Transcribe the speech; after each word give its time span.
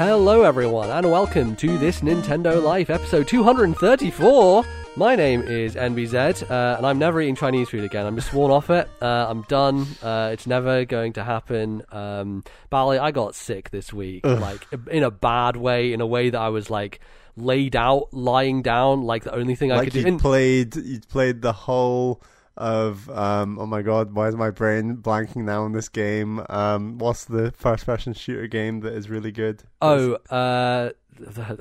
Hello, 0.00 0.44
everyone, 0.44 0.88
and 0.88 1.10
welcome 1.10 1.54
to 1.56 1.76
this 1.76 2.00
Nintendo 2.00 2.62
Life 2.62 2.88
episode 2.88 3.28
234. 3.28 4.64
My 4.96 5.14
name 5.14 5.42
is 5.42 5.74
NBZ, 5.74 6.50
uh, 6.50 6.76
and 6.78 6.86
I'm 6.86 6.98
never 6.98 7.20
eating 7.20 7.36
Chinese 7.36 7.68
food 7.68 7.84
again. 7.84 8.06
I'm 8.06 8.16
just 8.16 8.30
sworn 8.30 8.50
off 8.50 8.70
it. 8.70 8.88
Uh, 9.02 9.26
I'm 9.28 9.42
done. 9.42 9.86
Uh, 10.02 10.30
it's 10.32 10.46
never 10.46 10.86
going 10.86 11.12
to 11.12 11.22
happen. 11.22 11.82
Um, 11.92 12.44
Bally, 12.70 12.98
I 12.98 13.10
got 13.10 13.34
sick 13.34 13.68
this 13.72 13.92
week, 13.92 14.24
like 14.24 14.66
in 14.90 15.02
a 15.02 15.10
bad 15.10 15.56
way, 15.56 15.92
in 15.92 16.00
a 16.00 16.06
way 16.06 16.30
that 16.30 16.40
I 16.40 16.48
was 16.48 16.70
like 16.70 17.00
laid 17.36 17.76
out, 17.76 18.08
lying 18.10 18.62
down, 18.62 19.02
like 19.02 19.24
the 19.24 19.34
only 19.34 19.54
thing 19.54 19.70
I 19.70 19.76
like 19.76 19.92
could 19.92 20.02
do. 20.02 20.10
you 20.12 20.18
played 20.18 20.76
you 20.76 21.00
played 21.10 21.42
the 21.42 21.52
whole 21.52 22.22
of 22.56 23.08
um 23.10 23.58
oh 23.58 23.66
my 23.66 23.80
god 23.80 24.12
why 24.12 24.28
is 24.28 24.34
my 24.36 24.50
brain 24.50 24.96
blanking 24.96 25.44
now 25.44 25.62
on 25.62 25.72
this 25.72 25.88
game 25.88 26.44
um 26.50 26.98
what's 26.98 27.24
the 27.24 27.52
first 27.52 27.86
person 27.86 28.12
shooter 28.12 28.46
game 28.46 28.80
that 28.80 28.92
is 28.92 29.08
really 29.08 29.32
good 29.32 29.62
oh, 29.80 30.14
uh, 30.30 30.90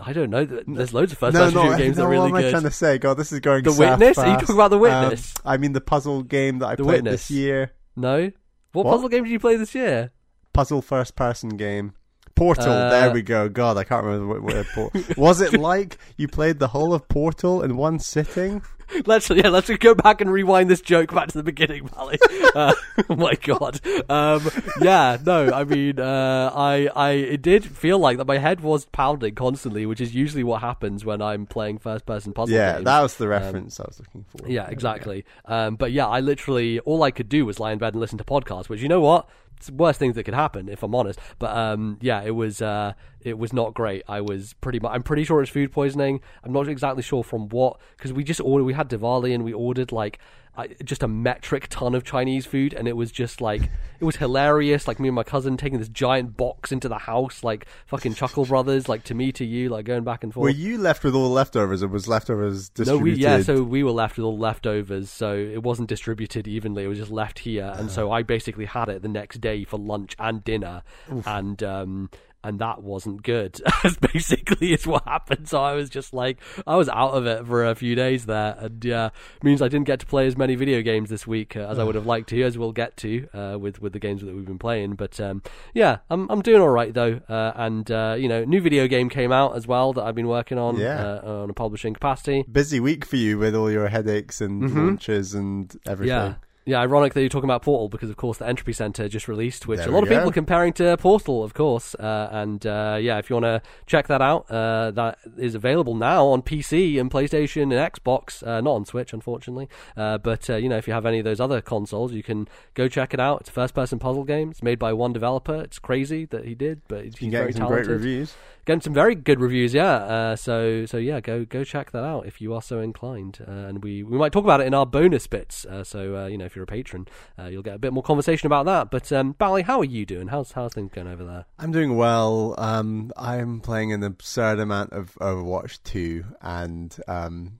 I 0.05 0.13
don't 0.13 0.29
know. 0.29 0.45
There's 0.45 0.93
loads 0.93 1.11
of 1.11 1.17
first 1.17 1.35
person 1.35 1.53
no, 1.53 1.63
shooter 1.65 1.77
games 1.77 1.97
no 1.97 2.03
that 2.03 2.07
are 2.07 2.11
really 2.11 2.31
what 2.31 2.37
am 2.37 2.41
good. 2.43 2.47
I 2.47 2.51
trying 2.51 2.63
to 2.63 2.71
say 2.71 2.97
god 2.97 3.15
this 3.15 3.31
is 3.31 3.39
going 3.39 3.63
The 3.63 3.73
Witness? 3.73 4.17
Are 4.17 4.25
you 4.27 4.33
fast. 4.33 4.39
talking 4.41 4.55
about 4.55 4.69
The 4.69 4.75
Um, 4.77 4.81
Witness? 4.81 5.33
I 5.45 5.57
mean 5.57 5.73
the 5.73 5.81
puzzle 5.81 6.23
game 6.23 6.59
that 6.59 6.67
I 6.67 6.75
The 6.75 6.83
played 6.83 7.03
Witness. 7.03 7.27
this 7.27 7.31
year 7.31 7.71
No? 7.95 8.31
What, 8.71 8.85
What? 8.85 8.93
puzzle 8.93 9.09
game 9.09 9.23
did 9.25 9.31
you 9.31 9.39
play 9.39 9.55
this 9.57 9.75
year? 9.75 10.11
puzzle 10.53 10.81
first 10.81 11.15
person 11.15 11.49
game 11.57 11.93
Portal, 12.39 12.71
Uh, 12.71 12.89
there 12.89 13.11
we 13.11 13.21
go. 13.21 13.49
God, 13.49 13.77
I 13.77 13.83
can't 13.83 14.03
remember 14.05 14.27
what 14.39 14.41
word. 14.41 14.65
Por- 14.73 14.91
was 15.17 15.41
it 15.41 15.53
like 15.59 15.97
you 16.17 16.27
played 16.27 16.59
the 16.59 16.69
whole 16.69 16.93
of 16.93 17.07
Portal 17.07 17.61
in 17.61 17.75
one 17.77 17.99
sitting? 17.99 18.61
Let's 19.05 19.29
yeah, 19.29 19.49
let's 19.49 19.69
go 19.77 19.93
back 19.93 20.19
and 20.19 20.31
rewind 20.31 20.67
this 20.67 20.81
joke 20.81 21.13
back 21.13 21.27
to 21.27 21.37
the 21.37 21.43
beginning, 21.43 21.87
Valley. 21.89 22.17
Uh, 22.55 22.73
oh 23.07 23.15
my 23.15 23.33
god. 23.35 23.79
Um, 24.09 24.49
yeah, 24.81 25.15
no, 25.23 25.51
I 25.53 25.63
mean, 25.63 25.99
uh, 25.99 26.51
I, 26.55 26.89
I, 26.95 27.11
it 27.11 27.43
did 27.43 27.63
feel 27.65 27.99
like 27.99 28.17
that. 28.17 28.25
My 28.25 28.39
head 28.39 28.61
was 28.61 28.85
pounding 28.85 29.35
constantly, 29.35 29.85
which 29.85 30.01
is 30.01 30.15
usually 30.15 30.43
what 30.43 30.61
happens 30.61 31.05
when 31.05 31.21
I'm 31.21 31.45
playing 31.45 31.77
first-person 31.77 32.33
puzzle 32.33 32.55
Yeah, 32.55 32.73
games. 32.77 32.85
that 32.85 33.01
was 33.01 33.15
the 33.17 33.27
reference 33.27 33.79
I 33.79 33.83
was 33.83 33.99
looking 33.99 34.25
for. 34.27 34.43
Um, 34.45 34.49
Yeah, 34.49 34.61
There 34.61 34.63
we 34.63 34.67
go. 34.69 34.73
exactly. 34.73 35.25
Um, 35.45 35.75
but 35.75 35.91
yeah, 35.91 36.07
I 36.07 36.21
literally 36.21 36.79
all 36.79 37.03
I 37.03 37.11
could 37.11 37.29
do 37.29 37.45
was 37.45 37.59
lie 37.59 37.71
in 37.73 37.77
bed 37.77 37.93
and 37.93 38.01
listen 38.01 38.17
to 38.17 38.23
podcasts. 38.23 38.69
Which 38.69 38.81
you 38.81 38.87
know 38.87 39.01
what, 39.01 39.29
worst 39.71 39.99
things 39.99 40.15
that 40.15 40.23
could 40.23 40.33
happen 40.33 40.69
if 40.69 40.83
I'm 40.83 40.95
honest. 40.95 41.19
But 41.39 41.55
um, 41.55 41.97
yeah, 42.01 42.21
it 42.21 42.31
was 42.31 42.61
uh, 42.61 42.93
it 43.21 43.37
was 43.37 43.53
not 43.53 43.73
great. 43.73 44.03
I 44.07 44.21
was 44.21 44.53
pretty 44.53 44.79
much. 44.79 44.91
I'm 44.93 45.03
pretty 45.03 45.23
sure 45.23 45.41
it's 45.41 45.51
food 45.51 45.71
poisoning. 45.71 46.21
I'm 46.43 46.53
not 46.53 46.67
exactly 46.67 47.03
sure 47.03 47.23
from 47.23 47.49
what 47.49 47.79
because 47.97 48.13
we 48.13 48.23
just 48.23 48.41
ordered. 48.41 48.65
We 48.65 48.73
had 48.73 48.89
Diwali 48.89 49.33
and 49.33 49.43
we 49.43 49.53
ordered 49.53 49.91
like. 49.91 50.19
I, 50.59 50.67
just 50.83 51.03
a 51.03 51.07
metric 51.07 51.67
ton 51.69 51.95
of 51.95 52.03
Chinese 52.03 52.45
food, 52.45 52.73
and 52.73 52.87
it 52.87 52.95
was 52.97 53.11
just 53.11 53.39
like 53.41 53.63
it 53.99 54.03
was 54.05 54.17
hilarious. 54.17 54.87
Like 54.87 54.99
me 54.99 55.07
and 55.07 55.15
my 55.15 55.23
cousin 55.23 55.57
taking 55.57 55.79
this 55.79 55.89
giant 55.89 56.35
box 56.37 56.71
into 56.71 56.89
the 56.89 56.97
house, 56.97 57.43
like 57.43 57.65
fucking 57.87 58.13
Chuckle 58.15 58.45
Brothers, 58.45 58.89
like 58.89 59.03
to 59.05 59.13
me 59.13 59.31
to 59.33 59.45
you, 59.45 59.69
like 59.69 59.85
going 59.85 60.03
back 60.03 60.23
and 60.23 60.33
forth. 60.33 60.43
Were 60.43 60.49
you 60.49 60.77
left 60.77 61.03
with 61.03 61.15
all 61.15 61.23
the 61.23 61.33
leftovers, 61.33 61.81
It 61.81 61.89
was 61.89 62.07
leftovers 62.07 62.71
No, 62.77 62.83
distributed? 62.83 63.03
we 63.03 63.23
yeah. 63.23 63.41
So 63.41 63.63
we 63.63 63.83
were 63.83 63.91
left 63.91 64.17
with 64.17 64.25
all 64.25 64.35
the 64.35 64.41
leftovers. 64.43 65.09
So 65.09 65.33
it 65.35 65.63
wasn't 65.63 65.89
distributed 65.89 66.47
evenly. 66.47 66.83
It 66.83 66.87
was 66.87 66.99
just 66.99 67.11
left 67.11 67.39
here, 67.39 67.73
and 67.77 67.89
so 67.89 68.11
I 68.11 68.23
basically 68.23 68.65
had 68.65 68.89
it 68.89 69.01
the 69.01 69.07
next 69.07 69.39
day 69.41 69.63
for 69.63 69.77
lunch 69.79 70.15
and 70.19 70.43
dinner, 70.43 70.83
and 71.25 71.63
um, 71.63 72.09
and 72.43 72.59
that 72.59 72.81
wasn't 72.81 73.23
good. 73.23 73.59
basically, 74.13 74.73
is 74.73 74.87
what 74.87 75.03
happened. 75.05 75.47
So 75.47 75.61
I 75.61 75.73
was 75.73 75.89
just 75.89 76.13
like, 76.13 76.39
I 76.65 76.75
was 76.75 76.89
out 76.89 77.11
of 77.11 77.25
it 77.25 77.45
for 77.45 77.65
a 77.65 77.75
few 77.75 77.95
days 77.95 78.25
there, 78.25 78.55
and 78.59 78.83
yeah, 78.83 79.09
means 79.43 79.61
I 79.61 79.67
didn't 79.67 79.87
get 79.87 79.99
to 80.01 80.05
play 80.05 80.27
as 80.27 80.37
many 80.37 80.55
video 80.55 80.81
games 80.81 81.09
this 81.09 81.25
week 81.27 81.55
uh, 81.55 81.61
as 81.61 81.79
I 81.79 81.83
would 81.83 81.95
have 81.95 82.05
liked 82.05 82.29
to, 82.29 82.43
as 82.43 82.57
we'll 82.57 82.71
get 82.71 82.97
to 82.97 83.27
uh, 83.33 83.57
with 83.59 83.81
with 83.81 83.93
the 83.93 83.99
games 83.99 84.21
that 84.21 84.33
we've 84.33 84.45
been 84.45 84.59
playing. 84.59 84.95
But 84.95 85.19
um, 85.19 85.41
yeah, 85.73 85.97
I'm 86.09 86.29
I'm 86.29 86.41
doing 86.41 86.61
all 86.61 86.69
right 86.69 86.93
though, 86.93 87.21
uh, 87.29 87.51
and 87.55 87.89
uh, 87.91 88.15
you 88.17 88.27
know, 88.27 88.43
new 88.45 88.61
video 88.61 88.87
game 88.87 89.09
came 89.09 89.31
out 89.31 89.55
as 89.55 89.67
well 89.67 89.93
that 89.93 90.03
I've 90.03 90.15
been 90.15 90.27
working 90.27 90.57
on 90.57 90.77
Yeah. 90.77 91.19
uh, 91.23 91.41
on 91.43 91.49
a 91.49 91.53
publishing 91.53 91.93
capacity. 91.93 92.43
busy 92.51 92.79
week 92.79 93.05
for 93.05 93.15
you 93.17 93.37
with 93.37 93.55
all 93.55 93.71
your 93.71 93.87
headaches 93.89 94.41
and 94.41 94.63
Mhm. 94.63 94.75
launches 94.75 95.33
and 95.33 95.73
everything. 95.87 96.15
Yeah. 96.15 96.35
Yeah, 96.65 96.81
ironic 96.81 97.13
that 97.13 97.21
you're 97.21 97.29
talking 97.29 97.49
about 97.49 97.63
Portal 97.63 97.89
because, 97.89 98.09
of 98.11 98.17
course, 98.17 98.37
the 98.37 98.47
Entropy 98.47 98.73
Center 98.73 99.07
just 99.07 99.27
released, 99.27 99.67
which 99.67 99.79
There 99.79 99.87
a 99.87 99.91
we 99.91 99.95
lot 99.95 100.03
of 100.03 100.09
go. 100.09 100.15
people 100.15 100.29
are 100.29 100.33
comparing 100.33 100.73
to 100.73 100.95
Portal, 100.97 101.43
of 101.43 101.53
course. 101.55 101.95
Uh, 101.95 102.29
and 102.31 102.63
uh, 102.67 102.97
yeah, 103.01 103.17
if 103.17 103.29
you 103.29 103.35
want 103.37 103.45
to 103.45 103.61
check 103.87 104.07
that 104.07 104.21
out, 104.21 104.45
uh, 104.51 104.91
that 104.91 105.17
is 105.37 105.55
available 105.55 105.95
now 105.95 106.27
on 106.27 106.43
PC 106.43 106.99
and 106.99 107.09
PlayStation 107.09 107.63
and 107.63 107.71
Xbox, 107.71 108.45
uh, 108.45 108.61
not 108.61 108.71
on 108.71 108.85
Switch, 108.85 109.13
unfortunately. 109.13 109.67
Uh, 109.97 110.19
but 110.19 110.47
uh, 110.49 110.57
you 110.57 110.69
know, 110.69 110.77
if 110.77 110.87
you 110.87 110.93
have 110.93 111.05
any 111.07 111.19
of 111.19 111.25
those 111.25 111.39
other 111.39 111.59
consoles, 111.61 112.11
you 112.13 112.21
can 112.21 112.47
go 112.75 112.87
check 112.87 113.13
it 113.15 113.19
out. 113.19 113.41
It's 113.41 113.49
a 113.49 113.53
first-person 113.53 113.97
puzzle 113.97 114.23
game. 114.25 114.51
It's 114.51 114.61
made 114.61 114.77
by 114.77 114.93
one 114.93 115.11
developer. 115.13 115.61
It's 115.61 115.79
crazy 115.79 116.25
that 116.25 116.45
he 116.45 116.53
did, 116.53 116.81
but 116.87 117.03
he's 117.05 117.19
You 117.21 117.31
very 117.31 117.45
getting 117.47 117.61
some 117.61 117.67
talented 117.69 117.87
great 117.87 117.93
reviews. 117.95 118.35
Getting 118.69 118.81
some 118.81 118.93
very 118.93 119.15
good 119.15 119.39
reviews. 119.39 119.73
Yeah, 119.73 119.95
uh, 119.95 120.35
so 120.35 120.85
so 120.85 120.97
yeah, 120.97 121.19
go 121.21 121.43
go 121.43 121.63
check 121.63 121.89
that 121.91 122.03
out 122.03 122.27
if 122.27 122.39
you 122.39 122.53
are 122.53 122.61
so 122.61 122.79
inclined. 122.81 123.39
Uh, 123.47 123.51
and 123.51 123.83
we 123.83 124.03
we 124.03 124.15
might 124.15 124.31
talk 124.31 124.43
about 124.43 124.61
it 124.61 124.67
in 124.67 124.75
our 124.75 124.85
bonus 124.85 125.25
bits. 125.25 125.65
Uh, 125.65 125.83
so 125.83 126.15
uh, 126.15 126.27
you 126.27 126.37
know, 126.37 126.45
if 126.45 126.55
you're 126.55 126.63
a 126.63 126.67
patron, 126.67 127.07
uh, 127.39 127.45
you'll 127.45 127.63
get 127.63 127.73
a 127.73 127.79
bit 127.79 127.93
more 127.93 128.03
conversation 128.03 128.45
about 128.45 128.67
that. 128.67 128.91
But 128.91 129.11
um, 129.11 129.31
Bally, 129.31 129.63
how 129.63 129.79
are 129.79 129.85
you 129.85 130.05
doing? 130.05 130.27
How's 130.27 130.51
how's 130.51 130.73
things 130.73 130.91
going 130.93 131.07
over 131.07 131.25
there? 131.25 131.45
I'm 131.57 131.71
doing 131.71 131.97
well. 131.97 132.53
Um, 132.59 133.11
I'm 133.17 133.59
playing 133.59 133.91
an 133.91 134.03
absurd 134.03 134.59
amount 134.59 134.93
of 134.93 135.15
Overwatch 135.15 135.81
2, 135.83 136.23
and 136.39 136.95
um, 137.07 137.59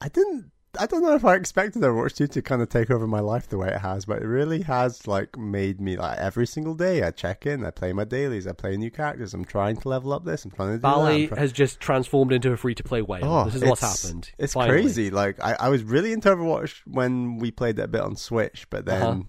I 0.00 0.08
didn't. 0.08 0.50
I 0.78 0.86
don't 0.86 1.02
know 1.02 1.14
if 1.14 1.24
I 1.24 1.34
expected 1.34 1.82
Overwatch 1.82 2.14
2 2.16 2.26
to 2.28 2.42
kind 2.42 2.60
of 2.60 2.68
take 2.68 2.90
over 2.90 3.06
my 3.06 3.20
life 3.20 3.48
the 3.48 3.56
way 3.58 3.68
it 3.68 3.78
has, 3.78 4.04
but 4.04 4.20
it 4.22 4.26
really 4.26 4.62
has 4.62 5.06
like 5.06 5.38
made 5.38 5.80
me 5.80 5.96
like 5.96 6.18
every 6.18 6.46
single 6.46 6.74
day. 6.74 7.02
I 7.02 7.10
check 7.10 7.46
in, 7.46 7.64
I 7.64 7.70
play 7.70 7.92
my 7.92 8.04
dailies, 8.04 8.46
I 8.46 8.52
play 8.52 8.76
new 8.76 8.90
characters. 8.90 9.32
I'm 9.34 9.44
trying 9.44 9.76
to 9.78 9.88
level 9.88 10.12
up 10.12 10.24
this. 10.24 10.44
I'm 10.44 10.50
trying 10.50 10.68
to 10.70 10.74
do 10.76 10.82
that. 10.82 10.88
Bally 10.88 11.22
I'm 11.22 11.28
try- 11.28 11.38
has 11.38 11.52
just 11.52 11.80
transformed 11.80 12.32
into 12.32 12.52
a 12.52 12.56
free 12.56 12.74
to 12.74 12.82
play 12.84 13.02
whale. 13.02 13.24
Oh, 13.24 13.44
this 13.46 13.54
is 13.56 13.64
what's 13.64 13.80
happened. 14.02 14.30
It's 14.38 14.52
finally. 14.54 14.82
crazy. 14.82 15.10
Like 15.10 15.40
I, 15.42 15.54
I 15.58 15.68
was 15.70 15.82
really 15.84 16.12
into 16.12 16.28
Overwatch 16.28 16.80
when 16.86 17.38
we 17.38 17.50
played 17.50 17.78
it 17.78 17.82
a 17.82 17.88
bit 17.88 18.02
on 18.02 18.16
Switch, 18.16 18.66
but 18.68 18.84
then 18.84 19.02
Uh-huh. 19.02 19.22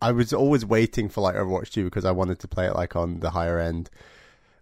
I 0.00 0.10
was 0.10 0.32
always 0.32 0.66
waiting 0.66 1.08
for 1.08 1.20
like 1.20 1.36
Overwatch 1.36 1.70
2 1.70 1.84
because 1.84 2.04
I 2.04 2.10
wanted 2.10 2.40
to 2.40 2.48
play 2.48 2.66
it 2.66 2.74
like 2.74 2.96
on 2.96 3.20
the 3.20 3.30
higher 3.30 3.60
end 3.60 3.88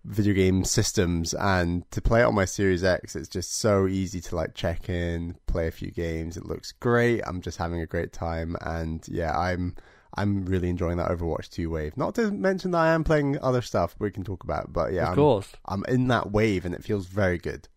video 0.04 0.32
game 0.32 0.64
systems 0.64 1.34
and 1.34 1.88
to 1.90 2.00
play 2.00 2.22
it 2.22 2.24
on 2.24 2.34
my 2.34 2.44
Series 2.44 2.82
X 2.82 3.14
it's 3.14 3.28
just 3.28 3.58
so 3.58 3.86
easy 3.86 4.20
to 4.20 4.36
like 4.36 4.54
check 4.54 4.88
in, 4.88 5.36
play 5.46 5.66
a 5.66 5.70
few 5.70 5.90
games. 5.90 6.36
It 6.36 6.46
looks 6.46 6.72
great. 6.72 7.22
I'm 7.26 7.40
just 7.40 7.58
having 7.58 7.80
a 7.80 7.86
great 7.86 8.12
time 8.12 8.56
and 8.60 9.06
yeah, 9.08 9.38
I'm 9.38 9.76
I'm 10.14 10.44
really 10.44 10.68
enjoying 10.68 10.96
that 10.96 11.10
Overwatch 11.10 11.50
2 11.50 11.70
wave. 11.70 11.96
Not 11.96 12.14
to 12.16 12.30
mention 12.30 12.72
that 12.72 12.78
I 12.78 12.92
am 12.92 13.04
playing 13.04 13.38
other 13.40 13.62
stuff 13.62 13.94
we 13.98 14.10
can 14.10 14.24
talk 14.24 14.42
about, 14.42 14.72
but 14.72 14.92
yeah, 14.92 15.04
of 15.04 15.08
I'm, 15.10 15.14
course. 15.14 15.52
I'm 15.66 15.84
in 15.88 16.08
that 16.08 16.32
wave 16.32 16.64
and 16.64 16.74
it 16.74 16.82
feels 16.82 17.06
very 17.06 17.38
good. 17.38 17.68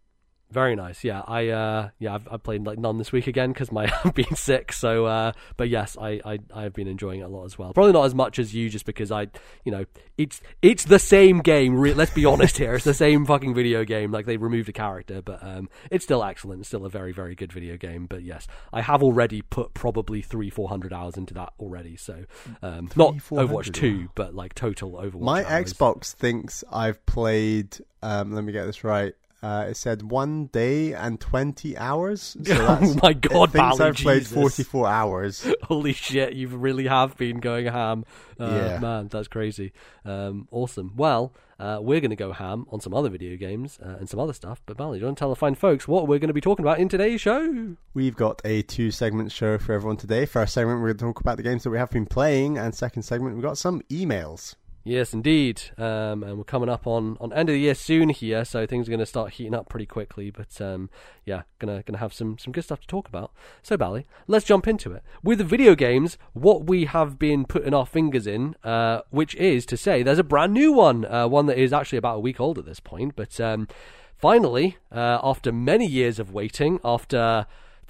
Very 0.53 0.75
nice. 0.75 1.03
Yeah, 1.03 1.23
I 1.27 1.47
uh, 1.47 1.89
yeah 1.97 2.13
I've, 2.13 2.27
I've 2.31 2.43
played 2.43 2.63
like 2.63 2.77
none 2.77 2.99
this 2.99 3.11
week 3.11 3.25
again 3.25 3.51
because 3.51 3.71
my 3.71 3.91
I've 4.05 4.13
been 4.13 4.35
sick. 4.35 4.71
So, 4.71 5.05
uh, 5.07 5.31
but 5.57 5.67
yes, 5.67 5.97
I, 5.99 6.21
I 6.23 6.39
I've 6.53 6.73
been 6.73 6.87
enjoying 6.87 7.21
it 7.21 7.23
a 7.23 7.27
lot 7.27 7.45
as 7.45 7.57
well. 7.57 7.73
Probably 7.73 7.91
not 7.91 8.05
as 8.05 8.13
much 8.13 8.37
as 8.37 8.53
you, 8.53 8.69
just 8.69 8.85
because 8.85 9.11
I 9.11 9.29
you 9.65 9.71
know 9.71 9.85
it's 10.19 10.41
it's 10.61 10.85
the 10.85 10.99
same 10.99 11.39
game. 11.39 11.75
Re- 11.75 11.95
let's 11.95 12.13
be 12.13 12.23
honest 12.33 12.59
here, 12.59 12.75
it's 12.75 12.85
the 12.85 12.93
same 12.93 13.25
fucking 13.25 13.55
video 13.55 13.83
game. 13.83 14.11
Like 14.11 14.27
they 14.27 14.37
removed 14.37 14.69
a 14.69 14.73
character, 14.73 15.23
but 15.23 15.39
um, 15.41 15.69
it's 15.89 16.05
still 16.05 16.23
excellent. 16.23 16.59
It's 16.59 16.69
still 16.69 16.85
a 16.85 16.89
very 16.89 17.13
very 17.13 17.33
good 17.33 17.51
video 17.51 17.75
game. 17.75 18.05
But 18.05 18.21
yes, 18.21 18.45
I 18.71 18.81
have 18.81 19.01
already 19.01 19.41
put 19.41 19.73
probably 19.73 20.21
three 20.21 20.51
four 20.51 20.69
hundred 20.69 20.93
hours 20.93 21.17
into 21.17 21.33
that 21.33 21.53
already. 21.59 21.97
So 21.97 22.25
um, 22.61 22.91
not 22.95 23.15
Overwatch 23.15 23.73
two, 23.73 24.09
but 24.13 24.35
like 24.35 24.53
total 24.53 24.91
Overwatch. 24.91 25.21
My 25.21 25.43
hours. 25.43 25.73
Xbox 25.73 26.13
thinks 26.13 26.63
I've 26.71 27.03
played. 27.07 27.75
Um, 28.03 28.33
let 28.33 28.43
me 28.43 28.53
get 28.53 28.65
this 28.65 28.83
right. 28.83 29.15
Uh, 29.43 29.65
it 29.67 29.75
said 29.75 30.01
one 30.09 30.45
day 30.47 30.93
and 30.93 31.19
twenty 31.19 31.77
hours. 31.77 32.37
So 32.45 32.55
Oh 32.81 32.95
my 33.03 33.11
God, 33.13 33.49
it 33.49 33.51
thinks 33.51 33.77
Bally, 33.77 33.89
I've 33.89 33.95
played 33.97 34.25
forty-four 34.25 34.87
hours. 34.87 35.45
Holy 35.63 35.91
shit, 35.93 36.33
you 36.33 36.47
really 36.47 36.87
have 36.87 37.17
been 37.17 37.39
going 37.41 37.65
ham. 37.65 38.05
Uh, 38.39 38.45
Yeah. 38.45 38.79
Man, 38.79 39.09
that's 39.09 39.27
crazy. 39.27 39.73
Um, 40.05 40.47
awesome. 40.51 40.93
Well, 40.95 41.33
uh, 41.59 41.79
we're 41.81 41.99
going 41.99 42.09
to 42.09 42.15
go 42.15 42.31
ham 42.31 42.65
on 42.71 42.79
some 42.79 42.93
other 42.93 43.09
video 43.09 43.35
games 43.37 43.79
uh, 43.85 43.97
and 43.99 44.09
some 44.09 44.19
other 44.19 44.33
stuff. 44.33 44.61
But, 44.65 44.75
Bally, 44.77 44.97
do 44.97 45.01
you 45.01 45.05
want 45.07 45.17
to 45.17 45.21
tell 45.21 45.29
the 45.29 45.35
fine 45.35 45.55
folks 45.55 45.87
what 45.87 46.07
we're 46.07 46.19
going 46.19 46.29
to 46.29 46.33
be 46.33 46.41
talking 46.41 46.63
about 46.65 46.79
in 46.79 46.89
today's 46.89 47.21
show? 47.21 47.75
We've 47.93 48.15
got 48.15 48.41
a 48.43 48.63
two-segment 48.63 49.31
show 49.31 49.57
for 49.57 49.73
everyone 49.73 49.97
today. 49.97 50.25
First 50.25 50.53
segment, 50.53 50.79
we're 50.81 50.87
going 50.87 50.97
to 50.97 51.03
talk 51.05 51.19
about 51.21 51.37
the 51.37 51.43
games 51.43 51.63
that 51.63 51.69
we 51.69 51.77
have 51.77 51.91
been 51.91 52.05
playing, 52.05 52.57
and 52.57 52.73
second 52.73 53.03
segment, 53.03 53.35
we've 53.35 53.43
got 53.43 53.57
some 53.57 53.81
emails. 53.89 54.55
Yes, 54.85 55.13
indeed. 55.13 55.61
Um, 55.77 56.23
and 56.23 56.37
we're 56.37 56.43
coming 56.43 56.67
up 56.67 56.85
on, 56.85 57.15
on 57.21 57.31
end 57.31 57.47
of 57.47 57.53
the 57.53 57.59
year 57.59 57.73
soon 57.73 58.09
here, 58.09 58.43
so 58.43 58.65
things 58.65 58.87
are 58.87 58.91
going 58.91 58.99
to 58.99 59.05
start 59.05 59.33
heating 59.33 59.53
up 59.53 59.69
pretty 59.69 59.85
quickly. 59.85 60.29
But 60.29 60.59
um, 60.59 60.89
yeah, 61.25 61.43
gonna 61.59 61.83
gonna 61.83 61.99
have 61.99 62.13
some 62.13 62.37
some 62.37 62.51
good 62.51 62.65
stuff 62.65 62.81
to 62.81 62.87
talk 62.87 63.07
about. 63.07 63.31
So, 63.61 63.77
Bally, 63.77 64.05
let's 64.27 64.45
jump 64.45 64.67
into 64.67 64.91
it 64.91 65.01
with 65.23 65.37
the 65.37 65.45
video 65.45 65.73
games. 65.73 66.17
What 66.33 66.65
we 66.65 66.83
have 66.85 67.17
been 67.17 67.45
putting 67.45 67.73
our 67.73 67.85
fingers 67.85 68.27
in, 68.27 68.55
uh, 68.63 69.01
which 69.09 69.35
is 69.35 69.65
to 69.67 69.77
say, 69.77 70.03
there's 70.03 70.19
a 70.19 70.23
brand 70.23 70.53
new 70.53 70.73
one, 70.73 71.05
uh, 71.05 71.29
one 71.29 71.45
that 71.45 71.57
is 71.57 71.71
actually 71.71 71.99
about 71.99 72.17
a 72.17 72.21
week 72.21 72.41
old 72.41 72.57
at 72.57 72.65
this 72.65 72.81
point. 72.81 73.15
But 73.15 73.39
um, 73.39 73.69
finally, 74.17 74.77
uh, 74.91 75.19
after 75.23 75.53
many 75.53 75.87
years 75.87 76.19
of 76.19 76.33
waiting, 76.33 76.81
after 76.83 77.45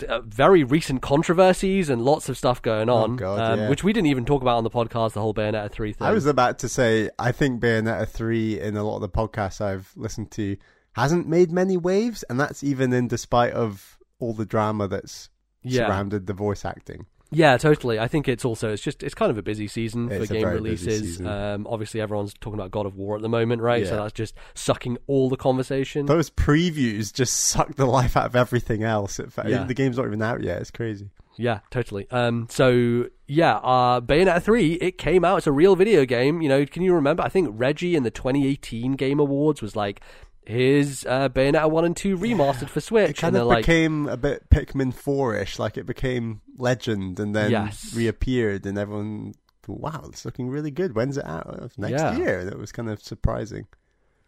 uh, 0.07 0.21
very 0.21 0.63
recent 0.63 1.01
controversies 1.01 1.89
and 1.89 2.03
lots 2.03 2.29
of 2.29 2.37
stuff 2.37 2.61
going 2.61 2.89
on, 2.89 3.15
God, 3.15 3.39
um, 3.39 3.59
yeah. 3.59 3.69
which 3.69 3.83
we 3.83 3.93
didn't 3.93 4.07
even 4.07 4.25
talk 4.25 4.41
about 4.41 4.57
on 4.57 4.63
the 4.63 4.69
podcast. 4.69 5.13
The 5.13 5.21
whole 5.21 5.33
Bayonetta 5.33 5.71
three 5.71 5.93
thing. 5.93 6.07
I 6.07 6.11
was 6.11 6.25
about 6.25 6.59
to 6.59 6.69
say, 6.69 7.09
I 7.19 7.31
think 7.31 7.61
Bayonetta 7.61 8.07
3 8.07 8.59
in 8.59 8.77
a 8.77 8.83
lot 8.83 8.95
of 8.95 9.01
the 9.01 9.09
podcasts 9.09 9.61
I've 9.61 9.91
listened 9.95 10.31
to 10.31 10.57
hasn't 10.93 11.27
made 11.27 11.51
many 11.51 11.77
waves, 11.77 12.23
and 12.29 12.39
that's 12.39 12.63
even 12.63 12.93
in 12.93 13.07
despite 13.07 13.53
of 13.53 13.97
all 14.19 14.33
the 14.33 14.45
drama 14.45 14.87
that's 14.87 15.29
Yeah. 15.63 15.87
surrounded 15.87 16.27
the 16.27 16.33
voice 16.33 16.65
acting. 16.65 17.05
Yeah, 17.33 17.57
totally. 17.57 17.99
I 17.99 18.07
think 18.07 18.27
it's 18.27 18.45
also 18.45 18.71
it's 18.71 18.81
just 18.81 19.03
it's 19.03 19.13
kind 19.13 19.31
of 19.31 19.37
a 19.37 19.41
busy 19.41 19.67
season 19.67 20.11
It's 20.11 20.27
for 20.27 20.33
game 20.33 20.47
releases. 20.47 21.21
Um, 21.21 21.67
obviously, 21.69 22.01
everyone's 22.01 22.33
talking 22.33 22.59
about 22.59 22.71
God 22.71 22.85
of 22.85 22.95
War 22.95 23.15
at 23.15 23.21
the 23.21 23.29
moment, 23.29 23.61
right? 23.61 23.85
So 23.85 23.95
that's 23.97 24.13
just 24.13 24.35
sucking 24.53 24.97
all 25.07 25.29
the 25.29 25.37
conversation. 25.37 26.05
Those 26.05 26.29
previews 26.29 27.13
just 27.13 27.33
suck 27.33 27.75
the 27.75 27.85
life 27.85 28.15
out 28.15 28.25
of 28.25 28.35
everything 28.35 28.83
else. 28.83 29.19
Yeah. 29.45 29.63
The 29.63 29.73
game's 29.73 29.97
not 29.97 30.07
even 30.07 30.21
out 30.21 30.43
yet. 30.43 30.61
It's 30.61 30.71
crazy. 30.71 31.09
Yeah, 31.35 31.59
totally. 31.71 32.07
Um, 32.11 32.47
so 32.49 33.07
yeah, 33.27 33.55
uh, 33.57 34.01
Bayonetta 34.01 34.41
three, 34.41 34.73
it 34.73 34.97
came 34.97 35.25
out. 35.25 35.37
It's 35.37 35.47
a 35.47 35.51
real 35.51 35.75
video 35.75 36.05
game. 36.05 36.41
You 36.41 36.49
know, 36.49 36.65
can 36.65 36.83
you 36.83 36.93
remember? 36.93 37.23
I 37.23 37.29
think 37.29 37.49
Reggie 37.51 37.95
in 37.95 38.03
the 38.03 38.11
2018 38.11 38.93
Game 38.93 39.19
Awards 39.19 39.61
was 39.61 39.75
like, 39.75 40.01
"Here's 40.45 41.05
uh, 41.05 41.29
Bayonetta 41.29 41.69
one 41.69 41.85
and 41.85 41.95
two 41.95 42.17
remastered 42.17 42.69
for 42.69 42.81
Switch," 42.81 43.11
It 43.11 43.17
kind 43.17 43.35
and 43.35 43.41
of 43.43 43.47
like, 43.47 43.65
became 43.65 44.07
a 44.07 44.17
bit 44.17 44.49
Pikmin 44.49 44.93
4-ish. 44.93 45.59
Like 45.59 45.77
it 45.77 45.85
became 45.85 46.41
legend 46.57 47.19
and 47.19 47.35
then 47.35 47.51
Yes. 47.51 47.93
reappeared, 47.95 48.65
and 48.65 48.77
everyone 48.77 49.33
thought, 49.63 49.79
wow, 49.79 50.03
it's 50.09 50.25
looking 50.25 50.49
really 50.49 50.71
good. 50.71 50.95
When's 50.95 51.17
it 51.17 51.25
out? 51.25 51.47
"Oh, 51.47 51.69
next 51.77 52.01
Yeah. 52.01 52.17
year. 52.17 52.45
That 52.45 52.57
was 52.57 52.71
kind 52.71 52.89
of 52.89 53.01
surprising. 53.01 53.67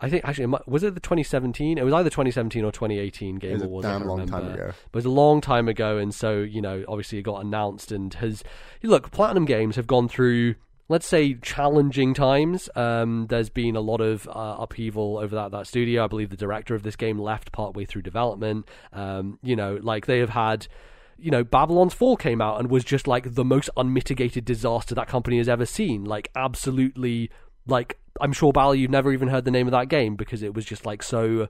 I 0.02 0.10
think 0.10 0.26
actually, 0.26 0.44
it 0.44 0.48
might- 0.48 0.68
was 0.68 0.84
it 0.84 0.94
the 0.94 1.00
2017? 1.00 1.78
It 1.78 1.86
was 1.86 1.94
either 1.94 2.10
2017 2.10 2.66
or 2.66 2.72
2018 2.72 3.36
Game 3.38 3.52
It 3.52 3.54
was 3.54 3.62
a 3.62 3.66
Awards. 3.66 3.86
Long 3.88 4.02
remember. 4.02 4.26
time 4.32 4.52
ago. 4.54 4.66
But 4.92 4.98
it 5.00 5.00
was 5.00 5.06
a 5.06 5.10
long 5.10 5.40
time 5.42 5.68
ago, 5.70 5.98
and 5.98 6.14
so 6.14 6.40
you 6.42 6.62
know, 6.62 6.84
obviously, 6.88 7.18
it 7.20 7.22
got 7.24 7.44
announced 7.46 7.92
and 7.92 8.14
has. 8.16 8.44
Look, 8.84 9.12
Platinum 9.12 9.46
Games 9.46 9.78
have 9.78 9.88
gone 9.88 10.08
through, 10.10 10.56
let's 10.88 11.08
say, 11.08 11.34
challenging 11.36 12.14
times. 12.14 12.70
Um, 12.76 13.28
there's 13.30 13.50
been 13.50 13.76
a 13.76 13.82
lot 13.82 14.02
of 14.02 14.28
uh, 14.28 14.58
upheaval 14.60 15.18
over 15.18 15.36
that 15.36 15.52
that 15.52 15.68
studio. 15.68 16.04
I 16.04 16.08
believe 16.08 16.30
the 16.30 16.38
director 16.38 16.76
of 16.76 16.84
this 16.84 16.96
game 16.96 17.20
left 17.20 17.52
partway 17.52 17.86
through 17.86 18.04
development. 18.04 18.68
Um, 18.94 19.40
you 19.42 19.56
know, 19.56 19.80
like 19.82 20.06
they 20.06 20.20
have 20.20 20.30
had. 20.30 20.68
You 21.18 21.32
know, 21.32 21.46
Babylon's 21.46 21.94
Fall 21.94 22.18
came 22.18 22.42
out 22.42 22.60
and 22.60 22.70
was 22.70 22.84
just 22.84 23.08
like 23.08 23.36
the 23.36 23.46
most 23.46 23.70
unmitigated 23.78 24.44
disaster 24.44 24.94
that 24.96 25.08
company 25.08 25.38
has 25.38 25.48
ever 25.48 25.66
seen. 25.66 26.04
Like, 26.04 26.30
absolutely, 26.36 27.32
like 27.66 27.98
I'm 28.20 28.34
sure 28.34 28.52
Bally, 28.52 28.80
you've 28.80 28.92
never 28.92 29.14
even 29.14 29.30
heard 29.30 29.46
the 29.46 29.52
name 29.52 29.66
of 29.66 29.72
that 29.72 29.88
game 29.88 30.18
because 30.18 30.44
it 30.44 30.54
was 30.54 30.66
just 30.66 30.86
like 30.86 31.02
so 31.02 31.48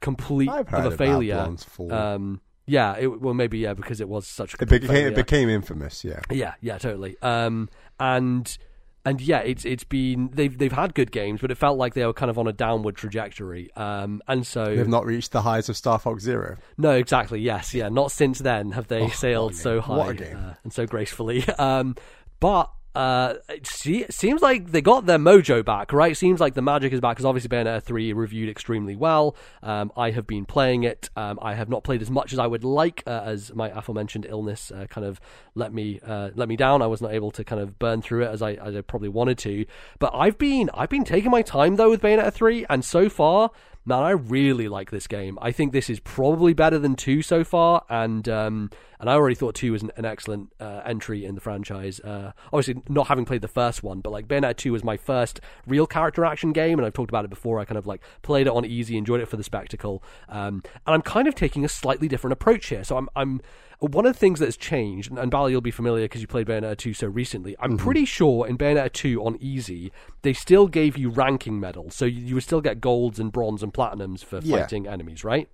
complete 0.00 0.48
I've 0.48 0.72
of 0.74 0.92
a 0.92 0.96
failure. 0.96 1.36
Babylon's 1.36 1.62
Fall. 1.62 1.92
Um, 1.92 2.40
yeah, 2.66 2.96
it, 2.98 3.20
well, 3.20 3.34
maybe 3.34 3.58
yeah, 3.58 3.74
because 3.74 4.00
it 4.00 4.08
was 4.08 4.26
such 4.26 4.54
a 4.54 4.56
It 4.62 4.68
became, 4.68 4.88
failure. 4.88 5.08
it 5.08 5.14
became 5.14 5.48
infamous, 5.48 6.02
yeah. 6.02 6.20
yeah, 6.30 6.54
yeah, 6.60 6.78
totally. 6.78 7.16
Um, 7.22 7.68
and 8.00 8.56
and 9.04 9.20
yeah, 9.20 9.40
it's 9.40 9.64
it's 9.64 9.84
been 9.84 10.30
they've 10.32 10.56
they've 10.56 10.72
had 10.72 10.94
good 10.94 11.12
games, 11.12 11.40
but 11.40 11.50
it 11.50 11.56
felt 11.56 11.76
like 11.78 11.94
they 11.94 12.04
were 12.06 12.12
kind 12.12 12.30
of 12.30 12.38
on 12.38 12.46
a 12.46 12.52
downward 12.52 12.96
trajectory. 12.96 13.70
Um, 13.76 14.22
and 14.28 14.46
so 14.46 14.64
They've 14.64 14.88
not 14.88 15.04
reached 15.04 15.32
the 15.32 15.42
highs 15.42 15.68
of 15.68 15.76
Star 15.76 15.98
Fox 15.98 16.22
Zero. 16.22 16.56
no, 16.78 16.92
exactly. 16.92 17.40
Yes, 17.40 17.74
yeah. 17.74 17.88
Not 17.88 18.12
since 18.12 18.38
then 18.38 18.72
have 18.72 18.88
they 18.88 19.02
Oh, 19.02 19.08
sailed 19.08 19.54
so 19.54 19.80
high 19.80 19.96
What 19.96 20.08
a 20.10 20.14
game. 20.14 20.36
Uh, 20.36 20.54
and 20.64 20.72
so 20.72 20.86
gracefully. 20.86 21.44
Um, 21.58 21.96
but 22.40 22.70
uh, 22.94 23.34
it, 23.48 23.66
see, 23.66 24.06
seems 24.10 24.42
like 24.42 24.70
they 24.70 24.80
got 24.80 25.06
their 25.06 25.18
mojo 25.18 25.64
back, 25.64 25.92
right? 25.92 26.16
Seems 26.16 26.40
like 26.40 26.54
the 26.54 26.62
magic 26.62 26.92
is 26.92 27.00
back 27.00 27.16
because 27.16 27.24
obviously 27.24 27.48
Bayonetta 27.48 27.82
three 27.82 28.12
reviewed 28.12 28.48
extremely 28.48 28.94
well. 28.96 29.36
Um, 29.62 29.92
I 29.96 30.10
have 30.10 30.26
been 30.26 30.44
playing 30.44 30.84
it. 30.84 31.10
Um, 31.16 31.38
I 31.42 31.54
have 31.54 31.68
not 31.68 31.82
played 31.84 32.02
as 32.02 32.10
much 32.10 32.32
as 32.32 32.38
I 32.38 32.46
would 32.46 32.64
like, 32.64 33.02
uh, 33.06 33.22
as 33.24 33.54
my 33.54 33.70
aforementioned 33.70 34.26
illness 34.26 34.70
uh, 34.70 34.86
kind 34.88 35.06
of 35.06 35.20
let 35.54 35.72
me 35.72 36.00
uh, 36.06 36.30
let 36.34 36.48
me 36.48 36.56
down. 36.56 36.82
I 36.82 36.86
was 36.86 37.00
not 37.00 37.12
able 37.12 37.30
to 37.32 37.44
kind 37.44 37.60
of 37.60 37.78
burn 37.78 38.02
through 38.02 38.24
it 38.24 38.28
as 38.28 38.42
I 38.42 38.52
as 38.52 38.76
I 38.76 38.80
probably 38.80 39.08
wanted 39.08 39.38
to. 39.38 39.66
But 39.98 40.12
I've 40.14 40.38
been 40.38 40.70
I've 40.74 40.90
been 40.90 41.04
taking 41.04 41.30
my 41.30 41.42
time 41.42 41.76
though 41.76 41.90
with 41.90 42.02
Bayonetta 42.02 42.32
three, 42.32 42.64
and 42.70 42.84
so 42.84 43.08
far 43.08 43.50
man, 43.86 44.02
I 44.02 44.10
really 44.10 44.68
like 44.68 44.90
this 44.90 45.06
game. 45.06 45.38
I 45.42 45.52
think 45.52 45.72
this 45.72 45.90
is 45.90 46.00
probably 46.00 46.54
better 46.54 46.78
than 46.78 46.94
two 46.94 47.22
so 47.22 47.44
far, 47.44 47.84
and 47.88 48.28
um, 48.28 48.70
and 49.04 49.10
I 49.10 49.14
already 49.16 49.34
thought 49.34 49.54
two 49.54 49.72
was 49.72 49.82
an, 49.82 49.92
an 49.98 50.06
excellent 50.06 50.50
uh, 50.58 50.80
entry 50.86 51.26
in 51.26 51.34
the 51.34 51.40
franchise. 51.42 52.00
Uh, 52.00 52.32
obviously, 52.54 52.82
not 52.88 53.08
having 53.08 53.26
played 53.26 53.42
the 53.42 53.48
first 53.48 53.82
one, 53.82 54.00
but 54.00 54.08
like 54.10 54.26
Bayonetta 54.26 54.56
two 54.56 54.72
was 54.72 54.82
my 54.82 54.96
first 54.96 55.40
real 55.66 55.86
character 55.86 56.24
action 56.24 56.54
game, 56.54 56.78
and 56.78 56.86
I've 56.86 56.94
talked 56.94 57.10
about 57.10 57.26
it 57.26 57.28
before. 57.30 57.60
I 57.60 57.66
kind 57.66 57.76
of 57.76 57.86
like 57.86 58.00
played 58.22 58.46
it 58.46 58.50
on 58.54 58.64
easy, 58.64 58.96
enjoyed 58.96 59.20
it 59.20 59.26
for 59.28 59.36
the 59.36 59.44
spectacle, 59.44 60.02
um, 60.30 60.62
and 60.86 60.94
I'm 60.94 61.02
kind 61.02 61.28
of 61.28 61.34
taking 61.34 61.66
a 61.66 61.68
slightly 61.68 62.08
different 62.08 62.32
approach 62.32 62.68
here. 62.68 62.82
So 62.82 62.96
I'm 62.96 63.10
I'm 63.14 63.42
one 63.80 64.06
of 64.06 64.14
the 64.14 64.18
things 64.18 64.38
that 64.38 64.46
has 64.46 64.56
changed, 64.56 65.10
and, 65.10 65.18
and 65.18 65.30
Bally, 65.30 65.52
you'll 65.52 65.60
be 65.60 65.70
familiar 65.70 66.06
because 66.06 66.22
you 66.22 66.26
played 66.26 66.46
Bayonetta 66.46 66.78
2 66.78 66.94
so 66.94 67.06
recently. 67.06 67.54
I'm 67.60 67.76
pretty 67.76 68.06
sure 68.06 68.46
in 68.46 68.56
Bayonetta 68.56 68.90
2 68.92 69.20
on 69.22 69.36
easy, 69.40 69.92
they 70.22 70.32
still 70.32 70.66
gave 70.68 70.96
you 70.96 71.10
ranking 71.10 71.60
medals, 71.60 71.94
so 71.94 72.06
you, 72.06 72.20
you 72.22 72.34
would 72.34 72.44
still 72.44 72.62
get 72.62 72.80
golds 72.80 73.18
and 73.18 73.30
bronze 73.30 73.62
and 73.62 73.74
platinums 73.74 74.24
for 74.24 74.38
Yeah. 74.42 74.60
fighting 74.62 74.86
enemies, 74.86 75.24
right? 75.24 75.48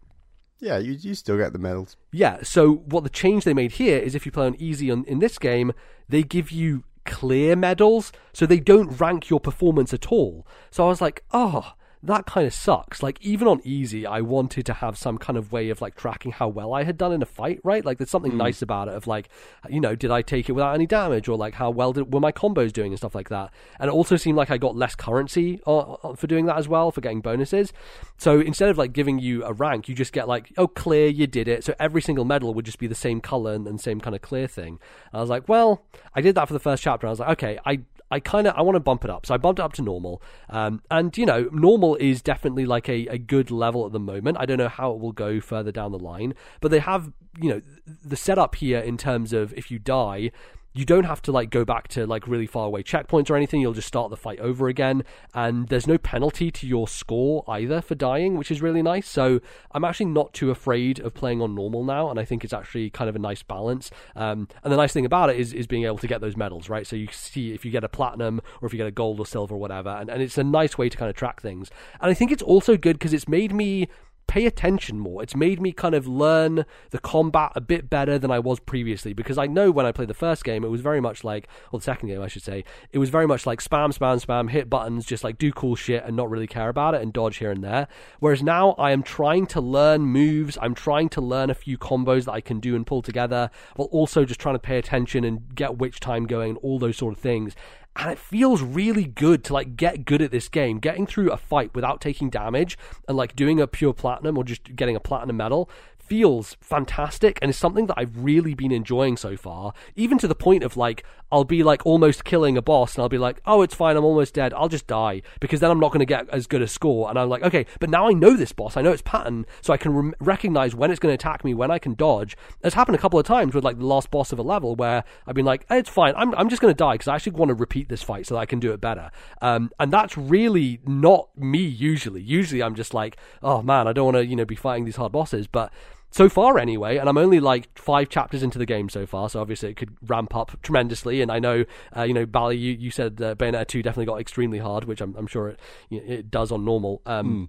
Yeah, 0.60 0.78
you 0.78 0.92
you 0.92 1.14
still 1.14 1.38
get 1.38 1.52
the 1.52 1.58
medals. 1.58 1.96
Yeah. 2.12 2.42
So 2.42 2.74
what 2.74 3.02
the 3.02 3.10
change 3.10 3.44
they 3.44 3.54
made 3.54 3.72
here 3.72 3.98
is 3.98 4.14
if 4.14 4.26
you 4.26 4.32
play 4.32 4.46
on 4.46 4.56
easy 4.56 4.90
on, 4.90 5.04
in 5.04 5.18
this 5.18 5.38
game, 5.38 5.72
they 6.08 6.22
give 6.22 6.50
you 6.50 6.84
clear 7.06 7.56
medals, 7.56 8.12
so 8.32 8.46
they 8.46 8.60
don't 8.60 9.00
rank 9.00 9.30
your 9.30 9.40
performance 9.40 9.94
at 9.94 10.08
all. 10.08 10.46
So 10.70 10.84
I 10.84 10.88
was 10.88 11.00
like, 11.00 11.24
oh. 11.32 11.74
That 12.02 12.24
kind 12.24 12.46
of 12.46 12.54
sucks. 12.54 13.02
Like 13.02 13.20
even 13.20 13.46
on 13.46 13.60
easy, 13.62 14.06
I 14.06 14.22
wanted 14.22 14.64
to 14.66 14.72
have 14.72 14.96
some 14.96 15.18
kind 15.18 15.36
of 15.36 15.52
way 15.52 15.68
of 15.68 15.82
like 15.82 15.96
tracking 15.96 16.32
how 16.32 16.48
well 16.48 16.72
I 16.72 16.84
had 16.84 16.96
done 16.96 17.12
in 17.12 17.20
a 17.20 17.26
fight, 17.26 17.60
right? 17.62 17.84
Like 17.84 17.98
there's 17.98 18.08
something 18.08 18.38
nice 18.38 18.62
about 18.62 18.88
it 18.88 18.94
of 18.94 19.06
like, 19.06 19.28
you 19.68 19.80
know, 19.80 19.94
did 19.94 20.10
I 20.10 20.22
take 20.22 20.48
it 20.48 20.52
without 20.52 20.74
any 20.74 20.86
damage 20.86 21.28
or 21.28 21.36
like 21.36 21.54
how 21.54 21.70
well 21.70 21.92
did, 21.92 22.12
were 22.12 22.20
my 22.20 22.32
combos 22.32 22.72
doing 22.72 22.92
and 22.92 22.98
stuff 22.98 23.14
like 23.14 23.28
that. 23.28 23.50
And 23.78 23.88
it 23.88 23.92
also 23.92 24.16
seemed 24.16 24.38
like 24.38 24.50
I 24.50 24.56
got 24.56 24.76
less 24.76 24.94
currency 24.94 25.60
uh, 25.66 25.78
uh, 25.78 26.14
for 26.14 26.26
doing 26.26 26.46
that 26.46 26.56
as 26.56 26.68
well 26.68 26.90
for 26.90 27.02
getting 27.02 27.20
bonuses. 27.20 27.70
So 28.16 28.40
instead 28.40 28.70
of 28.70 28.78
like 28.78 28.94
giving 28.94 29.18
you 29.18 29.44
a 29.44 29.52
rank, 29.52 29.86
you 29.86 29.94
just 29.94 30.14
get 30.14 30.26
like, 30.26 30.54
oh, 30.56 30.68
clear, 30.68 31.06
you 31.06 31.26
did 31.26 31.48
it. 31.48 31.64
So 31.64 31.74
every 31.78 32.00
single 32.00 32.24
medal 32.24 32.54
would 32.54 32.64
just 32.64 32.78
be 32.78 32.86
the 32.86 32.94
same 32.94 33.20
color 33.20 33.52
and, 33.52 33.66
and 33.66 33.78
same 33.78 34.00
kind 34.00 34.16
of 34.16 34.22
clear 34.22 34.46
thing. 34.46 34.78
And 35.12 35.18
I 35.18 35.20
was 35.20 35.28
like, 35.28 35.50
well, 35.50 35.84
I 36.14 36.22
did 36.22 36.34
that 36.36 36.46
for 36.46 36.54
the 36.54 36.60
first 36.60 36.82
chapter. 36.82 37.06
I 37.06 37.10
was 37.10 37.20
like, 37.20 37.30
okay, 37.30 37.58
I 37.66 37.80
I 38.10 38.20
kind 38.20 38.46
of 38.46 38.54
I 38.56 38.62
want 38.62 38.76
to 38.76 38.80
bump 38.80 39.04
it 39.04 39.10
up, 39.10 39.26
so 39.26 39.34
I 39.34 39.36
bumped 39.36 39.58
it 39.58 39.62
up 39.62 39.72
to 39.74 39.82
normal. 39.82 40.22
Um, 40.48 40.82
and 40.90 41.16
you 41.16 41.26
know, 41.26 41.48
normal 41.52 41.96
is 41.96 42.22
definitely 42.22 42.66
like 42.66 42.88
a, 42.88 43.06
a 43.06 43.18
good 43.18 43.50
level 43.50 43.86
at 43.86 43.92
the 43.92 44.00
moment. 44.00 44.36
I 44.40 44.46
don't 44.46 44.58
know 44.58 44.68
how 44.68 44.92
it 44.92 45.00
will 45.00 45.12
go 45.12 45.40
further 45.40 45.72
down 45.72 45.92
the 45.92 45.98
line, 45.98 46.34
but 46.60 46.70
they 46.70 46.80
have 46.80 47.12
you 47.40 47.50
know 47.50 47.62
the 48.04 48.16
setup 48.16 48.56
here 48.56 48.80
in 48.80 48.96
terms 48.96 49.32
of 49.32 49.52
if 49.54 49.70
you 49.70 49.78
die. 49.78 50.30
You 50.72 50.84
don't 50.84 51.04
have 51.04 51.20
to 51.22 51.32
like 51.32 51.50
go 51.50 51.64
back 51.64 51.88
to 51.88 52.06
like 52.06 52.28
really 52.28 52.46
far 52.46 52.66
away 52.66 52.82
checkpoints 52.82 53.28
or 53.28 53.36
anything. 53.36 53.60
You'll 53.60 53.72
just 53.72 53.88
start 53.88 54.10
the 54.10 54.16
fight 54.16 54.38
over 54.38 54.68
again, 54.68 55.02
and 55.34 55.68
there's 55.68 55.86
no 55.86 55.98
penalty 55.98 56.50
to 56.52 56.66
your 56.66 56.86
score 56.86 57.44
either 57.48 57.80
for 57.80 57.94
dying, 57.96 58.36
which 58.36 58.50
is 58.50 58.62
really 58.62 58.82
nice. 58.82 59.08
So 59.08 59.40
I'm 59.72 59.84
actually 59.84 60.06
not 60.06 60.32
too 60.32 60.50
afraid 60.50 61.00
of 61.00 61.12
playing 61.12 61.42
on 61.42 61.54
normal 61.54 61.82
now, 61.82 62.08
and 62.08 62.20
I 62.20 62.24
think 62.24 62.44
it's 62.44 62.52
actually 62.52 62.88
kind 62.90 63.08
of 63.08 63.16
a 63.16 63.18
nice 63.18 63.42
balance. 63.42 63.90
Um, 64.14 64.46
and 64.62 64.72
the 64.72 64.76
nice 64.76 64.92
thing 64.92 65.06
about 65.06 65.30
it 65.30 65.36
is 65.40 65.52
is 65.52 65.66
being 65.66 65.84
able 65.84 65.98
to 65.98 66.06
get 66.06 66.20
those 66.20 66.36
medals, 66.36 66.68
right? 66.68 66.86
So 66.86 66.94
you 66.94 67.08
see 67.10 67.52
if 67.52 67.64
you 67.64 67.70
get 67.70 67.82
a 67.82 67.88
platinum 67.88 68.40
or 68.60 68.66
if 68.66 68.72
you 68.72 68.76
get 68.76 68.86
a 68.86 68.92
gold 68.92 69.18
or 69.18 69.26
silver 69.26 69.56
or 69.56 69.58
whatever, 69.58 69.90
and, 69.90 70.08
and 70.08 70.22
it's 70.22 70.38
a 70.38 70.44
nice 70.44 70.78
way 70.78 70.88
to 70.88 70.96
kind 70.96 71.10
of 71.10 71.16
track 71.16 71.40
things. 71.42 71.70
And 72.00 72.10
I 72.10 72.14
think 72.14 72.30
it's 72.30 72.42
also 72.42 72.76
good 72.76 72.98
because 72.98 73.12
it's 73.12 73.28
made 73.28 73.52
me 73.52 73.88
pay 74.30 74.46
attention 74.46 74.96
more. 74.96 75.24
It's 75.24 75.34
made 75.34 75.60
me 75.60 75.72
kind 75.72 75.92
of 75.92 76.06
learn 76.06 76.64
the 76.90 77.00
combat 77.00 77.50
a 77.56 77.60
bit 77.60 77.90
better 77.90 78.16
than 78.16 78.30
I 78.30 78.38
was 78.38 78.60
previously 78.60 79.12
because 79.12 79.36
I 79.36 79.48
know 79.48 79.72
when 79.72 79.86
I 79.86 79.90
played 79.90 80.06
the 80.06 80.14
first 80.14 80.44
game, 80.44 80.62
it 80.62 80.68
was 80.68 80.80
very 80.80 81.00
much 81.00 81.24
like, 81.24 81.48
or 81.72 81.80
the 81.80 81.84
second 81.84 82.10
game, 82.10 82.22
I 82.22 82.28
should 82.28 82.44
say, 82.44 82.64
it 82.92 82.98
was 82.98 83.10
very 83.10 83.26
much 83.26 83.44
like 83.44 83.60
spam, 83.60 83.92
spam, 83.92 84.24
spam, 84.24 84.48
hit 84.48 84.70
buttons, 84.70 85.04
just 85.04 85.24
like 85.24 85.36
do 85.36 85.50
cool 85.50 85.74
shit 85.74 86.04
and 86.04 86.16
not 86.16 86.30
really 86.30 86.46
care 86.46 86.68
about 86.68 86.94
it 86.94 87.02
and 87.02 87.12
dodge 87.12 87.38
here 87.38 87.50
and 87.50 87.64
there. 87.64 87.88
Whereas 88.20 88.40
now 88.40 88.76
I 88.78 88.92
am 88.92 89.02
trying 89.02 89.48
to 89.48 89.60
learn 89.60 90.02
moves, 90.02 90.56
I'm 90.62 90.76
trying 90.76 91.08
to 91.08 91.20
learn 91.20 91.50
a 91.50 91.54
few 91.54 91.76
combos 91.76 92.26
that 92.26 92.32
I 92.32 92.40
can 92.40 92.60
do 92.60 92.76
and 92.76 92.86
pull 92.86 93.02
together 93.02 93.50
while 93.74 93.88
also 93.88 94.24
just 94.24 94.38
trying 94.38 94.54
to 94.54 94.60
pay 94.60 94.78
attention 94.78 95.24
and 95.24 95.52
get 95.56 95.78
which 95.78 95.98
time 95.98 96.28
going 96.28 96.50
and 96.50 96.58
all 96.62 96.78
those 96.78 96.96
sort 96.96 97.14
of 97.14 97.20
things 97.20 97.56
and 97.96 98.10
it 98.10 98.18
feels 98.18 98.62
really 98.62 99.04
good 99.04 99.44
to 99.44 99.52
like 99.52 99.76
get 99.76 100.04
good 100.04 100.22
at 100.22 100.30
this 100.30 100.48
game. 100.48 100.78
Getting 100.78 101.06
through 101.06 101.30
a 101.30 101.36
fight 101.36 101.74
without 101.74 102.00
taking 102.00 102.30
damage 102.30 102.78
and 103.08 103.16
like 103.16 103.34
doing 103.34 103.60
a 103.60 103.66
pure 103.66 103.92
platinum 103.92 104.38
or 104.38 104.44
just 104.44 104.76
getting 104.76 104.96
a 104.96 105.00
platinum 105.00 105.36
medal 105.36 105.68
feels 106.10 106.56
fantastic 106.60 107.38
and 107.40 107.50
is 107.50 107.56
something 107.56 107.86
that 107.86 107.94
I've 107.96 108.24
really 108.24 108.52
been 108.52 108.72
enjoying 108.72 109.16
so 109.16 109.36
far 109.36 109.72
even 109.94 110.18
to 110.18 110.26
the 110.26 110.34
point 110.34 110.64
of 110.64 110.76
like 110.76 111.04
I'll 111.30 111.44
be 111.44 111.62
like 111.62 111.86
almost 111.86 112.24
killing 112.24 112.56
a 112.56 112.62
boss 112.62 112.96
and 112.96 113.02
I'll 113.02 113.08
be 113.08 113.16
like 113.16 113.40
oh 113.46 113.62
it's 113.62 113.76
fine 113.76 113.96
I'm 113.96 114.04
almost 114.04 114.34
dead 114.34 114.52
I'll 114.52 114.68
just 114.68 114.88
die 114.88 115.22
because 115.38 115.60
then 115.60 115.70
I'm 115.70 115.78
not 115.78 115.92
going 115.92 116.00
to 116.00 116.04
get 116.04 116.28
as 116.30 116.48
good 116.48 116.62
a 116.62 116.66
score 116.66 117.08
and 117.08 117.16
I'm 117.16 117.28
like 117.28 117.44
okay 117.44 117.64
but 117.78 117.90
now 117.90 118.08
I 118.08 118.12
know 118.12 118.34
this 118.36 118.50
boss 118.50 118.76
I 118.76 118.82
know 118.82 118.90
its 118.90 119.02
pattern 119.02 119.46
so 119.60 119.72
I 119.72 119.76
can 119.76 119.92
rem 119.92 120.14
recognize 120.18 120.74
when 120.74 120.90
it's 120.90 120.98
going 120.98 121.12
to 121.12 121.14
attack 121.14 121.44
me 121.44 121.54
when 121.54 121.70
I 121.70 121.78
can 121.78 121.94
dodge. 121.94 122.36
It's 122.64 122.74
happened 122.74 122.96
a 122.96 123.00
couple 123.00 123.20
of 123.20 123.24
times 123.24 123.54
with 123.54 123.62
like 123.62 123.78
the 123.78 123.86
last 123.86 124.10
boss 124.10 124.32
of 124.32 124.40
a 124.40 124.42
level 124.42 124.74
where 124.74 125.04
I've 125.28 125.36
been 125.36 125.46
like 125.46 125.64
it's 125.70 125.88
fine 125.88 126.14
I'm, 126.16 126.34
I'm 126.34 126.48
just 126.48 126.60
going 126.60 126.74
to 126.74 126.76
die 126.76 126.94
because 126.94 127.06
I 127.06 127.14
actually 127.14 127.36
want 127.36 127.50
to 127.50 127.54
repeat 127.54 127.88
this 127.88 128.02
fight 128.02 128.26
so 128.26 128.34
that 128.34 128.40
I 128.40 128.46
can 128.46 128.58
do 128.58 128.72
it 128.72 128.80
better. 128.80 129.12
Um, 129.40 129.70
and 129.78 129.92
that's 129.92 130.18
really 130.18 130.80
not 130.84 131.28
me 131.38 131.60
usually. 131.60 132.20
Usually 132.20 132.64
I'm 132.64 132.74
just 132.74 132.94
like 132.94 133.16
oh 133.44 133.62
man 133.62 133.86
I 133.86 133.92
don't 133.92 134.06
want 134.06 134.16
to 134.16 134.26
you 134.26 134.34
know 134.34 134.44
be 134.44 134.56
fighting 134.56 134.86
these 134.86 134.96
hard 134.96 135.12
bosses 135.12 135.46
but 135.46 135.72
so 136.10 136.28
far 136.28 136.58
anyway, 136.58 136.96
and 136.96 137.08
I'm 137.08 137.18
only 137.18 137.40
like 137.40 137.76
five 137.78 138.08
chapters 138.08 138.42
into 138.42 138.58
the 138.58 138.66
game 138.66 138.88
so 138.88 139.06
far, 139.06 139.28
so 139.28 139.40
obviously 139.40 139.70
it 139.70 139.76
could 139.76 139.96
ramp 140.08 140.34
up 140.34 140.60
tremendously. 140.62 141.22
And 141.22 141.30
I 141.30 141.38
know, 141.38 141.64
uh, 141.96 142.02
you 142.02 142.14
know, 142.14 142.26
Bally, 142.26 142.56
you, 142.56 142.72
you 142.72 142.90
said 142.90 143.20
uh, 143.22 143.34
Bayonetta 143.36 143.66
2 143.68 143.82
definitely 143.82 144.06
got 144.06 144.20
extremely 144.20 144.58
hard, 144.58 144.84
which 144.84 145.00
I'm, 145.00 145.14
I'm 145.16 145.26
sure 145.26 145.48
it 145.48 145.60
it 145.90 146.30
does 146.30 146.50
on 146.50 146.64
normal. 146.64 147.02
Um, 147.06 147.48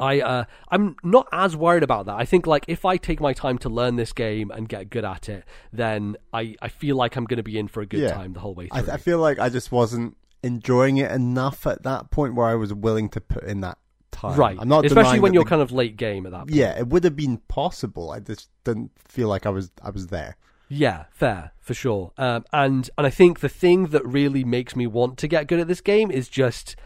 I 0.00 0.20
uh, 0.20 0.44
I'm 0.68 0.96
not 1.02 1.26
as 1.32 1.56
worried 1.56 1.82
about 1.82 2.06
that. 2.06 2.16
I 2.16 2.24
think 2.24 2.46
like 2.46 2.64
if 2.68 2.84
I 2.84 2.96
take 2.96 3.20
my 3.20 3.32
time 3.32 3.58
to 3.58 3.68
learn 3.68 3.96
this 3.96 4.12
game 4.12 4.50
and 4.50 4.68
get 4.68 4.90
good 4.90 5.04
at 5.04 5.28
it, 5.28 5.44
then 5.72 6.16
I, 6.32 6.54
I 6.62 6.68
feel 6.68 6.96
like 6.96 7.16
I'm 7.16 7.24
going 7.24 7.38
to 7.38 7.42
be 7.42 7.58
in 7.58 7.68
for 7.68 7.80
a 7.80 7.86
good 7.86 8.00
yeah. 8.00 8.12
time 8.12 8.34
the 8.34 8.40
whole 8.40 8.54
way 8.54 8.68
through. 8.68 8.90
I, 8.90 8.94
I, 8.94 8.96
feel 8.98 9.18
like 9.18 9.38
I 9.38 9.48
just 9.48 9.72
wasn't 9.72 10.16
enjoying 10.42 10.98
it 10.98 11.10
enough 11.10 11.66
at 11.66 11.82
that 11.84 12.10
point 12.10 12.34
where 12.34 12.46
I 12.46 12.54
was 12.54 12.72
willing 12.74 13.08
to 13.10 13.20
put 13.20 13.44
in 13.44 13.62
that 13.62 13.78
time. 14.16 14.38
Right. 14.38 14.56
I'm 14.60 14.68
not 14.68 14.84
especially 14.84 15.20
when 15.20 15.34
you're 15.34 15.44
the, 15.44 15.50
kind 15.50 15.62
of 15.62 15.72
late 15.72 15.96
game 15.96 16.26
at 16.26 16.32
that. 16.32 16.40
point. 16.40 16.50
Yeah, 16.54 16.78
it 16.78 16.88
would 16.88 17.04
have 17.04 17.16
been 17.16 17.38
possible. 17.48 18.10
I 18.10 18.20
just 18.20 18.48
didn't 18.64 18.90
feel 18.98 19.28
like 19.28 19.46
I 19.46 19.50
was 19.50 19.70
I 19.82 19.90
was 19.90 20.08
there. 20.08 20.36
Yeah, 20.68 21.04
fair 21.10 21.52
for 21.60 21.74
sure. 21.74 22.12
Um, 22.18 22.44
and 22.52 22.90
and 22.98 23.06
I 23.06 23.10
think 23.10 23.40
the 23.40 23.48
thing 23.48 23.88
that 23.88 24.04
really 24.04 24.44
makes 24.44 24.74
me 24.74 24.86
want 24.86 25.18
to 25.18 25.28
get 25.28 25.46
good 25.46 25.60
at 25.60 25.68
this 25.68 25.80
game 25.80 26.10
is 26.10 26.28
just 26.28 26.76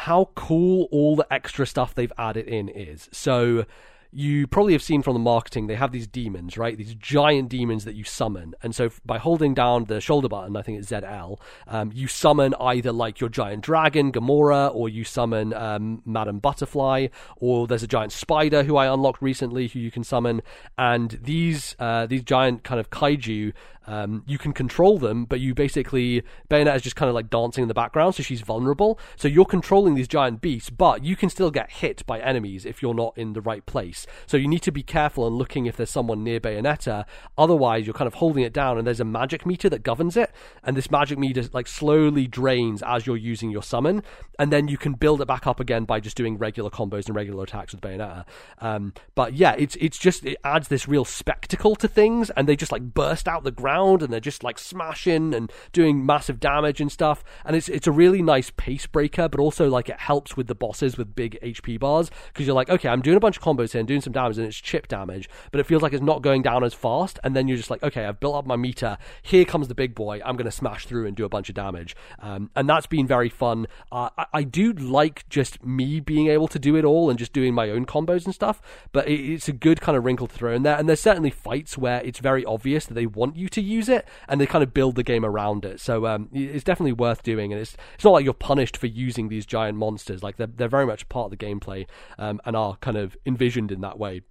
how 0.00 0.30
cool 0.34 0.88
all 0.92 1.16
the 1.16 1.26
extra 1.32 1.66
stuff 1.66 1.94
they've 1.94 2.12
added 2.18 2.46
in 2.46 2.68
is. 2.68 3.08
So 3.12 3.64
you 4.12 4.46
probably 4.46 4.72
have 4.72 4.82
seen 4.82 5.02
from 5.02 5.14
the 5.14 5.20
marketing, 5.20 5.66
they 5.66 5.74
have 5.74 5.92
these 5.92 6.06
demons, 6.06 6.56
right? 6.56 6.76
These 6.76 6.94
giant 6.94 7.48
demons 7.48 7.84
that 7.84 7.94
you 7.94 8.04
summon. 8.04 8.54
And 8.62 8.74
so 8.74 8.90
by 9.04 9.18
holding 9.18 9.54
down 9.54 9.84
the 9.84 10.00
shoulder 10.00 10.28
button, 10.28 10.56
I 10.56 10.62
think 10.62 10.78
it's 10.78 10.90
ZL, 10.90 11.38
um, 11.66 11.90
you 11.94 12.06
summon 12.06 12.54
either 12.60 12.92
like 12.92 13.20
your 13.20 13.30
giant 13.30 13.62
dragon, 13.62 14.10
Gomorrah, 14.10 14.68
or 14.68 14.88
you 14.88 15.04
summon 15.04 15.52
um, 15.52 16.02
Madam 16.04 16.38
Butterfly, 16.38 17.08
or 17.36 17.66
there's 17.66 17.82
a 17.82 17.88
giant 17.88 18.12
spider 18.12 18.62
who 18.62 18.76
I 18.76 18.92
unlocked 18.92 19.22
recently 19.22 19.68
who 19.68 19.78
you 19.78 19.90
can 19.90 20.04
summon. 20.04 20.42
And 20.78 21.18
these, 21.22 21.76
uh, 21.78 22.06
these 22.06 22.22
giant 22.22 22.64
kind 22.64 22.80
of 22.80 22.90
kaiju 22.90 23.52
um, 23.86 24.24
you 24.26 24.38
can 24.38 24.52
control 24.52 24.98
them, 24.98 25.24
but 25.24 25.40
you 25.40 25.54
basically 25.54 26.22
Bayonetta 26.50 26.76
is 26.76 26.82
just 26.82 26.96
kind 26.96 27.08
of 27.08 27.14
like 27.14 27.30
dancing 27.30 27.62
in 27.62 27.68
the 27.68 27.74
background, 27.74 28.14
so 28.14 28.22
she's 28.22 28.40
vulnerable. 28.40 28.98
So 29.16 29.28
you're 29.28 29.44
controlling 29.44 29.94
these 29.94 30.08
giant 30.08 30.40
beasts, 30.40 30.70
but 30.70 31.04
you 31.04 31.16
can 31.16 31.30
still 31.30 31.50
get 31.50 31.70
hit 31.70 32.04
by 32.06 32.20
enemies 32.20 32.66
if 32.66 32.82
you're 32.82 32.94
not 32.94 33.16
in 33.16 33.32
the 33.32 33.40
right 33.40 33.64
place. 33.64 34.06
So 34.26 34.36
you 34.36 34.48
need 34.48 34.62
to 34.62 34.72
be 34.72 34.82
careful 34.82 35.26
and 35.26 35.36
looking 35.36 35.66
if 35.66 35.76
there's 35.76 35.90
someone 35.90 36.24
near 36.24 36.40
Bayonetta. 36.40 37.04
Otherwise, 37.38 37.86
you're 37.86 37.94
kind 37.94 38.08
of 38.08 38.14
holding 38.14 38.42
it 38.42 38.52
down, 38.52 38.76
and 38.76 38.86
there's 38.86 39.00
a 39.00 39.04
magic 39.04 39.46
meter 39.46 39.68
that 39.68 39.82
governs 39.82 40.16
it, 40.16 40.32
and 40.64 40.76
this 40.76 40.90
magic 40.90 41.18
meter 41.18 41.44
like 41.52 41.68
slowly 41.68 42.26
drains 42.26 42.82
as 42.82 43.06
you're 43.06 43.16
using 43.16 43.50
your 43.50 43.62
summon, 43.62 44.02
and 44.38 44.52
then 44.52 44.66
you 44.68 44.78
can 44.78 44.94
build 44.94 45.20
it 45.20 45.28
back 45.28 45.46
up 45.46 45.60
again 45.60 45.84
by 45.84 46.00
just 46.00 46.16
doing 46.16 46.38
regular 46.38 46.70
combos 46.70 47.06
and 47.06 47.14
regular 47.14 47.44
attacks 47.44 47.72
with 47.72 47.80
Bayonetta. 47.80 48.24
Um, 48.58 48.94
but 49.14 49.34
yeah, 49.34 49.54
it's 49.56 49.76
it's 49.76 49.98
just 49.98 50.24
it 50.24 50.38
adds 50.42 50.68
this 50.68 50.88
real 50.88 51.04
spectacle 51.04 51.76
to 51.76 51.86
things, 51.86 52.30
and 52.30 52.48
they 52.48 52.56
just 52.56 52.72
like 52.72 52.82
burst 52.82 53.28
out 53.28 53.44
the 53.44 53.52
ground 53.52 53.75
around 53.76 54.02
and 54.02 54.12
they're 54.12 54.20
just 54.20 54.42
like 54.44 54.58
smashing 54.58 55.34
and 55.34 55.52
doing 55.72 56.04
massive 56.04 56.40
damage 56.40 56.80
and 56.80 56.90
stuff. 56.90 57.24
And 57.44 57.56
it's 57.56 57.68
it's 57.68 57.86
a 57.86 57.92
really 57.92 58.22
nice 58.22 58.50
pace 58.56 58.86
breaker, 58.86 59.28
but 59.28 59.40
also 59.40 59.68
like 59.68 59.88
it 59.88 60.00
helps 60.00 60.36
with 60.36 60.46
the 60.46 60.54
bosses 60.54 60.96
with 60.96 61.14
big 61.14 61.38
HP 61.42 61.78
bars 61.78 62.10
because 62.28 62.46
you're 62.46 62.54
like, 62.54 62.70
okay, 62.70 62.88
I'm 62.88 63.02
doing 63.02 63.16
a 63.16 63.20
bunch 63.20 63.36
of 63.36 63.42
combos 63.42 63.72
here 63.72 63.80
and 63.80 63.88
doing 63.88 64.00
some 64.00 64.12
damage 64.12 64.38
and 64.38 64.46
it's 64.46 64.56
chip 64.56 64.88
damage, 64.88 65.28
but 65.50 65.60
it 65.60 65.66
feels 65.66 65.82
like 65.82 65.92
it's 65.92 66.02
not 66.02 66.22
going 66.22 66.42
down 66.42 66.64
as 66.64 66.74
fast. 66.74 67.18
And 67.22 67.34
then 67.36 67.48
you're 67.48 67.56
just 67.56 67.70
like, 67.70 67.82
okay, 67.82 68.04
I've 68.04 68.20
built 68.20 68.36
up 68.36 68.46
my 68.46 68.56
meter. 68.56 68.98
Here 69.22 69.44
comes 69.44 69.68
the 69.68 69.74
big 69.74 69.94
boy. 69.94 70.20
I'm 70.24 70.36
going 70.36 70.46
to 70.46 70.52
smash 70.52 70.86
through 70.86 71.06
and 71.06 71.16
do 71.16 71.24
a 71.24 71.28
bunch 71.28 71.48
of 71.48 71.54
damage. 71.54 71.96
Um, 72.18 72.50
and 72.56 72.68
that's 72.68 72.86
been 72.86 73.06
very 73.06 73.28
fun. 73.28 73.66
Uh, 73.92 74.10
I, 74.16 74.26
I, 74.32 74.42
do 74.42 74.72
like 74.72 75.28
just 75.28 75.64
me 75.64 76.00
being 76.00 76.28
able 76.28 76.48
to 76.48 76.58
do 76.58 76.76
it 76.76 76.84
all 76.84 77.10
and 77.10 77.18
just 77.18 77.32
doing 77.32 77.52
my 77.52 77.68
own 77.68 77.84
combos 77.84 78.24
and 78.24 78.34
stuff, 78.34 78.62
but 78.92 79.08
it, 79.08 79.20
it's 79.20 79.48
a 79.48 79.52
good 79.52 79.80
kind 79.80 79.98
of 79.98 80.04
wrinkle 80.04 80.26
to 80.28 80.34
throw 80.34 80.54
in 80.54 80.62
there. 80.62 80.76
And 80.76 80.88
there's 80.88 81.00
certainly 81.00 81.30
fights 81.30 81.76
where 81.76 82.00
it's 82.02 82.20
very 82.20 82.44
obvious 82.44 82.86
that 82.86 82.94
they 82.94 83.06
want 83.06 83.36
you 83.36 83.48
to 83.48 83.60
use 83.66 83.88
it 83.88 84.06
and 84.28 84.40
they 84.40 84.46
kind 84.46 84.62
of 84.62 84.72
build 84.72 84.94
the 84.94 85.02
game 85.02 85.24
around 85.24 85.64
it. 85.64 85.80
So 85.80 86.06
um, 86.06 86.28
it's 86.32 86.64
definitely 86.64 86.92
worth 86.92 87.22
doing, 87.22 87.52
and 87.52 87.60
it's 87.60 87.76
it's 87.94 88.04
not 88.04 88.12
like 88.12 88.24
you're 88.24 88.34
punished 88.34 88.76
for 88.76 88.86
using 88.86 89.28
these 89.28 89.46
giant 89.46 89.78
monsters. 89.78 90.22
Like 90.22 90.36
they're 90.36 90.46
they're 90.46 90.68
very 90.68 90.86
much 90.86 91.08
part 91.08 91.32
of 91.32 91.38
the 91.38 91.44
gameplay 91.44 91.86
um, 92.18 92.40
and 92.44 92.56
are 92.56 92.76
kind 92.76 92.96
of 92.96 93.16
envisioned 93.26 93.72
in 93.72 93.80
that 93.82 93.98
way 93.98 94.22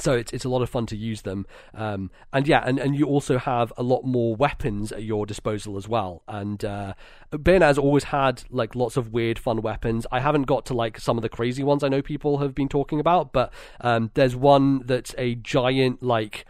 so 0.00 0.12
it's 0.12 0.32
it's 0.32 0.44
a 0.44 0.48
lot 0.48 0.62
of 0.62 0.70
fun 0.70 0.86
to 0.86 0.96
use 0.96 1.22
them, 1.22 1.46
um, 1.74 2.10
and 2.32 2.46
yeah, 2.46 2.62
and, 2.64 2.78
and 2.78 2.96
you 2.96 3.06
also 3.06 3.38
have 3.38 3.72
a 3.76 3.82
lot 3.82 4.04
more 4.04 4.34
weapons 4.36 4.92
at 4.92 5.02
your 5.02 5.26
disposal 5.26 5.76
as 5.76 5.88
well. 5.88 6.22
And 6.28 6.64
uh, 6.64 6.94
Bayonetta 7.32 7.62
has 7.62 7.78
always 7.78 8.04
had 8.04 8.44
like 8.50 8.74
lots 8.74 8.96
of 8.96 9.12
weird, 9.12 9.38
fun 9.38 9.62
weapons. 9.62 10.06
I 10.10 10.20
haven't 10.20 10.44
got 10.44 10.66
to 10.66 10.74
like 10.74 10.98
some 10.98 11.18
of 11.18 11.22
the 11.22 11.28
crazy 11.28 11.62
ones 11.62 11.82
I 11.82 11.88
know 11.88 12.02
people 12.02 12.38
have 12.38 12.54
been 12.54 12.68
talking 12.68 13.00
about, 13.00 13.32
but 13.32 13.52
um, 13.80 14.10
there's 14.14 14.36
one 14.36 14.80
that's 14.86 15.14
a 15.18 15.34
giant 15.36 16.02
like 16.02 16.44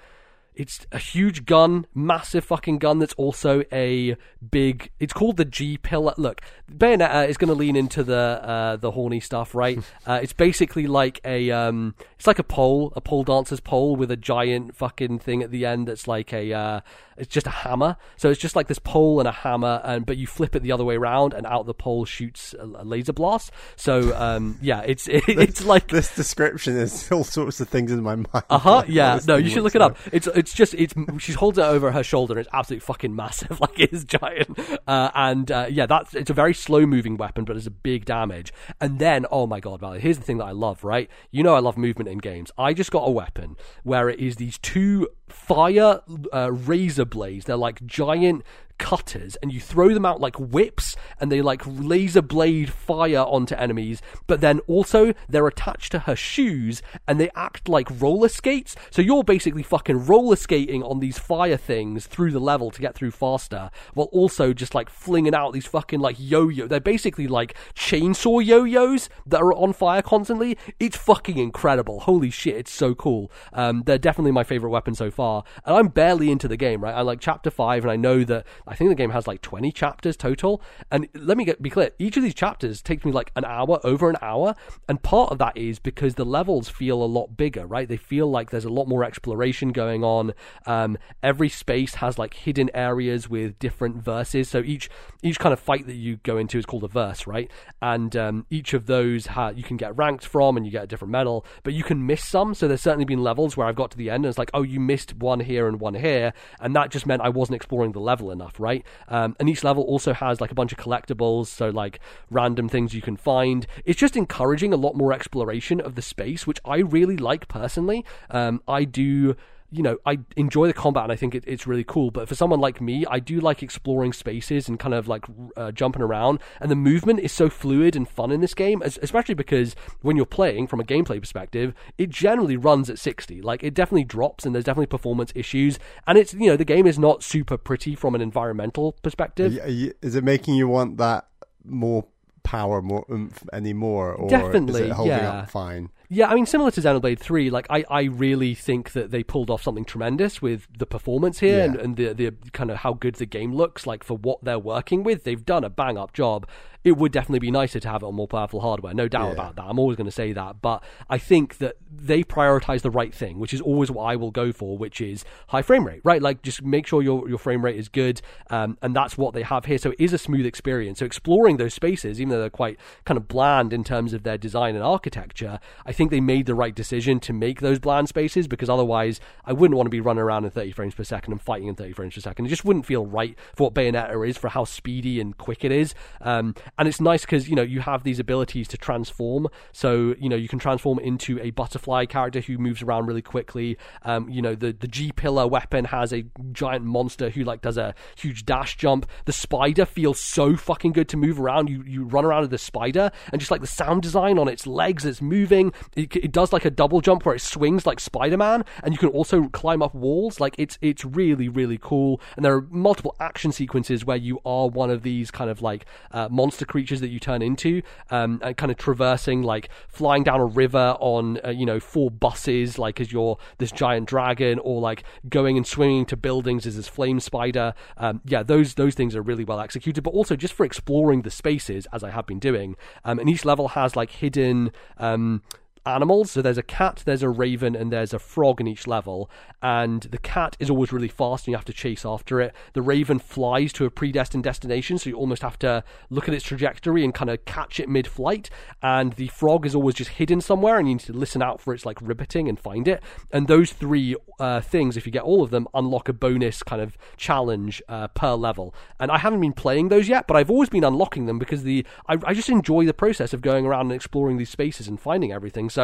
it's 0.59 0.85
a 0.91 0.99
huge 0.99 1.47
gun, 1.47 1.87
massive 1.95 2.45
fucking 2.45 2.79
gun 2.79 2.99
that's 2.99 3.15
also 3.15 3.62
a 3.73 4.17
big. 4.50 4.91
It's 4.99 5.12
called 5.12 5.37
the 5.37 5.45
G 5.45 5.79
pillar. 5.79 6.15
Look, 6.19 6.41
Bayonetta 6.71 7.29
is 7.29 7.37
going 7.37 7.49
to 7.49 7.55
lean 7.55 7.77
into 7.77 8.03
the 8.03 8.17
uh, 8.43 8.77
the 8.77 8.91
horny 8.91 9.21
stuff, 9.21 9.55
right? 9.55 9.79
uh, 10.07 10.19
it's 10.21 10.33
basically 10.33 10.88
like 10.88 11.21
a 11.25 11.53
um, 11.53 11.95
it's 12.17 12.27
like 12.27 12.41
a 12.41 12.45
pole, 12.45 12.93
a 12.97 13.00
pole 13.00 13.23
dancer's 13.23 13.61
pole 13.61 13.95
with 13.95 14.11
a 14.11 14.17
giant 14.17 14.75
fucking 14.75 15.21
thing 15.21 15.45
at 15.45 15.53
the 15.53 15.65
end 15.65 15.87
that's 15.87 16.09
like 16.09 16.33
a 16.33 16.53
uh, 16.53 16.81
it's 17.19 17.33
just 17.33 17.47
a 17.47 17.50
hammer. 17.50 17.97
So 18.17 18.31
it's 18.31 18.41
just 18.41 18.57
like 18.57 18.69
this 18.69 18.79
pole 18.79 19.21
and 19.21 19.29
a 19.29 19.33
hammer, 19.33 19.81
and 19.85 20.07
but 20.07 20.17
you 20.17 20.27
flip 20.27 20.57
it 20.57 20.62
the 20.62 20.73
other 20.73 20.85
way 20.85 20.97
around, 20.97 21.35
and 21.35 21.47
out 21.47 21.67
the 21.67 21.75
pole 21.75 22.05
shoots 22.05 22.55
a, 22.59 22.65
a 22.65 22.85
laser 22.85 23.12
blast. 23.12 23.50
So 23.77 24.17
um, 24.17 24.59
yeah, 24.62 24.83
it's 24.83 25.09
it, 25.09 25.25
it's 25.29 25.65
like 25.65 25.88
this 25.88 26.15
description 26.15 26.77
is 26.77 27.11
all 27.12 27.25
sorts 27.25 27.61
of 27.61 27.69
things 27.69 27.93
in 27.93 28.03
my 28.03 28.17
mind. 28.17 28.29
Uh 28.50 28.59
huh. 28.59 28.83
Yeah. 28.88 29.21
No, 29.27 29.37
you 29.37 29.50
should 29.50 29.62
look 29.62 29.75
it 29.75 29.83
up. 29.83 29.97
It's 30.11 30.27
it's 30.29 30.48
just 30.52 30.75
it's 30.75 30.95
she 31.19 31.33
holds 31.33 31.59
it 31.59 31.62
over 31.62 31.93
her 31.93 32.02
shoulder, 32.02 32.35
and 32.35 32.40
it's 32.40 32.49
absolutely 32.52 32.85
fucking 32.85 33.14
massive. 33.14 33.59
Like 33.69 33.81
it 33.81 33.93
is 33.93 34.05
giant. 34.05 34.57
Uh, 34.87 35.11
and 35.14 35.50
uh, 35.50 35.67
yeah, 35.69 35.87
that's 35.87 36.14
it's 36.14 36.31
a 36.31 36.35
very 36.35 36.55
slow 36.55 36.87
moving 36.87 37.17
weapon, 37.17 37.45
but 37.45 37.57
it's 37.57 37.67
a 37.67 37.73
big 37.73 38.05
damage. 38.05 38.52
And 38.81 38.99
then 38.99 39.26
oh 39.33 39.47
my 39.47 39.59
god, 39.59 39.81
Valley, 39.81 40.00
here's 40.00 40.19
the 40.19 40.25
thing 40.25 40.38
that 40.38 40.45
I 40.45 40.52
love. 40.52 40.85
Right, 40.85 41.11
you 41.31 41.43
know 41.43 41.55
I 41.55 41.59
love 41.59 41.76
movement 41.76 42.09
in 42.09 42.19
games. 42.19 42.52
I 42.57 42.73
just 42.73 42.90
got 42.90 43.00
a 43.00 43.11
weapon 43.11 43.57
where 43.83 44.09
it 44.09 44.21
is 44.21 44.37
these 44.37 44.59
two 44.59 45.09
fire 45.28 46.02
uh, 46.33 46.52
razor 46.52 47.05
blades. 47.05 47.47
They're 47.47 47.57
like 47.57 47.85
giant 47.85 48.45
cutters 48.78 49.37
and 49.42 49.52
you 49.52 49.61
throw 49.61 49.92
them 49.92 50.06
out 50.06 50.20
like 50.20 50.38
whips 50.38 50.97
and 51.20 51.30
they 51.30 51.42
like 51.42 51.62
laser 51.66 52.23
blade 52.23 52.73
fire 52.73 53.18
onto 53.18 53.54
enemies, 53.56 54.00
but 54.26 54.40
then 54.40 54.61
also 54.61 55.12
they're 55.28 55.47
attached 55.47 55.92
to 55.92 56.00
her 56.00 56.16
shoes 56.16 56.82
and 57.06 57.20
they 57.20 57.30
act 57.35 57.68
like 57.68 57.88
roller 58.00 58.28
skates. 58.28 58.76
So 58.90 59.02
you're 59.02 59.25
basically 59.25 59.62
fucking 59.62 60.06
roller 60.06 60.37
skating 60.37 60.82
on 60.82 61.00
these 61.00 61.18
fire 61.18 61.56
things 61.56 62.06
through 62.06 62.32
the 62.32 62.40
level 62.40 62.70
to 62.70 62.80
get 62.80 62.94
through 62.94 63.11
faster 63.11 63.70
while 63.94 64.08
also 64.12 64.52
just 64.52 64.75
like 64.75 64.88
flinging 64.88 65.35
out 65.35 65.52
these 65.52 65.66
fucking 65.66 66.00
like 66.00 66.16
yo 66.18 66.49
yo. 66.49 66.66
They're 66.66 66.80
basically 66.80 67.26
like 67.26 67.54
chainsaw 67.75 68.44
yo 68.44 68.64
yos 68.64 69.08
that 69.26 69.40
are 69.40 69.52
on 69.54 69.73
fire 69.73 70.02
constantly. 70.02 70.56
It's 70.80 70.97
fucking 70.97 71.38
incredible. 71.38 72.00
Holy 72.00 72.30
shit, 72.30 72.56
it's 72.56 72.73
so 72.73 72.94
cool. 72.94 73.30
Um, 73.52 73.82
they're 73.85 73.99
definitely 73.99 74.32
my 74.32 74.44
favorite 74.44 74.70
weapon 74.70 74.94
so 74.94 75.11
far. 75.11 75.44
And 75.64 75.76
I'm 75.76 75.88
barely 75.88 76.30
into 76.30 76.49
the 76.49 76.56
game, 76.56 76.82
right? 76.82 76.94
I'm 76.94 77.06
like 77.06 77.20
chapter 77.20 77.50
five 77.50 77.85
and 77.85 77.90
I 77.90 77.97
know 77.97 78.25
that 78.25 78.47
I 78.69 78.75
think 78.75 78.91
the 78.91 78.95
game 78.95 79.11
has 79.11 79.27
like 79.27 79.43
20 79.43 79.73
chapters 79.73 80.17
total. 80.17 80.63
And 80.91 81.09
let 81.15 81.37
me 81.37 81.45
get 81.45 81.61
be 81.61 81.71
clear, 81.71 81.91
each 81.99 82.17
of 82.17 82.23
these 82.23 82.35
chapters 82.35 82.83
takes 82.83 83.05
me 83.05 83.13
like 83.13 83.33
an 83.37 83.45
hour, 83.45 83.81
over 83.85 84.09
an 84.09 84.17
hour. 84.23 84.55
And 84.89 85.03
part 85.03 85.33
of 85.33 85.39
that 85.39 85.57
is 85.57 85.79
because 85.79 86.15
the 86.15 86.25
levels 86.25 86.69
feel 86.69 87.03
a 87.03 87.07
lot 87.07 87.37
bigger, 87.37 87.67
right? 87.67 87.89
They 87.89 87.97
feel 87.97 88.31
like 88.31 88.51
there's 88.51 88.65
a 88.65 88.71
lot 88.71 88.87
more 88.87 89.05
exploration 89.05 89.73
going 89.73 90.05
on. 90.05 90.35
Um, 90.67 90.99
every 91.23 91.49
space 91.49 91.97
has 91.97 92.19
like 92.19 92.35
hidden 92.35 92.71
areas 92.75 93.29
with 93.29 93.59
different 93.59 93.97
verses. 93.97 94.49
So 94.49 94.61
each 94.61 94.89
each 95.23 95.39
kind 95.39 95.53
of 95.53 95.59
fight 95.59 95.87
that 95.87 95.97
you 95.97 96.19
go 96.19 96.37
into 96.39 96.59
is 96.59 96.67
called 96.67 96.85
a 96.85 96.89
verse, 96.89 97.27
right? 97.27 97.51
And 97.83 98.15
um, 98.17 98.47
each 98.51 98.75
of 98.75 98.87
those 98.87 99.27
ha- 99.27 99.49
you 99.49 99.63
can 99.63 99.77
get 99.77 99.97
ranked 99.97 100.25
from, 100.25 100.57
and 100.57 100.65
you 100.65 100.71
get 100.71 100.85
a 100.85 100.87
different 100.87 101.11
medal. 101.11 101.45
But 101.63 101.75
you 101.75 101.83
can 101.83 102.07
miss 102.07 102.25
some. 102.25 102.55
So 102.55 102.69
there's 102.69 102.83
certainly 102.83 103.05
been 103.05 103.23
levels 103.23 103.57
where 103.57 103.67
I've 103.67 103.77
got 103.77 103.91
to 103.93 103.97
the 103.97 104.11
end 104.11 104.25
and 104.25 104.31
it's 104.31 104.39
like, 104.39 104.51
oh, 104.55 104.63
you 104.63 104.81
missed 104.81 105.15
one 105.17 105.41
here 105.41 105.67
and 105.69 105.81
one 105.81 105.95
here, 105.95 106.33
and 106.61 106.75
that 106.77 106.91
just 106.91 107.07
meant 107.07 107.23
I 107.23 107.29
wasn't 107.29 107.57
exploring 107.57 107.93
the 107.93 108.01
level 108.01 108.31
enough, 108.31 108.58
right? 108.59 108.85
Um, 109.09 109.37
and 109.38 109.49
each 109.49 109.65
level 109.65 109.83
also 109.85 110.12
has 110.12 110.41
like 110.41 110.50
a 110.50 110.55
bunch 110.55 110.73
of 110.73 110.79
collectibles, 110.79 111.47
so 111.47 111.71
like 111.71 112.00
random 112.31 112.69
things 112.69 112.95
you 112.95 113.03
can 113.03 113.17
find. 113.17 113.67
It's 113.85 113.99
just 113.99 114.17
encouraging 114.17 114.73
a 114.73 114.77
lot 114.77 114.95
more 114.95 115.12
exploration 115.12 115.81
of 115.81 115.95
the 115.95 116.03
space, 116.03 116.47
which 116.47 116.61
I 116.65 116.79
really 116.79 117.17
like 117.17 117.49
personally. 117.49 118.05
Um, 118.31 118.62
I 118.67 118.85
do 118.85 119.37
you 119.71 119.83
know, 119.83 119.99
I 120.07 120.19
enjoy 120.37 120.67
the 120.67 120.73
combat 120.73 121.05
and 121.05 121.13
I 121.13 121.17
think 121.17 121.35
it, 121.35 121.45
it's 121.47 121.67
really 121.67 121.85
cool. 121.85 122.11
But 122.11 122.29
for 122.29 122.35
someone 122.35 122.61
like 122.61 122.81
me, 122.81 123.05
I 123.11 123.21
do 123.21 123.39
like 123.41 123.63
exploring 123.63 124.13
spaces 124.13 124.69
and 124.69 124.79
kind 124.79 124.95
of 124.95 125.09
like 125.09 125.25
uh, 125.57 125.73
jumping 125.73 126.03
around. 126.03 126.41
And 126.61 126.71
the 126.71 126.77
movement 126.77 127.21
is 127.21 127.33
so 127.33 127.51
fluid 127.51 127.95
and 127.95 128.09
fun 128.09 128.31
in 128.31 128.41
this 128.41 128.55
game, 128.55 128.81
especially 128.83 129.35
because 129.35 129.77
when 130.01 130.17
you're 130.17 130.27
playing 130.27 130.69
from 130.69 130.81
a 130.81 130.85
gameplay 130.85 131.21
perspective, 131.21 131.75
it 131.99 132.09
generally 132.09 132.57
runs 132.57 132.89
at 132.89 132.99
60. 132.99 133.43
Like 133.43 133.63
it 133.63 133.75
definitely 133.75 134.05
drops 134.05 134.47
and 134.47 134.55
there's 134.55 134.65
definitely 134.65 134.87
performance 134.87 135.33
issues. 135.35 135.79
And 136.07 136.17
it's, 136.17 136.33
you 136.33 136.47
know, 136.47 136.57
the 136.57 136.65
game 136.65 136.87
is 136.87 136.99
not 136.99 137.23
super 137.23 137.59
pretty 137.59 137.95
from 137.95 138.15
an 138.15 138.23
environmental 138.23 138.93
perspective. 139.03 139.59
Is 139.65 140.15
it 140.17 140.25
making 140.25 140.55
you 140.55 140.69
want 140.69 140.97
that 140.97 141.29
more 141.65 142.07
power, 142.43 142.81
more 142.81 143.05
oomph 143.11 143.45
anymore? 143.53 144.15
Or 144.15 144.31
Definitely, 144.31 144.83
is 144.83 144.91
it 144.91 144.93
holding 144.93 145.19
yeah. 145.19 145.41
up 145.41 145.51
fine? 145.51 145.91
Yeah, 146.11 146.29
I 146.29 146.35
mean, 146.35 146.47
similar 146.47 146.71
to 146.71 146.81
Xenoblade 146.81 147.19
3, 147.19 147.50
like, 147.50 147.67
I, 147.69 147.85
I 147.91 148.03
really 148.05 148.55
think 148.55 148.93
that 148.93 149.11
they 149.11 149.23
pulled 149.23 149.50
off 149.50 149.62
something 149.62 149.85
tremendous 149.85 150.41
with 150.41 150.67
the 150.79 150.87
performance 150.87 151.41
here 151.41 151.59
Yeah. 151.59 151.65
and, 151.65 151.77
and 151.77 151.97
the, 151.97 152.12
the 152.15 152.35
kind 152.53 152.71
of 152.71 152.79
how 152.79 152.95
good 152.95 153.17
the 153.17 153.27
game 153.27 153.53
looks, 153.55 153.87
like, 153.87 154.03
for 154.03 154.17
what 154.17 154.43
they're 154.43 154.59
working 154.59 155.03
with. 155.03 155.25
They've 155.25 155.45
done 155.45 155.65
a 155.65 155.71
bang 155.71 155.99
up 155.99 156.15
job. 156.15 156.47
It 156.85 156.93
would 156.97 157.12
definitely 157.12 157.41
be 157.41 157.50
nicer 157.50 157.81
to 157.81 157.88
have 157.91 158.03
it 158.03 158.07
on 158.07 158.15
more 158.15 158.29
powerful 158.29 158.61
hardware, 158.61 158.95
no 158.95 159.09
doubt 159.09 159.27
Yeah. 159.27 159.33
about 159.33 159.57
that. 159.57 159.65
I'm 159.67 159.79
always 159.79 159.97
going 159.97 160.07
to 160.07 160.12
say 160.12 160.33
that. 160.33 160.62
But 160.62 160.83
I 161.11 161.19
think 161.19 161.59
that 161.59 161.77
they 161.91 162.23
prioritize 162.23 162.81
the 162.81 162.91
right 162.91 163.12
thing, 163.15 163.38
which 163.38 163.53
is 163.53 163.61
always 163.61 163.91
what 163.91 164.05
I 164.05 164.17
will 164.17 164.31
go 164.31 164.50
for, 164.53 164.79
which 164.79 165.00
is 165.03 165.25
high 165.49 165.61
frame 165.62 165.85
rate, 165.87 166.00
right? 166.05 166.23
Like, 166.23 166.41
just 166.41 166.62
make 166.62 166.87
sure 166.87 167.03
your, 167.03 167.29
your 167.29 167.37
frame 167.38 167.62
rate 167.62 167.77
is 167.77 167.88
good. 167.91 168.23
Um, 168.49 168.79
and 168.81 168.97
that's 168.97 169.19
what 169.19 169.35
they 169.35 169.43
have 169.43 169.67
here. 169.67 169.77
So 169.77 169.91
it 169.91 169.97
is 170.00 170.15
a 170.15 170.19
smooth 170.19 170.47
experience. 170.47 171.00
So 171.00 171.05
exploring 171.05 171.59
those 171.59 171.75
spaces, 171.75 172.19
even 172.19 172.31
though 172.31 172.38
they're 172.41 172.49
quite 172.49 172.79
kind 173.05 173.19
of 173.19 173.29
bland 173.29 173.75
in 173.75 173.85
terms 173.85 174.15
of 174.15 174.23
their 174.23 174.38
design 174.38 174.75
and 174.75 174.85
architecture, 174.85 175.59
I 175.85 175.93
think 175.99 176.11
they 176.12 176.21
made 176.21 176.47
the 176.47 176.55
right 176.55 176.75
decision 176.75 177.19
to 177.19 177.33
make 177.33 177.61
those 177.61 177.81
bland 177.81 178.09
spaces 178.09 178.47
because 178.47 178.71
otherwise 178.71 179.21
I 179.45 179.52
wouldn't 179.52 179.76
want 179.76 179.87
to 179.87 179.90
be 179.90 180.00
running 180.00 180.23
around 180.23 180.45
in 180.45 180.50
30 180.50 180.71
frames 180.71 180.95
per 180.95 181.02
second 181.02 181.33
and 181.33 181.43
fighting 181.43 181.67
in 181.67 181.75
30 181.75 181.93
frames 181.93 182.14
per 182.14 182.21
second. 182.21 182.47
It 182.47 182.50
just 182.50 182.64
wouldn't 182.64 182.87
feel 182.87 183.05
right 183.05 183.37
for 183.57 183.64
what 183.64 183.75
Bayonetta 183.75 184.28
is, 184.28 184.38
for 184.38 184.49
how 184.49 184.64
speedy 184.64 185.21
and 185.21 185.37
quick 185.37 185.64
it 185.64 185.73
is. 185.73 185.95
Um, 186.21 186.55
and 186.78 186.87
it's 186.87 187.00
nice 187.00 187.23
because, 187.23 187.49
you 187.49 187.57
know, 187.57 187.62
you 187.62 187.81
have 187.81 188.05
these 188.05 188.21
abilities 188.21 188.69
to 188.69 188.78
transform. 188.78 189.49
So, 189.73 190.14
you 190.21 190.28
know, 190.28 190.37
you 190.37 190.47
can 190.47 190.61
transform 190.61 191.00
into 191.00 191.40
a 191.40 191.50
butterfly 191.50 192.07
character 192.07 192.40
who 192.40 192.59
moves 192.59 192.81
around 192.81 193.07
really 193.07 193.23
quickly. 193.23 193.76
Um, 194.05 194.28
you 194.28 194.40
know, 194.40 194.55
the, 194.55 194.73
the 194.73 194.87
G 194.87 195.11
pillar 195.11 195.49
weapon 195.49 195.87
has 195.87 196.12
a 196.12 196.25
giant 196.52 196.85
monster 196.85 197.28
who 197.31 197.43
like 197.43 197.61
does 197.61 197.76
a 197.76 197.95
huge 198.17 198.47
dash 198.47 198.76
jump. 198.76 199.05
The 199.25 199.33
spider 199.33 199.85
feels 199.85 200.21
so 200.21 200.57
fucking 200.57 200.93
good 200.93 201.09
to 201.09 201.17
move 201.17 201.40
around. 201.40 201.69
You 201.69 201.83
you 201.83 202.05
run 202.05 202.25
around 202.25 202.43
with 202.43 202.50
the 202.50 202.59
spider 202.59 203.11
and 203.33 203.40
just 203.40 203.50
like 203.50 203.61
the 203.61 203.67
sound 203.67 204.02
design 204.02 204.38
on 204.38 204.47
its 204.47 204.64
legs, 204.64 205.05
it's 205.05 205.21
moving. 205.21 205.73
It, 205.97 206.33
does 206.33 206.52
like 206.52 206.64
a 206.64 206.71
double 206.71 207.00
jump 207.00 207.25
where 207.25 207.35
it 207.35 207.40
swings 207.40 207.87
like 207.87 208.00
Spider 208.00 208.37
Man, 208.37 208.64
and 208.83 208.92
you 208.92 208.99
can 208.99 209.09
also 209.09 209.49
climb 209.49 209.83
up 209.83 209.95
walls. 209.95 210.40
Like 210.40 210.54
it's 210.59 210.78
it's 210.80 211.04
really 211.04 211.49
really 211.49 211.78
cool. 211.80 212.21
And 212.37 212.45
there 212.45 212.54
are 212.54 212.66
multiple 212.71 213.16
action 213.18 213.52
sequences 213.52 214.04
where 214.04 214.16
you 214.16 214.40
are 214.45 214.68
one 214.68 214.90
of 214.90 215.02
these 215.02 215.30
kind 215.30 215.50
of 215.50 215.62
like 215.62 215.87
uh, 216.12 216.28
monster 216.30 216.64
creatures 216.64 217.00
that 217.00 217.09
you 217.09 217.18
turn 217.18 217.42
into, 217.42 217.83
um, 218.11 218.40
and 218.42 218.57
kind 218.57 218.71
of 218.71 218.78
traversing 218.78 219.42
like 219.42 219.68
flying 219.88 220.23
down 220.23 220.40
a 220.40 220.47
river 220.47 220.97
on 221.00 221.40
uh, 221.45 221.50
you 221.50 221.66
know 221.66 221.80
four 221.80 222.11
buses, 222.11 222.78
like 222.78 223.00
as 223.00 223.12
you're 223.12 223.38
this 223.59 223.73
giant 223.73 224.09
dragon, 224.09 224.59
or 224.61 224.80
like 224.80 225.04
going 225.28 225.57
and 225.57 225.66
swinging 225.66 226.07
to 226.07 226.16
buildings 226.16 226.66
as 226.66 226.76
this 226.76 226.88
flame 226.88 227.21
spider. 227.21 227.75
Um, 227.97 228.21
yeah, 228.25 228.42
those 228.42 228.75
those 228.75 228.95
things 228.95 229.16
are 229.16 229.23
really 229.23 229.45
well 229.45 229.61
executed, 229.61 230.02
but 230.02 230.11
also 230.11 230.37
just 230.37 230.54
for 230.54 230.64
exploring 230.64 231.23
the 231.23 231.30
spaces 231.30 231.87
as 231.92 232.04
I 232.04 232.11
have 232.11 232.26
been 232.26 232.38
doing. 232.38 232.76
Um, 233.04 233.18
and 233.18 233.28
each 233.28 233.45
level 233.45 233.68
has 233.68 233.97
like 233.97 234.11
hidden. 234.11 234.73
Um, 234.99 235.42
animals. 235.88 236.30
So 236.30 236.42
there's 236.42 236.59
a 236.59 236.62
cat, 236.62 237.02
there's 237.04 237.23
a 237.23 237.28
raven, 237.28 237.75
and 237.75 237.92
there's 237.92 238.14
a 238.14 238.18
frog 238.18 238.61
in 238.61 238.66
each 238.66 238.87
level. 238.87 239.30
And 239.62 240.02
the 240.02 240.18
cat 240.18 240.57
is 240.61 240.71
always 240.71 240.92
really 240.92 241.09
fast, 241.09 241.47
and 241.47 241.52
you 241.52 241.57
have 241.57 241.64
to 241.64 241.73
chase 241.73 242.04
after 242.04 242.40
it. 242.40 242.54
The 242.75 242.83
raven 242.83 243.18
flies 243.18 243.73
to 243.75 243.85
a 243.87 243.90
predestined 243.90 244.45
destination, 244.45 244.99
so 244.99 245.11
you 245.11 245.16
almost 245.16 245.42
have 245.42 245.59
to 245.61 245.83
look 246.11 246.28
at 246.28 246.35
its 246.35 246.45
trajectory 246.45 247.04
and 247.04 247.14
kind 247.14 247.30
of 247.30 247.45
catch 247.45 247.80
it 247.80 247.88
mid-flight. 247.88 248.50
And 248.83 249.14
the 249.14 249.28
frog 249.28 249.66
is 249.66 249.75
always 249.75 249.97
just 249.97 250.11
hidden 250.11 250.40
somewhere, 250.40 250.78
and 250.78 250.88
you 250.88 250.95
need 250.95 251.04
to 251.04 251.12
listen 251.12 251.42
out 251.42 251.61
for 251.61 251.75
its 251.75 251.87
like 251.87 251.99
ribbiting 252.00 252.49
and 252.49 252.61
find 252.61 252.87
it. 252.87 253.02
And 253.33 253.49
those 253.49 253.73
three 253.73 254.14
uh, 254.38 254.61
things, 254.61 254.97
if 254.97 255.07
you 255.07 255.12
get 255.12 255.23
all 255.23 255.42
of 255.42 255.50
them, 255.50 255.66
unlock 255.75 256.09
a 256.09 256.12
bonus 256.12 256.62
kind 256.62 256.83
of 256.83 256.97
challenge 257.16 257.83
uh, 257.88 258.09
per 258.09 258.35
level. 258.35 258.75
And 259.00 259.11
I 259.11 259.18
haven't 259.18 259.40
been 259.40 259.52
playing 259.52 259.88
those 259.88 260.09
yet, 260.09 260.26
but 260.26 260.37
I've 260.37 260.50
always 260.50 260.68
been 260.68 260.85
unlocking 260.85 261.26
them 261.26 261.38
because 261.38 261.62
the 261.62 261.87
I, 262.07 262.18
I 262.25 262.35
just 262.35 262.49
enjoy 262.49 262.85
the 262.87 262.95
process 262.95 263.33
of 263.33 263.40
going 263.40 263.66
around 263.66 263.87
and 263.87 263.92
exploring 263.92 264.37
these 264.37 264.50
spaces 264.50 264.87
and 264.88 265.00
finding 265.00 265.33
everything. 265.33 265.71
So 265.71 265.77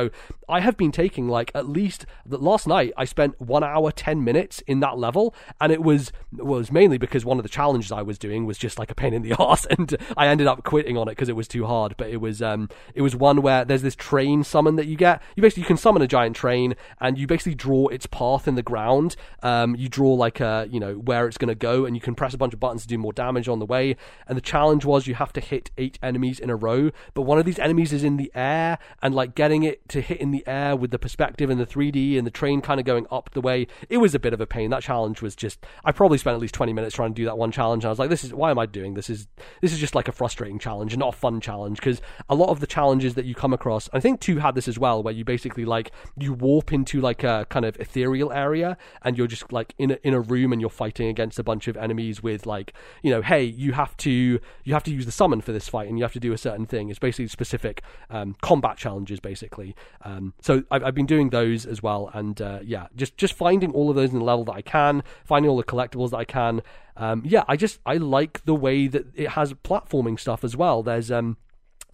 I 0.49 0.61
have 0.61 0.77
been 0.77 0.93
taking 0.93 1.29
like 1.29 1.51
at 1.55 1.69
least 1.69 2.07
last 2.27 2.67
night 2.67 2.93
I 2.97 3.05
spent 3.05 3.41
one 3.41 3.65
hour 3.65 3.91
ten 3.91 4.25
minutes 4.25 4.61
in 4.67 4.81
that 4.81 4.99
level, 4.99 5.35
and 5.61 5.73
it 5.73 5.83
was 5.83 6.13
was 6.33 6.71
mainly 6.71 6.99
because 6.99 7.25
one 7.25 7.39
of 7.39 7.43
the 7.43 7.49
challenges 7.49 7.93
I 7.93 8.03
was 8.03 8.19
doing 8.19 8.47
was 8.47 8.59
just 8.59 8.79
like 8.79 8.91
a 8.91 8.95
pain 8.95 9.15
in 9.15 9.23
the 9.23 9.35
ass, 9.41 9.67
and 9.67 9.97
I 10.17 10.29
ended 10.29 10.47
up 10.47 10.65
quitting 10.65 10.97
on 10.97 11.09
it 11.09 11.13
because 11.13 11.29
it 11.29 11.37
was 11.37 11.49
too 11.49 11.67
hard. 11.67 11.97
But 11.97 12.11
it 12.11 12.19
was 12.19 12.43
um 12.43 12.69
it 12.95 13.03
was 13.03 13.17
one 13.17 13.43
where 13.43 13.65
there's 13.65 13.83
this 13.83 13.95
train 13.97 14.45
summon 14.45 14.77
that 14.77 14.87
you 14.87 14.97
get. 14.97 15.23
You 15.37 15.43
basically 15.43 15.63
you 15.63 15.67
can 15.67 15.77
summon 15.77 16.03
a 16.03 16.07
giant 16.07 16.37
train, 16.37 16.75
and 17.01 17.19
you 17.19 17.27
basically 17.27 17.55
draw 17.55 17.89
its 17.89 18.07
path 18.07 18.47
in 18.47 18.55
the 18.55 18.63
ground. 18.63 19.17
Um, 19.43 19.75
you 19.77 19.89
draw 19.89 20.13
like 20.15 20.41
a 20.41 20.67
you 20.71 20.81
know 20.81 20.95
where 20.95 21.27
it's 21.27 21.39
going 21.39 21.49
to 21.49 21.55
go, 21.55 21.85
and 21.85 21.97
you 21.97 22.01
can 22.01 22.15
press 22.15 22.35
a 22.35 22.39
bunch 22.39 22.55
of 22.55 22.61
buttons 22.61 22.83
to 22.83 22.89
do 22.89 22.99
more 22.99 23.13
damage 23.13 23.49
on 23.49 23.59
the 23.59 23.67
way. 23.67 23.97
And 24.27 24.37
the 24.37 24.43
challenge 24.43 24.85
was 24.85 25.07
you 25.07 25.15
have 25.15 25.33
to 25.35 25.41
hit 25.41 25.71
eight 25.79 25.99
enemies 26.03 26.39
in 26.39 26.51
a 26.51 26.57
row, 26.57 26.91
but 27.15 27.23
one 27.23 27.39
of 27.39 27.45
these 27.45 27.59
enemies 27.59 27.93
is 27.93 28.05
in 28.05 28.17
the 28.17 28.31
air, 28.35 28.79
and 29.03 29.15
like 29.15 29.35
getting 29.35 29.63
it 29.63 29.74
to 29.89 30.01
hit 30.01 30.21
in 30.21 30.31
the 30.31 30.47
air 30.47 30.77
with 30.77 30.91
the 30.91 30.99
perspective 30.99 31.51
and 31.51 31.61
the 31.61 31.67
3D 31.67 32.17
and 32.17 32.27
the 32.27 32.31
train 32.31 32.61
kind 32.61 32.81
of 32.81 32.87
going 32.87 33.07
up 33.11 33.31
the 33.33 33.41
way. 33.41 33.67
It 33.89 33.99
was 33.99 34.15
a 34.15 34.19
bit 34.19 34.33
of 34.33 34.41
a 34.41 34.47
pain. 34.47 34.71
That 34.71 34.83
challenge 34.83 35.23
was 35.23 35.35
just. 35.35 35.65
I 35.85 35.93
probably 35.93 36.19
spent 36.19 36.35
at 36.35 36.41
least 36.41 36.55
20 36.55 36.73
minutes 36.73 36.95
trying 36.95 37.11
to 37.11 37.15
do 37.15 37.25
that 37.25 37.39
one 37.39 37.51
challenge. 37.51 37.85
And 37.85 37.89
I 37.89 37.93
was 37.93 37.99
like, 37.99 38.11
this 38.11 38.25
is 38.25 38.35
why 38.35 38.51
am 38.51 38.59
I 38.59 38.67
doing 38.67 38.95
this? 38.95 39.11
Is 39.11 39.27
this 39.61 39.73
is 39.73 39.79
just 39.79 39.95
like 39.95 40.09
a 40.09 40.13
frustrating 40.13 40.59
challenge 40.59 40.93
and 40.93 41.01
not 41.01 41.15
a 41.15 41.17
fun 41.17 41.41
challenge 41.41 41.79
because 41.79 42.01
a 42.29 42.35
lot 42.35 42.49
of 42.51 42.61
the 42.61 42.67
challenges 42.67 43.15
that 43.15 43.25
you 43.25 43.35
come 43.35 43.53
across, 43.53 43.89
I 43.93 44.01
think 44.01 44.21
two 44.21 44.39
had 44.39 44.55
this 44.55 44.69
as 44.69 44.79
well, 44.79 45.03
where 45.03 45.15
you 45.15 45.25
basically 45.25 45.65
like 45.65 45.91
you 46.19 46.33
warp 46.33 46.73
into 46.73 47.01
like 47.01 47.25
a 47.25 47.47
kind 47.51 47.65
of 47.65 47.77
ethereal 47.81 48.33
area 48.33 48.77
and 49.03 49.17
you're 49.17 49.27
just 49.27 49.53
like 49.53 49.75
in 49.79 49.93
a, 49.93 49.99
in 50.03 50.15
a 50.15 50.21
room 50.21 50.53
and 50.53 50.61
you're 50.61 50.71
fighting 50.71 51.09
against 51.09 51.39
a 51.39 51.43
bunch 51.43 51.69
of 51.69 51.77
enemies 51.77 52.23
with 52.23 52.47
like 52.47 52.73
you 53.03 53.11
know, 53.11 53.23
hey, 53.23 53.45
you 53.45 53.73
have 53.73 53.97
to 53.99 54.41
you 54.65 54.75
have 54.75 54.85
to 54.85 54.91
use 54.91 55.07
the 55.07 55.13
summon 55.13 55.41
for 55.41 55.53
this 55.53 55.69
fight 55.69 55.89
and 55.89 55.99
you 55.99 56.05
have 56.05 56.13
to 56.13 56.21
do 56.21 56.33
a 56.33 56.39
certain 56.39 56.67
thing. 56.67 56.91
It's 56.91 56.99
basically 56.99 57.29
specific 57.29 57.83
um, 58.11 58.37
combat 58.43 58.77
challenges, 58.77 59.21
basically. 59.21 59.64
Um, 60.03 60.35
so 60.41 60.65
I've, 60.71 60.85
I've 60.85 60.95
been 60.95 61.07
doing 61.07 61.31
those 61.31 61.65
as 61.65 61.83
well, 61.83 62.11
and 62.13 62.41
uh, 62.41 62.59
yeah, 62.63 62.89
just 62.97 63.17
just 63.17 63.35
finding 63.35 63.73
all 63.73 63.91
of 63.91 63.97
those 63.97 64.13
in 64.13 64.19
the 64.19 64.25
level 64.25 64.45
that 64.47 64.53
I 64.53 64.63
can, 64.63 65.03
finding 65.25 65.51
all 65.51 65.57
the 65.57 65.65
collectibles 65.65 66.11
that 66.11 66.19
I 66.19 66.25
can. 66.25 66.63
Um, 66.97 67.23
yeah, 67.25 67.45
I 67.49 67.57
just 67.57 67.81
I 67.87 67.97
like 67.97 68.45
the 68.45 68.55
way 68.55 68.87
that 68.89 69.07
it 69.15 69.31
has 69.31 69.53
platforming 69.55 70.19
stuff 70.19 70.45
as 70.45 70.57
well. 70.57 70.83
There's 70.83 71.11
um 71.11 71.37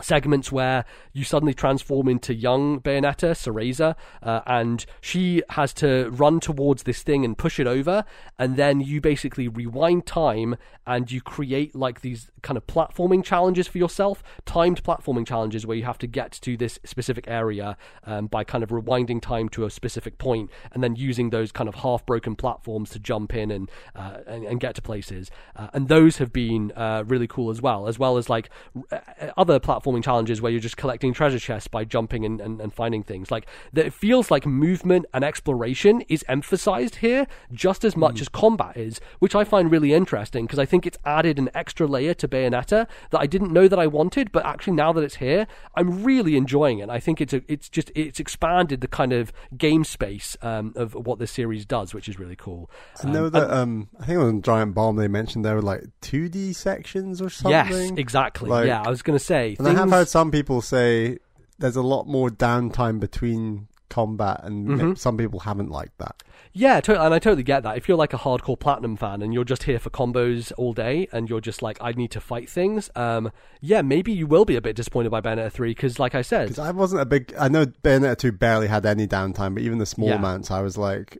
segments 0.03 0.51
where 0.53 0.85
you 1.13 1.25
suddenly 1.25 1.55
transform 1.55 2.09
into 2.09 2.35
young 2.35 2.81
Bayonetta, 2.81 3.35
Cereza, 3.35 3.97
uh, 4.23 4.41
and 4.47 4.87
she 5.01 5.43
has 5.51 5.73
to 5.75 6.11
run 6.11 6.41
towards 6.41 6.85
this 6.85 7.03
thing 7.03 7.25
and 7.25 7.37
push 7.37 7.59
it 7.59 7.67
over, 7.67 8.05
and 8.39 8.57
then 8.57 8.81
you 8.81 9.01
basically 9.01 9.49
rewind 9.49 10.07
time 10.07 10.57
and 10.87 11.11
you 11.13 11.21
create 11.21 11.75
like 11.75 12.01
these 12.01 12.31
kind 12.43 12.57
of 12.57 12.67
platforming 12.67 13.23
challenges 13.25 13.69
for 13.69 13.79
yourself, 13.79 14.23
timed 14.45 14.83
platforming 14.83 15.27
challenges 15.27 15.67
where 15.67 15.77
you 15.77 15.85
have 15.85 15.99
to 15.99 16.07
get 16.07 16.33
to 16.33 16.57
this 16.57 16.79
specific 16.85 17.25
area 17.29 17.77
um, 18.05 18.27
by 18.27 18.43
kind 18.43 18.65
of 18.65 18.71
rewinding 18.71 19.21
time 19.21 19.49
to 19.49 19.65
a 19.65 19.71
specific 19.71 20.19
point, 20.19 20.51
and 20.73 20.83
then 20.83 20.97
using 20.97 21.31
those 21.31 21.53
kind 21.53 21.69
of 21.69 21.77
half-broken 21.77 22.35
platforms 22.35 22.91
to 22.91 22.99
jump 22.99 23.35
in 23.35 23.51
and 23.51 23.71
uh, 23.95 24.19
and, 24.27 24.45
and 24.45 24.61
get 24.61 24.75
to 24.75 24.83
places, 24.83 25.31
uh, 25.57 25.69
and 25.73 25.89
those 25.89 26.19
have 26.19 26.33
been 26.33 26.73
uh, 26.73 27.05
really 27.07 27.27
cool 27.27 27.51
as 27.51 27.63
well, 27.63 27.87
as 27.87 27.99
well 27.99 28.17
as 28.17 28.29
like 28.29 28.51
r- 28.91 29.03
other 29.37 29.59
platforming 29.91 30.03
challenges 30.05 30.41
where 30.41 30.53
you're 30.53 30.61
just 30.61 30.77
collecting 30.77 31.13
treasure 31.13 31.39
chests 31.39 31.69
by 31.69 31.85
jumping 31.85 32.25
and, 32.25 32.41
and, 32.41 32.61
and 32.61 32.73
finding 32.73 33.03
things. 33.03 33.31
Like 33.31 33.47
that, 33.73 33.87
it 33.87 33.93
feels 33.93 34.31
like 34.31 34.47
movement 34.47 35.07
and 35.13 35.25
exploration 35.25 36.03
is 36.09 36.25
emphasized 36.29 36.97
here 36.97 37.27
just 37.53 37.85
as 37.85 37.97
much 37.97 38.21
as 38.21 38.29
combat 38.29 38.77
is, 38.77 39.01
which 39.19 39.35
I 39.35 39.45
find 39.45 39.71
really 39.71 39.93
interesting 39.93 40.47
because 40.47 40.59
I 40.59 40.67
think 40.67 40.87
it's 40.87 40.99
added 41.05 41.39
an 41.39 41.51
extra 41.55 41.87
layer 41.87 42.15
to 42.15 42.29
Bayonetta 42.29 42.87
that 43.11 43.21
I 43.21 43.27
didn't 43.27 43.53
know 43.53 43.69
that 43.69 43.79
I 43.79 43.87
wanted, 43.87 44.33
but 44.33 44.45
actually 44.45 44.75
now 44.75 44.93
that 44.93 45.03
it's 45.03 45.17
here, 45.17 45.47
I'm 45.75 46.05
really 46.05 46.37
enjoying 46.37 46.79
it. 46.79 46.89
I 46.89 47.01
think 47.01 47.21
it's 47.21 47.33
a, 47.33 47.43
it's 47.49 47.69
just 47.69 47.91
it's 47.95 48.21
expanded 48.21 48.81
the 48.81 48.89
kind 48.89 49.13
of 49.13 49.33
game 49.57 49.85
space 49.85 50.37
um, 50.43 50.73
of 50.77 50.95
what 50.95 51.19
this 51.19 51.31
series 51.31 51.65
does, 51.65 51.95
which 51.95 52.09
is 52.09 52.19
really 52.19 52.37
cool. 52.37 52.71
I 53.03 53.11
know 53.11 53.29
that 53.29 53.51
um, 53.51 53.89
I 54.01 54.07
think 54.07 54.19
on 54.19 54.43
Giant 54.43 54.75
Bomb 54.75 54.97
they 54.97 55.09
mentioned 55.09 55.45
there 55.45 55.55
were 55.55 55.63
like 55.63 55.85
2D 56.03 56.55
sections 56.55 57.21
or 57.21 57.31
something. 57.31 57.51
Yes, 57.53 57.93
exactly. 57.97 58.49
Like- 58.49 58.67
yeah, 58.67 58.83
I 58.83 58.91
was 58.91 59.03
going 59.03 59.19
to 59.19 59.25
say. 59.25 59.57
And 59.59 59.67
I 59.69 59.80
have 59.81 59.91
heard 59.91 60.09
some 60.09 60.31
people 60.31 60.61
say 60.63 61.19
there's 61.59 61.77
a 61.77 61.83
lot 61.83 62.07
more 62.07 62.29
downtime 62.31 63.01
between 63.01 63.67
combat, 63.91 64.41
and 64.45 64.69
Mhm. 64.69 64.99
some 64.99 65.17
people 65.17 65.41
haven't 65.41 65.71
liked 65.71 65.99
that. 65.99 66.23
Yeah, 66.53 66.81
to- 66.81 67.01
and 67.01 67.13
I 67.13 67.19
totally 67.19 67.43
get 67.43 67.63
that. 67.65 67.77
If 67.77 67.89
you're 67.89 67.97
like 67.99 68.15
a 68.15 68.19
hardcore 68.19 68.59
platinum 68.59 68.97
fan 68.97 69.21
and 69.21 69.35
you're 69.35 69.45
just 69.45 69.65
here 69.65 69.79
for 69.79 69.91
combos 69.91 70.53
all 70.57 70.73
day 70.73 71.09
and 71.13 71.29
you're 71.29 71.41
just 71.41 71.61
like, 71.61 71.77
I 71.81 71.93
need 71.93 72.11
to 72.13 72.21
fight 72.21 72.49
things, 72.49 72.89
um, 72.97 73.31
yeah, 73.61 73.83
maybe 73.83 74.13
you 74.13 74.27
will 74.27 74.45
be 74.45 74.57
a 74.57 74.61
bit 74.61 74.75
disappointed 74.77 75.11
by 75.11 75.21
Bayonetta 75.21 75.51
3 75.53 75.71
because, 75.73 75.99
like 75.99 76.15
I 76.15 76.23
said, 76.23 76.49
Because 76.49 76.59
I 76.61 76.71
wasn't 76.71 77.03
a 77.03 77.05
big. 77.05 77.35
I 77.39 77.49
know 77.49 77.67
Bayonetta 77.67 78.17
2 78.17 78.33
barely 78.33 78.69
had 78.69 78.87
any 78.87 79.07
downtime, 79.07 79.55
but 79.55 79.63
even 79.65 79.79
the 79.79 79.87
small 79.87 80.09
Yeah. 80.09 80.17
amounts, 80.17 80.51
I 80.53 80.61
was 80.63 80.79
like, 80.79 81.19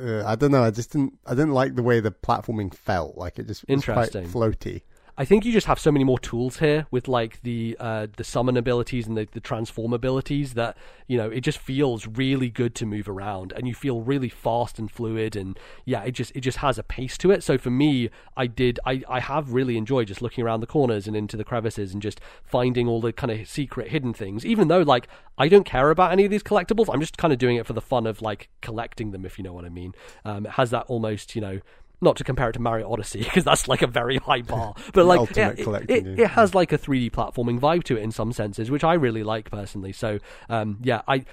uh, 0.00 0.24
I 0.24 0.34
don't 0.36 0.50
know. 0.50 0.62
I 0.64 0.70
just 0.70 0.92
didn't. 0.92 1.18
I 1.26 1.34
didn't 1.34 1.52
like 1.52 1.74
the 1.76 1.82
way 1.82 2.00
the 2.00 2.10
platforming 2.10 2.72
felt. 2.74 3.16
Like 3.16 3.38
it 3.38 3.46
just 3.46 3.64
was 3.68 3.84
quite 3.84 4.14
Interesting. 4.14 4.28
floaty. 4.28 4.82
I 5.16 5.24
think 5.24 5.44
you 5.44 5.52
just 5.52 5.68
have 5.68 5.78
so 5.78 5.92
many 5.92 6.04
more 6.04 6.18
tools 6.18 6.58
here 6.58 6.86
with 6.90 7.06
like 7.06 7.40
the 7.42 7.76
uh, 7.78 8.08
the 8.16 8.24
summon 8.24 8.56
abilities 8.56 9.06
and 9.06 9.16
the, 9.16 9.28
the 9.30 9.40
transform 9.40 9.92
abilities 9.92 10.54
that 10.54 10.76
you 11.06 11.16
know 11.16 11.30
it 11.30 11.42
just 11.42 11.58
feels 11.58 12.08
really 12.08 12.50
good 12.50 12.74
to 12.76 12.86
move 12.86 13.08
around 13.08 13.52
and 13.52 13.68
you 13.68 13.74
feel 13.74 14.00
really 14.00 14.28
fast 14.28 14.78
and 14.78 14.90
fluid 14.90 15.36
and 15.36 15.58
yeah 15.84 16.02
it 16.02 16.12
just 16.12 16.34
it 16.34 16.40
just 16.40 16.58
has 16.58 16.78
a 16.78 16.82
pace 16.82 17.16
to 17.18 17.30
it. 17.30 17.44
So 17.44 17.56
for 17.58 17.70
me, 17.70 18.10
I 18.36 18.48
did 18.48 18.80
I 18.84 19.02
I 19.08 19.20
have 19.20 19.52
really 19.52 19.76
enjoyed 19.76 20.08
just 20.08 20.20
looking 20.20 20.42
around 20.42 20.60
the 20.60 20.66
corners 20.66 21.06
and 21.06 21.16
into 21.16 21.36
the 21.36 21.44
crevices 21.44 21.92
and 21.92 22.02
just 22.02 22.20
finding 22.42 22.88
all 22.88 23.00
the 23.00 23.12
kind 23.12 23.30
of 23.30 23.48
secret 23.48 23.88
hidden 23.88 24.14
things. 24.14 24.44
Even 24.44 24.66
though 24.66 24.82
like 24.82 25.06
I 25.38 25.46
don't 25.46 25.64
care 25.64 25.90
about 25.90 26.10
any 26.10 26.24
of 26.24 26.30
these 26.32 26.42
collectibles, 26.42 26.92
I'm 26.92 27.00
just 27.00 27.18
kind 27.18 27.32
of 27.32 27.38
doing 27.38 27.56
it 27.56 27.66
for 27.66 27.72
the 27.72 27.80
fun 27.80 28.06
of 28.06 28.20
like 28.20 28.48
collecting 28.62 29.12
them, 29.12 29.24
if 29.24 29.38
you 29.38 29.44
know 29.44 29.52
what 29.52 29.64
I 29.64 29.68
mean. 29.68 29.92
Um, 30.24 30.46
it 30.46 30.52
has 30.52 30.70
that 30.70 30.86
almost 30.86 31.36
you 31.36 31.40
know 31.40 31.60
not 32.04 32.16
to 32.16 32.24
compare 32.24 32.50
it 32.50 32.52
to 32.52 32.60
Mario 32.60 32.90
Odyssey 32.90 33.18
because 33.24 33.44
that's 33.44 33.68
like 33.68 33.82
a 33.82 33.86
very 33.86 34.18
high 34.18 34.42
bar, 34.42 34.74
but 34.92 35.06
like 35.06 35.30
it, 35.36 35.58
it, 35.58 35.90
it, 35.90 36.20
it, 36.20 36.26
has 36.28 36.54
like 36.54 36.72
a 36.72 36.78
3D 36.78 37.10
platforming 37.10 37.58
vibe 37.58 37.84
to 37.84 37.96
it 37.96 38.02
in 38.02 38.12
some 38.12 38.32
senses, 38.32 38.70
which 38.70 38.84
I 38.84 38.94
really 38.94 39.22
like 39.22 39.50
personally. 39.50 39.92
So 39.92 40.18
um, 40.48 40.78
yeah, 40.82 41.02
I 41.08 41.24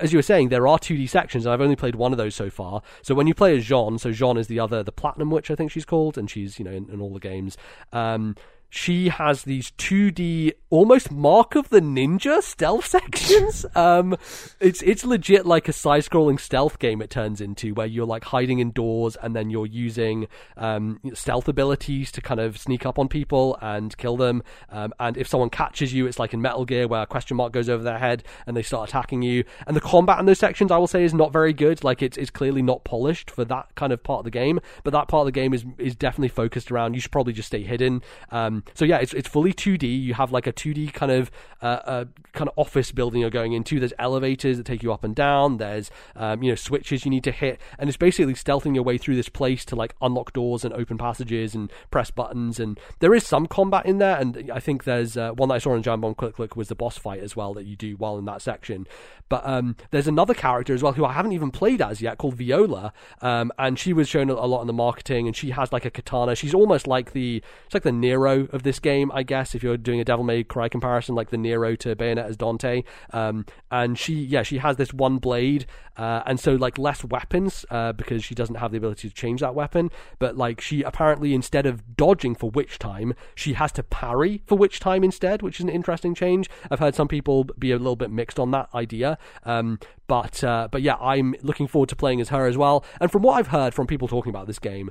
as 0.00 0.12
you 0.12 0.18
were 0.18 0.22
saying, 0.22 0.50
there 0.50 0.68
are 0.68 0.78
2D 0.78 1.08
sections, 1.08 1.46
and 1.46 1.52
I've 1.52 1.60
only 1.60 1.76
played 1.76 1.94
one 1.96 2.12
of 2.12 2.18
those 2.18 2.34
so 2.34 2.50
far. 2.50 2.82
So 3.02 3.14
when 3.14 3.26
you 3.26 3.34
play 3.34 3.56
as 3.56 3.64
Jeanne, 3.64 3.98
so 3.98 4.12
Jeanne 4.12 4.36
is 4.36 4.46
the 4.46 4.60
other, 4.60 4.82
the 4.82 4.92
Platinum 4.92 5.30
Witch, 5.30 5.50
I 5.50 5.54
think 5.54 5.70
she's 5.70 5.84
called, 5.84 6.16
and 6.16 6.30
she's 6.30 6.58
you 6.58 6.64
know 6.64 6.72
in, 6.72 6.88
in 6.90 7.00
all 7.00 7.12
the 7.12 7.20
games. 7.20 7.56
Um, 7.92 8.36
she 8.70 9.08
has 9.08 9.44
these 9.44 9.70
2D 9.72 10.52
almost 10.70 11.10
Mark 11.10 11.54
of 11.54 11.70
the 11.70 11.80
Ninja 11.80 12.42
stealth 12.42 12.86
sections. 12.98 13.64
Um, 13.74 14.16
it's 14.60 14.82
it's 14.82 15.04
legit 15.04 15.46
like 15.46 15.68
a 15.68 15.72
side-scrolling 15.72 16.38
stealth 16.38 16.78
game. 16.78 17.00
It 17.00 17.10
turns 17.10 17.40
into 17.40 17.74
where 17.74 17.86
you're 17.86 18.06
like 18.06 18.24
hiding 18.24 18.58
indoors 18.58 19.16
and 19.22 19.34
then 19.34 19.50
you're 19.50 19.66
using 19.66 20.28
um, 20.56 21.00
stealth 21.14 21.48
abilities 21.48 22.12
to 22.12 22.20
kind 22.20 22.40
of 22.40 22.58
sneak 22.58 22.84
up 22.84 22.98
on 22.98 23.08
people 23.08 23.56
and 23.62 23.96
kill 23.96 24.16
them. 24.16 24.42
Um, 24.70 24.92
and 25.00 25.16
if 25.16 25.28
someone 25.28 25.50
catches 25.50 25.92
you, 25.94 26.06
it's 26.06 26.18
like 26.18 26.34
in 26.34 26.42
Metal 26.42 26.64
Gear 26.64 26.86
where 26.86 27.02
a 27.02 27.06
question 27.06 27.36
mark 27.36 27.52
goes 27.52 27.68
over 27.68 27.82
their 27.82 27.98
head 27.98 28.24
and 28.46 28.56
they 28.56 28.62
start 28.62 28.88
attacking 28.88 29.22
you. 29.22 29.44
And 29.66 29.76
the 29.76 29.80
combat 29.80 30.18
in 30.20 30.26
those 30.26 30.38
sections, 30.38 30.70
I 30.70 30.76
will 30.76 30.86
say, 30.86 31.04
is 31.04 31.14
not 31.14 31.32
very 31.32 31.52
good. 31.52 31.82
Like 31.84 32.02
it's 32.02 32.16
it's 32.16 32.30
clearly 32.30 32.62
not 32.62 32.84
polished 32.84 33.30
for 33.30 33.44
that 33.46 33.74
kind 33.74 33.92
of 33.92 34.02
part 34.02 34.20
of 34.20 34.24
the 34.24 34.30
game. 34.30 34.60
But 34.84 34.92
that 34.92 35.08
part 35.08 35.22
of 35.22 35.26
the 35.26 35.32
game 35.32 35.54
is 35.54 35.64
is 35.78 35.96
definitely 35.96 36.28
focused 36.28 36.70
around. 36.70 36.94
You 36.94 37.00
should 37.00 37.12
probably 37.12 37.32
just 37.32 37.48
stay 37.48 37.62
hidden. 37.62 38.02
Um, 38.30 38.57
so 38.74 38.84
yeah, 38.84 38.98
it's 38.98 39.12
it's 39.12 39.28
fully 39.28 39.52
2D. 39.52 40.02
You 40.02 40.14
have 40.14 40.32
like 40.32 40.46
a 40.46 40.52
2D 40.52 40.92
kind 40.92 41.12
of 41.12 41.30
uh, 41.62 41.66
uh, 41.66 42.04
kind 42.32 42.48
of 42.48 42.54
office 42.56 42.92
building 42.92 43.20
you're 43.20 43.30
going 43.30 43.52
into. 43.52 43.78
There's 43.78 43.92
elevators 43.98 44.56
that 44.56 44.66
take 44.66 44.82
you 44.82 44.92
up 44.92 45.04
and 45.04 45.14
down. 45.14 45.56
There's 45.58 45.90
um, 46.16 46.42
you 46.42 46.50
know 46.50 46.54
switches 46.54 47.04
you 47.04 47.10
need 47.10 47.24
to 47.24 47.32
hit, 47.32 47.60
and 47.78 47.88
it's 47.88 47.96
basically 47.96 48.34
stealthing 48.34 48.74
your 48.74 48.84
way 48.84 48.98
through 48.98 49.16
this 49.16 49.28
place 49.28 49.64
to 49.66 49.76
like 49.76 49.94
unlock 50.00 50.32
doors 50.32 50.64
and 50.64 50.72
open 50.74 50.98
passages 50.98 51.54
and 51.54 51.72
press 51.90 52.10
buttons. 52.10 52.60
And 52.60 52.78
there 53.00 53.14
is 53.14 53.26
some 53.26 53.46
combat 53.46 53.86
in 53.86 53.98
there, 53.98 54.16
and 54.16 54.50
I 54.52 54.60
think 54.60 54.84
there's 54.84 55.16
uh, 55.16 55.32
one 55.32 55.48
that 55.48 55.56
I 55.56 55.58
saw 55.58 55.74
in 55.74 55.82
Bomb 55.82 56.14
Quick 56.14 56.38
Look 56.38 56.56
was 56.56 56.68
the 56.68 56.74
boss 56.74 56.98
fight 56.98 57.20
as 57.20 57.34
well 57.34 57.54
that 57.54 57.64
you 57.64 57.76
do 57.76 57.96
while 57.96 58.18
in 58.18 58.24
that 58.26 58.42
section. 58.42 58.86
But 59.28 59.46
um, 59.46 59.76
there's 59.90 60.08
another 60.08 60.34
character 60.34 60.72
as 60.72 60.82
well 60.82 60.92
who 60.92 61.04
I 61.04 61.12
haven't 61.12 61.32
even 61.32 61.50
played 61.50 61.82
as 61.82 62.00
yet 62.00 62.18
called 62.18 62.34
Viola, 62.34 62.92
um, 63.20 63.52
and 63.58 63.78
she 63.78 63.92
was 63.92 64.08
shown 64.08 64.30
a 64.30 64.46
lot 64.46 64.62
in 64.62 64.66
the 64.66 64.72
marketing, 64.72 65.26
and 65.26 65.36
she 65.36 65.50
has 65.50 65.72
like 65.72 65.84
a 65.84 65.90
katana. 65.90 66.34
She's 66.34 66.54
almost 66.54 66.86
like 66.86 67.12
the 67.12 67.42
it's 67.66 67.74
like 67.74 67.82
the 67.82 67.92
Nero 67.92 68.47
of 68.52 68.62
this 68.62 68.78
game, 68.78 69.10
I 69.12 69.22
guess, 69.22 69.54
if 69.54 69.62
you're 69.62 69.76
doing 69.76 70.00
a 70.00 70.04
Devil 70.04 70.24
May 70.24 70.44
Cry 70.44 70.68
comparison, 70.68 71.14
like 71.14 71.30
the 71.30 71.38
Nero 71.38 71.76
to 71.76 71.94
Bayonetta 71.94 72.24
as 72.24 72.36
Dante. 72.36 72.84
Um, 73.12 73.46
and 73.70 73.98
she, 73.98 74.14
yeah, 74.14 74.42
she 74.42 74.58
has 74.58 74.76
this 74.76 74.92
one 74.92 75.18
blade, 75.18 75.66
uh, 75.96 76.22
and 76.26 76.38
so 76.38 76.54
like 76.54 76.78
less 76.78 77.04
weapons 77.04 77.64
uh, 77.70 77.92
because 77.92 78.24
she 78.24 78.34
doesn't 78.34 78.56
have 78.56 78.70
the 78.70 78.78
ability 78.78 79.08
to 79.08 79.14
change 79.14 79.40
that 79.40 79.54
weapon. 79.54 79.90
But 80.18 80.36
like 80.36 80.60
she 80.60 80.82
apparently 80.82 81.34
instead 81.34 81.66
of 81.66 81.96
dodging 81.96 82.34
for 82.34 82.50
witch 82.50 82.78
time, 82.78 83.14
she 83.34 83.54
has 83.54 83.72
to 83.72 83.82
parry 83.82 84.42
for 84.46 84.56
witch 84.56 84.80
time 84.80 85.04
instead, 85.04 85.42
which 85.42 85.58
is 85.58 85.64
an 85.64 85.68
interesting 85.68 86.14
change. 86.14 86.48
I've 86.70 86.78
heard 86.78 86.94
some 86.94 87.08
people 87.08 87.44
be 87.44 87.72
a 87.72 87.78
little 87.78 87.96
bit 87.96 88.10
mixed 88.10 88.38
on 88.38 88.50
that 88.52 88.68
idea. 88.74 89.18
Um, 89.44 89.78
but 90.06 90.42
uh, 90.42 90.68
but 90.70 90.82
yeah, 90.82 90.96
I'm 90.96 91.34
looking 91.42 91.66
forward 91.66 91.90
to 91.90 91.96
playing 91.96 92.20
as 92.20 92.30
her 92.30 92.46
as 92.46 92.56
well. 92.56 92.84
And 93.00 93.12
from 93.12 93.22
what 93.22 93.34
I've 93.34 93.48
heard 93.48 93.74
from 93.74 93.86
people 93.86 94.08
talking 94.08 94.30
about 94.30 94.46
this 94.46 94.58
game, 94.58 94.90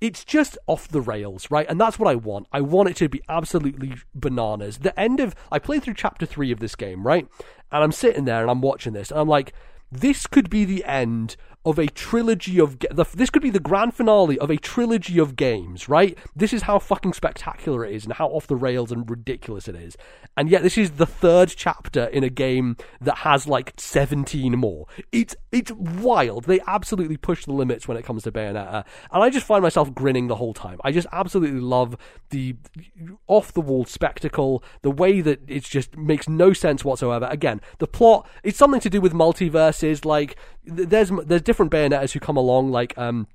it's 0.00 0.24
just 0.24 0.56
off 0.66 0.88
the 0.88 1.00
rails, 1.00 1.50
right? 1.50 1.66
And 1.68 1.80
that's 1.80 1.98
what 1.98 2.08
I 2.08 2.14
want. 2.14 2.46
I 2.52 2.60
want 2.60 2.88
it 2.88 2.96
to 2.96 3.08
be 3.08 3.22
absolutely 3.28 3.94
bananas. 4.14 4.78
The 4.78 4.98
end 4.98 5.20
of 5.20 5.34
I 5.50 5.58
played 5.58 5.82
through 5.82 5.94
chapter 5.94 6.26
three 6.26 6.52
of 6.52 6.60
this 6.60 6.76
game, 6.76 7.06
right? 7.06 7.26
And 7.72 7.82
I'm 7.82 7.92
sitting 7.92 8.24
there 8.24 8.42
and 8.42 8.50
I'm 8.50 8.60
watching 8.60 8.92
this, 8.92 9.10
and 9.10 9.20
I'm 9.20 9.28
like, 9.28 9.52
this 9.90 10.26
could 10.26 10.50
be 10.50 10.64
the 10.64 10.84
end 10.84 11.36
of 11.68 11.78
a 11.78 11.86
trilogy 11.86 12.58
of 12.58 12.78
the, 12.78 13.06
this 13.14 13.28
could 13.28 13.42
be 13.42 13.50
the 13.50 13.60
grand 13.60 13.94
finale 13.94 14.38
of 14.38 14.50
a 14.50 14.56
trilogy 14.56 15.18
of 15.18 15.36
games, 15.36 15.88
right? 15.88 16.16
This 16.34 16.54
is 16.54 16.62
how 16.62 16.78
fucking 16.78 17.12
spectacular 17.12 17.84
it 17.84 17.94
is 17.94 18.04
and 18.04 18.14
how 18.14 18.28
off 18.28 18.46
the 18.46 18.56
rails 18.56 18.90
and 18.90 19.08
ridiculous 19.08 19.68
it 19.68 19.74
is. 19.74 19.96
And 20.36 20.48
yet 20.48 20.62
this 20.62 20.78
is 20.78 20.92
the 20.92 21.04
third 21.06 21.52
chapter 21.54 22.04
in 22.06 22.24
a 22.24 22.30
game 22.30 22.76
that 23.02 23.18
has 23.18 23.46
like 23.46 23.74
17 23.76 24.56
more. 24.56 24.86
It's 25.12 25.36
it's 25.52 25.70
wild. 25.72 26.44
They 26.44 26.60
absolutely 26.66 27.18
push 27.18 27.44
the 27.44 27.52
limits 27.52 27.86
when 27.86 27.96
it 27.96 28.04
comes 28.04 28.22
to 28.22 28.32
Bayonetta. 28.32 28.84
And 29.12 29.22
I 29.22 29.28
just 29.28 29.46
find 29.46 29.62
myself 29.62 29.94
grinning 29.94 30.28
the 30.28 30.36
whole 30.36 30.54
time. 30.54 30.80
I 30.84 30.92
just 30.92 31.08
absolutely 31.12 31.60
love 31.60 31.96
the 32.30 32.56
off 33.26 33.52
the 33.52 33.60
wall 33.60 33.84
spectacle, 33.84 34.62
the 34.82 34.90
way 34.90 35.20
that 35.20 35.40
it 35.46 35.64
just 35.64 35.96
makes 35.96 36.28
no 36.28 36.54
sense 36.54 36.84
whatsoever. 36.84 37.28
Again, 37.30 37.60
the 37.78 37.86
plot 37.86 38.26
it's 38.42 38.56
something 38.56 38.80
to 38.80 38.90
do 38.90 39.02
with 39.02 39.12
multiverses 39.12 40.06
like 40.06 40.36
there's 40.64 41.10
there's 41.24 41.42
different 41.42 41.57
Bayonettas 41.66 42.12
who 42.12 42.20
come 42.20 42.36
along, 42.36 42.70
like 42.70 42.96
um, 42.96 43.26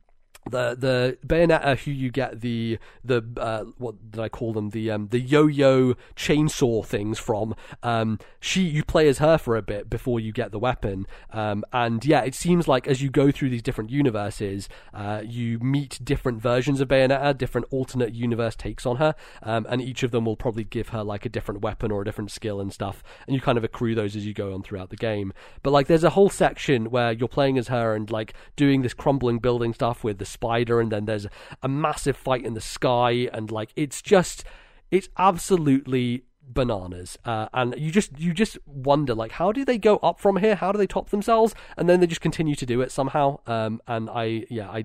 the 0.50 0.76
the 0.78 1.18
Bayonetta 1.26 1.80
who 1.80 1.92
you 1.92 2.12
get 2.12 2.42
the 2.42 2.80
the 3.04 3.24
uh, 3.38 3.66
what 3.78 4.12
did 4.12 4.20
I 4.20 4.30
call 4.30 4.54
them? 4.54 4.70
The 4.70 4.92
um, 4.92 5.08
the 5.08 5.20
yo-yo 5.20 5.96
chainsaw 6.16 6.86
things 6.86 7.20
from. 7.20 7.56
Um, 7.82 8.20
she 8.40 8.64
you 8.64 8.84
play 8.84 9.08
as 9.08 9.20
her 9.20 9.38
for 9.38 9.56
a 9.56 9.62
bit 9.62 9.90
before 9.90 10.20
you 10.20 10.32
get 10.32 10.52
the 10.52 10.60
weapon. 10.60 11.08
Um, 11.32 11.64
and 11.72 12.04
yeah 12.06 12.22
it 12.22 12.36
seems 12.36 12.68
like 12.68 12.88
as 12.88 13.02
you 13.02 13.10
go 13.10 13.32
through 13.32 13.50
these 13.50 13.62
different 13.62 13.90
universes 13.90 14.70
uh, 14.94 15.22
you 15.26 15.60
meet 15.60 16.00
different 16.04 16.42
versions 16.42 16.82
of 16.82 16.88
Bayonetta 16.88 17.38
different 17.38 17.68
alternate 17.72 18.14
universe 18.14 18.56
takes 18.56 18.86
on 18.86 18.98
her. 18.98 19.16
Um, 19.42 19.66
and 19.70 19.82
each 19.82 20.04
of 20.04 20.12
them 20.12 20.26
will 20.26 20.36
probably 20.38 20.64
give 20.64 20.90
her 20.90 21.04
like 21.04 21.26
a 21.26 21.30
different 21.30 21.62
weapon 21.62 21.92
or 21.92 22.02
a 22.02 22.06
different 22.06 22.32
skill 22.32 22.60
and 22.60 22.72
stuff. 22.74 23.04
And 23.28 23.36
you 23.36 23.42
kind 23.42 23.58
of 23.58 23.64
accrue 23.64 23.96
those 23.96 24.16
as 24.16 24.26
you 24.26 24.34
go 24.34 24.54
on 24.54 24.64
throughout 24.64 24.90
the 24.90 24.96
game. 24.96 25.34
But 25.62 25.72
like 25.72 25.88
there's 25.88 26.04
a 26.04 26.12
whole 26.12 26.30
section 26.30 26.90
where 26.90 27.12
you're 27.12 27.28
playing 27.28 27.58
as 27.58 27.68
her 27.70 27.96
and 27.96 28.10
like 28.12 28.34
doing 28.56 28.82
this 28.82 28.94
crumbling 28.94 29.40
building 29.40 29.74
stuff 29.74 30.04
with 30.04 30.18
the 30.18 30.26
spider, 30.34 30.80
and 30.80 30.92
then 30.92 31.06
there's 31.06 31.28
a 31.62 31.68
massive 31.68 32.18
fight 32.18 32.46
in 32.46 32.54
the 32.54 32.62
sky, 32.62 33.30
and 33.34 33.52
like 33.52 33.72
it's 33.76 34.02
just 34.02 34.44
it's 34.92 35.10
absolutely 35.18 36.24
bananas 36.46 37.18
uh, 37.24 37.48
and 37.54 37.74
you 37.78 37.90
just 37.90 38.20
you 38.20 38.34
just 38.34 38.58
wonder 38.66 39.16
like 39.16 39.32
how 39.32 39.54
do 39.54 39.64
they 39.64 39.78
go 39.78 39.96
up 39.98 40.20
from 40.20 40.36
here 40.36 40.56
how 40.56 40.74
do 40.74 40.78
they 40.78 40.86
top 40.86 41.10
themselves 41.10 41.56
and 41.78 41.88
then 41.88 42.02
they 42.02 42.06
just 42.06 42.20
continue 42.20 42.54
to 42.54 42.66
do 42.66 42.82
it 42.82 42.92
somehow 42.92 43.40
um, 43.48 43.82
and 43.88 44.10
i 44.10 44.46
yeah 44.50 44.70
i 44.70 44.84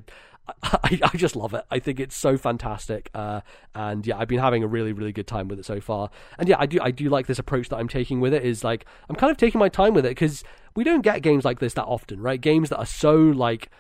I, 0.63 0.99
I 1.13 1.17
just 1.17 1.37
love 1.37 1.55
it. 1.55 1.65
I 1.71 1.79
think 1.79 2.01
it's 2.01 2.17
so 2.17 2.39
fantastic, 2.39 3.11
uh, 3.15 3.43
and 3.75 4.07
yeah, 4.07 4.17
I've 4.19 4.29
been 4.29 4.39
having 4.39 4.63
a 4.63 4.67
really, 4.67 4.93
really 4.93 5.13
good 5.13 5.27
time 5.27 5.49
with 5.49 5.59
it 5.59 5.65
so 5.65 5.81
far. 5.81 6.11
And 6.39 6.49
yeah, 6.49 6.57
I 6.59 6.67
do, 6.67 6.79
I 6.81 6.91
do 6.91 7.09
like 7.09 7.27
this 7.27 7.39
approach 7.39 7.69
that 7.69 7.77
I'm 7.77 7.89
taking 7.89 8.21
with 8.21 8.33
it. 8.33 8.45
Is 8.45 8.65
like 8.65 8.87
I'm 9.09 9.17
kind 9.17 9.31
of 9.31 9.37
taking 9.37 9.59
my 9.59 9.69
time 9.69 9.95
with 9.95 10.07
it 10.07 10.11
because 10.11 10.45
we 10.75 10.85
don't 10.85 11.03
get 11.03 11.23
games 11.23 11.45
like 11.45 11.59
this 11.59 11.75
that 11.75 11.85
often, 11.85 12.21
right? 12.21 12.41
Games 12.41 12.71
that 12.71 12.79
are 12.79 12.87
so 12.87 13.15
like 13.15 13.71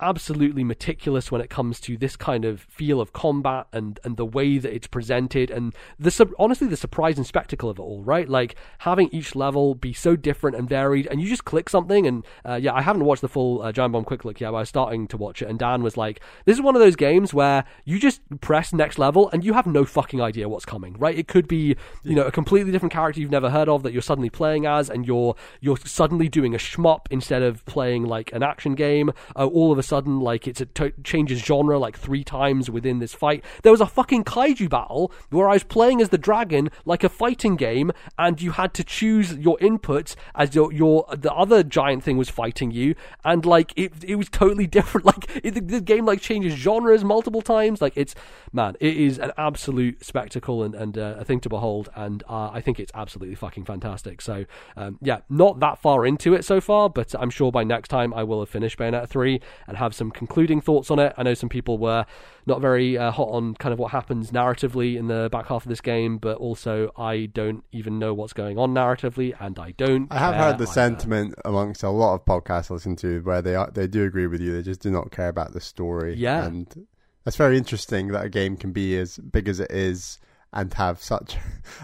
absolutely 0.00 0.64
meticulous 0.64 1.30
when 1.30 1.40
it 1.40 1.50
comes 1.50 1.80
to 1.80 1.96
this 1.96 2.16
kind 2.16 2.44
of 2.44 2.60
feel 2.62 3.00
of 3.00 3.12
combat 3.12 3.66
and 3.72 4.00
and 4.04 4.16
the 4.16 4.24
way 4.24 4.58
that 4.58 4.74
it's 4.74 4.86
presented 4.86 5.50
and 5.50 5.74
the 5.98 6.34
honestly 6.38 6.66
the 6.66 6.76
surprise 6.76 7.16
and 7.16 7.26
spectacle 7.26 7.70
of 7.70 7.78
it 7.78 7.82
all 7.82 8.02
right? 8.02 8.28
Like 8.28 8.56
having 8.78 9.08
each 9.10 9.34
level 9.34 9.74
be 9.74 9.92
so 9.92 10.16
different 10.16 10.56
and 10.56 10.68
varied 10.68 11.06
and 11.08 11.20
you 11.20 11.28
just 11.28 11.44
click 11.44 11.68
something 11.68 12.06
and 12.06 12.24
uh, 12.44 12.54
yeah 12.54 12.72
I 12.72 12.82
haven't 12.82 13.04
watched 13.04 13.22
the 13.22 13.28
full 13.28 13.62
uh, 13.62 13.72
Giant 13.72 13.92
Bomb 13.92 14.04
Quick 14.04 14.24
Look 14.24 14.40
yet 14.40 14.50
but 14.50 14.56
I 14.56 14.60
was 14.60 14.68
starting 14.68 15.06
to 15.08 15.16
watch 15.16 15.42
it 15.42 15.48
and 15.48 15.58
Dan 15.58 15.82
was 15.82 15.96
like 15.96 16.20
this 16.44 16.56
is 16.56 16.62
one 16.62 16.74
of 16.74 16.80
those 16.80 16.96
games 16.96 17.32
where 17.32 17.64
you 17.84 17.98
just 17.98 18.20
press 18.40 18.72
next 18.72 18.98
level 18.98 19.30
and 19.30 19.44
you 19.44 19.52
have 19.54 19.66
no 19.66 19.84
fucking 19.84 20.20
idea 20.20 20.48
what's 20.48 20.64
coming 20.64 20.96
right? 20.98 21.16
It 21.16 21.28
could 21.28 21.48
be 21.48 21.76
you 22.02 22.14
know 22.14 22.26
a 22.26 22.32
completely 22.32 22.72
different 22.72 22.92
character 22.92 23.20
you've 23.20 23.30
never 23.30 23.50
heard 23.50 23.68
of 23.68 23.82
that 23.82 23.92
you're 23.92 24.02
suddenly 24.02 24.30
playing 24.30 24.66
as 24.66 24.90
and 24.90 25.06
you're 25.06 25.36
you're 25.60 25.76
suddenly 25.76 26.28
doing 26.28 26.54
a 26.54 26.58
shmup 26.58 27.06
instead 27.10 27.42
of 27.42 27.64
playing 27.66 28.04
like 28.04 28.32
an 28.32 28.42
action 28.42 28.74
game. 28.74 29.12
Uh, 29.36 29.46
all 29.46 29.72
of 29.72 29.78
a 29.78 29.82
sudden 29.84 30.20
like 30.20 30.46
it's 30.46 30.60
a 30.60 30.66
t- 30.66 30.92
changes 31.02 31.40
genre 31.40 31.78
like 31.78 31.98
three 31.98 32.24
times 32.24 32.70
within 32.70 32.98
this 32.98 33.14
fight. 33.14 33.44
There 33.62 33.72
was 33.72 33.80
a 33.80 33.86
fucking 33.86 34.24
kaiju 34.24 34.68
battle 34.68 35.12
where 35.30 35.48
I 35.48 35.54
was 35.54 35.64
playing 35.64 36.00
as 36.00 36.08
the 36.08 36.18
dragon 36.18 36.70
like 36.84 37.04
a 37.04 37.08
fighting 37.08 37.56
game, 37.56 37.92
and 38.18 38.40
you 38.40 38.52
had 38.52 38.74
to 38.74 38.84
choose 38.84 39.34
your 39.34 39.58
inputs 39.58 40.14
as 40.34 40.54
your 40.54 40.72
your 40.72 41.06
the 41.12 41.32
other 41.32 41.62
giant 41.62 42.02
thing 42.02 42.16
was 42.16 42.30
fighting 42.30 42.70
you, 42.70 42.94
and 43.24 43.44
like 43.44 43.72
it 43.76 43.92
it 44.04 44.16
was 44.16 44.28
totally 44.28 44.66
different. 44.78 45.06
Like 45.06 45.30
it, 45.42 45.54
the, 45.54 45.60
the 45.60 45.80
game 45.80 46.06
like 46.06 46.20
changes 46.20 46.54
genres 46.54 47.04
multiple 47.04 47.42
times. 47.42 47.80
Like 47.80 47.96
it's 47.96 48.14
man, 48.52 48.76
it 48.80 48.96
is 48.96 49.18
an 49.18 49.32
absolute 49.36 50.04
spectacle 50.04 50.62
and 50.62 50.74
and 50.74 50.98
uh, 50.98 51.16
a 51.18 51.24
thing 51.24 51.40
to 51.40 51.48
behold, 51.48 51.90
and 51.94 52.22
uh, 52.28 52.50
I 52.52 52.60
think 52.60 52.80
it's 52.80 52.92
absolutely 52.94 53.34
fucking 53.34 53.64
fantastic. 53.64 54.20
So 54.20 54.44
um, 54.76 54.98
yeah, 55.02 55.20
not 55.28 55.60
that 55.60 55.78
far 55.78 56.06
into 56.06 56.34
it 56.34 56.44
so 56.44 56.60
far, 56.60 56.88
but 56.88 57.14
I'm 57.18 57.30
sure 57.30 57.52
by 57.52 57.64
next 57.64 57.88
time 57.88 58.14
I 58.14 58.22
will 58.22 58.40
have 58.40 58.48
finished 58.48 58.78
Bayonetta 58.78 59.08
three 59.08 59.40
and 59.66 59.73
and 59.74 59.78
have 59.80 59.94
some 59.94 60.10
concluding 60.10 60.60
thoughts 60.60 60.90
on 60.90 60.98
it. 61.00 61.12
I 61.16 61.24
know 61.24 61.34
some 61.34 61.48
people 61.48 61.78
were 61.78 62.06
not 62.46 62.60
very 62.60 62.96
uh, 62.96 63.10
hot 63.10 63.28
on 63.30 63.54
kind 63.54 63.72
of 63.72 63.78
what 63.78 63.90
happens 63.90 64.30
narratively 64.30 64.96
in 64.96 65.08
the 65.08 65.28
back 65.32 65.46
half 65.46 65.64
of 65.64 65.68
this 65.68 65.80
game, 65.80 66.18
but 66.18 66.36
also 66.38 66.92
I 66.96 67.26
don't 67.26 67.64
even 67.72 67.98
know 67.98 68.14
what's 68.14 68.32
going 68.32 68.56
on 68.58 68.72
narratively, 68.72 69.34
and 69.40 69.58
I 69.58 69.72
don't. 69.72 70.10
I 70.12 70.18
have 70.18 70.34
heard 70.36 70.58
the 70.58 70.64
either. 70.64 70.72
sentiment 70.72 71.34
amongst 71.44 71.82
a 71.82 71.90
lot 71.90 72.14
of 72.14 72.24
podcasts 72.24 72.70
I 72.70 72.74
listen 72.74 72.96
to 72.96 73.20
where 73.22 73.42
they 73.42 73.56
are, 73.56 73.70
they 73.70 73.88
do 73.88 74.04
agree 74.04 74.28
with 74.28 74.40
you. 74.40 74.52
They 74.52 74.62
just 74.62 74.80
do 74.80 74.90
not 74.90 75.10
care 75.10 75.28
about 75.28 75.52
the 75.52 75.60
story. 75.60 76.14
Yeah. 76.14 76.44
and 76.44 76.86
that's 77.24 77.36
very 77.36 77.58
interesting 77.58 78.08
that 78.08 78.24
a 78.24 78.28
game 78.28 78.56
can 78.56 78.72
be 78.72 78.96
as 78.98 79.18
big 79.18 79.48
as 79.48 79.58
it 79.58 79.70
is 79.70 80.18
and 80.52 80.72
have 80.74 81.02
such 81.02 81.36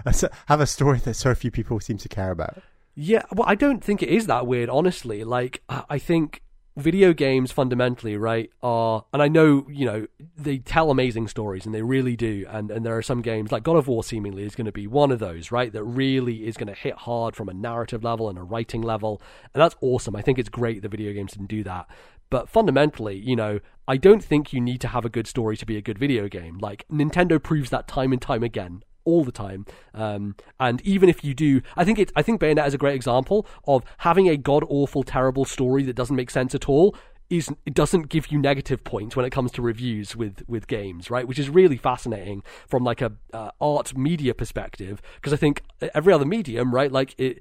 have 0.47 0.61
a 0.61 0.67
story 0.67 0.99
that 1.01 1.15
so 1.15 1.35
few 1.35 1.51
people 1.51 1.81
seem 1.81 1.99
to 1.99 2.09
care 2.09 2.31
about. 2.31 2.63
Yeah, 2.95 3.23
well, 3.33 3.49
I 3.49 3.55
don't 3.55 3.83
think 3.83 4.03
it 4.03 4.11
is 4.11 4.27
that 4.27 4.47
weird, 4.47 4.69
honestly. 4.69 5.25
Like, 5.25 5.63
I 5.69 5.85
I 5.91 5.99
think 5.99 6.43
video 6.81 7.13
games 7.13 7.53
fundamentally, 7.53 8.17
right, 8.17 8.51
are, 8.63 9.05
and 9.13 9.23
I 9.23 9.29
know, 9.29 9.67
you 9.71 9.87
know, 9.87 10.07
they 10.37 10.59
tell 10.59 10.91
amazing 10.91 11.29
stories 11.29 11.67
and 11.67 11.75
they 11.75 11.83
really 11.83 12.17
do. 12.17 12.47
And, 12.49 12.71
and 12.71 12.85
there 12.85 12.97
are 12.97 13.03
some 13.03 13.23
games, 13.23 13.53
like 13.53 13.63
God 13.63 13.77
of 13.77 13.87
War 13.87 14.03
seemingly 14.03 14.45
is 14.45 14.57
going 14.57 14.67
to 14.67 14.73
be 14.73 14.87
one 14.87 15.13
of 15.13 15.19
those, 15.19 15.53
right, 15.53 15.73
that 15.73 15.85
really 15.85 16.47
is 16.47 16.57
going 16.57 16.67
to 16.67 16.75
hit 16.75 16.95
hard 16.95 17.37
from 17.37 17.49
a 17.49 17.55
narrative 17.55 18.03
level 18.03 18.29
and 18.29 18.39
a 18.39 18.43
writing 18.43 18.83
level. 18.83 19.23
And 19.55 19.63
that's 19.63 19.77
awesome. 19.81 20.17
I 20.17 20.23
think 20.23 20.39
it's 20.39 20.49
great 20.49 20.83
that 20.83 20.89
video 20.91 21.13
games 21.13 21.35
can 21.35 21.47
do 21.47 21.63
that. 21.65 21.87
But 22.31 22.49
fundamentally, 22.49 23.19
you 23.19 23.37
know, 23.37 23.61
I 23.89 23.97
don't 23.97 24.23
think 24.23 24.53
you 24.53 24.61
need 24.61 24.81
to 24.83 24.89
have 24.89 25.05
a 25.05 25.09
good 25.09 25.27
story 25.27 25.57
to 25.57 25.67
be 25.67 25.77
a 25.77 25.83
good 25.83 25.99
video 25.99 26.29
game. 26.29 26.59
Like, 26.59 26.87
Nintendo 26.89 27.43
proves 27.43 27.71
that 27.71 27.89
time 27.89 28.13
and 28.13 28.23
time 28.23 28.43
again 28.43 28.85
all 29.11 29.25
the 29.25 29.33
time. 29.33 29.67
Um, 29.95 30.37
and 30.59 30.81
even 30.83 31.09
if 31.09 31.25
you 31.25 31.35
do, 31.35 31.63
I 31.77 31.85
think 31.85 31.99
it. 31.99 32.13
I 32.17 32.23
think 32.23 32.41
Bayonetta 32.41 32.67
is 32.67 32.75
a 32.75 32.79
great 32.79 32.95
example 32.95 33.47
of 33.67 33.85
having 33.99 34.29
a 34.29 34.37
god 34.37 34.65
awful, 34.69 35.03
terrible 35.03 35.45
story 35.45 35.83
that 35.85 35.97
doesn't 35.97 36.17
make 36.17 36.31
sense 36.31 36.55
at 36.55 36.69
all. 36.69 36.95
Is 37.31 37.49
it 37.65 37.75
doesn't 37.75 38.09
give 38.09 38.33
you 38.33 38.39
negative 38.41 38.83
points 38.83 39.15
when 39.15 39.25
it 39.25 39.31
comes 39.31 39.53
to 39.53 39.63
reviews 39.63 40.17
with 40.17 40.43
with 40.49 40.67
games, 40.67 41.11
right? 41.11 41.27
Which 41.29 41.39
is 41.39 41.49
really 41.49 41.77
fascinating 41.77 42.43
from 42.67 42.83
like 42.83 43.01
a 43.01 43.13
uh, 43.33 43.53
art 43.61 43.97
media 43.97 44.35
perspective, 44.35 45.01
because 45.15 45.33
I 45.33 45.37
think 45.37 45.63
every 45.95 46.13
other 46.13 46.25
medium, 46.25 46.75
right, 46.75 46.91
like 46.91 47.15
it, 47.19 47.41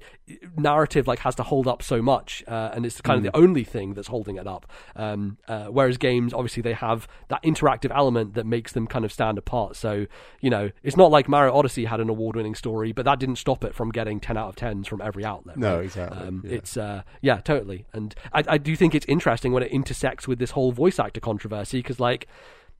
narrative 0.56 1.08
like 1.08 1.18
has 1.18 1.34
to 1.34 1.42
hold 1.42 1.66
up 1.66 1.82
so 1.82 2.00
much, 2.00 2.44
uh, 2.46 2.70
and 2.72 2.86
it's 2.86 3.00
kind 3.00 3.18
of 3.18 3.24
the 3.24 3.36
only 3.36 3.64
thing 3.64 3.94
that's 3.94 4.06
holding 4.06 4.36
it 4.36 4.46
up. 4.46 4.70
Um, 4.94 5.38
uh, 5.48 5.66
whereas 5.66 5.98
games, 5.98 6.32
obviously, 6.32 6.62
they 6.62 6.74
have 6.74 7.08
that 7.26 7.42
interactive 7.42 7.90
element 7.92 8.34
that 8.34 8.46
makes 8.46 8.70
them 8.72 8.86
kind 8.86 9.04
of 9.04 9.12
stand 9.12 9.38
apart. 9.38 9.74
So 9.74 10.06
you 10.40 10.50
know, 10.50 10.70
it's 10.84 10.96
not 10.96 11.10
like 11.10 11.28
Mario 11.28 11.52
Odyssey 11.52 11.86
had 11.86 11.98
an 11.98 12.08
award-winning 12.08 12.54
story, 12.54 12.92
but 12.92 13.04
that 13.06 13.18
didn't 13.18 13.36
stop 13.36 13.64
it 13.64 13.74
from 13.74 13.90
getting 13.90 14.20
ten 14.20 14.36
out 14.36 14.50
of 14.50 14.54
tens 14.54 14.86
from 14.86 15.00
every 15.00 15.24
outlet. 15.24 15.56
No, 15.56 15.76
right? 15.76 15.84
exactly, 15.84 16.26
Um, 16.28 16.42
yeah. 16.44 16.54
It's 16.54 16.76
uh, 16.76 17.02
yeah, 17.20 17.40
totally. 17.40 17.86
And 17.92 18.14
I, 18.32 18.44
I 18.46 18.58
do 18.58 18.76
think 18.76 18.94
it's 18.94 19.06
interesting 19.06 19.52
when 19.52 19.64
it 19.64 19.79
intersects 19.80 20.28
with 20.28 20.38
this 20.38 20.52
whole 20.52 20.72
voice 20.72 20.98
actor 20.98 21.20
controversy 21.20 21.78
because 21.78 22.00
like. 22.00 22.26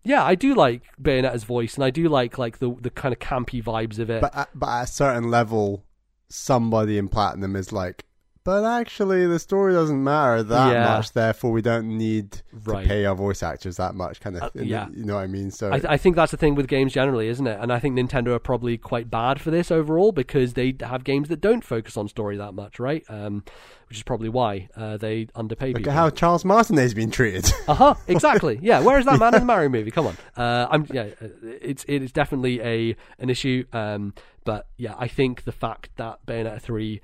Yeah, 0.03 0.25
I 0.25 0.35
do 0.35 0.55
like 0.55 0.81
Bayonetta's 0.99 1.45
voice, 1.45 1.75
and 1.75 1.85
I 1.85 1.91
do 1.91 2.09
like 2.09 2.39
like 2.39 2.59
the 2.59 2.75
the 2.81 2.89
kind 2.89 3.13
of 3.13 3.19
campy 3.19 3.63
vibes 3.63 3.99
of 3.99 4.09
it. 4.09 4.23
But 4.23 4.35
at, 4.35 4.49
but 4.55 4.69
at 4.69 4.85
a 4.85 4.87
certain 4.87 5.31
level, 5.31 5.85
somebody 6.31 6.97
in 6.97 7.09
platinum 7.09 7.55
is 7.55 7.71
like, 7.71 8.07
but 8.45 8.65
actually, 8.65 9.27
the 9.27 9.39
story 9.39 9.73
doesn't 9.75 10.03
matter 10.03 10.43
that 10.43 10.73
Yeah. 10.73 10.85
much. 10.97 11.13
Therefore, 11.13 11.53
we 11.53 11.63
don't 11.63 11.87
need 11.99 12.41
Right. 12.65 12.83
to 12.83 12.89
pay 12.89 13.05
our 13.05 13.15
voice 13.15 13.43
actors 13.43 13.77
that 13.77 13.95
much. 13.95 14.21
Kind 14.21 14.37
of, 14.37 14.43
Uh, 14.43 14.49
thing. 14.51 14.65
yeah. 14.69 14.89
you 14.95 15.05
know 15.05 15.15
what 15.17 15.21
I 15.23 15.27
mean. 15.27 15.51
So 15.51 15.71
I, 15.71 15.81
I 15.91 15.97
think 15.97 16.17
that's 16.17 16.31
the 16.31 16.37
thing 16.37 16.55
with 16.55 16.67
games 16.67 16.93
generally, 16.93 17.29
isn't 17.29 17.47
it? 17.47 17.59
And 17.61 17.73
I 17.73 17.79
think 17.79 17.99
Nintendo 17.99 18.29
are 18.29 18.39
probably 18.39 18.79
quite 18.79 19.11
bad 19.11 19.41
for 19.41 19.51
this 19.51 19.71
overall 19.71 20.13
because 20.13 20.55
they 20.55 20.75
have 20.81 21.05
games 21.05 21.29
that 21.29 21.41
don't 21.41 21.63
focus 21.65 21.97
on 21.97 22.09
story 22.09 22.37
that 22.39 22.53
much, 22.55 22.81
right? 22.81 23.05
Um, 23.09 23.45
which 23.89 23.99
is 23.99 24.03
probably 24.05 24.29
why 24.29 24.69
uh, 24.77 24.97
they 24.97 25.27
underpay 25.35 25.69
look 25.69 25.79
people. 25.79 25.91
at 25.93 25.97
how 25.97 26.11
Charles 26.11 26.45
Martinet 26.45 26.83
has 26.83 26.95
been 26.95 27.11
treated. 27.11 27.51
Uh 27.69 27.75
huh. 27.75 27.95
Exactly. 28.09 28.59
Yeah. 28.63 28.81
Where 28.81 28.99
is 28.99 29.05
that 29.05 29.19
man 29.19 29.35
in 29.35 29.41
the 29.41 29.47
Mario 29.53 29.69
movie? 29.69 29.91
Come 29.91 30.07
on. 30.07 30.17
Uh, 30.37 30.67
I'm. 30.71 30.87
Yeah. 30.93 31.03
uh, 31.23 31.27
It's 31.61 31.85
it 31.89 32.03
is 32.03 32.11
definitely 32.13 32.61
a 32.63 32.97
an 33.19 33.29
issue. 33.31 33.65
Um, 33.73 34.15
but 34.45 34.67
yeah, 34.77 34.95
I 34.99 35.09
think 35.09 35.45
the 35.45 35.53
fact 35.53 35.91
that 35.97 36.19
Bayonetta 36.27 36.61
three. 36.61 37.01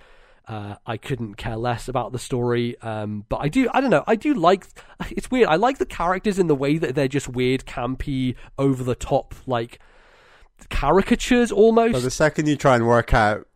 Uh, 0.48 0.76
I 0.86 0.96
couldn't 0.96 1.34
care 1.34 1.56
less 1.56 1.88
about 1.88 2.12
the 2.12 2.18
story, 2.20 2.80
um, 2.80 3.24
but 3.28 3.38
I 3.38 3.48
do. 3.48 3.68
I 3.74 3.80
don't 3.80 3.90
know. 3.90 4.04
I 4.06 4.14
do 4.14 4.32
like. 4.34 4.66
It's 5.10 5.30
weird. 5.30 5.48
I 5.48 5.56
like 5.56 5.78
the 5.78 5.86
characters 5.86 6.38
in 6.38 6.46
the 6.46 6.54
way 6.54 6.78
that 6.78 6.94
they're 6.94 7.08
just 7.08 7.28
weird, 7.28 7.64
campy, 7.66 8.36
over 8.56 8.84
the 8.84 8.94
top, 8.94 9.34
like 9.46 9.80
caricatures 10.70 11.52
almost. 11.52 11.92
but 11.92 12.02
the 12.02 12.10
second 12.10 12.46
you 12.46 12.56
try 12.56 12.76
and 12.76 12.86
work 12.86 13.12
out 13.14 13.46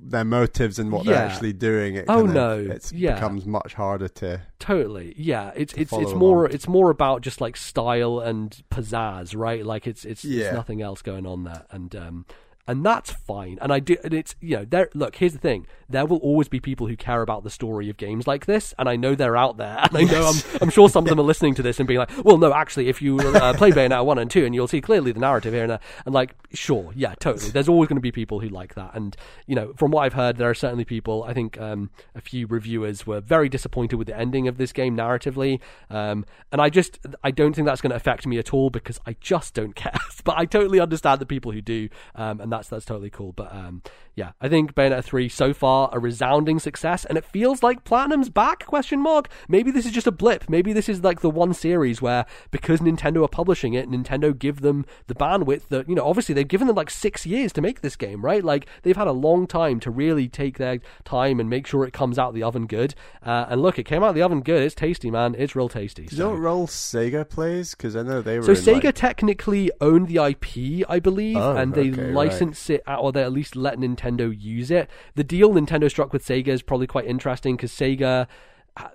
their 0.00 0.24
motives 0.24 0.78
and 0.80 0.90
what 0.90 1.04
they're 1.06 1.14
actually 1.14 1.52
doing, 1.52 1.94
it 1.94 2.04
Oh, 2.08 2.26
no. 2.26 2.58
it 2.58 2.90
Yeah. 2.92 3.14
becomes 3.14 3.46
much 3.46 3.74
harder 3.74 4.08
to. 4.08 4.42
Totally, 4.58 5.14
yeah. 5.16 5.52
It's 5.54 5.72
it's 5.74 5.92
it's 5.92 6.12
more 6.14 6.44
along. 6.44 6.54
it's 6.54 6.66
more 6.68 6.90
about 6.90 7.22
just 7.22 7.40
like 7.40 7.56
style 7.56 8.18
and 8.18 8.60
pizzazz, 8.70 9.36
right? 9.36 9.64
Like 9.64 9.86
it's 9.86 10.04
it's, 10.04 10.24
Yeah. 10.24 10.46
it's 10.46 10.54
nothing 10.54 10.82
else 10.82 11.00
going 11.00 11.26
on 11.26 11.44
there, 11.44 11.64
and 11.70 11.94
um 11.94 12.26
and 12.66 12.84
that's 12.84 13.12
fine. 13.12 13.58
And 13.62 13.72
I 13.72 13.78
do, 13.78 13.96
and 14.02 14.12
it's 14.12 14.34
you 14.40 14.56
know 14.56 14.64
there. 14.64 14.90
Look, 14.94 15.16
here's 15.16 15.32
the 15.32 15.38
thing: 15.38 15.66
there 15.88 16.06
will 16.06 16.18
always 16.18 16.48
be 16.48 16.60
people 16.60 16.86
who 16.86 16.96
care 16.96 17.22
about 17.22 17.44
the 17.44 17.50
story 17.50 17.88
of 17.88 17.96
games 17.96 18.26
like 18.26 18.46
this, 18.46 18.74
and 18.78 18.88
I 18.88 18.96
know 18.96 19.14
they're 19.14 19.36
out 19.36 19.56
there, 19.56 19.78
and 19.78 19.90
I 19.96 20.02
know 20.02 20.26
I'm 20.26 20.62
I'm 20.62 20.70
sure 20.70 20.88
some 20.88 21.04
of 21.04 21.08
them 21.08 21.18
are 21.18 21.24
listening 21.24 21.54
to 21.56 21.62
this 21.62 21.78
and 21.78 21.86
being 21.86 21.98
like, 21.98 22.10
well, 22.24 22.36
no, 22.36 22.52
actually, 22.52 22.88
if 22.88 23.00
you 23.00 23.18
uh, 23.18 23.52
play 23.56 23.70
Bayonetta 23.70 24.04
one 24.04 24.18
and 24.18 24.30
two, 24.30 24.44
and 24.44 24.54
you'll 24.54 24.68
see 24.68 24.80
clearly 24.80 25.12
the 25.12 25.20
narrative 25.20 25.52
here 25.52 25.62
and 25.62 25.70
there, 25.70 25.80
and 26.04 26.14
like, 26.14 26.34
sure, 26.52 26.92
yeah, 26.94 27.14
totally. 27.18 27.50
There's 27.50 27.68
always 27.68 27.88
going 27.88 27.96
to 27.96 28.02
be 28.02 28.12
people 28.12 28.40
who 28.40 28.48
like 28.48 28.74
that, 28.74 28.90
and 28.94 29.16
you 29.46 29.54
know, 29.54 29.72
from 29.76 29.90
what 29.90 30.02
I've 30.02 30.14
heard, 30.14 30.36
there 30.36 30.50
are 30.50 30.54
certainly 30.54 30.84
people. 30.84 31.24
I 31.24 31.32
think 31.32 31.58
um, 31.60 31.90
a 32.14 32.20
few 32.20 32.46
reviewers 32.46 33.06
were 33.06 33.20
very 33.20 33.48
disappointed 33.48 33.96
with 33.96 34.08
the 34.08 34.16
ending 34.16 34.48
of 34.48 34.58
this 34.58 34.72
game 34.72 34.96
narratively, 34.96 35.60
um, 35.90 36.26
and 36.52 36.60
I 36.60 36.68
just 36.68 36.98
I 37.24 37.30
don't 37.30 37.54
think 37.54 37.66
that's 37.66 37.80
going 37.80 37.90
to 37.90 37.96
affect 37.96 38.26
me 38.26 38.38
at 38.38 38.52
all 38.52 38.68
because 38.68 39.00
I 39.06 39.16
just 39.20 39.54
don't 39.54 39.74
care. 39.74 39.92
but 40.24 40.36
I 40.36 40.44
totally 40.44 40.80
understand 40.80 41.20
the 41.20 41.26
people 41.26 41.52
who 41.52 41.62
do, 41.62 41.88
um, 42.14 42.40
and 42.40 42.52
that's 42.52 42.68
that's 42.68 42.84
totally 42.84 43.10
cool. 43.10 43.32
But 43.32 43.54
um, 43.54 43.82
yeah, 44.14 44.32
I 44.40 44.48
think 44.48 44.74
Bayonetta 44.74 45.04
three 45.04 45.28
so 45.28 45.54
far 45.54 45.77
a 45.92 45.98
resounding 45.98 46.58
success, 46.58 47.04
and 47.04 47.16
it 47.16 47.24
feels 47.24 47.62
like 47.62 47.84
Platinum's 47.84 48.28
back? 48.30 48.66
Question 48.66 49.00
mark. 49.00 49.28
Maybe 49.48 49.70
this 49.70 49.86
is 49.86 49.92
just 49.92 50.06
a 50.06 50.12
blip. 50.12 50.48
Maybe 50.48 50.72
this 50.72 50.88
is 50.88 51.04
like 51.04 51.20
the 51.20 51.30
one 51.30 51.54
series 51.54 52.02
where 52.02 52.26
because 52.50 52.80
Nintendo 52.80 53.24
are 53.24 53.28
publishing 53.28 53.74
it, 53.74 53.88
Nintendo 53.88 54.36
give 54.36 54.60
them 54.62 54.84
the 55.06 55.14
bandwidth 55.14 55.68
that 55.68 55.88
you 55.88 55.94
know. 55.94 56.04
Obviously, 56.06 56.34
they've 56.34 56.48
given 56.48 56.66
them 56.66 56.76
like 56.76 56.90
six 56.90 57.24
years 57.24 57.52
to 57.52 57.60
make 57.60 57.80
this 57.80 57.96
game, 57.96 58.22
right? 58.22 58.42
Like 58.44 58.66
they've 58.82 58.96
had 58.96 59.06
a 59.06 59.12
long 59.12 59.46
time 59.46 59.78
to 59.80 59.90
really 59.90 60.28
take 60.28 60.58
their 60.58 60.80
time 61.04 61.38
and 61.40 61.48
make 61.48 61.66
sure 61.66 61.84
it 61.84 61.92
comes 61.92 62.18
out 62.18 62.30
of 62.30 62.34
the 62.34 62.42
oven 62.42 62.66
good. 62.66 62.94
Uh, 63.24 63.46
and 63.48 63.62
look, 63.62 63.78
it 63.78 63.84
came 63.84 64.02
out 64.02 64.10
of 64.10 64.14
the 64.14 64.22
oven 64.22 64.40
good. 64.40 64.62
It's 64.62 64.74
tasty, 64.74 65.10
man. 65.10 65.34
It's 65.38 65.54
real 65.54 65.68
tasty. 65.68 66.06
Do 66.06 66.16
you 66.16 66.22
know 66.22 66.30
what 66.30 66.38
role 66.40 66.66
Sega 66.66 67.28
plays? 67.28 67.74
Because 67.74 67.94
I 67.96 68.02
know 68.02 68.22
they 68.22 68.38
were. 68.38 68.44
So 68.44 68.52
Sega 68.52 68.84
like- 68.84 68.94
technically 68.94 69.70
owned 69.80 70.08
the 70.08 70.18
IP, 70.18 70.84
I 70.88 70.98
believe, 70.98 71.36
Oh, 71.36 71.56
and 71.56 71.74
they 71.74 71.90
okay, 71.90 72.02
right. 72.04 72.12
license 72.14 72.70
it 72.70 72.82
out, 72.86 73.02
or 73.02 73.12
they 73.12 73.22
at 73.22 73.32
least 73.32 73.56
let 73.56 73.78
Nintendo 73.78 74.34
use 74.38 74.70
it. 74.70 74.88
The 75.14 75.24
deal 75.24 75.52
Nintendo 75.68 75.90
struck 75.90 76.12
with 76.12 76.24
Sega 76.24 76.48
is 76.48 76.62
probably 76.62 76.86
quite 76.86 77.06
interesting 77.06 77.56
because 77.56 77.72
Sega. 77.72 78.26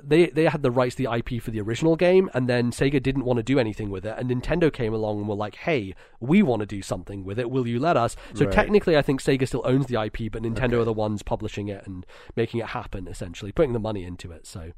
They 0.01 0.27
they 0.27 0.45
had 0.45 0.63
the 0.63 0.71
rights 0.71 0.95
to 0.95 1.03
the 1.03 1.13
IP 1.13 1.41
for 1.43 1.51
the 1.51 1.59
original 1.59 1.97
game, 1.97 2.29
and 2.33 2.47
then 2.47 2.71
Sega 2.71 3.03
didn't 3.03 3.25
want 3.25 3.35
to 3.35 3.43
do 3.43 3.59
anything 3.59 3.89
with 3.89 4.05
it, 4.05 4.15
and 4.17 4.29
Nintendo 4.29 4.71
came 4.71 4.93
along 4.93 5.17
and 5.19 5.27
were 5.27 5.35
like, 5.35 5.55
"Hey, 5.55 5.93
we 6.21 6.41
want 6.41 6.61
to 6.61 6.65
do 6.65 6.81
something 6.81 7.25
with 7.25 7.37
it. 7.37 7.51
Will 7.51 7.67
you 7.67 7.79
let 7.81 7.97
us?" 7.97 8.15
So 8.33 8.45
Right. 8.45 8.53
technically, 8.53 8.95
I 8.95 9.01
think 9.01 9.21
Sega 9.21 9.45
still 9.45 9.61
owns 9.65 9.87
the 9.87 9.97
IP, 9.97 10.29
but 10.31 10.41
Nintendo 10.43 10.65
Okay. 10.65 10.75
are 10.77 10.85
the 10.85 10.93
ones 10.93 11.21
publishing 11.21 11.67
it 11.67 11.85
and 11.85 12.05
making 12.37 12.61
it 12.61 12.67
happen, 12.67 13.09
essentially 13.09 13.51
putting 13.51 13.73
the 13.73 13.79
money 13.79 14.05
into 14.05 14.31
it. 14.31 14.47
So, 14.47 14.71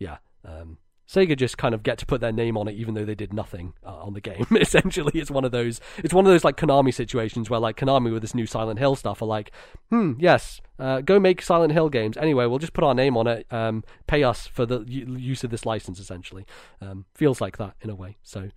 yeah, 0.00 0.16
um, 0.44 0.78
Sega 1.08 1.34
just 1.36 1.56
kind 1.56 1.74
of 1.74 1.82
get 1.82 1.96
to 1.98 2.06
put 2.06 2.20
their 2.20 2.32
name 2.32 2.58
on 2.58 2.68
it, 2.68 2.74
even 2.74 2.92
though 2.92 3.04
they 3.04 3.14
did 3.14 3.32
nothing 3.32 3.72
uh, 3.84 3.96
on 4.02 4.12
the 4.12 4.20
game. 4.20 4.46
Essentially, 4.60 5.18
it's 5.18 5.30
one 5.30 5.44
of 5.44 5.52
those. 5.52 5.80
It's 5.96 6.12
one 6.12 6.26
of 6.26 6.30
those 6.30 6.44
like 6.44 6.56
Konami 6.58 6.92
situations 6.92 7.48
where 7.48 7.58
like 7.58 7.76
Konami 7.76 8.12
with 8.12 8.20
this 8.20 8.34
new 8.34 8.46
Silent 8.46 8.78
Hill 8.78 8.94
stuff 8.94 9.22
are 9.22 9.26
like, 9.26 9.50
hmm, 9.88 10.12
yes, 10.18 10.60
uh, 10.78 11.00
go 11.00 11.18
make 11.18 11.40
Silent 11.40 11.72
Hill 11.72 11.88
games. 11.88 12.18
Anyway, 12.18 12.44
we'll 12.44 12.58
just 12.58 12.74
put 12.74 12.84
our 12.84 12.94
name 12.94 13.16
on 13.16 13.26
it. 13.26 13.46
Um, 13.50 13.84
pay 14.06 14.22
us 14.22 14.46
for 14.46 14.66
the 14.66 14.80
u- 14.86 15.16
use 15.16 15.42
of 15.44 15.50
this 15.50 15.64
license. 15.64 15.98
Essentially, 15.98 16.44
um, 16.82 17.06
feels 17.14 17.40
like 17.40 17.56
that 17.56 17.74
in 17.80 17.88
a 17.88 17.94
way. 17.94 18.18
So, 18.22 18.50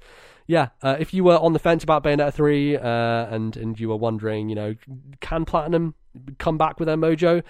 yeah, 0.46 0.70
uh, 0.82 0.98
if 1.00 1.14
you 1.14 1.24
were 1.24 1.38
on 1.38 1.54
the 1.54 1.60
fence 1.60 1.86
about 1.86 2.04
Bayonetta 2.04 2.34
three 2.34 2.76
uh, 2.76 2.82
and 3.28 3.56
and 3.56 3.80
you 3.80 3.88
were 3.88 3.96
wondering, 3.96 4.50
you 4.50 4.56
know, 4.56 4.76
can 5.22 5.46
Platinum 5.46 5.96
come 6.38 6.58
back 6.58 6.80
with 6.80 6.88
their 6.88 6.98
mojo? 6.98 7.44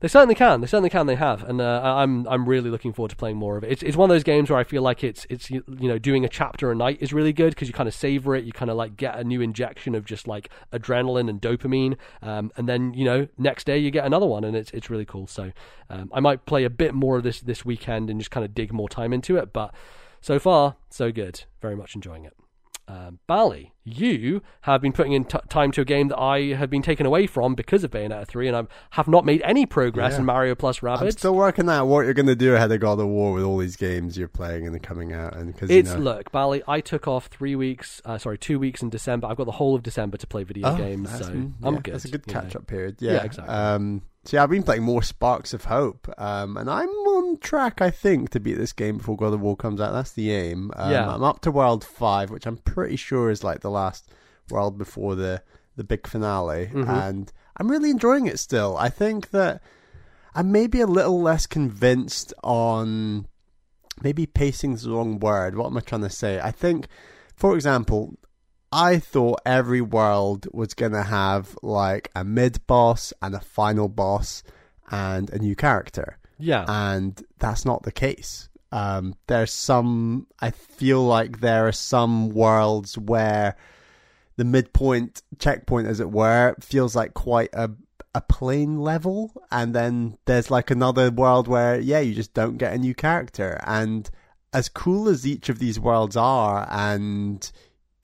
They 0.00 0.08
certainly 0.08 0.34
can. 0.34 0.60
They 0.60 0.66
certainly 0.66 0.90
can. 0.90 1.06
They 1.06 1.14
have, 1.14 1.42
and 1.44 1.60
uh, 1.60 1.80
I'm 1.84 2.26
I'm 2.28 2.48
really 2.48 2.70
looking 2.70 2.92
forward 2.92 3.10
to 3.10 3.16
playing 3.16 3.36
more 3.36 3.56
of 3.56 3.64
it. 3.64 3.72
It's 3.72 3.82
it's 3.82 3.96
one 3.96 4.10
of 4.10 4.14
those 4.14 4.24
games 4.24 4.50
where 4.50 4.58
I 4.58 4.64
feel 4.64 4.82
like 4.82 5.02
it's 5.02 5.26
it's 5.30 5.50
you 5.50 5.62
know 5.66 5.98
doing 5.98 6.24
a 6.24 6.28
chapter 6.28 6.70
a 6.70 6.74
night 6.74 6.98
is 7.00 7.12
really 7.12 7.32
good 7.32 7.50
because 7.50 7.68
you 7.68 7.74
kind 7.74 7.88
of 7.88 7.94
savor 7.94 8.34
it. 8.34 8.44
You 8.44 8.52
kind 8.52 8.70
of 8.70 8.76
like 8.76 8.96
get 8.96 9.18
a 9.18 9.24
new 9.24 9.40
injection 9.40 9.94
of 9.94 10.04
just 10.04 10.26
like 10.26 10.50
adrenaline 10.72 11.28
and 11.28 11.40
dopamine, 11.40 11.96
um, 12.22 12.52
and 12.56 12.68
then 12.68 12.94
you 12.94 13.04
know 13.04 13.28
next 13.38 13.64
day 13.64 13.78
you 13.78 13.90
get 13.90 14.04
another 14.04 14.26
one, 14.26 14.44
and 14.44 14.56
it's 14.56 14.70
it's 14.72 14.90
really 14.90 15.06
cool. 15.06 15.26
So 15.26 15.52
um, 15.90 16.10
I 16.12 16.20
might 16.20 16.44
play 16.46 16.64
a 16.64 16.70
bit 16.70 16.94
more 16.94 17.16
of 17.16 17.22
this 17.22 17.40
this 17.40 17.64
weekend 17.64 18.10
and 18.10 18.20
just 18.20 18.30
kind 18.30 18.44
of 18.44 18.54
dig 18.54 18.72
more 18.72 18.88
time 18.88 19.12
into 19.12 19.36
it. 19.36 19.52
But 19.52 19.74
so 20.20 20.38
far 20.38 20.76
so 20.90 21.12
good. 21.12 21.44
Very 21.60 21.76
much 21.76 21.94
enjoying 21.94 22.24
it. 22.24 22.34
Um, 22.86 23.18
Bally, 23.26 23.72
you 23.82 24.42
have 24.62 24.82
been 24.82 24.92
putting 24.92 25.12
in 25.12 25.24
t- 25.24 25.38
time 25.48 25.72
to 25.72 25.80
a 25.80 25.84
game 25.86 26.08
that 26.08 26.18
I 26.18 26.52
have 26.52 26.68
been 26.68 26.82
taken 26.82 27.06
away 27.06 27.26
from 27.26 27.54
because 27.54 27.82
of 27.82 27.90
Bayonetta 27.90 28.26
3, 28.26 28.48
and 28.48 28.56
I 28.56 28.62
have 28.90 29.08
not 29.08 29.24
made 29.24 29.40
any 29.42 29.64
progress 29.64 30.12
Yeah. 30.12 30.18
in 30.18 30.24
Mario 30.26 30.54
plus 30.54 30.82
I'm 30.82 30.88
Rabbids. 30.90 31.12
still 31.18 31.34
working 31.34 31.68
out 31.70 31.86
what 31.86 32.04
you're 32.04 32.12
going 32.12 32.26
to 32.26 32.36
do 32.36 32.54
ahead 32.54 32.70
of 32.72 32.80
God 32.80 33.00
of 33.00 33.06
War 33.06 33.32
with 33.32 33.42
all 33.42 33.56
these 33.56 33.76
games 33.76 34.18
you're 34.18 34.28
playing 34.28 34.66
and 34.66 34.82
coming 34.82 35.14
out. 35.14 35.34
And 35.34 35.52
because 35.54 35.70
It's 35.70 35.90
you 35.90 35.96
know, 35.96 36.02
look, 36.02 36.30
Bally. 36.30 36.62
I 36.68 36.80
took 36.82 37.08
off 37.08 37.28
three 37.28 37.56
weeks, 37.56 38.02
uh, 38.04 38.18
sorry, 38.18 38.36
two 38.36 38.58
weeks 38.58 38.82
in 38.82 38.90
December. 38.90 39.28
I've 39.28 39.36
got 39.38 39.44
the 39.46 39.52
whole 39.52 39.74
of 39.74 39.82
December 39.82 40.18
to 40.18 40.26
play 40.26 40.44
video 40.44 40.68
Oh, 40.68 40.76
games, 40.76 41.10
so 41.10 41.24
mm, 41.24 41.52
I'm 41.62 41.80
good. 41.80 41.94
That's 41.94 42.04
a 42.04 42.10
good 42.10 42.26
catch 42.26 42.54
up 42.54 42.66
period. 42.66 42.96
Yeah, 43.00 43.12
Yeah, 43.14 43.22
exactly. 43.24 43.54
Um, 43.54 44.02
so 44.24 44.36
yeah, 44.36 44.42
I've 44.42 44.50
been 44.50 44.62
playing 44.62 44.82
more 44.82 45.02
Sparks 45.02 45.52
of 45.54 45.64
Hope, 45.66 46.08
um, 46.18 46.56
and 46.56 46.70
I'm 46.70 46.88
on 46.88 47.38
track, 47.38 47.80
I 47.82 47.90
think, 47.90 48.30
to 48.30 48.40
beat 48.40 48.54
this 48.54 48.72
game 48.72 48.98
before 48.98 49.16
God 49.16 49.32
of 49.34 49.40
War 49.40 49.56
comes 49.56 49.80
out. 49.80 49.92
That's 49.92 50.12
the 50.12 50.30
aim. 50.32 50.70
Um, 50.76 50.90
Yeah. 50.90 51.08
I'm 51.14 51.22
up 51.22 51.40
to 51.42 51.50
World 51.50 51.84
Five, 51.84 52.30
which 52.30 52.46
I'm 52.46 52.56
pretty 52.58 52.96
sure 52.96 53.30
is 53.30 53.44
like 53.44 53.60
the 53.60 53.70
last 53.70 54.10
world 54.50 54.76
before 54.78 55.14
the 55.14 55.42
the 55.76 55.84
big 55.84 56.06
finale, 56.06 56.70
Mhm. 56.72 56.88
and 56.88 57.32
I'm 57.56 57.68
really 57.70 57.90
enjoying 57.90 58.26
it 58.26 58.38
still. 58.38 58.76
I 58.78 58.88
think 58.90 59.30
that 59.30 59.60
I'm 60.36 60.52
maybe 60.52 60.80
a 60.80 60.86
little 60.86 61.20
less 61.20 61.46
convinced 61.46 62.32
on 62.44 63.26
maybe 64.02 64.24
pacing's 64.26 64.82
the 64.84 64.90
wrong 64.92 65.18
word. 65.18 65.56
What 65.56 65.66
am 65.66 65.76
I 65.76 65.80
trying 65.80 66.02
to 66.02 66.10
say? 66.10 66.40
I 66.40 66.50
think, 66.52 66.86
for 67.34 67.54
example, 67.56 68.14
I 68.74 68.98
thought 68.98 69.40
every 69.46 69.80
world 69.80 70.48
was 70.52 70.74
gonna 70.74 71.04
have 71.04 71.56
like 71.62 72.10
a 72.14 72.24
mid 72.24 72.66
boss 72.66 73.12
and 73.22 73.34
a 73.34 73.40
final 73.40 73.88
boss 73.88 74.42
and 74.90 75.30
a 75.30 75.38
new 75.38 75.54
character, 75.56 76.18
Yeah, 76.38 76.64
and 76.68 77.22
that's 77.38 77.64
not 77.64 77.84
the 77.84 77.92
case. 77.92 78.48
Um, 78.72 79.14
there's 79.28 79.52
some. 79.52 80.26
I 80.40 80.50
feel 80.50 81.04
like 81.04 81.40
there 81.40 81.68
are 81.68 81.72
some 81.72 82.30
worlds 82.30 82.98
where 82.98 83.56
the 84.36 84.44
midpoint 84.44 85.22
checkpoint, 85.38 85.86
as 85.86 86.00
it 86.00 86.10
were, 86.10 86.56
feels 86.60 86.96
like 86.96 87.14
quite 87.14 87.50
a 87.52 87.70
a 88.16 88.20
plain 88.20 88.80
level, 88.80 89.32
and 89.50 89.74
then 89.74 90.18
there's 90.24 90.50
like 90.50 90.70
another 90.70 91.10
world 91.10 91.46
where 91.46 91.78
yeah, 91.78 92.00
you 92.00 92.14
just 92.14 92.34
don't 92.34 92.58
get 92.58 92.74
a 92.74 92.78
new 92.78 92.94
character, 92.94 93.60
and 93.64 94.10
as 94.52 94.68
cool 94.68 95.08
as 95.08 95.26
each 95.26 95.48
of 95.48 95.58
these 95.60 95.78
worlds 95.80 96.16
are, 96.16 96.66
and 96.70 97.50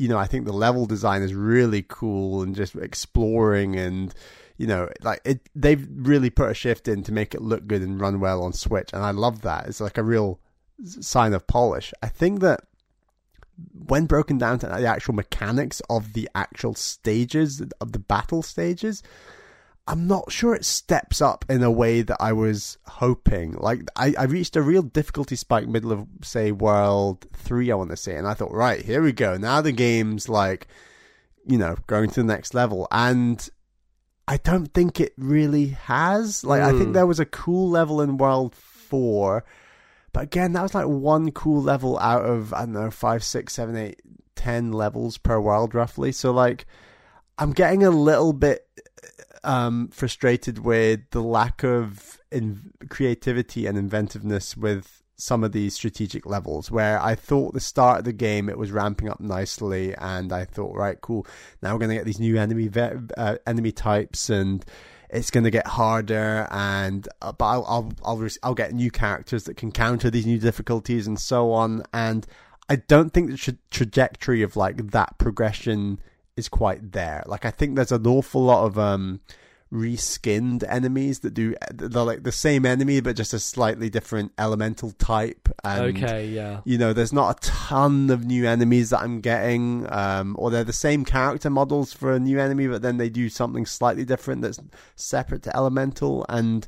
you 0.01 0.09
know, 0.09 0.17
I 0.17 0.27
think 0.27 0.47
the 0.47 0.53
level 0.53 0.87
design 0.87 1.23
is 1.23 1.35
really 1.35 1.85
cool 1.87 2.41
and 2.41 2.57
just 2.57 2.75
exploring 2.75 3.77
and 3.77 4.15
you 4.57 4.67
know, 4.67 4.89
like 5.03 5.21
it 5.27 5.47
they've 5.55 5.87
really 5.93 6.31
put 6.31 6.51
a 6.51 6.55
shift 6.55 6.89
in 6.89 7.03
to 7.03 7.13
make 7.13 7.35
it 7.35 7.43
look 7.43 7.67
good 7.67 7.83
and 7.83 8.01
run 8.01 8.19
well 8.19 8.43
on 8.43 8.55
Switch 8.55 8.91
and 8.95 9.03
I 9.03 9.11
love 9.11 9.43
that. 9.43 9.67
It's 9.67 9.81
like 9.81 9.99
a 9.99 10.03
real 10.03 10.41
sign 10.85 11.35
of 11.35 11.47
polish. 11.47 11.93
I 12.03 12.07
think 12.07 12.41
that 12.41 12.61
when 13.75 14.07
broken 14.07 14.39
down 14.39 14.59
to 14.61 14.69
the 14.69 14.87
actual 14.87 15.15
mechanics 15.15 15.83
of 15.91 16.15
the 16.15 16.31
actual 16.35 16.75
stages 16.75 17.63
of 17.79 17.93
the 17.93 17.99
battle 17.99 18.43
stages, 18.43 19.03
I'm 19.91 20.07
not 20.07 20.31
sure 20.31 20.55
it 20.55 20.65
steps 20.65 21.21
up 21.21 21.45
in 21.49 21.65
a 21.65 21.71
way 21.71 22.03
that 22.03 22.19
I 22.21 22.33
was 22.33 22.79
hoping. 22.87 23.55
Like 23.55 23.83
I, 23.97 24.15
I 24.17 24.25
reached 24.25 24.55
a 24.55 24.63
real 24.63 24.83
difficulty 24.83 25.35
spike 25.35 25.67
middle 25.67 25.91
of 25.91 26.07
say 26.23 26.53
world 26.53 27.27
three, 27.33 27.73
I 27.73 27.75
want 27.75 27.91
to 27.91 27.97
say, 27.97 28.15
and 28.15 28.25
I 28.29 28.35
thought, 28.35 28.53
right, 28.53 28.81
here 28.81 29.03
we 29.03 29.11
go. 29.11 29.37
Now 29.37 29.61
the 29.61 29.73
game's 29.73 30.29
like, 30.29 30.69
you 31.45 31.59
know, 31.59 31.75
going 31.89 32.09
to 32.11 32.21
the 32.21 32.25
next 32.25 32.55
level, 32.55 32.87
and 32.93 33.49
I 34.29 34.37
don't 34.37 34.73
think 34.73 35.01
it 35.01 35.13
really 35.19 35.71
has. 35.71 36.45
Like 36.45 36.63
I 36.63 36.71
think 36.71 36.89
Hmm. 36.89 36.93
there 36.93 37.07
was 37.07 37.19
a 37.19 37.27
cool 37.27 37.69
level 37.69 38.01
in 38.01 38.17
world 38.17 38.55
four, 38.55 39.45
but 40.13 40.23
again, 40.23 40.53
that 40.53 40.63
was 40.63 40.73
like 40.75 40.87
one 40.87 41.33
cool 41.33 41.61
level 41.61 41.99
out 41.99 42.25
of 42.25 42.55
I 42.55 42.61
don't 42.61 42.75
know 42.75 42.93
five, 42.93 43.25
six, 43.25 43.55
seven, 43.55 43.77
eight, 43.77 44.01
ten 44.37 44.71
levels 44.71 45.19
per 45.19 45.41
world 45.41 45.75
roughly. 45.75 46.13
So 46.13 46.31
like, 46.31 46.65
I'm 47.39 47.51
getting 47.51 47.83
a 47.83 47.91
little 47.91 48.33
bit 48.33 48.69
um, 49.45 49.89
frustrated 49.89 50.61
with 50.61 51.01
the 51.11 51.23
lack 51.23 51.63
of 51.63 52.19
in- 52.31 52.73
creativity 52.89 53.67
and 53.67 53.77
inventiveness 53.79 54.57
with 54.57 55.03
some 55.17 55.45
of 55.45 55.53
these 55.53 55.75
strategic 55.75 56.25
levels 56.25 56.71
where 56.71 57.01
I 57.01 57.15
thought 57.15 57.53
the 57.53 57.61
start 57.61 57.99
of 57.99 58.05
the 58.05 58.13
game 58.13 58.49
it 58.49 58.57
was 58.57 58.73
ramping 58.73 59.09
up 59.09 59.21
nicely 59.21 59.95
and 59.97 60.33
I 60.33 60.45
thought 60.45 60.75
right 60.75 60.99
cool. 61.01 61.27
Now 61.63 61.75
we're 61.75 61.81
going 61.81 61.91
to 61.91 61.97
get 61.97 62.07
these 62.07 62.21
new 62.21 62.39
enemy 62.39 62.69
ve- 62.69 63.13
uh, 63.17 63.37
enemy 63.47 63.73
types 63.73 64.31
and 64.31 64.65
it's 65.11 65.31
going 65.31 65.45
to 65.45 65.51
get 65.51 65.67
harder 65.67 66.49
and 66.51 67.07
uh, 67.21 67.33
but 67.33 67.45
I'll 67.45 67.65
I'll 67.67 67.93
I'll, 68.03 68.17
re- 68.17 68.31
I'll 68.43 68.55
get 68.55 68.73
new 68.73 68.91
characters 68.91 69.45
that 69.45 69.57
can 69.57 69.73
counter 69.73 70.11
these 70.11 70.27
new 70.27 70.39
difficulties 70.39 71.07
and 71.07 71.19
so 71.19 71.53
on. 71.53 71.85
And 71.93 72.27
I 72.69 72.77
don't 72.77 73.13
think 73.13 73.31
the 73.31 73.37
tra- 73.37 73.59
trajectory 73.71 74.43
of 74.43 74.57
like 74.57 74.93
that 74.93 75.19
progression 75.19 76.01
is 76.37 76.49
quite 76.49 76.93
there. 76.93 77.23
Like 77.27 77.45
I 77.45 77.51
think 77.51 77.77
there's 77.77 77.93
an 77.93 78.07
awful 78.07 78.43
lot 78.43 78.67
of 78.67 78.79
um 78.79 79.21
reskinned 79.73 80.65
enemies 80.69 81.21
that 81.21 81.33
do 81.33 81.55
they're 81.73 82.03
like 82.03 82.25
the 82.25 82.33
same 82.33 82.67
enemy 82.67 83.01
but 83.01 83.15
just 83.15 83.33
a 83.33 83.39
slightly 83.39 83.89
different 83.89 84.33
elemental 84.37 84.91
type 84.91 85.49
and 85.63 85.97
okay, 85.97 86.27
yeah. 86.27 86.61
you 86.65 86.77
know 86.77 86.93
there's 86.93 87.13
not 87.13 87.37
a 87.37 87.49
ton 87.49 88.11
of 88.11 88.25
new 88.25 88.45
enemies 88.49 88.91
that 88.91 89.01
i'm 89.01 89.21
getting 89.21 89.87
um 89.93 90.35
or 90.41 90.51
they're 90.51 90.65
the 90.65 90.73
same 90.73 91.05
character 91.05 91.49
models 91.49 91.93
for 91.93 92.13
a 92.13 92.19
new 92.19 92.41
enemy 92.41 92.67
but 92.67 92.83
then 92.83 92.97
they 92.97 93.09
do 93.09 93.29
something 93.29 93.65
slightly 93.65 94.05
different 94.05 94.43
that's 94.43 94.59
separate 94.97 95.45
to 95.45 95.57
elemental 95.57 96.27
and 96.29 96.67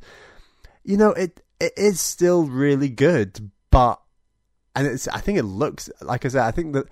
you 0.84 0.96
know 0.96 1.10
it 1.10 1.40
it 1.58 1.72
is 1.76 2.00
still 2.00 2.44
really 2.44 2.88
good 2.88 3.50
but 3.72 4.00
and 4.76 4.86
it's 4.86 5.08
i 5.08 5.18
think 5.18 5.36
it 5.36 5.44
looks 5.44 5.90
like 6.02 6.24
i 6.24 6.28
said 6.28 6.42
i 6.42 6.52
think 6.52 6.72
that 6.72 6.86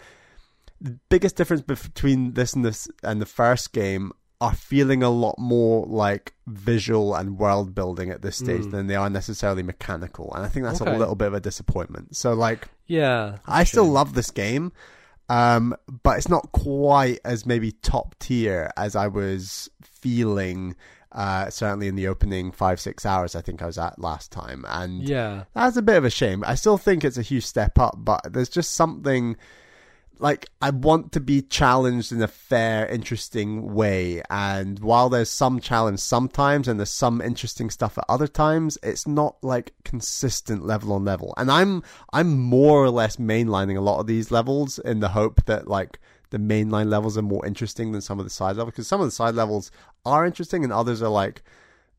the 0.81 0.99
biggest 1.09 1.37
difference 1.37 1.63
between 1.63 2.33
this 2.35 2.55
and 2.55 2.65
this 2.65 2.89
and 3.03 3.21
the 3.21 3.27
first 3.27 3.73
game 3.73 4.13
are 4.41 4.55
feeling 4.55 5.03
a 5.03 5.11
lot 5.11 5.39
more 5.39 5.85
like 5.87 6.33
visual 6.47 7.15
and 7.15 7.39
world 7.39 7.75
building 7.75 8.09
at 8.11 8.23
this 8.23 8.37
stage 8.39 8.63
Mm. 8.63 8.71
than 8.71 8.87
they 8.87 8.95
are 8.97 9.11
necessarily 9.11 9.63
mechanical 9.63 10.33
and 10.35 10.43
i 10.45 10.49
think 10.49 10.65
that's 10.65 10.81
Okay. 10.81 10.95
a 10.95 10.99
little 10.99 11.15
bit 11.15 11.29
of 11.29 11.35
a 11.35 11.41
disappointment 11.41 12.17
so 12.17 12.33
like 12.33 12.69
Yeah. 12.87 13.37
I 13.47 13.65
still 13.65 13.85
Shame. 13.85 13.93
love 13.93 14.15
this 14.15 14.31
game, 14.31 14.73
um, 15.29 15.77
but 16.03 16.17
it's 16.19 16.29
not 16.31 16.51
quite 16.53 17.21
as 17.25 17.45
maybe 17.47 17.71
top 17.73 18.17
tier 18.19 18.71
as 18.77 18.97
I 18.97 19.07
was 19.09 19.69
feeling. 19.83 20.75
Uh, 21.13 21.51
certainly 21.51 21.89
in 21.89 21.97
the 21.97 22.07
opening 22.07 22.53
five 22.53 22.79
six 22.81 23.05
hours, 23.05 23.35
I 23.35 23.41
think 23.41 23.63
I 23.63 23.67
was 23.67 23.79
at 23.79 23.99
last 23.99 24.31
time, 24.31 24.65
and 24.69 25.03
Yeah. 25.09 25.45
that's 25.55 25.77
a 25.77 25.83
bit 25.83 25.97
of 25.97 26.05
a 26.05 26.11
shame. 26.11 26.45
I 26.47 26.55
still 26.55 26.79
think 26.79 27.05
it's 27.05 27.19
a 27.19 27.23
huge 27.23 27.45
step 27.45 27.79
up, 27.81 27.97
but 27.99 28.33
there's 28.33 28.49
just 28.49 28.73
something 28.73 29.37
like 30.21 30.47
I 30.61 30.71
want 30.71 31.13
to 31.13 31.21
be 31.21 31.43
challenged 31.43 32.13
in 32.13 32.23
a 32.23 32.29
fair, 32.29 32.87
interesting 32.87 33.75
way. 33.75 34.23
And 34.29 34.79
while 34.79 35.09
there's 35.09 35.31
some 35.31 35.61
challenge 35.61 36.01
sometimes 36.01 36.69
and 36.69 36.79
there's 36.79 36.91
some 36.91 37.21
interesting 37.21 37.71
stuff 37.71 37.97
at 37.99 38.05
other 38.09 38.29
times, 38.29 38.79
it's 38.83 39.07
not 39.07 39.37
like 39.43 39.73
consistent 39.85 40.65
level 40.65 40.93
on 40.93 41.05
level. 41.05 41.35
And 41.37 41.51
I'm 41.51 41.83
I'm 42.13 42.39
more 42.39 42.83
or 42.83 42.91
less 42.91 43.17
mainlining 43.17 43.77
a 43.77 43.83
lot 43.83 44.01
of 44.01 44.07
these 44.07 44.31
levels 44.31 44.79
in 44.79 45.01
the 45.01 45.09
hope 45.09 45.45
that 45.47 45.69
like 45.69 45.99
the 46.31 46.39
mainline 46.39 46.89
levels 46.89 47.19
are 47.19 47.23
more 47.23 47.45
interesting 47.47 47.93
than 47.93 48.01
some 48.01 48.19
of 48.19 48.25
the 48.25 48.31
side 48.31 48.57
levels 48.57 48.73
because 48.73 48.89
some 48.89 49.01
of 49.01 49.07
the 49.07 49.13
side 49.13 49.35
levels 49.35 49.71
are 50.05 50.25
interesting 50.27 50.63
and 50.63 50.73
others 50.73 51.03
are 51.03 51.09
like 51.09 51.43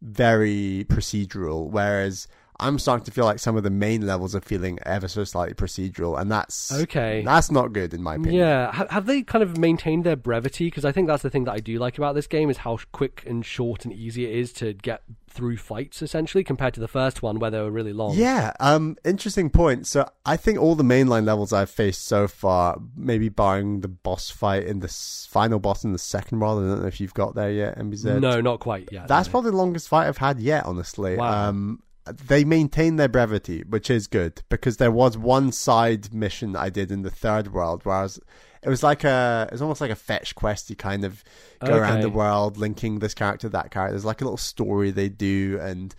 very 0.02 0.86
procedural, 0.90 1.70
whereas 1.70 2.28
I'm 2.62 2.80
starting 2.80 3.04
to 3.06 3.12
feel 3.12 3.26
like 3.26 3.39
some 3.39 3.58
of 3.58 3.63
the 3.63 3.69
main 3.69 4.06
levels 4.06 4.36
are 4.36 4.41
feeling 4.41 4.80
ever 4.86 5.08
so 5.08 5.24
slightly 5.24 5.54
procedural, 5.56 6.19
and 6.19 6.32
that's 6.32 6.71
Okay. 6.71 7.24
That's 7.26 7.50
not 7.52 7.74
good 7.74 7.93
in 7.93 8.02
my 8.04 8.15
opinion. 8.15 8.36
Yeah, 8.36 8.71
Ha- 8.71 8.88
have 8.89 9.06
they 9.08 9.24
kind 9.24 9.43
of 9.43 9.58
maintained 9.58 10.04
their 10.04 10.15
brevity? 10.15 10.67
Because 10.67 10.86
I 10.86 10.91
think 10.91 11.08
that's 11.08 11.24
the 11.24 11.30
thing 11.30 11.43
that 11.45 11.54
I 11.54 11.60
do 11.60 11.78
like 11.80 11.97
about 11.97 12.15
this 12.15 12.28
game 12.28 12.50
is 12.50 12.58
how 12.58 12.78
quick 12.91 13.24
and 13.26 13.45
short 13.45 13.84
and 13.84 13.93
easy 13.93 14.26
it 14.26 14.36
is 14.36 14.54
to 14.54 14.74
get 14.74 15.02
through 15.28 15.56
fights, 15.58 16.02
essentially, 16.02 16.43
compared 16.43 16.74
to 16.74 16.80
the 16.82 16.88
first 16.89 17.21
one 17.24 17.39
where 17.39 17.50
they 17.50 17.60
were 17.60 17.71
really 17.71 17.93
long. 17.93 18.13
Yeah, 18.15 18.52
um, 18.60 18.97
interesting 19.06 19.50
point. 19.50 19.88
So 19.88 20.08
I 20.26 20.36
think 20.38 20.60
all 20.60 20.76
the 20.76 20.84
mainline 20.84 21.26
levels 21.26 21.54
I've 21.54 21.69
faced 21.69 22.06
so 22.06 22.28
far, 22.28 22.78
maybe 22.95 23.30
barring 23.30 23.80
the 23.80 23.88
boss 23.88 24.30
fight 24.30 24.65
in 24.65 24.80
the 24.80 24.88
s- 24.88 25.28
final 25.32 25.58
boss 25.60 25.84
in 25.86 25.93
the 25.93 26.00
second 26.00 26.39
world. 26.41 26.63
I 26.63 26.67
don't 26.67 26.82
know 26.82 26.88
if 26.88 27.00
you've 27.00 27.13
got 27.13 27.34
there 27.34 27.50
yet, 27.52 27.78
MBZ. 27.80 28.19
No, 28.19 28.41
not 28.41 28.60
quite 28.60 28.89
yet. 28.91 29.08
That's 29.08 29.30
no. 29.30 29.32
probably 29.32 29.52
the 29.52 29.58
longest 29.58 29.88
fight 29.88 30.08
I've 30.08 30.17
had 30.17 30.39
yet, 30.39 30.65
honestly. 30.65 31.15
Wow. 31.15 31.50
Um, 31.50 31.82
they 32.06 32.44
maintain 32.44 32.96
their 32.96 33.08
brevity, 33.08 33.64
which 33.68 33.90
is 33.90 34.08
good 34.08 34.42
because 34.50 34.78
there 34.78 34.92
was 34.92 35.18
one 35.18 35.52
side 35.52 36.14
mission 36.14 36.56
I 36.56 36.70
did 36.70 36.92
in 36.92 37.04
the 37.04 37.12
third 37.12 37.54
world 37.54 37.86
where 37.86 37.96
I 37.96 38.02
was, 38.04 38.20
it 38.64 38.70
was 38.70 38.84
like 38.84 39.04
a, 39.04 39.48
it 39.50 39.54
was 39.54 39.62
almost 39.62 39.82
like 39.82 39.92
a 39.92 39.96
fetch 39.96 40.36
quest. 40.36 40.70
You 40.70 40.76
kind 40.76 41.04
of 41.04 41.24
go 41.64 41.76
around 41.76 42.02
the 42.02 42.10
world 42.10 42.58
linking 42.58 43.00
this 43.00 43.14
character, 43.14 43.48
to 43.48 43.50
that 43.50 43.72
character. 43.72 43.94
There's 43.94 44.06
like 44.06 44.22
a 44.22 44.24
little 44.24 44.38
story 44.38 44.92
they 44.92 45.10
do, 45.10 45.60
and 45.62 45.94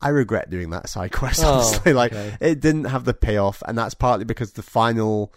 I 0.00 0.08
regret 0.08 0.50
doing 0.50 0.70
that 0.70 0.88
side 0.88 1.12
quest. 1.12 1.42
Oh, 1.42 1.54
honestly, 1.54 1.92
like 1.92 2.12
okay. 2.12 2.36
it 2.40 2.60
didn't 2.60 2.84
have 2.84 3.04
the 3.04 3.14
payoff, 3.14 3.62
and 3.66 3.78
that's 3.78 3.94
partly 3.94 4.24
because 4.24 4.52
the 4.52 4.62
final 4.62 5.32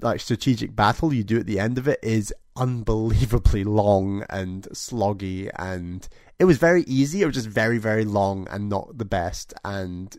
like 0.00 0.20
strategic 0.20 0.74
battle 0.74 1.12
you 1.12 1.22
do 1.22 1.38
at 1.38 1.46
the 1.46 1.60
end 1.60 1.78
of 1.78 1.86
it 1.86 2.00
is 2.02 2.32
unbelievably 2.56 3.64
long 3.64 4.24
and 4.28 4.64
sloggy 4.72 5.50
and 5.56 6.08
it 6.38 6.44
was 6.44 6.58
very 6.58 6.82
easy 6.82 7.22
it 7.22 7.26
was 7.26 7.34
just 7.34 7.48
very 7.48 7.78
very 7.78 8.04
long 8.04 8.46
and 8.50 8.68
not 8.68 8.98
the 8.98 9.04
best 9.04 9.54
and 9.64 10.18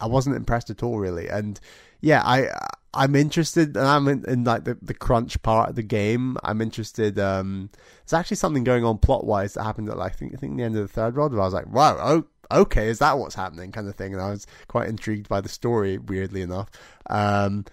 i 0.00 0.06
wasn't 0.06 0.34
impressed 0.34 0.70
at 0.70 0.82
all 0.82 0.98
really 0.98 1.28
and 1.28 1.60
yeah 2.00 2.22
i 2.24 2.48
I'm 2.94 3.16
interested, 3.16 3.76
and 3.76 3.86
I'm 3.86 4.06
in, 4.08 4.24
in 4.26 4.44
like 4.44 4.64
the, 4.64 4.78
the 4.80 4.94
crunch 4.94 5.42
part 5.42 5.68
of 5.68 5.74
the 5.74 5.82
game. 5.82 6.36
I'm 6.42 6.60
interested. 6.60 7.18
Um, 7.18 7.70
there's 8.04 8.18
actually 8.18 8.36
something 8.36 8.64
going 8.64 8.84
on 8.84 8.98
plot 8.98 9.26
wise 9.26 9.54
that 9.54 9.64
happened 9.64 9.88
at 9.88 9.98
like 9.98 10.12
I 10.12 10.14
think 10.14 10.32
I 10.34 10.36
think 10.36 10.56
the 10.56 10.62
end 10.62 10.76
of 10.76 10.82
the 10.82 10.92
third 10.92 11.16
world 11.16 11.32
where 11.32 11.42
I 11.42 11.44
was 11.44 11.54
like, 11.54 11.66
wow, 11.72 11.96
oh, 12.00 12.24
okay, 12.60 12.88
is 12.88 13.00
that 13.00 13.18
what's 13.18 13.34
happening, 13.34 13.72
kind 13.72 13.88
of 13.88 13.96
thing. 13.96 14.12
And 14.12 14.22
I 14.22 14.30
was 14.30 14.46
quite 14.68 14.88
intrigued 14.88 15.28
by 15.28 15.40
the 15.40 15.48
story, 15.48 15.98
weirdly 15.98 16.42
enough. 16.42 16.70
Um, 17.10 17.64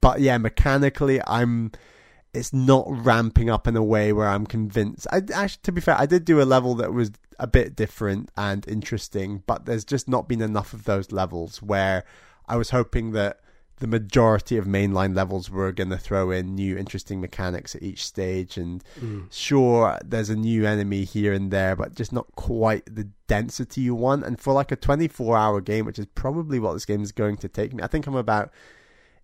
but 0.00 0.20
yeah, 0.20 0.38
mechanically, 0.38 1.20
I'm. 1.26 1.72
It's 2.36 2.52
not 2.52 2.84
ramping 2.88 3.50
up 3.50 3.66
in 3.66 3.76
a 3.76 3.82
way 3.82 4.12
where 4.12 4.28
I'm 4.28 4.46
convinced. 4.46 5.06
I 5.10 5.22
actually, 5.34 5.60
to 5.64 5.72
be 5.72 5.80
fair, 5.80 5.96
I 5.98 6.06
did 6.06 6.24
do 6.24 6.40
a 6.40 6.44
level 6.44 6.74
that 6.76 6.92
was 6.92 7.10
a 7.38 7.46
bit 7.46 7.74
different 7.76 8.30
and 8.36 8.66
interesting, 8.68 9.42
but 9.46 9.66
there's 9.66 9.84
just 9.84 10.08
not 10.08 10.28
been 10.28 10.40
enough 10.42 10.72
of 10.72 10.84
those 10.84 11.12
levels 11.12 11.62
where 11.62 12.04
I 12.48 12.56
was 12.56 12.70
hoping 12.70 13.12
that 13.12 13.40
the 13.78 13.86
majority 13.86 14.56
of 14.56 14.64
mainline 14.64 15.14
levels 15.14 15.50
were 15.50 15.70
going 15.70 15.90
to 15.90 15.98
throw 15.98 16.30
in 16.30 16.54
new 16.54 16.78
interesting 16.78 17.20
mechanics 17.20 17.74
at 17.74 17.82
each 17.82 18.06
stage 18.06 18.56
and 18.56 18.82
Mm. 18.98 19.26
sure 19.30 19.98
there's 20.02 20.30
a 20.30 20.36
new 20.36 20.64
enemy 20.64 21.04
here 21.04 21.34
and 21.34 21.50
there 21.50 21.76
but 21.76 21.94
just 21.94 22.10
not 22.10 22.26
quite 22.36 22.84
the 22.86 23.08
density 23.26 23.82
you 23.82 23.94
want 23.94 24.24
and 24.24 24.40
for 24.40 24.54
like 24.54 24.72
a 24.72 24.76
24 24.76 25.36
hour 25.36 25.60
game 25.60 25.84
which 25.84 25.98
is 25.98 26.06
probably 26.14 26.58
what 26.58 26.72
this 26.72 26.86
game 26.86 27.02
is 27.02 27.12
going 27.12 27.36
to 27.36 27.48
take 27.48 27.74
me 27.74 27.82
i 27.82 27.86
think 27.86 28.06
i'm 28.06 28.14
about 28.14 28.50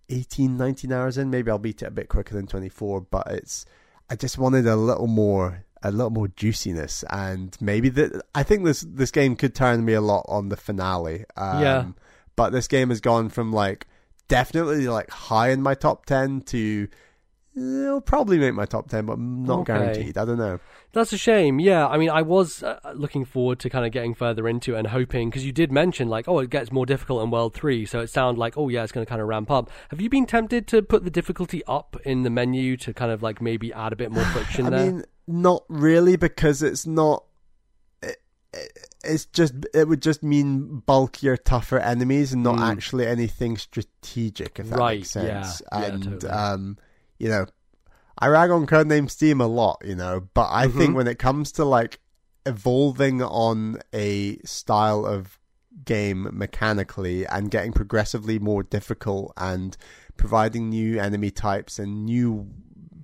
18 0.09 0.57
19 0.57 0.91
hours 0.91 1.17
in 1.17 1.29
maybe 1.29 1.49
i'll 1.49 1.57
beat 1.59 1.81
it 1.81 1.87
a 1.87 1.91
bit 1.91 2.09
quicker 2.09 2.33
than 2.35 2.45
24 2.47 3.01
but 3.01 3.25
it's 3.27 3.65
i 4.09 4.15
just 4.15 4.37
wanted 4.37 4.67
a 4.67 4.75
little 4.75 5.07
more 5.07 5.63
a 5.81 5.91
little 5.91 6.09
more 6.09 6.27
juiciness 6.29 7.03
and 7.09 7.57
maybe 7.61 7.89
that 7.89 8.21
i 8.35 8.43
think 8.43 8.63
this 8.65 8.81
this 8.87 9.11
game 9.11 9.35
could 9.35 9.55
turn 9.55 9.83
me 9.85 9.93
a 9.93 10.01
lot 10.01 10.25
on 10.27 10.49
the 10.49 10.57
finale 10.57 11.25
um, 11.37 11.61
Yeah. 11.61 11.85
but 12.35 12.51
this 12.51 12.67
game 12.67 12.89
has 12.89 13.01
gone 13.01 13.29
from 13.29 13.51
like 13.53 13.87
definitely 14.27 14.87
like 14.87 15.09
high 15.09 15.49
in 15.49 15.61
my 15.61 15.73
top 15.75 16.05
10 16.05 16.41
to 16.41 16.87
it'll 17.55 18.01
probably 18.01 18.37
make 18.39 18.53
my 18.53 18.65
top 18.65 18.89
10 18.89 19.05
but 19.05 19.19
not 19.19 19.59
Okay. 19.59 19.73
guaranteed 19.73 20.17
i 20.17 20.25
don't 20.25 20.37
know 20.37 20.59
That's 20.93 21.11
a 21.11 21.17
shame. 21.17 21.59
Yeah, 21.59 21.87
I 21.87 21.97
mean, 21.97 22.11
I 22.11 22.21
was 22.21 22.61
uh, 22.61 22.79
looking 22.93 23.25
forward 23.25 23.57
to 23.61 23.69
kind 23.69 23.83
of 23.83 23.91
getting 23.91 24.13
further 24.13 24.47
into 24.47 24.75
it 24.75 24.77
and 24.77 24.87
hoping 24.89 25.31
because 25.31 25.43
you 25.43 25.51
did 25.51 25.71
mention 25.71 26.07
like, 26.07 26.27
oh, 26.27 26.37
it 26.37 26.51
gets 26.51 26.71
more 26.71 26.85
difficult 26.85 27.23
in 27.23 27.31
World 27.31 27.55
Three, 27.55 27.83
so 27.87 27.99
it 27.99 28.11
sounded 28.11 28.39
like, 28.39 28.59
oh 28.59 28.69
yeah, 28.69 28.83
it's 28.83 28.91
going 28.91 29.03
to 29.03 29.09
kind 29.09 29.19
of 29.19 29.27
ramp 29.27 29.49
up. 29.49 29.71
Have 29.89 29.99
you 29.99 30.07
been 30.07 30.27
tempted 30.27 30.67
to 30.67 30.83
put 30.83 31.03
the 31.03 31.09
difficulty 31.09 31.63
up 31.65 31.97
in 32.05 32.21
the 32.21 32.29
menu 32.29 32.77
to 32.77 32.93
kind 32.93 33.11
of 33.11 33.23
like 33.23 33.41
maybe 33.41 33.73
add 33.73 33.91
a 33.91 33.95
bit 33.95 34.11
more 34.11 34.23
friction 34.25 34.65
I 34.67 34.69
there? 34.69 34.85
mean, 34.91 35.03
not 35.25 35.63
really 35.67 36.15
because 36.15 36.61
it's 36.61 36.85
not. 36.85 37.23
It, 38.03 38.17
it- 38.53 38.89
it's 39.03 39.25
just 39.25 39.53
it 39.73 39.87
would 39.87 40.01
just 40.03 40.21
mean 40.23 40.83
bulkier, 40.85 41.35
tougher 41.37 41.79
enemies 41.79 42.33
and 42.33 42.43
not 42.43 42.57
Mm. 42.57 42.71
actually 42.71 43.07
anything 43.07 43.57
strategic. 43.57 44.59
If 44.59 44.69
that 44.69 44.77
Right, 44.77 44.99
makes 44.99 45.09
sense. 45.09 45.61
yeah, 45.73 45.79
yeah, 45.81 45.97
totally. 45.97 46.31
um, 46.31 46.77
you 47.19 47.29
know, 47.29 47.45
I 48.17 48.27
rag 48.27 48.51
on 48.51 48.67
Codename 48.67 49.09
Steam 49.09 49.41
a 49.41 49.47
lot, 49.47 49.81
you 49.85 49.95
know, 49.95 50.27
but 50.33 50.49
I 50.51 50.67
think 50.67 50.91
Mhm. 50.91 50.95
when 50.95 51.07
it 51.07 51.19
comes 51.19 51.51
to 51.53 51.65
like 51.65 51.99
evolving 52.45 53.21
on 53.21 53.79
a 53.93 54.37
style 54.45 55.05
of 55.05 55.39
game 55.85 56.29
mechanically 56.31 57.25
and 57.25 57.49
getting 57.49 57.73
progressively 57.73 58.37
more 58.37 58.61
difficult 58.63 59.33
and 59.37 59.75
providing 60.17 60.69
new 60.69 60.99
enemy 60.99 61.31
types 61.31 61.79
and 61.79 62.05
new 62.05 62.47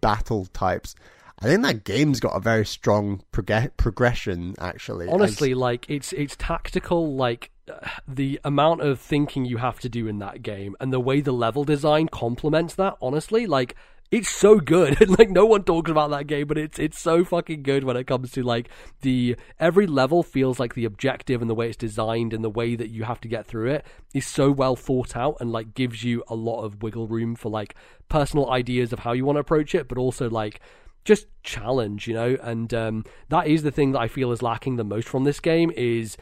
battle 0.02 0.46
types. 0.54 0.96
I 1.42 1.46
think 1.46 1.64
that 1.64 1.84
game's 1.86 2.20
got 2.20 2.36
a 2.36 2.40
very 2.40 2.66
strong 2.66 3.24
prog- 3.32 3.76
progression, 3.78 4.56
actually. 4.60 5.08
honestly 5.08 5.54
like 5.54 5.90
it's 5.90 6.14
it's 6.14 6.36
tactical 6.38 7.16
like 7.16 7.52
uh, 7.72 7.88
the 8.08 8.40
amount 8.44 8.82
of 8.82 9.00
thinking 9.00 9.46
you 9.46 9.58
have 9.58 9.80
to 9.80 9.90
do 9.90 10.08
in 10.08 10.20
that 10.20 10.44
game 10.44 10.76
and 10.80 10.92
the 10.94 11.00
way 11.00 11.22
the 11.22 11.32
level 11.32 11.64
design 11.64 12.08
complements 12.10 12.76
that 12.76 12.98
honestly 13.02 13.48
like 13.48 13.76
it's 14.12 14.30
so 14.30 14.60
good 14.60 15.00
and 15.02 15.18
like 15.20 15.30
no 15.30 15.46
one 15.46 15.64
talks 15.64 15.90
about 15.90 16.10
that 16.10 16.28
game 16.28 16.48
but 16.48 16.58
it's 16.58 16.80
it's 16.80 17.00
so 17.00 17.24
fucking 17.24 17.62
good 17.62 17.84
when 17.84 17.96
it 17.96 18.08
comes 18.08 18.32
to 18.32 18.42
like 18.42 18.70
the 19.02 19.36
every 19.60 19.86
level 19.86 20.24
feels 20.24 20.60
like 20.60 20.74
the 20.74 20.86
objective 20.86 21.42
and 21.42 21.50
the 21.50 21.56
way 21.56 21.68
it's 21.68 21.78
designed 21.78 22.34
and 22.34 22.44
the 22.44 22.50
way 22.50 22.76
that 22.76 22.90
you 22.90 23.04
have 23.04 23.22
to 23.22 23.28
get 23.28 23.46
through 23.46 23.70
it 23.70 23.86
is 24.14 24.26
so 24.26 24.52
well 24.52 24.76
thought 24.76 25.16
out 25.16 25.38
and 25.40 25.52
like 25.52 25.74
gives 25.74 26.04
you 26.04 26.24
a 26.28 26.36
lot 26.36 26.64
of 26.64 26.82
wiggle 26.82 27.08
room 27.08 27.36
for 27.36 27.50
like 27.50 27.76
personal 28.10 28.50
ideas 28.50 28.92
of 28.92 29.00
how 29.00 29.12
you 29.12 29.26
want 29.26 29.36
to 29.36 29.42
approach 29.42 29.76
it 29.76 29.88
but 29.88 29.98
also 29.98 30.30
like 30.30 30.60
just 31.06 31.28
challenge, 31.44 32.08
you 32.08 32.14
know, 32.14 32.38
and 32.44 32.74
um, 32.74 33.06
that 33.30 33.48
is 33.48 33.64
the 33.64 33.72
thing 33.72 33.94
that 33.94 34.00
I 34.00 34.08
feel 34.08 34.32
is 34.32 34.42
lacking 34.42 34.76
the 34.76 34.84
most 34.84 35.08
from 35.08 35.24
this 35.24 35.40
game. 35.40 35.72
Is 35.76 36.18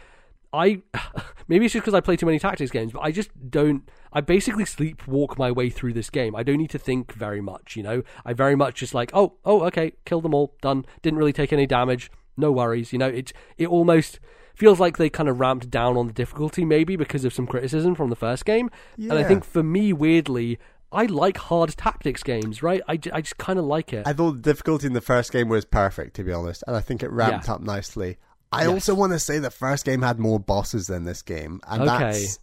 I 0.58 0.82
maybe 1.48 1.66
it's 1.66 1.74
just 1.74 1.84
because 1.84 1.94
I 1.94 2.02
play 2.02 2.16
too 2.16 2.26
many 2.26 2.40
tactics 2.40 2.72
games, 2.72 2.92
but 2.94 3.02
I 3.02 3.12
just 3.12 3.30
don't. 3.50 3.90
I 4.12 4.22
basically 4.22 4.64
sleepwalk 4.64 5.38
my 5.38 5.52
way 5.52 5.70
through 5.70 5.94
this 5.94 6.10
game. 6.10 6.36
I 6.36 6.44
don't 6.44 6.58
need 6.58 6.72
to 6.72 6.80
think 6.80 7.14
very 7.14 7.42
much, 7.42 7.76
you 7.76 7.84
know. 7.84 8.04
I 8.26 8.34
very 8.34 8.56
much 8.56 8.76
just 8.76 8.94
like, 8.94 9.12
oh, 9.14 9.36
oh, 9.46 9.62
okay, 9.66 9.94
killed 10.06 10.24
them 10.24 10.34
all, 10.34 10.56
done. 10.62 10.86
Didn't 11.02 11.20
really 11.20 11.34
take 11.34 11.54
any 11.54 11.66
damage, 11.68 12.10
no 12.36 12.52
worries, 12.52 12.92
you 12.92 13.00
know. 13.00 13.08
It 13.08 13.32
it 13.58 13.68
almost 13.68 14.20
feels 14.56 14.80
like 14.80 14.98
they 14.98 15.10
kind 15.10 15.30
of 15.30 15.40
ramped 15.40 15.70
down 15.70 15.98
on 15.98 16.08
the 16.08 16.14
difficulty, 16.14 16.66
maybe 16.66 16.96
because 16.96 17.24
of 17.26 17.34
some 17.34 17.46
criticism 17.46 17.94
from 17.94 18.10
the 18.10 18.16
first 18.16 18.44
game. 18.44 18.72
And 18.98 19.14
I 19.14 19.24
think 19.24 19.46
for 19.46 19.64
me, 19.64 19.94
weirdly. 19.94 20.58
I 20.90 21.04
like 21.04 21.36
hard 21.36 21.76
tactics 21.76 22.24
games, 22.24 22.64
right? 22.64 22.80
I, 22.88 22.94
I 23.12 23.20
just 23.20 23.38
kind 23.38 23.60
of 23.60 23.66
like 23.66 23.92
it. 23.92 24.08
I 24.08 24.14
thought 24.14 24.32
the 24.36 24.42
difficulty 24.42 24.88
in 24.88 24.94
the 24.94 25.02
first 25.02 25.34
game 25.34 25.50
was 25.50 25.66
perfect, 25.66 26.16
to 26.16 26.24
be 26.24 26.32
honest, 26.32 26.64
and 26.66 26.78
I 26.78 26.80
think 26.80 27.04
it 27.04 27.12
ramped 27.12 27.48
Yeah. 27.50 27.56
up 27.56 27.62
nicely. 27.62 28.16
I 28.52 28.64
Yes. 28.64 28.70
also 28.72 28.96
want 28.96 29.14
to 29.14 29.20
say 29.20 29.40
the 29.40 29.52
first 29.52 29.86
game 29.86 30.02
had 30.02 30.20
more 30.20 30.40
bosses 30.40 30.88
than 30.88 31.04
this 31.04 31.22
game, 31.22 31.60
and 31.68 31.82
Okay. 31.84 32.00
that's 32.00 32.40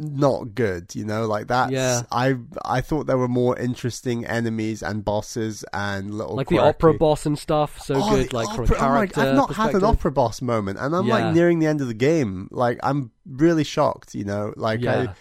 not 0.00 0.54
good. 0.54 0.94
You 0.94 1.04
know, 1.04 1.26
like 1.26 1.48
that. 1.48 1.72
Yeah. 1.72 2.02
I 2.12 2.36
I 2.64 2.80
thought 2.80 3.08
there 3.08 3.18
were 3.18 3.26
more 3.28 3.58
interesting 3.58 4.24
enemies 4.24 4.80
and 4.80 5.04
bosses 5.04 5.64
and 5.72 6.14
little 6.14 6.36
like 6.36 6.48
the 6.48 6.58
opera 6.60 6.94
boss 6.94 7.26
and 7.26 7.36
stuff, 7.36 7.80
so 7.80 7.96
Oh, 7.96 8.10
good. 8.10 8.32
Like 8.32 8.46
from 8.54 8.60
a 8.60 8.62
opera- 8.64 8.76
oh 8.76 8.80
my- 8.80 8.86
character 8.96 9.20
I've 9.22 9.34
not 9.34 9.54
had 9.54 9.74
an 9.74 9.82
opera 9.84 10.12
boss 10.12 10.40
moment, 10.40 10.78
and 10.78 10.94
I'm 10.94 11.06
Yeah. 11.06 11.14
like 11.14 11.34
nearing 11.34 11.58
the 11.58 11.66
end 11.66 11.80
of 11.80 11.88
the 11.88 11.94
game. 11.94 12.46
Like 12.52 12.78
I'm 12.84 13.10
really 13.28 13.64
shocked. 13.64 14.14
You 14.14 14.24
know, 14.24 14.52
like 14.56 14.82
Yeah, 14.82 15.14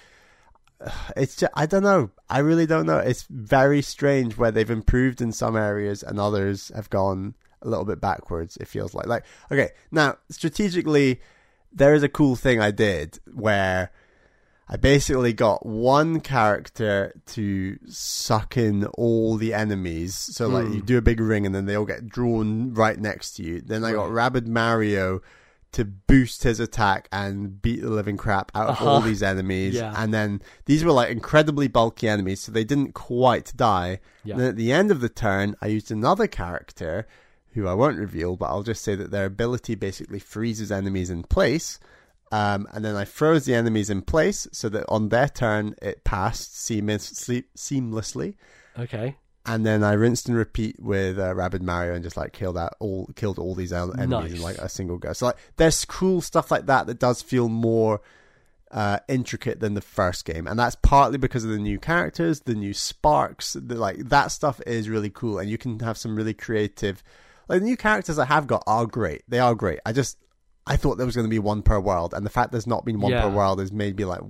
I, 0.79 0.91
it's 1.17 1.35
just, 1.37 1.51
I 1.55 1.65
don't 1.65 1.81
know. 1.83 2.11
I 2.29 2.37
really 2.39 2.67
don't 2.67 2.85
know. 2.85 2.99
It's 2.99 3.25
very 3.31 3.81
strange 3.81 4.37
where 4.37 4.51
they've 4.51 4.69
improved 4.69 5.21
in 5.21 5.31
some 5.31 5.55
areas 5.57 6.03
and 6.03 6.19
others 6.19 6.71
have 6.75 6.91
gone 6.91 7.33
a 7.61 7.67
little 7.67 7.85
bit 7.85 7.99
backwards. 8.01 8.57
It 8.57 8.67
feels 8.67 8.93
like 8.93 9.07
like 9.07 9.23
okay. 9.51 9.69
Now 9.91 10.17
strategically, 10.29 11.19
there 11.71 11.93
is 11.93 12.03
a 12.03 12.09
cool 12.09 12.35
thing 12.35 12.59
I 12.61 12.71
did 12.71 13.19
where. 13.33 13.91
I 14.69 14.75
basically 14.75 15.31
got 15.31 15.65
one 15.65 16.19
character 16.19 17.13
to 17.27 17.79
suck 17.87 18.57
in 18.57 18.83
all 18.95 19.37
the 19.37 19.53
enemies. 19.53 20.13
So 20.13 20.49
like 20.49 20.65
Hmm. 20.65 20.73
you 20.73 20.81
do 20.81 20.97
a 20.97 21.01
big 21.01 21.21
ring 21.21 21.45
and 21.45 21.55
then 21.55 21.67
they 21.67 21.75
all 21.75 21.85
get 21.85 22.09
drawn 22.09 22.73
right 22.73 22.99
next 22.99 23.35
to 23.37 23.43
you. 23.43 23.61
Then 23.61 23.85
I 23.85 23.93
got. 23.93 24.11
Rabbid 24.11 24.45
Mario 24.45 25.21
to 25.71 25.85
boost 25.85 26.43
his 26.43 26.59
attack 26.59 27.07
and 27.13 27.61
beat 27.61 27.81
the 27.81 27.89
living 27.89 28.17
crap 28.17 28.51
out 28.53 28.67
of 28.67 28.81
all 28.81 28.97
Uh-huh. 28.97 29.07
these 29.07 29.23
enemies. 29.23 29.75
Yeah. 29.75 29.93
And 29.95 30.13
then 30.13 30.41
these 30.65 30.83
were 30.83 30.91
like 30.91 31.11
incredibly 31.11 31.69
bulky 31.69 32.09
enemies, 32.09 32.41
so 32.41 32.51
they 32.51 32.65
didn't 32.65 32.91
quite 32.93 33.53
die. 33.55 34.01
Yeah. 34.25 34.35
Then 34.35 34.47
at 34.49 34.55
the 34.57 34.73
end 34.73 34.91
of 34.91 34.99
the 34.99 35.07
turn, 35.07 35.55
I 35.61 35.67
used 35.67 35.91
another 35.91 36.27
character 36.27 37.07
who 37.57 37.67
I 37.67 37.73
won't 37.73 37.97
reveal, 37.97 38.37
but 38.37 38.45
I'll 38.45 38.63
just 38.63 38.83
say 38.83 38.95
that 38.95 39.11
their 39.11 39.25
ability 39.25 39.75
basically 39.75 40.19
freezes 40.19 40.71
enemies 40.71 41.09
in 41.09 41.23
place. 41.23 41.79
Um, 42.31 42.67
and 42.73 42.83
then 42.83 42.95
I 42.95 43.05
froze 43.05 43.45
the 43.45 43.55
enemies 43.55 43.89
in 43.89 44.01
place 44.01 44.47
so 44.51 44.69
that 44.69 44.85
on 44.89 45.09
their 45.09 45.27
turn 45.27 45.75
it 45.81 46.03
passed 46.03 46.53
seamlessly. 46.53 47.45
seamlessly. 47.57 48.35
Okay. 48.77 49.15
And 49.45 49.65
then 49.65 49.83
I 49.83 49.93
rinsed 49.93 50.27
and 50.27 50.37
repeat 50.37 50.77
with 50.77 51.17
uh, 51.17 51.33
Rabbid 51.33 51.63
Mario 51.63 51.95
and 51.95 52.03
just 52.03 52.17
like 52.17 52.33
killed 52.33 52.57
out 52.57 52.75
all 52.79 53.09
killed 53.15 53.39
all 53.39 53.55
these 53.55 53.71
enemies 53.71 54.33
in 54.33 54.41
like 54.41 54.57
a 54.57 54.67
single 54.67 54.97
go. 54.97 55.13
So 55.13 55.27
like 55.27 55.37
there's 55.55 55.85
cool 55.85 56.19
stuff 56.19 56.51
like 56.51 56.65
that 56.65 56.85
that 56.87 56.99
does 56.99 57.21
feel 57.21 57.47
more 57.47 58.01
uh, 58.71 58.99
intricate 59.07 59.59
than 59.59 59.73
the 59.73 59.81
first 59.81 60.25
game, 60.25 60.47
and 60.47 60.59
that's 60.59 60.75
partly 60.75 61.17
because 61.17 61.45
of 61.45 61.51
the 61.51 61.57
new 61.57 61.79
characters, 61.79 62.41
the 62.41 62.55
new 62.55 62.73
sparks. 62.73 63.53
The, 63.53 63.75
like 63.75 63.97
that 64.09 64.27
stuff 64.27 64.59
is 64.67 64.89
really 64.89 65.09
cool, 65.09 65.39
and 65.39 65.49
you 65.49 65.57
can 65.57 65.79
have 65.79 65.97
some 65.97 66.15
really 66.15 66.33
creative. 66.33 67.03
Like 67.47 67.59
the 67.59 67.65
new 67.65 67.77
characters 67.77 68.19
I 68.19 68.25
have 68.25 68.47
got 68.47 68.63
are 68.67 68.85
great. 68.85 69.23
They 69.27 69.39
are 69.39 69.55
great. 69.55 69.79
I 69.85 69.93
just 69.93 70.17
I 70.65 70.75
thought 70.75 70.97
there 70.97 71.05
was 71.05 71.15
going 71.15 71.27
to 71.27 71.29
be 71.29 71.39
one 71.39 71.61
per 71.61 71.79
world, 71.79 72.13
and 72.13 72.25
the 72.25 72.29
fact 72.29 72.51
there's 72.51 72.67
not 72.67 72.85
been 72.85 72.99
one 72.99 73.11
Yeah. 73.11 73.21
per 73.23 73.29
world 73.29 73.59
has 73.59 73.71
made 73.71 73.97
me 73.97 74.05
like, 74.05 74.21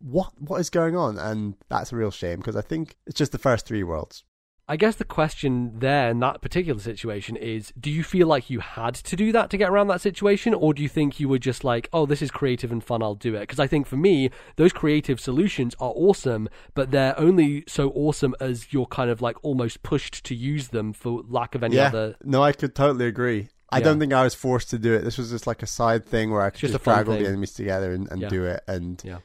what 0.00 0.32
what 0.38 0.60
is 0.60 0.70
going 0.70 0.96
on? 0.96 1.18
And 1.18 1.54
that's 1.68 1.92
a 1.92 1.96
real 1.96 2.10
shame 2.10 2.38
because 2.38 2.56
I 2.56 2.62
think 2.62 2.96
it's 3.06 3.18
just 3.18 3.32
the 3.32 3.38
first 3.38 3.66
three 3.66 3.82
worlds. 3.82 4.24
I 4.66 4.76
guess 4.78 4.96
the 4.96 5.04
question 5.04 5.78
there 5.78 6.08
in 6.10 6.20
that 6.20 6.40
particular 6.40 6.80
situation 6.80 7.36
is 7.36 7.70
do 7.78 7.90
you 7.90 8.02
feel 8.02 8.26
like 8.26 8.48
you 8.48 8.60
had 8.60 8.94
to 8.94 9.14
do 9.14 9.30
that 9.32 9.50
to 9.50 9.58
get 9.58 9.68
around 9.68 9.88
that 9.88 10.00
situation, 10.00 10.54
or 10.54 10.72
do 10.72 10.82
you 10.82 10.88
think 10.88 11.20
you 11.20 11.28
were 11.28 11.38
just 11.38 11.64
like, 11.64 11.88
oh, 11.92 12.06
this 12.06 12.22
is 12.22 12.30
creative 12.30 12.72
and 12.72 12.82
fun, 12.82 13.02
I'll 13.02 13.14
do 13.14 13.34
it? 13.34 13.40
Because 13.40 13.60
I 13.60 13.66
think 13.66 13.86
for 13.86 13.96
me, 13.98 14.30
those 14.56 14.72
creative 14.72 15.20
solutions 15.20 15.74
are 15.80 15.92
awesome, 15.94 16.48
but 16.72 16.92
they're 16.92 17.18
only 17.20 17.64
so 17.68 17.90
awesome 17.90 18.34
as 18.40 18.72
you're 18.72 18.86
kind 18.86 19.10
of 19.10 19.20
like 19.20 19.36
almost 19.44 19.82
pushed 19.82 20.24
to 20.24 20.34
use 20.34 20.68
them 20.68 20.94
for 20.94 21.22
lack 21.28 21.54
of 21.54 21.62
any 21.62 21.76
yeah, 21.76 21.88
other. 21.88 22.16
no, 22.24 22.42
I 22.42 22.52
could 22.52 22.74
totally 22.74 23.06
agree. 23.06 23.48
I 23.70 23.78
Yeah. 23.78 23.84
don't 23.84 23.98
think 23.98 24.14
I 24.14 24.24
was 24.24 24.34
forced 24.34 24.70
to 24.70 24.78
do 24.78 24.94
it. 24.94 25.02
This 25.02 25.18
was 25.18 25.30
just 25.30 25.46
like 25.46 25.62
a 25.62 25.66
side 25.66 26.06
thing 26.06 26.30
where 26.30 26.40
I 26.42 26.48
could 26.50 26.60
Just 26.60 26.72
just, 26.72 26.84
drag 26.84 27.08
all 27.08 27.18
the 27.18 27.26
enemies 27.26 27.52
together 27.52 27.92
and, 27.92 28.10
and 28.10 28.22
Yeah. 28.22 28.28
do 28.28 28.44
it. 28.44 28.62
And 28.66 29.02
Yeah. 29.04 29.18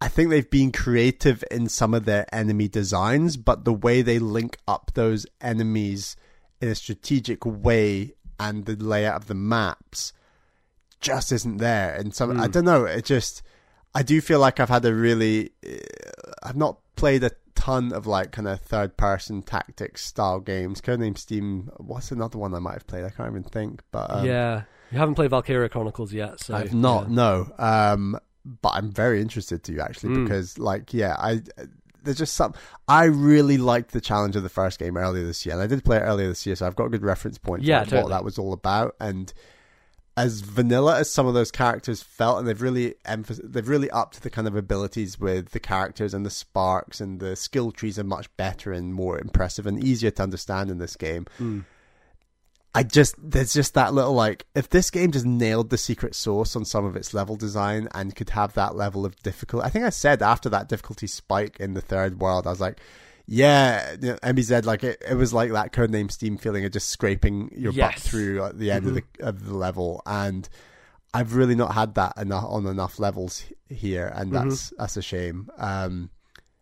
I 0.00 0.08
think 0.08 0.30
they've 0.30 0.48
been 0.48 0.70
creative 0.70 1.42
in 1.50 1.68
some 1.68 1.92
of 1.92 2.04
their 2.04 2.32
enemy 2.32 2.68
designs, 2.68 3.36
but 3.36 3.64
the 3.64 3.72
way 3.72 4.02
they 4.02 4.18
link 4.18 4.56
up 4.68 4.92
those 4.94 5.26
enemies 5.40 6.16
in 6.60 6.68
a 6.68 6.74
strategic 6.74 7.44
way 7.44 8.14
and 8.38 8.64
the 8.64 8.76
layout 8.76 9.16
of 9.16 9.26
the 9.26 9.34
maps 9.34 10.12
just 11.00 11.32
isn't 11.32 11.56
there. 11.56 11.94
And 11.94 12.14
some, 12.14 12.30
Hmm. 12.30 12.40
I 12.40 12.46
don't 12.46 12.64
know, 12.64 12.84
it 12.84 13.04
just, 13.04 13.42
I 13.94 14.02
do 14.02 14.20
feel 14.20 14.38
like 14.38 14.60
I've 14.60 14.68
had 14.68 14.84
a 14.84 14.94
really, 14.94 15.50
uh, 15.66 15.76
I've 16.42 16.56
not 16.56 16.78
played 16.94 17.24
a 17.24 17.32
ton 17.56 17.92
of 17.92 18.06
like 18.06 18.30
kind 18.30 18.46
of 18.46 18.60
third 18.60 18.96
person 18.96 19.42
tactics 19.42 20.04
style 20.04 20.38
games. 20.38 20.80
Codename 20.80 21.18
Steam, 21.18 21.70
what's 21.78 22.12
another 22.12 22.38
one 22.38 22.54
I 22.54 22.60
might 22.60 22.74
have 22.74 22.86
played? 22.86 23.04
I 23.04 23.10
can't 23.10 23.30
even 23.30 23.42
think, 23.42 23.82
but 23.90 24.10
um, 24.10 24.24
yeah, 24.26 24.62
you 24.92 24.98
haven't 24.98 25.16
played 25.16 25.30
Valkyria 25.30 25.68
Chronicles 25.68 26.12
yet, 26.12 26.40
so 26.40 26.54
I've 26.54 26.72
not, 26.72 27.08
yeah. 27.08 27.14
no. 27.14 27.52
Um, 27.58 28.18
but 28.62 28.70
I'm 28.74 28.90
very 28.90 29.20
interested 29.20 29.62
to 29.64 29.72
you 29.72 29.80
actually 29.80 30.14
Mm. 30.16 30.24
because, 30.24 30.58
like, 30.58 30.94
yeah, 30.94 31.14
I 31.18 31.42
there's 32.04 32.18
just 32.18 32.34
some. 32.34 32.54
I 32.86 33.04
really 33.04 33.58
liked 33.58 33.90
the 33.92 34.00
challenge 34.00 34.36
of 34.36 34.42
the 34.42 34.48
first 34.48 34.78
game 34.78 34.96
earlier 34.96 35.24
this 35.26 35.44
year, 35.44 35.54
and 35.54 35.62
I 35.62 35.66
did 35.66 35.84
play 35.84 35.98
it 35.98 36.02
earlier 36.02 36.28
this 36.28 36.46
year, 36.46 36.56
so 36.56 36.66
I've 36.66 36.76
got 36.76 36.86
a 36.86 36.90
good 36.90 37.02
reference 37.02 37.38
point 37.38 37.62
for 37.62 37.68
Yeah, 37.68 37.84
what 38.02 38.08
that 38.10 38.24
was 38.24 38.38
all 38.38 38.52
about. 38.52 38.94
And 39.00 39.32
as 40.16 40.40
vanilla 40.40 40.98
as 40.98 41.10
some 41.10 41.26
of 41.26 41.34
those 41.34 41.50
characters 41.50 42.02
felt, 42.02 42.38
and 42.38 42.48
they've 42.48 42.62
really 42.62 42.94
emphasized 43.04 43.52
they've 43.52 43.68
really 43.68 43.90
upped 43.90 44.22
the 44.22 44.30
kind 44.30 44.48
of 44.48 44.56
abilities 44.56 45.20
with 45.20 45.50
the 45.50 45.60
characters 45.60 46.14
and 46.14 46.24
the 46.24 46.30
sparks 46.30 47.00
and 47.00 47.20
the 47.20 47.36
skill 47.36 47.70
trees 47.72 47.98
are 47.98 48.04
much 48.04 48.34
better 48.36 48.72
and 48.72 48.94
more 48.94 49.18
impressive 49.20 49.66
and 49.66 49.82
easier 49.84 50.10
to 50.12 50.22
understand 50.22 50.70
in 50.70 50.78
this 50.78 50.96
game. 50.96 51.26
Mm. 51.38 51.64
I 52.74 52.82
just 52.82 53.14
there's 53.18 53.54
just 53.54 53.74
that 53.74 53.94
little 53.94 54.12
like 54.12 54.46
if 54.54 54.68
this 54.68 54.90
game 54.90 55.10
just 55.10 55.24
nailed 55.24 55.70
the 55.70 55.78
secret 55.78 56.14
source 56.14 56.54
on 56.54 56.64
some 56.64 56.84
of 56.84 56.96
its 56.96 57.14
level 57.14 57.34
design 57.36 57.88
and 57.94 58.14
could 58.14 58.30
have 58.30 58.52
that 58.54 58.76
level 58.76 59.06
of 59.06 59.16
difficulty. 59.22 59.66
I 59.66 59.70
think 59.70 59.84
I 59.84 59.90
said 59.90 60.22
after 60.22 60.48
that 60.50 60.68
difficulty 60.68 61.06
spike 61.06 61.56
in 61.58 61.74
the 61.74 61.80
third 61.80 62.20
world, 62.20 62.46
I 62.46 62.50
was 62.50 62.60
like, 62.60 62.80
yeah, 63.26 63.92
you 64.00 64.08
know, 64.08 64.16
MBZ 64.16 64.64
like 64.64 64.84
it, 64.84 65.02
it 65.08 65.14
was 65.14 65.32
like 65.32 65.52
that 65.52 65.72
codename 65.72 66.10
Steam 66.10 66.36
feeling 66.36 66.64
of 66.64 66.72
just 66.72 66.88
scraping 66.88 67.50
your 67.56 67.72
butt 67.72 68.00
through 68.00 68.44
at 68.44 68.58
the 68.58 68.70
end 68.70 68.86
of 68.86 68.94
the 68.94 69.04
of 69.20 69.46
the 69.46 69.56
level 69.56 70.02
and 70.06 70.48
I've 71.14 71.34
really 71.34 71.54
not 71.54 71.74
had 71.74 71.94
that 71.94 72.18
enough 72.18 72.44
on 72.44 72.66
enough 72.66 72.98
levels 72.98 73.44
here 73.68 74.12
and 74.14 74.30
that's 74.32 74.72
that's 74.78 74.96
a 74.96 75.02
shame. 75.02 75.50
Um 75.56 76.10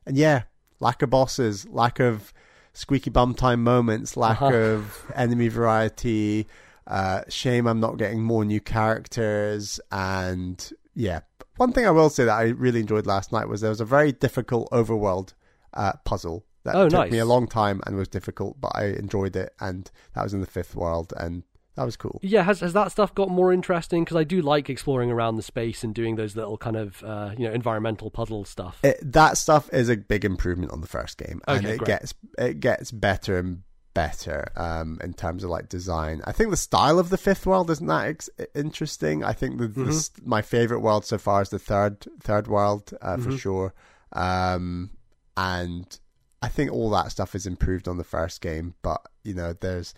and 0.06 0.16
yeah, 0.16 0.42
lack 0.78 1.02
of 1.02 1.10
bosses, 1.10 1.66
lack 1.68 1.98
of 1.98 2.32
squeaky 2.76 3.10
bum 3.10 3.34
time 3.34 3.62
moments, 3.64 4.16
lack 4.16 4.40
Uh-huh. 4.42 4.54
of 4.54 5.10
enemy 5.14 5.48
variety. 5.48 6.46
Uh, 6.86 7.22
shame 7.28 7.66
I'm 7.66 7.80
not 7.80 7.96
getting 7.98 8.22
more 8.22 8.44
new 8.44 8.60
characters. 8.60 9.80
And 9.90 10.70
yeah, 10.94 11.20
one 11.56 11.72
thing 11.72 11.86
I 11.86 11.90
will 11.90 12.10
say 12.10 12.24
that 12.24 12.36
I 12.38 12.44
really 12.48 12.80
enjoyed 12.80 13.06
last 13.06 13.32
night 13.32 13.48
was 13.48 13.60
there 13.60 13.70
was 13.70 13.80
a 13.80 13.84
very 13.84 14.12
difficult 14.12 14.70
overworld 14.70 15.32
uh, 15.74 15.94
puzzle 16.04 16.44
that 16.64 16.74
Oh, 16.76 16.88
took 16.88 17.00
nice. 17.00 17.12
me 17.12 17.18
a 17.18 17.24
long 17.24 17.46
time 17.48 17.80
and 17.86 17.96
was 17.96 18.08
difficult, 18.08 18.60
but 18.60 18.72
I 18.74 18.86
enjoyed 18.86 19.34
it. 19.36 19.52
And 19.60 19.90
that 20.14 20.22
was 20.24 20.34
in 20.34 20.40
the 20.40 20.46
fifth 20.46 20.74
world, 20.76 21.12
and 21.16 21.42
that 21.76 21.84
was 21.84 21.96
cool. 21.96 22.18
Yeah, 22.22 22.42
has 22.42 22.60
has 22.60 22.72
that 22.72 22.90
stuff 22.90 23.14
got 23.14 23.28
more 23.30 23.52
interesting? 23.52 24.04
Because 24.04 24.16
I 24.16 24.24
do 24.24 24.42
like 24.42 24.68
exploring 24.68 25.10
around 25.10 25.36
the 25.36 25.42
space 25.42 25.84
and 25.84 25.94
doing 25.94 26.16
those 26.16 26.34
little 26.34 26.56
kind 26.58 26.76
of 26.76 27.02
uh, 27.04 27.30
you 27.38 27.46
know 27.46 27.52
environmental 27.52 28.10
puzzle 28.10 28.44
stuff. 28.44 28.80
It, 28.82 28.98
that 29.12 29.38
stuff 29.38 29.68
is 29.72 29.88
a 29.88 29.96
big 29.96 30.24
improvement 30.24 30.72
on 30.72 30.80
the 30.80 30.86
first 30.88 31.18
game, 31.18 31.40
and 31.46 31.66
it 31.66 31.78
great. 31.78 31.86
gets 31.86 32.14
it 32.38 32.60
gets 32.60 32.90
better 32.90 33.38
and 33.38 33.62
better 33.94 34.46
um, 34.56 34.98
in 35.02 35.14
terms 35.14 35.42
of 35.42 35.48
like 35.48 35.68
design. 35.70 36.20
I 36.26 36.32
think 36.32 36.50
the 36.50 36.56
style 36.58 36.98
of 36.98 37.08
the 37.08 37.16
fifth 37.16 37.46
world 37.46 37.70
isn't 37.70 37.86
that 37.86 38.06
ex- 38.08 38.28
interesting. 38.54 39.24
I 39.24 39.32
think 39.32 39.56
the, 39.58 39.68
the 39.68 39.84
Mhm. 39.84 39.88
s 39.88 40.10
my 40.22 40.42
favorite 40.42 40.80
world 40.80 41.04
so 41.06 41.16
far 41.18 41.40
is 41.42 41.48
the 41.48 41.58
third 41.58 42.06
third 42.20 42.46
world 42.46 42.92
uh, 43.00 43.16
for 43.16 43.30
Mhm. 43.30 43.38
sure, 43.38 43.74
um, 44.12 44.90
and 45.36 45.98
I 46.42 46.48
think 46.48 46.70
all 46.72 46.90
that 46.90 47.10
stuff 47.10 47.34
is 47.34 47.46
improved 47.46 47.88
on 47.88 47.96
the 47.96 48.04
first 48.04 48.40
game. 48.40 48.74
But 48.82 49.00
you 49.24 49.34
know, 49.34 49.52
there's 49.54 49.94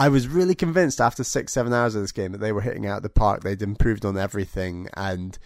I 0.00 0.08
was 0.08 0.26
really 0.26 0.54
convinced 0.54 1.00
after 1.00 1.22
six, 1.22 1.52
seven 1.52 1.72
hours 1.72 1.94
of 1.94 2.00
this 2.02 2.10
game 2.12 2.32
that 2.32 2.38
they 2.38 2.50
were 2.52 2.62
hitting 2.62 2.86
out 2.86 3.02
the 3.02 3.08
park. 3.10 3.42
They'd 3.44 3.60
improved 3.62 4.04
on 4.04 4.16
everything, 4.16 4.88
and 4.94 5.38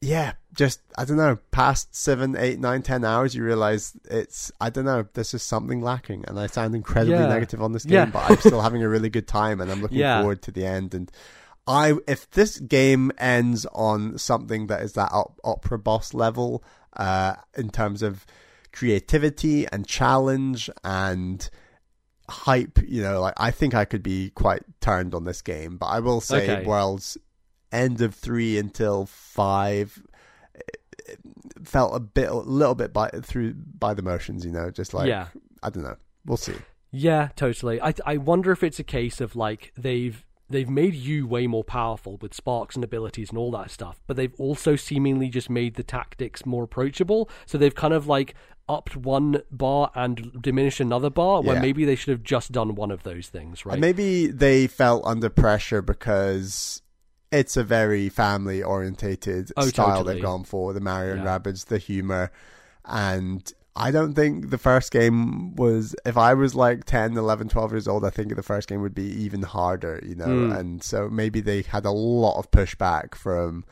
yeah, 0.00 0.32
just 0.54 0.80
I 0.96 1.04
don't 1.04 1.18
know. 1.18 1.38
Past 1.50 1.94
seven, 1.94 2.34
eight, 2.36 2.58
nine, 2.58 2.80
ten 2.82 3.04
hours, 3.04 3.34
you 3.34 3.44
realize 3.44 3.92
it's 4.10 4.50
I 4.60 4.70
don't 4.70 4.86
know. 4.86 5.06
There's 5.12 5.32
just 5.32 5.46
something 5.46 5.82
lacking, 5.82 6.24
and 6.26 6.40
I 6.40 6.46
sound 6.46 6.74
incredibly 6.74 7.18
Yeah. 7.18 7.26
negative 7.26 7.62
on 7.62 7.72
this 7.72 7.84
game, 7.84 7.94
Yeah. 7.94 8.04
but 8.06 8.30
I'm 8.30 8.38
still 8.38 8.62
having 8.62 8.82
a 8.82 8.88
really 8.88 9.10
good 9.10 9.28
time, 9.28 9.60
and 9.60 9.70
I'm 9.70 9.82
looking 9.82 9.98
Yeah. 10.06 10.20
forward 10.20 10.40
to 10.42 10.50
the 10.52 10.64
end. 10.64 10.94
And 10.94 11.12
I, 11.66 11.94
if 12.08 12.30
this 12.30 12.58
game 12.58 13.12
ends 13.18 13.66
on 13.74 14.16
something 14.16 14.68
that 14.68 14.80
is 14.82 14.94
that 14.94 15.12
op- 15.12 15.38
opera 15.44 15.78
boss 15.78 16.14
level, 16.14 16.64
uh, 16.96 17.34
in 17.56 17.68
terms 17.68 18.00
of 18.02 18.24
creativity 18.72 19.66
and 19.70 19.86
challenge 19.86 20.70
and 20.82 21.48
hype, 22.30 22.78
you 22.86 23.02
know, 23.02 23.20
like 23.20 23.34
I 23.36 23.50
think 23.50 23.74
I 23.74 23.84
could 23.84 24.02
be 24.02 24.30
quite 24.30 24.62
turned 24.80 25.14
on 25.14 25.24
this 25.24 25.42
game. 25.42 25.76
But 25.76 25.86
I 25.86 26.00
will 26.00 26.20
say, 26.20 26.42
Okay. 26.50 26.64
Worlds 26.66 27.18
end 27.72 28.00
of 28.00 28.14
three 28.14 28.58
until 28.58 29.06
five 29.06 30.02
it- 30.54 30.80
it 31.08 31.18
felt 31.68 31.94
a 31.94 32.00
bit, 32.00 32.28
a 32.30 32.34
little 32.34 32.74
bit 32.74 32.92
by 32.92 33.08
through 33.10 33.54
by 33.54 33.94
the 33.94 34.02
motions, 34.02 34.44
you 34.44 34.52
know, 34.52 34.70
just 34.70 34.94
like 34.94 35.08
yeah, 35.08 35.28
I 35.62 35.70
don't 35.70 35.82
know. 35.82 35.96
We'll 36.24 36.36
see. 36.36 36.54
yeah, 36.92 37.28
totally. 37.36 37.80
I 37.80 37.94
I 38.06 38.16
wonder 38.16 38.52
if 38.52 38.62
it's 38.62 38.78
a 38.78 38.84
case 38.84 39.20
of 39.20 39.34
like 39.36 39.72
they've 39.76 40.24
they've 40.48 40.68
made 40.68 40.94
you 40.94 41.26
way 41.28 41.46
more 41.46 41.62
powerful 41.64 42.16
with 42.20 42.34
sparks 42.34 42.74
and 42.74 42.82
abilities 42.84 43.30
and 43.30 43.38
all 43.38 43.52
that 43.52 43.70
stuff, 43.70 44.00
but 44.08 44.16
they've 44.16 44.34
also 44.36 44.74
seemingly 44.76 45.28
just 45.28 45.48
made 45.48 45.74
the 45.76 45.82
tactics 45.84 46.44
more 46.44 46.64
approachable. 46.64 47.30
So 47.46 47.56
they've 47.56 47.74
kind 47.74 47.94
of 47.94 48.06
like 48.08 48.34
upped 48.70 48.94
one 48.96 49.42
bar 49.50 49.90
and 49.94 50.40
diminished 50.40 50.80
another 50.80 51.10
bar, 51.10 51.42
where 51.42 51.56
Yeah. 51.56 51.60
maybe 51.60 51.84
they 51.84 51.96
should 51.96 52.12
have 52.12 52.22
just 52.22 52.52
done 52.52 52.74
one 52.74 52.90
of 52.90 53.02
those 53.02 53.28
things, 53.28 53.66
right? 53.66 53.74
And 53.74 53.80
maybe 53.80 54.26
they 54.28 54.66
felt 54.66 55.02
under 55.04 55.28
pressure 55.28 55.82
because 55.82 56.80
it's 57.32 57.56
a 57.56 57.64
very 57.64 58.08
family 58.08 58.62
orientated 58.62 59.52
Oh, 59.56 59.66
style 59.66 59.98
totally. 59.98 60.14
they've 60.14 60.22
gone 60.22 60.44
for 60.44 60.72
the 60.72 60.80
Mario 60.80 61.14
and 61.14 61.24
Yeah. 61.24 61.38
Rabbids, 61.38 61.66
the 61.66 61.78
humor. 61.78 62.30
And 62.84 63.52
I 63.76 63.90
don't 63.92 64.14
think 64.14 64.50
the 64.50 64.58
first 64.58 64.90
game 64.90 65.54
was, 65.54 65.94
if 66.04 66.16
I 66.16 66.34
was 66.34 66.54
like 66.54 66.84
10, 66.84 67.16
11, 67.16 67.48
12 67.48 67.72
years 67.72 67.86
old, 67.86 68.04
I 68.04 68.10
think 68.10 68.34
the 68.34 68.42
first 68.42 68.68
game 68.68 68.82
would 68.82 68.94
be 68.94 69.04
even 69.24 69.42
harder, 69.42 70.00
you 70.04 70.16
know? 70.16 70.26
Mm. 70.26 70.58
And 70.58 70.82
so 70.82 71.08
maybe 71.08 71.40
they 71.40 71.62
had 71.62 71.84
a 71.86 71.92
lot 71.92 72.38
of 72.38 72.50
pushback 72.50 73.14
from 73.14 73.64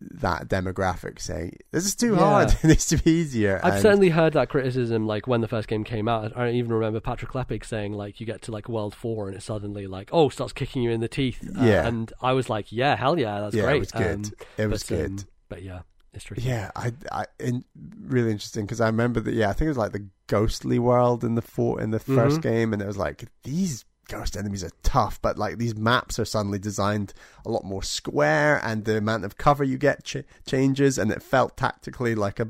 that 0.00 0.48
demographic 0.48 1.20
saying, 1.20 1.56
this 1.72 1.84
is 1.86 1.94
too 1.94 2.12
Yeah. 2.12 2.18
hard, 2.18 2.48
it 2.62 2.64
needs 2.64 2.86
to 2.86 2.96
be 2.98 3.10
easier. 3.10 3.60
I've 3.62 3.74
And- 3.74 3.82
certainly 3.82 4.08
heard 4.10 4.32
that 4.34 4.48
criticism, 4.48 5.06
like 5.06 5.26
when 5.26 5.40
the 5.40 5.48
first 5.48 5.68
game 5.68 5.84
came 5.84 6.08
out. 6.08 6.36
I 6.36 6.44
don't 6.46 6.54
even 6.54 6.72
remember 6.72 7.00
Patrick 7.00 7.30
Klepek 7.32 7.64
saying, 7.64 7.92
like, 7.92 8.20
you 8.20 8.26
get 8.26 8.42
to 8.42 8.52
like 8.52 8.68
World 8.68 8.94
Four 8.94 9.28
and 9.28 9.36
it 9.36 9.42
suddenly 9.42 9.86
like, 9.86 10.10
oh, 10.12 10.28
starts 10.28 10.52
kicking 10.52 10.82
you 10.82 10.90
in 10.90 11.00
the 11.00 11.08
teeth. 11.08 11.42
Uh, 11.56 11.64
Yeah. 11.64 11.86
and 11.86 12.12
I 12.20 12.32
was 12.32 12.50
like, 12.50 12.70
yeah, 12.72 12.96
hell 12.96 13.18
yeah, 13.18 13.40
that's 13.40 13.54
yeah, 13.54 13.62
great. 13.64 13.76
it 13.76 13.80
was 13.80 13.92
good. 13.92 14.24
Um, 14.26 14.32
it 14.58 14.66
was 14.68 14.82
but, 14.82 14.88
good. 14.96 15.10
um, 15.10 15.18
but 15.48 15.62
yeah, 15.62 15.80
it's 16.12 16.24
tricky. 16.24 16.42
Yeah, 16.42 16.70
I, 16.76 16.92
I, 17.10 17.24
in, 17.40 17.64
really 18.06 18.32
interesting 18.32 18.66
because 18.66 18.80
I 18.80 18.86
remember 18.86 19.20
that. 19.20 19.32
Yeah, 19.34 19.48
I 19.48 19.52
think 19.54 19.66
it 19.66 19.70
was 19.70 19.78
like 19.78 19.92
the 19.92 20.06
ghostly 20.28 20.78
world 20.78 21.24
in 21.24 21.36
the 21.36 21.42
four 21.42 21.80
in 21.80 21.90
the 21.92 22.00
1st 22.00 22.38
Mhm. 22.38 22.42
game, 22.42 22.72
and 22.74 22.82
it 22.82 22.86
was 22.86 22.96
like 22.98 23.24
these 23.44 23.84
ghost 24.08 24.36
enemies 24.36 24.62
are 24.64 24.70
tough, 24.82 25.20
but 25.22 25.36
like 25.38 25.58
these 25.58 25.74
maps 25.76 26.18
are 26.18 26.24
suddenly 26.24 26.58
designed 26.58 27.12
a 27.44 27.50
lot 27.50 27.64
more 27.64 27.82
square, 27.82 28.60
and 28.64 28.84
the 28.84 28.96
amount 28.98 29.24
of 29.24 29.36
cover 29.38 29.64
you 29.64 29.78
get 29.78 30.04
ch- 30.04 30.24
changes, 30.46 30.98
and 30.98 31.10
it 31.10 31.22
felt 31.22 31.56
tactically 31.56 32.14
like 32.14 32.38
a, 32.40 32.48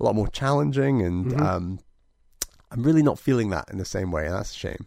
a 0.00 0.04
lot 0.04 0.14
more 0.14 0.28
challenging. 0.28 1.02
And 1.02 1.26
Mhm. 1.26 1.40
um, 1.40 1.78
I'm 2.70 2.82
really 2.82 3.02
not 3.02 3.18
feeling 3.18 3.50
that 3.50 3.70
in 3.70 3.78
the 3.78 3.84
same 3.84 4.10
way, 4.10 4.26
and 4.26 4.34
that's 4.34 4.50
a 4.52 4.56
shame. 4.58 4.86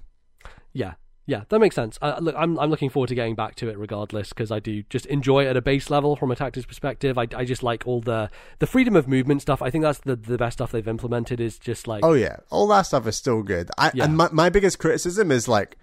yeah, 0.74 0.94
yeah, 1.26 1.44
that 1.50 1.60
makes 1.60 1.76
sense. 1.76 1.98
Uh, 2.02 2.18
look, 2.20 2.36
I'm 2.38 2.60
I'm 2.60 2.70
looking 2.72 2.90
forward 2.90 3.08
to 3.10 3.16
getting 3.16 3.36
back 3.36 3.56
to 3.56 3.70
it 3.70 3.78
regardless 3.78 4.30
because 4.30 4.52
I 4.52 4.60
do 4.60 4.84
just 4.90 5.06
enjoy 5.06 5.46
it 5.46 5.48
at 5.50 5.58
a 5.58 5.62
base 5.62 5.90
level 5.92 6.16
from 6.16 6.32
a 6.32 6.36
tactics 6.36 6.66
perspective. 6.66 7.18
I, 7.20 7.28
I 7.36 7.46
just 7.46 7.62
like 7.64 7.84
all 7.86 8.02
the 8.02 8.30
the 8.58 8.66
freedom 8.68 8.96
of 8.96 9.08
movement 9.08 9.42
stuff. 9.44 9.62
I 9.62 9.70
think 9.70 9.84
that's 9.84 10.00
the 10.00 10.16
the 10.16 10.38
best 10.38 10.58
stuff 10.58 10.72
they've 10.72 10.88
implemented. 10.88 11.40
Is 11.40 11.58
just 11.60 11.88
like 11.88 12.04
Oh 12.04 12.14
yeah, 12.14 12.38
all 12.50 12.68
that 12.70 12.84
stuff 12.84 13.06
is 13.08 13.16
still 13.16 13.44
good. 13.44 13.70
I, 13.78 13.92
Yeah. 13.94 14.06
And 14.06 14.18
my, 14.18 14.30
my 14.32 14.50
biggest 14.50 14.80
criticism 14.80 15.30
is 15.32 15.48
like, 15.48 15.78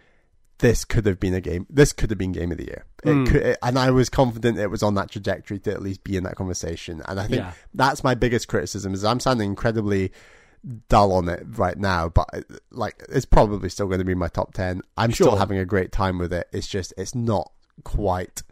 this 0.59 0.85
could 0.85 1.05
have 1.07 1.21
been 1.21 1.35
a 1.35 1.41
game. 1.41 1.67
This 1.69 1.93
could 1.93 2.11
have 2.11 2.19
been 2.19 2.33
game 2.33 2.51
of 2.53 2.59
the 2.59 2.65
year. 2.65 2.85
It 3.05 3.09
Mm. 3.11 3.27
could, 3.27 3.43
it- 3.43 3.59
and 3.63 3.79
I 3.79 3.91
was 3.91 4.09
confident 4.09 4.59
it 4.59 4.71
was 4.71 4.83
on 4.83 4.95
that 4.95 5.11
trajectory 5.11 5.59
to 5.61 5.71
at 5.73 5.83
least 5.83 6.03
be 6.05 6.17
in 6.17 6.25
that 6.25 6.37
conversation. 6.37 7.03
And 7.07 7.21
I 7.21 7.25
think 7.27 7.41
Yeah. 7.41 7.53
that's 7.75 8.03
my 8.03 8.15
biggest 8.15 8.49
criticism 8.49 8.95
is 8.95 9.05
I'm 9.05 9.21
sounding 9.21 9.51
incredibly 9.51 10.13
dull 10.89 11.13
on 11.13 11.29
it 11.29 11.45
right 11.59 11.79
now, 11.79 12.09
but 12.09 12.29
like 12.71 13.05
it's 13.09 13.27
probably 13.27 13.69
still 13.69 13.87
going 13.87 13.99
to 14.01 14.05
be 14.05 14.15
my 14.15 14.29
top 14.29 14.55
ten. 14.55 14.83
I'm 14.97 15.13
still 15.13 15.37
having 15.37 15.59
a 15.59 15.65
great 15.67 15.93
time 15.93 16.19
with 16.19 16.33
it. 16.33 16.49
It's 16.53 16.67
just 16.67 16.93
it's 16.97 17.15
not 17.15 17.53
quite 17.85 18.43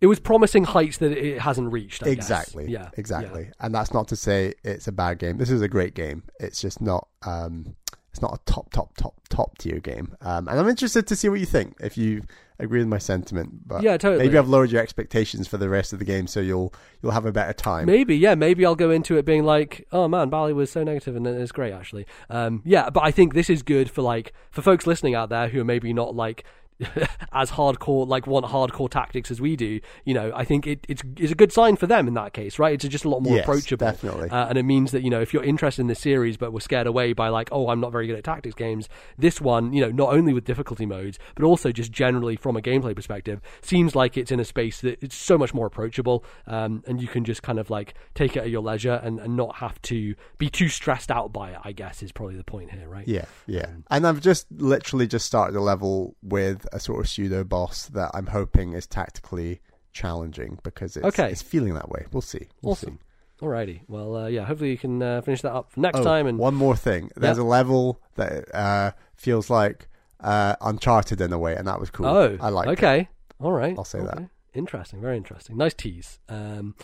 it 0.00 0.06
was 0.06 0.18
promising 0.18 0.64
heights 0.64 0.96
that 0.98 1.12
it 1.12 1.40
hasn't 1.40 1.70
reached. 1.72 2.02
I 2.02 2.06
guess. 2.06 2.14
exactly. 2.14 2.70
Yeah, 2.70 2.88
exactly. 2.96 3.50
And 3.60 3.74
that's 3.74 3.92
not 3.92 4.08
to 4.08 4.16
say 4.16 4.54
it's 4.64 4.88
a 4.88 4.92
bad 4.92 5.18
game. 5.18 5.36
This 5.36 5.50
is 5.50 5.60
a 5.60 5.68
great 5.68 5.94
game. 5.94 6.22
It's 6.40 6.60
just 6.60 6.80
not. 6.80 7.06
um 7.22 7.76
it's 8.10 8.20
not 8.20 8.34
a 8.34 8.38
top, 8.50 8.72
top, 8.72 8.96
top, 8.96 9.14
top 9.28 9.58
tier 9.58 9.78
game. 9.78 10.16
Um, 10.20 10.48
and 10.48 10.58
I'm 10.58 10.68
interested 10.68 11.06
to 11.06 11.16
see 11.16 11.28
what 11.28 11.40
you 11.40 11.46
think. 11.46 11.76
If 11.80 11.96
you 11.96 12.22
agree 12.58 12.80
with 12.80 12.88
my 12.88 12.98
sentiment, 12.98 13.66
but 13.66 13.82
Yeah, 13.82 13.96
totally. 13.96 14.24
maybe 14.24 14.36
I've 14.36 14.48
lowered 14.48 14.70
your 14.70 14.82
expectations 14.82 15.48
for 15.48 15.56
the 15.56 15.68
rest 15.68 15.92
of 15.92 15.98
the 15.98 16.04
game, 16.04 16.26
so 16.26 16.40
you'll 16.40 16.74
you'll 17.02 17.12
have 17.12 17.24
a 17.24 17.32
better 17.32 17.52
time. 17.52 17.86
Maybe, 17.86 18.16
yeah, 18.16 18.34
maybe 18.34 18.66
I'll 18.66 18.74
go 18.74 18.90
into 18.90 19.16
it 19.16 19.24
being 19.24 19.44
like, 19.44 19.86
oh 19.92 20.08
man, 20.08 20.28
Bali 20.28 20.52
was 20.52 20.70
so 20.70 20.82
negative 20.84 21.16
and 21.16 21.26
it's 21.26 21.52
great 21.52 21.72
actually. 21.72 22.06
Um, 22.28 22.62
yeah, 22.64 22.90
but 22.90 23.02
I 23.02 23.10
think 23.12 23.32
this 23.34 23.48
is 23.48 23.62
good 23.62 23.90
for 23.90 24.02
like 24.02 24.32
for 24.50 24.60
folks 24.62 24.86
listening 24.86 25.14
out 25.14 25.28
there 25.30 25.48
who 25.48 25.60
are 25.60 25.64
maybe 25.64 25.92
not 25.92 26.14
like 26.14 26.44
as 27.32 27.50
hardcore, 27.50 28.06
like 28.06 28.26
want 28.26 28.46
hardcore 28.46 28.90
tactics 28.90 29.30
as 29.30 29.40
we 29.40 29.56
do. 29.56 29.80
You 30.04 30.14
know, 30.14 30.32
I 30.34 30.44
think 30.44 30.66
it, 30.66 30.84
it's 30.88 31.02
it's 31.16 31.32
a 31.32 31.34
good 31.34 31.52
sign 31.52 31.76
for 31.76 31.86
them 31.86 32.08
in 32.08 32.14
that 32.14 32.32
case, 32.32 32.58
right? 32.58 32.72
It's 32.74 32.86
just 32.88 33.04
a 33.04 33.08
lot 33.08 33.22
more 33.22 33.36
Yes, 33.36 33.44
approachable, 33.44 33.86
definitely. 33.86 34.30
uh, 34.30 34.48
and 34.48 34.58
it 34.58 34.64
means 34.64 34.92
that 34.92 35.02
you 35.02 35.10
know 35.10 35.20
if 35.20 35.32
you're 35.34 35.44
interested 35.44 35.82
in 35.82 35.88
this 35.88 36.00
series 36.00 36.36
but 36.36 36.52
were 36.52 36.60
scared 36.60 36.86
away 36.86 37.12
by 37.12 37.28
like, 37.28 37.48
oh, 37.52 37.68
I'm 37.68 37.80
not 37.80 37.92
very 37.92 38.06
good 38.06 38.16
at 38.16 38.24
tactics 38.24 38.54
games. 38.54 38.88
This 39.18 39.40
one, 39.40 39.72
you 39.72 39.80
know, 39.80 39.90
not 39.90 40.12
only 40.12 40.32
with 40.32 40.44
difficulty 40.44 40.86
modes 40.86 41.18
but 41.34 41.44
also 41.44 41.72
just 41.72 41.92
generally 41.92 42.36
from 42.36 42.56
a 42.56 42.60
gameplay 42.60 42.94
perspective, 42.96 43.40
seems 43.62 43.94
like 43.94 44.16
it's 44.16 44.30
in 44.30 44.40
a 44.40 44.44
space 44.44 44.80
that 44.80 45.02
it's 45.02 45.16
so 45.16 45.36
much 45.38 45.52
more 45.54 45.66
approachable, 45.66 46.24
um, 46.46 46.82
and 46.86 47.00
you 47.00 47.08
can 47.08 47.24
just 47.24 47.42
kind 47.42 47.58
of 47.58 47.70
like 47.70 47.94
take 48.14 48.36
it 48.36 48.40
at 48.40 48.50
your 48.50 48.62
leisure 48.62 49.00
and, 49.02 49.18
and 49.20 49.36
not 49.36 49.56
have 49.56 49.80
to 49.82 50.14
be 50.38 50.48
too 50.48 50.68
stressed 50.68 51.10
out 51.10 51.32
by 51.32 51.50
it. 51.50 51.58
I 51.62 51.72
guess 51.72 52.02
is 52.02 52.12
probably 52.12 52.36
the 52.36 52.44
point 52.44 52.70
here, 52.70 52.88
right? 52.88 53.06
Yeah, 53.06 53.26
yeah. 53.46 53.66
And 53.90 54.06
I've 54.06 54.20
just 54.20 54.46
literally 54.50 55.06
just 55.06 55.26
started 55.26 55.56
a 55.56 55.60
level 55.60 56.16
with 56.22 56.66
a 56.72 56.80
sort 56.80 57.00
of 57.00 57.08
pseudo 57.08 57.44
boss 57.44 57.86
that 57.86 58.10
I'm 58.14 58.26
hoping 58.26 58.72
is 58.72 58.86
tactically 58.86 59.60
challenging 59.92 60.58
because 60.62 60.96
it's, 60.96 61.06
Okay. 61.06 61.30
it's 61.30 61.42
feeling 61.42 61.74
that 61.74 61.88
way. 61.88 62.06
We'll 62.12 62.20
see. 62.20 62.48
We'll 62.62 62.72
Awesome. 62.72 62.98
Alrighty. 63.40 63.80
Well, 63.88 64.16
uh, 64.16 64.26
yeah. 64.26 64.44
Hopefully 64.44 64.70
you 64.70 64.78
can 64.78 65.02
uh, 65.02 65.22
finish 65.22 65.40
that 65.42 65.52
up 65.52 65.74
next. 65.76 65.98
Oh, 66.00 66.04
time. 66.04 66.26
And 66.26 66.38
one 66.38 66.54
more 66.54 66.76
thing. 66.76 67.10
There's 67.16 67.38
Yeah. 67.38 67.42
a 67.42 67.46
level 67.46 68.00
that 68.16 68.54
uh, 68.54 68.92
feels 69.16 69.48
like 69.48 69.88
uh, 70.20 70.56
Uncharted 70.60 71.20
in 71.22 71.32
a 71.32 71.38
way, 71.38 71.56
and 71.56 71.66
that 71.66 71.80
was 71.80 71.88
cool. 71.90 72.06
oh, 72.06 72.36
I 72.40 72.50
like. 72.50 72.68
Okay. 72.68 73.08
All 73.40 73.52
right. 73.52 73.74
I'll 73.78 73.84
say 73.84 74.00
okay. 74.00 74.08
that. 74.20 74.28
Interesting. 74.52 75.00
Very 75.00 75.16
interesting. 75.16 75.56
Nice 75.56 75.72
tease. 75.72 76.18
Um, 76.28 76.74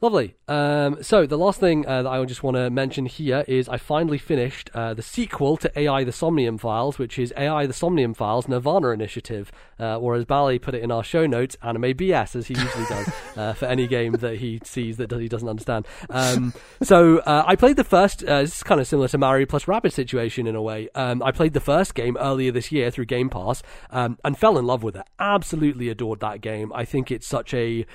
lovely. 0.00 0.36
Um, 0.48 1.02
so 1.02 1.26
the 1.26 1.38
last 1.38 1.60
thing 1.60 1.86
uh, 1.86 2.02
that 2.02 2.08
I 2.08 2.24
just 2.24 2.42
want 2.42 2.56
to 2.56 2.70
mention 2.70 3.06
here 3.06 3.44
is 3.46 3.68
I 3.68 3.76
finally 3.76 4.18
finished 4.18 4.70
uh, 4.74 4.94
the 4.94 5.02
sequel 5.02 5.56
to 5.58 5.78
AI: 5.78 6.04
The 6.04 6.12
Somnium 6.12 6.58
Files, 6.58 6.98
which 6.98 7.18
is 7.18 7.32
AI: 7.36 7.66
The 7.66 7.72
Somnium 7.72 8.14
Files 8.14 8.48
Nirvana 8.48 8.88
Initiative, 8.88 9.52
uh, 9.78 9.98
or 9.98 10.14
as 10.14 10.24
Bally 10.24 10.58
put 10.58 10.74
it 10.74 10.82
in 10.82 10.90
our 10.90 11.04
show 11.04 11.26
notes, 11.26 11.56
anime 11.62 11.82
BS, 11.82 12.36
as 12.36 12.46
he 12.46 12.54
usually 12.54 12.86
does 12.86 13.08
uh, 13.36 13.52
for 13.52 13.66
any 13.66 13.86
game 13.86 14.12
that 14.14 14.38
he 14.38 14.60
sees 14.64 14.96
that 14.96 15.10
he 15.12 15.28
doesn't 15.28 15.48
understand. 15.48 15.86
Um, 16.08 16.54
so 16.82 17.18
uh, 17.18 17.44
I 17.46 17.56
played 17.56 17.76
the 17.76 17.84
first. 17.84 18.24
Uh, 18.24 18.42
this 18.42 18.56
is 18.56 18.62
kind 18.62 18.80
of 18.80 18.86
similar 18.86 19.08
to 19.08 19.18
Mario 19.18 19.46
plus 19.46 19.64
Rabbids 19.64 19.92
situation 19.92 20.46
in 20.46 20.54
a 20.54 20.62
way. 20.62 20.88
Um, 20.94 21.22
I 21.22 21.32
played 21.32 21.52
the 21.52 21.60
first 21.60 21.94
game 21.94 22.16
earlier 22.18 22.52
this 22.52 22.72
year 22.72 22.90
through 22.90 23.06
Game 23.06 23.30
Pass 23.30 23.62
um, 23.90 24.18
and 24.24 24.38
fell 24.38 24.58
in 24.58 24.66
love 24.66 24.82
with 24.82 24.96
it. 24.96 25.06
Absolutely 25.18 25.88
adored 25.88 26.20
that 26.20 26.40
game. 26.40 26.72
I 26.74 26.84
think 26.84 27.10
it's 27.10 27.26
such 27.26 27.54
a 27.54 27.86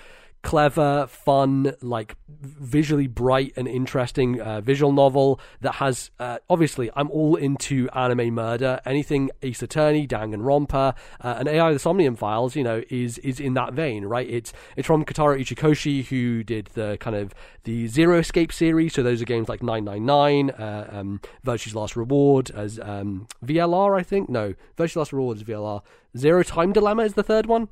clever, 0.46 1.08
fun, 1.08 1.74
like 1.82 2.16
visually 2.30 3.08
bright 3.08 3.52
and 3.58 3.68
interesting 3.68 4.40
uh, 4.40 4.62
visual 4.62 4.94
novel 4.94 5.40
that 5.62 5.76
has 5.76 6.12
uh, 6.20 6.38
obviously 6.50 6.92
I'm 6.96 7.10
all 7.10 7.36
into 7.36 7.90
anime 7.90 8.36
murder, 8.36 8.80
anything 8.86 9.32
Ace 9.42 9.64
Attorney, 9.64 10.08
Danganronpa, 10.08 10.96
uh, 11.22 11.36
and 11.40 11.50
AI: 11.50 11.74
The 11.74 11.80
Somnium 11.80 12.16
Files. 12.16 12.56
You 12.56 12.64
know, 12.64 12.84
is 12.90 13.18
is 13.18 13.40
in 13.40 13.56
that 13.56 13.74
vein, 13.74 14.06
right? 14.06 14.30
It's 14.30 14.54
it's 14.78 14.86
from 14.86 15.04
Kotaro 15.04 15.38
Uchikoshi, 15.38 16.06
who 16.06 16.44
did 16.44 16.68
the 16.76 16.98
kind 17.00 17.16
of 17.16 17.34
the 17.64 17.88
Zero 17.88 18.20
Escape 18.20 18.54
series. 18.54 18.94
So 18.94 19.02
those 19.02 19.24
are 19.24 19.26
games 19.26 19.50
like 19.50 19.64
999, 19.64 20.52
uh, 20.52 20.90
um, 20.92 21.22
Virtue's 21.44 21.74
Last 21.74 21.96
Reward 21.96 22.52
as 22.52 22.80
um, 22.84 23.28
VLR, 23.44 24.00
I 24.00 24.04
think. 24.04 24.30
No, 24.30 24.54
Virtue's 24.78 24.98
Last 24.98 25.12
Reward 25.12 25.38
is 25.38 25.44
VLR. 25.44 25.82
Zero 26.16 26.44
Time 26.44 26.72
Dilemma 26.72 27.04
is 27.04 27.16
the 27.16 27.24
third 27.24 27.48
one. 27.48 27.68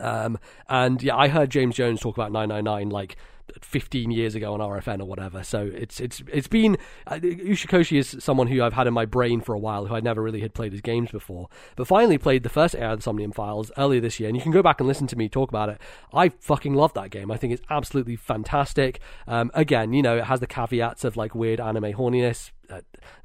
Um, 0.00 0.38
and 0.68 1.02
yeah, 1.02 1.16
I 1.16 1.28
heard 1.28 1.50
James 1.50 1.76
Jones 1.76 2.00
talk 2.00 2.16
about 2.16 2.32
999 2.32 2.90
like 2.90 3.16
15 3.60 4.10
years 4.10 4.34
ago 4.34 4.54
on 4.54 4.60
RFN 4.60 5.00
or 5.00 5.04
whatever. 5.04 5.42
So 5.42 5.70
it's 5.72 6.00
it's 6.00 6.22
it's 6.32 6.48
been 6.48 6.76
uh, 7.06 7.14
Uchikoshi 7.16 7.98
is 7.98 8.16
someone 8.18 8.48
who 8.48 8.62
I've 8.62 8.72
had 8.72 8.86
in 8.86 8.94
my 8.94 9.04
brain 9.04 9.40
for 9.40 9.54
a 9.54 9.58
while, 9.58 9.86
who 9.86 9.94
I 9.94 10.00
never 10.00 10.22
really 10.22 10.40
had 10.40 10.54
played 10.54 10.72
his 10.72 10.80
games 10.80 11.10
before, 11.10 11.48
but 11.76 11.86
finally 11.86 12.18
played 12.18 12.42
the 12.42 12.48
first 12.48 12.74
AI 12.74 12.92
of 12.92 12.98
the 12.98 13.02
Somnium 13.02 13.32
Files 13.32 13.70
earlier 13.78 14.00
this 14.00 14.18
year, 14.20 14.28
and 14.28 14.36
you 14.36 14.42
can 14.42 14.52
go 14.52 14.62
back 14.62 14.80
and 14.80 14.88
listen 14.88 15.06
to 15.08 15.16
me 15.16 15.28
talk 15.28 15.48
about 15.48 15.68
it. 15.68 15.80
I 16.12 16.28
fucking 16.28 16.74
love 16.74 16.92
that 16.94 17.10
game. 17.10 17.30
I 17.30 17.36
think 17.36 17.52
it's 17.52 17.62
absolutely 17.70 18.16
fantastic. 18.16 19.00
Um, 19.26 19.50
again, 19.54 19.92
you 19.92 20.02
know, 20.02 20.18
it 20.18 20.24
has 20.24 20.40
the 20.40 20.46
caveats 20.46 21.04
of 21.04 21.16
like 21.16 21.34
weird 21.34 21.60
anime 21.60 21.92
horniness. 21.92 22.50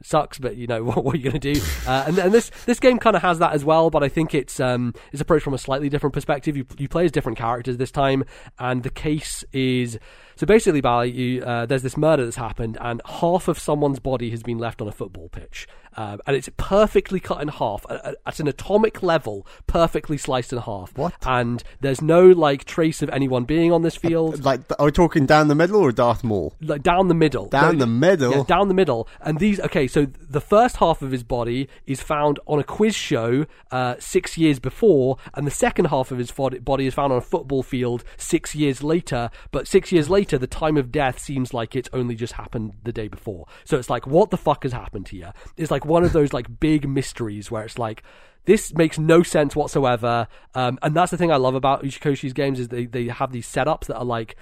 Sucks, 0.03 0.39
but 0.39 0.57
you 0.57 0.67
know 0.67 0.83
what, 0.85 1.03
what 1.03 1.15
are 1.15 1.17
you 1.17 1.23
going 1.23 1.39
to 1.39 1.53
do? 1.53 1.61
Uh, 1.87 2.05
and, 2.07 2.17
and 2.17 2.33
this 2.33 2.51
this 2.65 2.79
game 2.79 2.99
kind 2.99 3.15
of 3.15 3.21
has 3.21 3.39
that 3.39 3.53
as 3.53 3.63
well, 3.63 3.89
but 3.89 4.03
I 4.03 4.09
think 4.09 4.33
it's 4.33 4.59
um, 4.59 4.93
it's 5.11 5.21
approached 5.21 5.43
from 5.43 5.53
a 5.53 5.59
slightly 5.59 5.89
different 5.89 6.13
perspective. 6.13 6.57
You 6.57 6.65
you 6.77 6.87
play 6.87 7.05
as 7.05 7.11
different 7.11 7.37
characters 7.37 7.77
this 7.77 7.91
time, 7.91 8.23
and 8.59 8.83
the 8.83 8.89
case 8.89 9.43
is 9.53 9.99
so 10.41 10.47
basically, 10.47 10.81
Bally, 10.81 11.11
you, 11.11 11.43
uh, 11.43 11.67
there's 11.67 11.83
this 11.83 11.95
murder 11.95 12.23
that's 12.23 12.37
happened, 12.37 12.75
and 12.81 12.99
half 13.05 13.47
of 13.47 13.59
someone's 13.59 13.99
body 13.99 14.31
has 14.31 14.41
been 14.41 14.57
left 14.57 14.81
on 14.81 14.87
a 14.87 14.91
football 14.91 15.29
pitch, 15.29 15.67
um, 15.97 16.19
and 16.27 16.35
it's 16.35 16.49
perfectly 16.57 17.19
cut 17.19 17.41
in 17.41 17.47
half 17.49 17.85
at, 17.89 18.15
at- 18.25 18.39
an 18.39 18.47
atomic 18.47 19.03
level, 19.03 19.45
perfectly 19.67 20.17
sliced 20.17 20.51
in 20.53 20.59
half. 20.59 20.97
What? 20.97 21.13
And 21.25 21.61
there's 21.81 22.01
no 22.01 22.25
like 22.27 22.63
trace 22.63 23.01
of 23.01 23.09
anyone 23.09 23.43
being 23.43 23.71
on 23.71 23.81
this 23.81 23.95
field, 23.95 24.43
Like, 24.43 24.61
are 24.79 24.85
we 24.85 24.91
talking 24.91 25.25
down 25.25 25.47
the 25.47 25.55
middle 25.55 25.81
or 25.81 25.91
Darth 25.91 26.23
Maul? 26.23 26.55
like 26.61 26.81
down 26.81 27.07
the 27.07 27.13
middle. 27.13 27.47
Down 27.49 27.77
the 27.77 27.85
middle? 27.87 28.31
Yeah, 28.31 28.43
down 28.47 28.67
the 28.67 28.73
middle. 28.73 29.07
And 29.19 29.37
these, 29.39 29.59
okay, 29.59 29.85
so 29.87 30.05
the 30.05 30.41
first 30.41 30.77
half 30.77 31.01
of 31.01 31.11
his 31.11 31.23
body 31.23 31.67
is 31.85 32.01
found 32.01 32.39
on 32.47 32.57
a 32.59 32.63
quiz 32.63 32.95
show 32.95 33.45
uh, 33.71 33.95
six 33.99 34.37
years 34.37 34.59
before, 34.59 35.17
and 35.33 35.45
the 35.45 35.51
second 35.51 35.85
half 35.85 36.11
of 36.11 36.17
his 36.17 36.31
body 36.31 36.87
is 36.87 36.93
found 36.93 37.11
on 37.11 37.17
a 37.17 37.21
football 37.21 37.61
field 37.63 38.03
six 38.17 38.55
years 38.55 38.81
later. 38.81 39.29
But 39.51 39.67
six 39.67 39.91
years 39.91 40.09
later, 40.09 40.37
the 40.37 40.47
time 40.47 40.77
of 40.77 40.91
death 40.91 41.19
seems 41.19 41.53
like 41.53 41.75
it's 41.75 41.89
only 41.93 42.15
just 42.15 42.33
happened 42.33 42.73
the 42.83 42.91
day 42.93 43.07
before. 43.07 43.45
So 43.65 43.77
it's 43.77 43.89
like, 43.89 44.07
what 44.07 44.29
the 44.31 44.37
fuck 44.37 44.63
has 44.63 44.71
happened 44.71 45.09
here? 45.09 45.33
It's 45.57 45.69
like 45.71 45.80
one 45.85 46.03
of 46.03 46.13
those 46.13 46.33
like 46.33 46.59
big 46.59 46.87
mysteries 46.87 47.51
where 47.51 47.63
it's 47.63 47.79
like. 47.79 48.03
This 48.45 48.73
makes 48.73 48.97
no 48.97 49.21
sense 49.21 49.55
whatsoever, 49.55 50.27
um, 50.55 50.79
and 50.81 50.95
that's 50.95 51.11
the 51.11 51.17
thing 51.17 51.31
I 51.31 51.35
love 51.35 51.53
about 51.53 51.83
Uchikoshi's 51.83 52.33
games 52.33 52.59
is 52.59 52.69
they, 52.69 52.87
they 52.87 53.05
have 53.05 53.31
these 53.31 53.47
setups 53.47 53.85
that 53.85 53.97
are 53.97 54.03
like, 54.03 54.35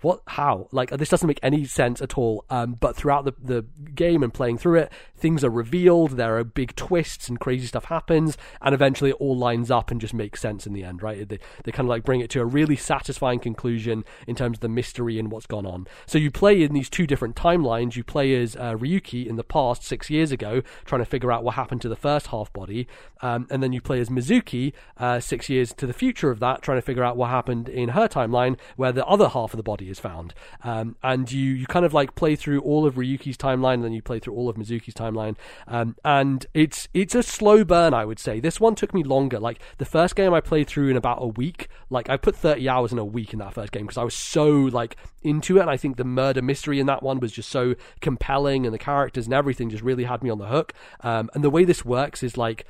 what 0.00 0.20
how? 0.26 0.68
Like 0.72 0.90
this 0.90 1.08
doesn't 1.08 1.26
make 1.26 1.40
any 1.42 1.64
sense 1.64 2.00
at 2.02 2.18
all 2.18 2.44
um, 2.50 2.74
but 2.74 2.96
throughout 2.96 3.24
the, 3.24 3.34
the 3.42 3.64
game 3.94 4.22
and 4.22 4.32
playing 4.32 4.58
through 4.58 4.80
it 4.80 4.92
things 5.16 5.42
are 5.42 5.50
revealed 5.50 6.12
there 6.12 6.36
are 6.38 6.44
big 6.44 6.76
twists 6.76 7.28
and 7.28 7.40
crazy 7.40 7.66
stuff 7.66 7.86
happens 7.86 8.36
and 8.60 8.74
eventually 8.74 9.10
it 9.10 9.16
all 9.18 9.36
lines 9.36 9.70
up 9.70 9.90
and 9.90 10.00
just 10.00 10.14
makes 10.14 10.40
sense 10.40 10.66
in 10.66 10.72
the 10.72 10.84
end 10.84 11.02
right? 11.02 11.28
They, 11.28 11.38
they 11.64 11.72
kind 11.72 11.86
of 11.86 11.90
like 11.90 12.04
bring 12.04 12.20
it 12.20 12.30
to 12.30 12.40
a 12.40 12.44
really 12.44 12.76
satisfying 12.76 13.40
conclusion 13.40 14.04
in 14.26 14.36
terms 14.36 14.58
of 14.58 14.60
the 14.60 14.68
mystery 14.68 15.18
and 15.18 15.30
what's 15.30 15.46
gone 15.46 15.66
on. 15.66 15.86
So 16.06 16.18
you 16.18 16.30
play 16.30 16.62
in 16.62 16.72
these 16.72 16.90
two 16.90 17.06
different 17.06 17.36
timelines. 17.36 17.96
You 17.96 18.04
play 18.04 18.34
as 18.34 18.56
uh, 18.56 18.74
ryuki 18.74 19.26
in 19.26 19.36
the 19.36 19.44
past 19.44 19.82
six 19.82 20.10
years 20.10 20.32
ago 20.32 20.62
trying 20.84 21.00
to 21.00 21.06
figure 21.06 21.32
out 21.32 21.44
what 21.44 21.54
happened 21.54 21.80
to 21.82 21.88
the 21.88 21.96
first 21.96 22.28
half 22.28 22.52
body 22.52 22.86
um, 23.22 23.46
and 23.50 23.62
then 23.62 23.72
you 23.72 23.80
play 23.80 24.00
as 24.00 24.08
mizuki 24.08 24.72
uh, 24.98 25.20
six 25.20 25.48
years 25.48 25.72
to 25.72 25.86
the 25.86 25.92
future 25.92 26.30
of 26.30 26.40
that 26.40 26.62
trying 26.62 26.78
to 26.78 26.82
figure 26.82 27.04
out 27.04 27.16
what 27.16 27.30
happened 27.30 27.68
in 27.68 27.90
her 27.90 28.08
timeline 28.08 28.56
where 28.76 28.92
the 28.92 29.04
other 29.06 29.28
half 29.28 29.52
of 29.52 29.56
the 29.56 29.62
body 29.62 29.85
is 29.90 29.98
found. 29.98 30.34
Um, 30.64 30.96
and 31.02 31.30
you 31.30 31.52
you 31.52 31.66
kind 31.66 31.84
of 31.84 31.94
like 31.94 32.14
play 32.14 32.36
through 32.36 32.60
all 32.60 32.86
of 32.86 32.94
ryuki's 32.94 33.36
timeline 33.36 33.74
and 33.74 33.84
then 33.84 33.92
you 33.92 34.02
play 34.02 34.18
through 34.18 34.34
all 34.34 34.48
of 34.48 34.56
mizuki's 34.56 34.94
timeline. 34.94 35.36
Um, 35.66 35.96
and 36.04 36.46
it's 36.54 36.88
it's 36.94 37.14
a 37.14 37.22
slow 37.22 37.64
burn 37.64 37.94
i 37.94 38.04
would 38.04 38.18
say. 38.18 38.40
This 38.40 38.60
one 38.60 38.74
took 38.74 38.94
me 38.94 39.02
longer. 39.02 39.38
Like 39.38 39.60
the 39.78 39.84
first 39.84 40.16
game 40.16 40.32
i 40.34 40.40
played 40.40 40.66
through 40.68 40.88
in 40.88 40.96
about 40.96 41.18
a 41.20 41.26
week 41.26 41.68
like 41.90 42.08
i 42.08 42.16
put 42.16 42.36
30 42.36 42.68
hours 42.68 42.92
in 42.92 42.98
a 42.98 43.04
week 43.04 43.32
in 43.32 43.38
that 43.38 43.54
first 43.54 43.72
game 43.72 43.82
because 43.82 43.98
i 43.98 44.02
was 44.02 44.14
so 44.14 44.48
like 44.48 44.96
into 45.22 45.58
it 45.58 45.60
and 45.60 45.70
i 45.70 45.76
think 45.76 45.96
the 45.96 46.04
murder 46.04 46.42
mystery 46.42 46.80
in 46.80 46.86
that 46.86 47.02
one 47.02 47.20
was 47.20 47.32
just 47.32 47.48
so 47.48 47.74
compelling 48.00 48.64
and 48.64 48.74
the 48.74 48.78
characters 48.78 49.26
and 49.26 49.34
everything 49.34 49.70
just 49.70 49.82
really 49.82 50.04
had 50.04 50.22
me 50.22 50.30
on 50.30 50.38
the 50.38 50.46
hook. 50.46 50.72
Um, 51.00 51.30
and 51.34 51.42
the 51.42 51.50
way 51.50 51.64
this 51.64 51.84
works 51.84 52.22
is 52.22 52.36
like 52.36 52.66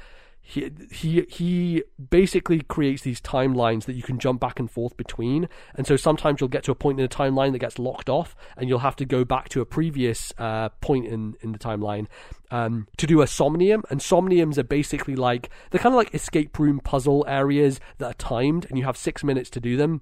he 0.49 0.71
he 0.93 1.27
he 1.29 1.83
basically 2.11 2.61
creates 2.61 3.03
these 3.03 3.21
timelines 3.21 3.87
that 3.87 3.95
you 3.95 4.03
can 4.05 4.17
jump 4.21 4.41
back 4.41 4.61
and 4.61 4.71
forth 4.71 4.97
between. 4.97 5.49
And 5.75 5.89
so 5.89 5.97
sometimes 5.97 6.41
you'll 6.41 6.49
get 6.49 6.63
to 6.65 6.71
a 6.71 6.75
point 6.77 7.01
in 7.01 7.05
a 7.05 7.09
timeline 7.09 7.51
that 7.51 7.59
gets 7.59 7.81
locked 7.81 8.09
off 8.09 8.37
and 8.57 8.69
you'll 8.69 8.79
have 8.79 8.95
to 8.97 9.05
go 9.05 9.25
back 9.25 9.49
to 9.51 9.61
a 9.61 9.67
previous 9.67 10.33
uh, 10.39 10.69
point 10.81 11.07
in 11.07 11.35
in 11.41 11.51
the 11.51 11.59
timeline 11.59 12.07
um, 12.53 12.87
to 12.97 13.09
do 13.09 13.23
a 13.23 13.27
somnium. 13.27 13.83
And 13.91 13.99
somniums 13.99 14.57
are 14.57 14.63
basically 14.63 15.17
like 15.17 15.51
they're 15.73 15.81
kind 15.81 15.95
of 15.95 15.99
like 15.99 16.15
escape 16.15 16.57
room 16.61 16.79
puzzle 16.79 17.25
areas 17.27 17.81
that 17.99 18.07
are 18.07 18.15
timed 18.15 18.67
and 18.69 18.79
you 18.79 18.85
have 18.85 18.97
six 18.97 19.25
minutes 19.25 19.51
to 19.51 19.61
do 19.61 19.77
them. 19.77 20.01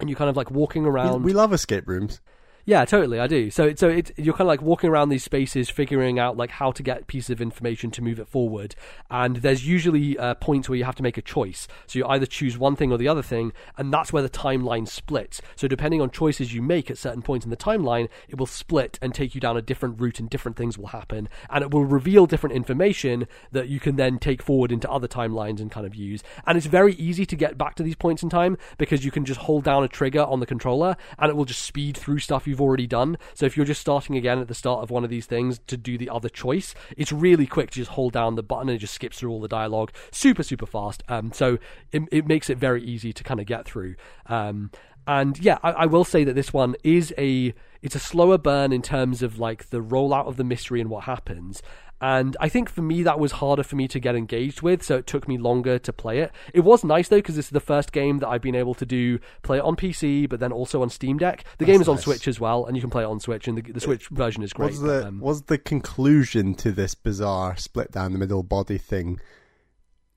And 0.00 0.10
you're 0.10 0.18
kind 0.18 0.28
of 0.30 0.36
like 0.36 0.50
walking 0.50 0.82
We, 0.82 0.90
around. 0.90 1.24
we 1.24 1.32
love 1.32 1.54
escape 1.54 1.88
rooms. 1.88 2.20
Yeah, 2.68 2.84
totally. 2.84 3.18
I 3.18 3.26
do. 3.26 3.50
So, 3.50 3.74
so 3.74 3.88
it, 3.88 4.12
you're 4.18 4.34
kind 4.34 4.42
of 4.42 4.48
like 4.48 4.60
walking 4.60 4.90
around 4.90 5.08
these 5.08 5.24
spaces, 5.24 5.70
figuring 5.70 6.18
out 6.18 6.36
like 6.36 6.50
how 6.50 6.70
to 6.72 6.82
get 6.82 7.06
pieces 7.06 7.30
of 7.30 7.40
information 7.40 7.90
to 7.92 8.02
move 8.02 8.20
it 8.20 8.28
forward. 8.28 8.74
And 9.10 9.36
there's 9.36 9.66
usually 9.66 10.18
uh, 10.18 10.34
points 10.34 10.68
where 10.68 10.76
you 10.76 10.84
have 10.84 10.96
to 10.96 11.02
make 11.02 11.16
a 11.16 11.22
choice. 11.22 11.66
So 11.86 11.98
you 11.98 12.04
either 12.04 12.26
choose 12.26 12.58
one 12.58 12.76
thing 12.76 12.92
or 12.92 12.98
the 12.98 13.08
other 13.08 13.22
thing, 13.22 13.54
and 13.78 13.90
that's 13.90 14.12
where 14.12 14.22
the 14.22 14.28
timeline 14.28 14.86
splits. 14.86 15.40
So 15.56 15.66
depending 15.66 16.02
on 16.02 16.10
choices 16.10 16.52
you 16.52 16.60
make 16.60 16.90
at 16.90 16.98
certain 16.98 17.22
points 17.22 17.46
in 17.46 17.50
the 17.50 17.56
timeline, 17.56 18.10
it 18.28 18.38
will 18.38 18.44
split 18.44 18.98
and 19.00 19.14
take 19.14 19.34
you 19.34 19.40
down 19.40 19.56
a 19.56 19.62
different 19.62 19.98
route, 19.98 20.20
and 20.20 20.28
different 20.28 20.58
things 20.58 20.76
will 20.76 20.88
happen, 20.88 21.30
and 21.48 21.62
it 21.62 21.70
will 21.70 21.86
reveal 21.86 22.26
different 22.26 22.54
information 22.54 23.26
that 23.50 23.68
you 23.68 23.80
can 23.80 23.96
then 23.96 24.18
take 24.18 24.42
forward 24.42 24.70
into 24.70 24.90
other 24.90 25.08
timelines 25.08 25.60
and 25.60 25.70
kind 25.70 25.86
of 25.86 25.94
use. 25.94 26.22
And 26.46 26.58
it's 26.58 26.66
very 26.66 26.92
easy 26.96 27.24
to 27.24 27.34
get 27.34 27.56
back 27.56 27.76
to 27.76 27.82
these 27.82 27.96
points 27.96 28.22
in 28.22 28.28
time 28.28 28.58
because 28.76 29.06
you 29.06 29.10
can 29.10 29.24
just 29.24 29.40
hold 29.40 29.64
down 29.64 29.84
a 29.84 29.88
trigger 29.88 30.20
on 30.22 30.40
the 30.40 30.44
controller, 30.44 30.98
and 31.18 31.30
it 31.30 31.34
will 31.34 31.46
just 31.46 31.62
speed 31.62 31.96
through 31.96 32.18
stuff 32.18 32.46
you've 32.46 32.57
already 32.60 32.86
done. 32.86 33.18
So 33.34 33.46
if 33.46 33.56
you're 33.56 33.66
just 33.66 33.80
starting 33.80 34.16
again 34.16 34.38
at 34.38 34.48
the 34.48 34.54
start 34.54 34.82
of 34.82 34.90
one 34.90 35.04
of 35.04 35.10
these 35.10 35.26
things 35.26 35.60
to 35.66 35.76
do 35.76 35.98
the 35.98 36.10
other 36.10 36.28
choice, 36.28 36.74
it's 36.96 37.12
really 37.12 37.46
quick 37.46 37.70
to 37.70 37.76
just 37.76 37.92
hold 37.92 38.12
down 38.12 38.34
the 38.34 38.42
button 38.42 38.68
and 38.68 38.76
it 38.76 38.80
just 38.80 38.94
skips 38.94 39.18
through 39.18 39.30
all 39.30 39.40
the 39.40 39.48
dialogue 39.48 39.92
super, 40.10 40.42
super 40.42 40.66
fast. 40.66 41.02
Um, 41.08 41.32
so 41.32 41.58
it, 41.92 42.02
it 42.10 42.26
makes 42.26 42.50
it 42.50 42.58
very 42.58 42.82
easy 42.82 43.12
to 43.12 43.24
kind 43.24 43.40
of 43.40 43.46
get 43.46 43.64
through. 43.64 43.96
Um, 44.26 44.70
and 45.06 45.38
yeah, 45.38 45.58
I, 45.62 45.70
I, 45.70 45.86
will 45.86 46.04
say 46.04 46.22
that 46.24 46.34
this 46.34 46.52
one 46.52 46.76
is 46.84 47.14
a 47.16 47.54
it's 47.80 47.94
a 47.94 47.98
slower 47.98 48.36
burn 48.36 48.72
in 48.72 48.82
terms 48.82 49.22
of 49.22 49.38
like 49.38 49.70
the 49.70 49.82
rollout 49.82 50.26
of 50.26 50.36
the 50.36 50.44
mystery 50.44 50.82
and 50.82 50.90
what 50.90 51.04
happens. 51.04 51.62
And 52.00 52.36
I 52.40 52.48
think 52.48 52.68
for 52.68 52.82
me, 52.82 53.02
that 53.02 53.18
was 53.18 53.32
harder 53.32 53.62
for 53.62 53.76
me 53.76 53.88
to 53.88 53.98
get 53.98 54.14
engaged 54.14 54.62
with, 54.62 54.82
so 54.82 54.96
it 54.96 55.06
took 55.06 55.26
me 55.26 55.36
longer 55.36 55.78
to 55.80 55.92
play 55.92 56.20
it. 56.20 56.30
It 56.54 56.60
was 56.60 56.84
nice 56.84 57.08
though, 57.08 57.16
because 57.16 57.36
this 57.36 57.46
is 57.46 57.50
the 57.50 57.60
first 57.60 57.92
game 57.92 58.18
that 58.18 58.28
I've 58.28 58.42
been 58.42 58.54
able 58.54 58.74
to 58.74 58.86
do 58.86 59.18
play 59.42 59.58
it 59.58 59.64
on 59.64 59.74
PC, 59.76 60.28
but 60.28 60.40
then 60.40 60.52
also 60.52 60.82
on 60.82 60.90
Steam 60.90 61.18
Deck. 61.18 61.44
The 61.58 61.64
That's 61.64 61.66
game 61.66 61.80
is 61.80 61.88
nice. 61.88 61.96
on 61.96 62.02
Switch 62.02 62.28
as 62.28 62.38
well, 62.38 62.66
and 62.66 62.76
you 62.76 62.80
can 62.80 62.90
play 62.90 63.02
it 63.02 63.06
on 63.06 63.20
Switch, 63.20 63.48
and 63.48 63.58
the, 63.58 63.72
the 63.72 63.80
Switch 63.80 64.08
version 64.08 64.42
is 64.42 64.52
great. 64.52 64.70
Was 64.70 64.80
the, 64.80 65.08
um, 65.08 65.20
was 65.20 65.42
the 65.42 65.58
conclusion 65.58 66.54
to 66.56 66.70
this 66.70 66.94
bizarre 66.94 67.56
split 67.56 67.90
down 67.90 68.12
the 68.12 68.18
middle 68.18 68.42
body 68.42 68.78
thing 68.78 69.20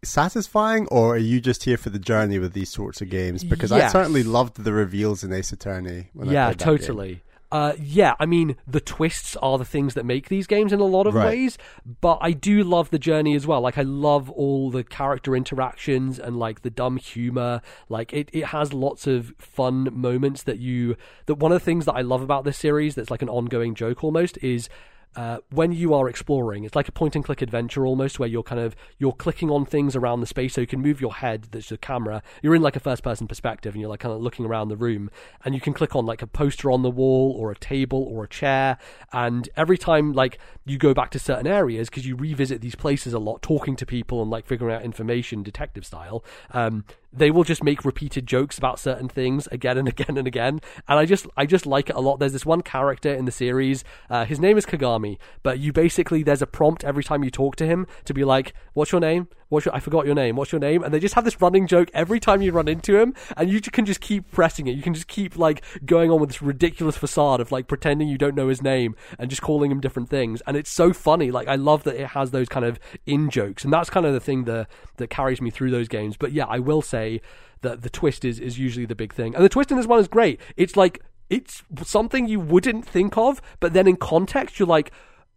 satisfying, 0.04 0.88
or 0.88 1.16
are 1.16 1.18
you 1.18 1.40
just 1.40 1.64
here 1.64 1.78
for 1.78 1.90
the 1.90 2.00
journey 2.00 2.40
with 2.40 2.54
these 2.54 2.70
sorts 2.70 3.02
of 3.02 3.10
games? 3.10 3.44
Because 3.44 3.72
yes. 3.72 3.94
I 3.94 4.00
certainly 4.00 4.24
loved 4.24 4.64
the 4.64 4.74
reveals 4.74 5.24
in 5.24 5.32
Ace 5.32 5.52
Attorney. 5.52 6.10
yeah, 6.24 6.54
totally. 6.54 7.16
Game. 7.16 7.22
Uh, 7.52 7.74
yeah, 7.78 8.16
I 8.20 8.26
mean, 8.26 8.56
the 8.66 8.80
twists 8.80 9.36
are 9.38 9.58
the 9.58 9.66
things 9.66 9.94
that 9.96 10.06
make 10.06 10.30
these 10.30 10.48
games 10.48 10.72
in 10.72 10.80
a 10.80 10.86
lot 10.86 11.06
of 11.06 11.16
right. 11.16 11.26
ways, 11.26 11.58
but 12.00 12.18
I 12.22 12.32
do 12.32 12.64
love 12.64 12.90
the 12.92 13.00
journey 13.00 13.36
as 13.36 13.46
well. 13.46 13.60
Like, 13.60 13.78
I 13.78 13.82
love 13.82 14.30
all 14.30 14.72
the 14.72 14.86
character 14.86 15.36
interactions 15.36 16.18
and, 16.18 16.40
like, 16.40 16.62
the 16.62 16.70
dumb 16.70 16.96
humor. 16.96 17.62
Like, 17.90 18.14
it, 18.14 18.30
it 18.32 18.46
has 18.48 18.72
lots 18.72 19.06
of 19.06 19.34
fun 19.38 19.90
moments 19.92 20.44
that 20.44 20.60
you. 20.60 20.96
That 21.26 21.36
one 21.36 21.52
of 21.52 21.60
the 21.60 21.66
things 21.66 21.86
that 21.86 21.94
I 21.94 22.02
love 22.02 22.22
about 22.22 22.46
this 22.46 22.58
series 22.58 22.96
that's 22.96 23.12
like 23.12 23.22
an 23.22 23.30
ongoing 23.30 23.76
joke 23.76 24.04
almost 24.04 24.38
is 24.38 24.70
uh, 25.16 25.40
when 25.50 25.72
you 25.72 25.94
are 25.94 26.08
exploring, 26.08 26.64
it's 26.64 26.76
like 26.76 26.88
a 26.88 26.92
point 26.92 27.16
and 27.16 27.26
click 27.26 27.42
adventure 27.42 27.86
almost, 27.86 28.20
where 28.20 28.30
you're 28.30 28.44
kind 28.44 28.62
of 28.62 28.76
you're 28.98 29.12
clicking 29.12 29.50
on 29.50 29.66
things 29.66 29.96
around 29.96 30.22
the 30.22 30.28
space, 30.28 30.54
so 30.54 30.62
you 30.62 30.68
can 30.68 30.82
move 30.82 31.02
your 31.02 31.16
head. 31.16 31.48
There's 31.52 31.72
a 31.72 31.78
camera. 31.78 32.24
You're 32.42 32.56
in 32.56 32.62
like 32.62 32.76
a 32.76 32.80
first 32.80 33.04
person 33.04 33.28
perspective, 33.28 33.74
and 33.74 33.82
you're 33.82 33.90
like 33.90 34.00
kind 34.00 34.14
of 34.14 34.22
looking 34.22 34.46
around 34.46 34.70
the 34.70 34.78
room, 34.78 35.12
and 35.44 35.54
you 35.54 35.62
can 35.62 35.74
click 35.74 35.96
on 35.96 36.06
like 36.06 36.22
a 36.22 36.28
poster 36.28 36.72
on 36.72 36.82
the 36.82 36.90
wall, 36.90 37.36
or 37.38 37.52
a 37.52 37.56
table, 37.56 38.04
or 38.04 38.24
a 38.24 38.28
chair, 38.28 38.78
and 39.12 39.50
every 39.58 39.78
time 39.78 40.14
like 40.14 40.40
you 40.66 40.78
go 40.78 40.94
back 40.94 41.12
to 41.12 41.20
certain 41.20 41.48
areas 41.48 41.90
because 41.90 42.06
you 42.06 42.16
revisit 42.16 42.62
these 42.62 42.76
places 42.76 43.14
a 43.14 43.20
lot, 43.20 43.42
talking 43.42 43.76
to 43.76 43.86
people 43.86 44.22
and 44.22 44.32
like 44.32 44.46
figuring 44.46 44.74
out 44.74 44.84
information, 44.84 45.44
detective 45.44 45.86
style. 45.86 46.24
Um, 46.52 46.86
they 47.14 47.32
will 47.32 47.44
just 47.44 47.64
make 47.64 47.84
repeated 47.86 48.26
jokes 48.26 48.58
about 48.58 48.80
certain 48.80 49.10
things 49.10 49.48
again 49.48 49.78
and 49.78 49.88
again 49.96 50.18
and 50.18 50.28
again. 50.28 50.62
And 50.88 51.00
i 51.00 51.06
just 51.06 51.28
i 51.38 51.46
just 51.46 51.66
like 51.66 51.90
it 51.90 51.96
a 51.96 52.00
lot. 52.00 52.20
There's 52.20 52.34
this 52.34 52.46
one 52.46 52.62
character 52.62 53.14
in 53.14 53.26
the 53.26 53.32
series 53.32 53.84
uh, 54.10 54.26
his 54.26 54.40
name 54.40 54.58
is 54.58 54.66
kagami 54.66 55.18
but 55.44 55.60
you 55.60 55.74
basically 55.74 56.24
there's 56.24 56.42
a 56.42 56.48
prompt 56.48 56.84
every 56.84 57.04
time 57.04 57.24
you 57.24 57.32
talk 57.32 57.56
to 57.58 57.66
him 57.66 57.88
to 58.06 58.14
be 58.14 58.24
like 58.24 58.54
what's 58.74 58.92
your 58.92 59.02
name 59.02 59.28
what's 59.52 59.66
your, 59.66 59.76
i 59.76 59.80
forgot 59.80 60.06
your 60.06 60.16
name. 60.16 60.38
What's 60.38 60.52
your 60.52 60.62
name? 60.62 60.82
And 60.84 60.94
they 60.94 61.00
just 61.00 61.16
have 61.16 61.26
this 61.26 61.42
running 61.42 61.68
joke 61.68 61.92
every 61.94 62.20
time 62.20 62.42
you 62.42 62.52
run 62.54 62.70
into 62.70 62.98
him 62.98 63.14
and 63.36 63.50
you 63.50 63.60
can 63.62 63.86
just 63.86 64.00
keep 64.00 64.32
pressing 64.32 64.68
it. 64.68 64.76
You 64.76 64.82
can 64.82 64.94
just 64.94 65.08
keep 65.08 65.38
like 65.38 65.62
going 65.86 66.10
on 66.10 66.20
with 66.20 66.30
this 66.30 66.42
ridiculous 66.42 66.96
facade 66.96 67.42
of 67.42 67.52
like 67.52 67.68
pretending 67.68 68.08
you 68.08 68.18
don't 68.18 68.34
know 68.34 68.48
his 68.48 68.62
name 68.62 68.96
and 69.20 69.30
just 69.30 69.42
calling 69.42 69.70
him 69.70 69.82
different 69.82 70.10
things. 70.10 70.42
And 70.48 70.56
it's 70.56 70.72
so 70.72 70.94
funny. 70.94 71.32
Like 71.32 71.50
i 71.50 71.56
love 71.56 71.84
that 71.84 71.96
it 71.96 72.08
has 72.08 72.32
those 72.32 72.48
kind 72.48 72.66
of 72.66 72.80
in 73.06 73.30
jokes. 73.30 73.66
And 73.66 73.74
that's 73.74 73.90
kind 73.90 74.06
of 74.06 74.14
the 74.14 74.22
thing 74.22 74.46
that 74.46 74.68
that 74.96 75.10
carries 75.10 75.42
me 75.42 75.50
through 75.50 75.72
those 75.72 75.90
games. 75.90 76.16
But 76.18 76.32
yeah 76.32 76.46
i 76.46 76.58
will 76.58 76.82
say 76.82 77.22
that 77.62 77.82
the 77.82 77.90
twist 77.90 78.24
is 78.24 78.40
is 78.40 78.58
usually 78.58 78.86
the 78.86 78.96
big 78.96 79.14
thing. 79.14 79.36
And 79.36 79.44
the 79.44 79.50
twist 79.50 79.70
in 79.70 79.78
this 79.78 79.88
one 79.88 80.00
is 80.00 80.08
great. 80.08 80.40
It's 80.56 80.78
like 80.78 81.02
it's 81.30 81.64
something 81.84 82.28
you 82.28 82.40
wouldn't 82.40 82.86
think 82.86 83.18
of, 83.18 83.42
but 83.60 83.74
then 83.74 83.88
in 83.88 83.98
context 83.98 84.60
you're 84.60 84.68
like, 84.68 84.92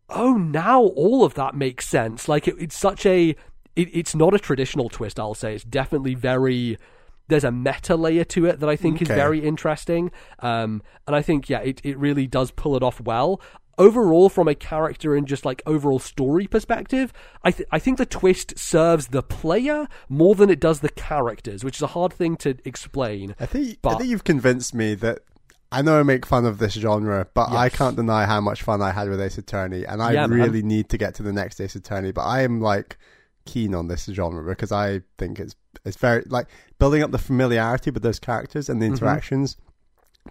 oh, 0.08 0.34
now 0.34 0.82
all 0.82 1.24
of 1.24 1.34
that 1.34 1.54
makes 1.54 1.88
sense. 1.88 2.28
Like 2.28 2.46
it, 2.48 2.56
it's 2.58 2.76
such 2.76 3.06
a 3.06 3.34
it, 3.76 3.88
it's 3.92 4.14
not 4.14 4.34
a 4.34 4.38
traditional 4.38 4.88
twist. 4.88 5.18
I'll 5.18 5.34
say 5.34 5.54
it's 5.54 5.64
definitely 5.64 6.14
very. 6.14 6.78
There's 7.28 7.44
a 7.44 7.50
meta 7.50 7.96
layer 7.96 8.24
to 8.24 8.44
it 8.44 8.60
that 8.60 8.68
I 8.68 8.76
think 8.76 8.96
okay. 8.96 9.04
is 9.04 9.08
very 9.08 9.40
interesting, 9.40 10.10
um, 10.40 10.82
and 11.06 11.16
I 11.16 11.22
think 11.22 11.48
yeah, 11.48 11.60
it, 11.60 11.80
it 11.82 11.96
really 11.96 12.26
does 12.26 12.50
pull 12.50 12.76
it 12.76 12.82
off 12.82 13.00
well 13.00 13.40
overall 13.78 14.28
from 14.28 14.48
a 14.48 14.54
character 14.54 15.14
and 15.16 15.26
just 15.26 15.44
like 15.44 15.62
overall 15.66 15.98
story 15.98 16.46
perspective 16.46 17.12
i 17.42 17.50
th- 17.50 17.68
i 17.72 17.78
think 17.78 17.98
the 17.98 18.06
twist 18.06 18.56
serves 18.56 19.08
the 19.08 19.22
player 19.22 19.88
more 20.08 20.36
than 20.36 20.48
it 20.48 20.60
does 20.60 20.80
the 20.80 20.88
characters 20.88 21.64
which 21.64 21.76
is 21.76 21.82
a 21.82 21.88
hard 21.88 22.12
thing 22.12 22.36
to 22.36 22.56
explain 22.64 23.34
i 23.40 23.46
think 23.46 23.78
but... 23.82 23.94
i 23.94 23.98
think 23.98 24.10
you've 24.10 24.22
convinced 24.22 24.74
me 24.74 24.94
that 24.94 25.20
I 25.72 25.82
know 25.82 25.98
I 25.98 26.04
make 26.04 26.24
fun 26.24 26.46
of 26.46 26.58
this 26.58 26.74
genre, 26.74 27.26
but 27.34 27.48
yes. 27.50 27.58
I 27.58 27.68
can't 27.68 27.96
deny 27.96 28.26
how 28.26 28.40
much 28.40 28.62
fun 28.62 28.80
I 28.80 28.92
had 28.92 29.08
with 29.08 29.20
Ace 29.20 29.38
Attorney, 29.38 29.84
and 29.84 30.00
I 30.00 30.12
yeah, 30.12 30.26
really 30.28 30.60
man. 30.60 30.68
need 30.68 30.88
to 30.90 30.98
get 30.98 31.16
to 31.16 31.24
the 31.24 31.32
next 31.32 31.60
Ace 31.60 31.74
Attorney. 31.74 32.12
But 32.12 32.22
I 32.22 32.42
am 32.42 32.60
like 32.60 32.96
keen 33.44 33.74
on 33.74 33.88
this 33.88 34.06
genre 34.06 34.44
because 34.44 34.72
I 34.72 35.02
think 35.18 35.38
it's 35.38 35.54
it's 35.84 35.96
very 35.96 36.22
like 36.26 36.46
building 36.78 37.02
up 37.02 37.10
the 37.10 37.18
familiarity 37.18 37.90
with 37.90 38.02
those 38.02 38.18
characters 38.18 38.68
and 38.68 38.80
the 38.80 38.86
mm-hmm. 38.86 38.94
interactions. 38.94 39.54
Mm-hmm 39.54 39.60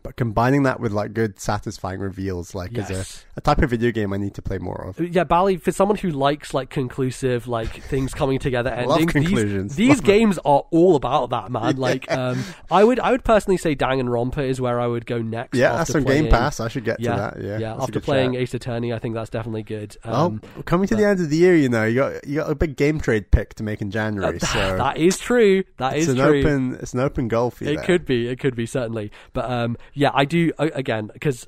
but 0.02 0.16
combining 0.16 0.64
that 0.64 0.80
with 0.80 0.91
like 0.91 1.14
good, 1.14 1.39
satisfying 1.39 2.00
reveals, 2.00 2.56
like 2.56 2.72
yes. 2.72 2.89
is 2.89 3.26
a, 3.36 3.38
a, 3.38 3.41
type 3.41 3.62
of 3.62 3.70
video 3.70 3.91
game 3.91 4.12
I 4.12 4.18
need 4.18 4.34
to 4.34 4.41
play 4.41 4.58
more 4.58 4.88
of. 4.88 5.00
Yeah, 5.00 5.24
Bally, 5.24 5.58
for 5.58 5.72
someone 5.72 5.98
who 5.98 6.10
likes 6.10 6.54
like 6.54 6.70
conclusive, 6.70 7.48
like 7.48 7.82
things 7.84 8.14
coming 8.14 8.39
together 8.39 8.70
endings, 8.72 8.89
Love 8.89 9.08
conclusions. 9.08 9.76
these, 9.76 9.89
these 9.89 10.02
games 10.02 10.39
are 10.39 10.66
all 10.72 10.96
about 10.96 11.30
that, 11.30 11.52
man. 11.52 11.64
Yeah. 11.74 11.80
Like, 11.80 12.12
um, 12.12 12.44
I 12.70 12.84
would, 12.84 13.00
I 13.00 13.12
would 13.12 13.24
personally 13.24 13.58
say 13.58 13.76
Danganronpa 13.76 14.48
is 14.48 14.62
where 14.62 14.80
I 14.80 14.88
would 14.88 15.06
go 15.06 15.22
next. 15.22 15.58
Yeah, 15.58 15.78
that's 15.78 15.94
on 15.96 16.04
Game 16.04 16.30
Pass. 16.30 16.60
I 16.60 16.68
should 16.68 16.86
get 16.86 17.00
yeah, 17.00 17.12
to 17.12 17.18
that. 17.18 17.44
Yeah, 17.44 17.58
yeah. 17.58 17.76
After 17.76 18.00
playing 18.00 18.36
Ace 18.36 18.54
Attorney, 18.54 18.94
I 18.94 19.00
think 19.00 19.16
that's 19.16 19.30
definitely 19.30 19.64
good. 19.64 19.98
Um, 20.04 20.41
oh, 20.58 20.64
coming 20.64 20.88
to 20.88 20.96
but, 20.96 21.02
the 21.02 21.08
end 21.08 21.20
of 21.20 21.30
the 21.30 21.38
year, 21.38 21.56
you 21.56 21.70
know, 21.70 21.86
you 21.86 21.96
got 21.96 22.28
you 22.28 22.36
got 22.36 22.50
a 22.50 22.56
big 22.56 22.78
game 22.78 23.00
trade 23.00 23.32
pick 23.32 23.56
to 23.56 23.64
make 23.64 23.82
in 23.82 23.91
January. 23.91 24.38
Uh, 24.38 24.46
so 24.46 24.78
that 24.78 24.98
is 24.98 25.18
true. 25.18 25.64
That 25.78 25.98
is 25.98 26.10
an 26.10 26.18
true. 26.18 26.39
Open, 26.39 26.76
it's 26.76 26.94
an 26.94 27.00
open 27.00 27.28
goal 27.28 27.50
for 27.50 27.64
you. 27.64 27.72
It 27.72 27.76
there. 27.78 27.86
could 27.86 28.06
be. 28.06 28.28
It 28.28 28.39
could 28.39 28.56
be 28.56 28.66
certainly. 28.66 29.12
But 29.34 29.50
um, 29.50 29.78
yeah, 29.93 30.11
I 30.13 30.25
do 30.25 30.51
again 30.57 31.09
because 31.11 31.47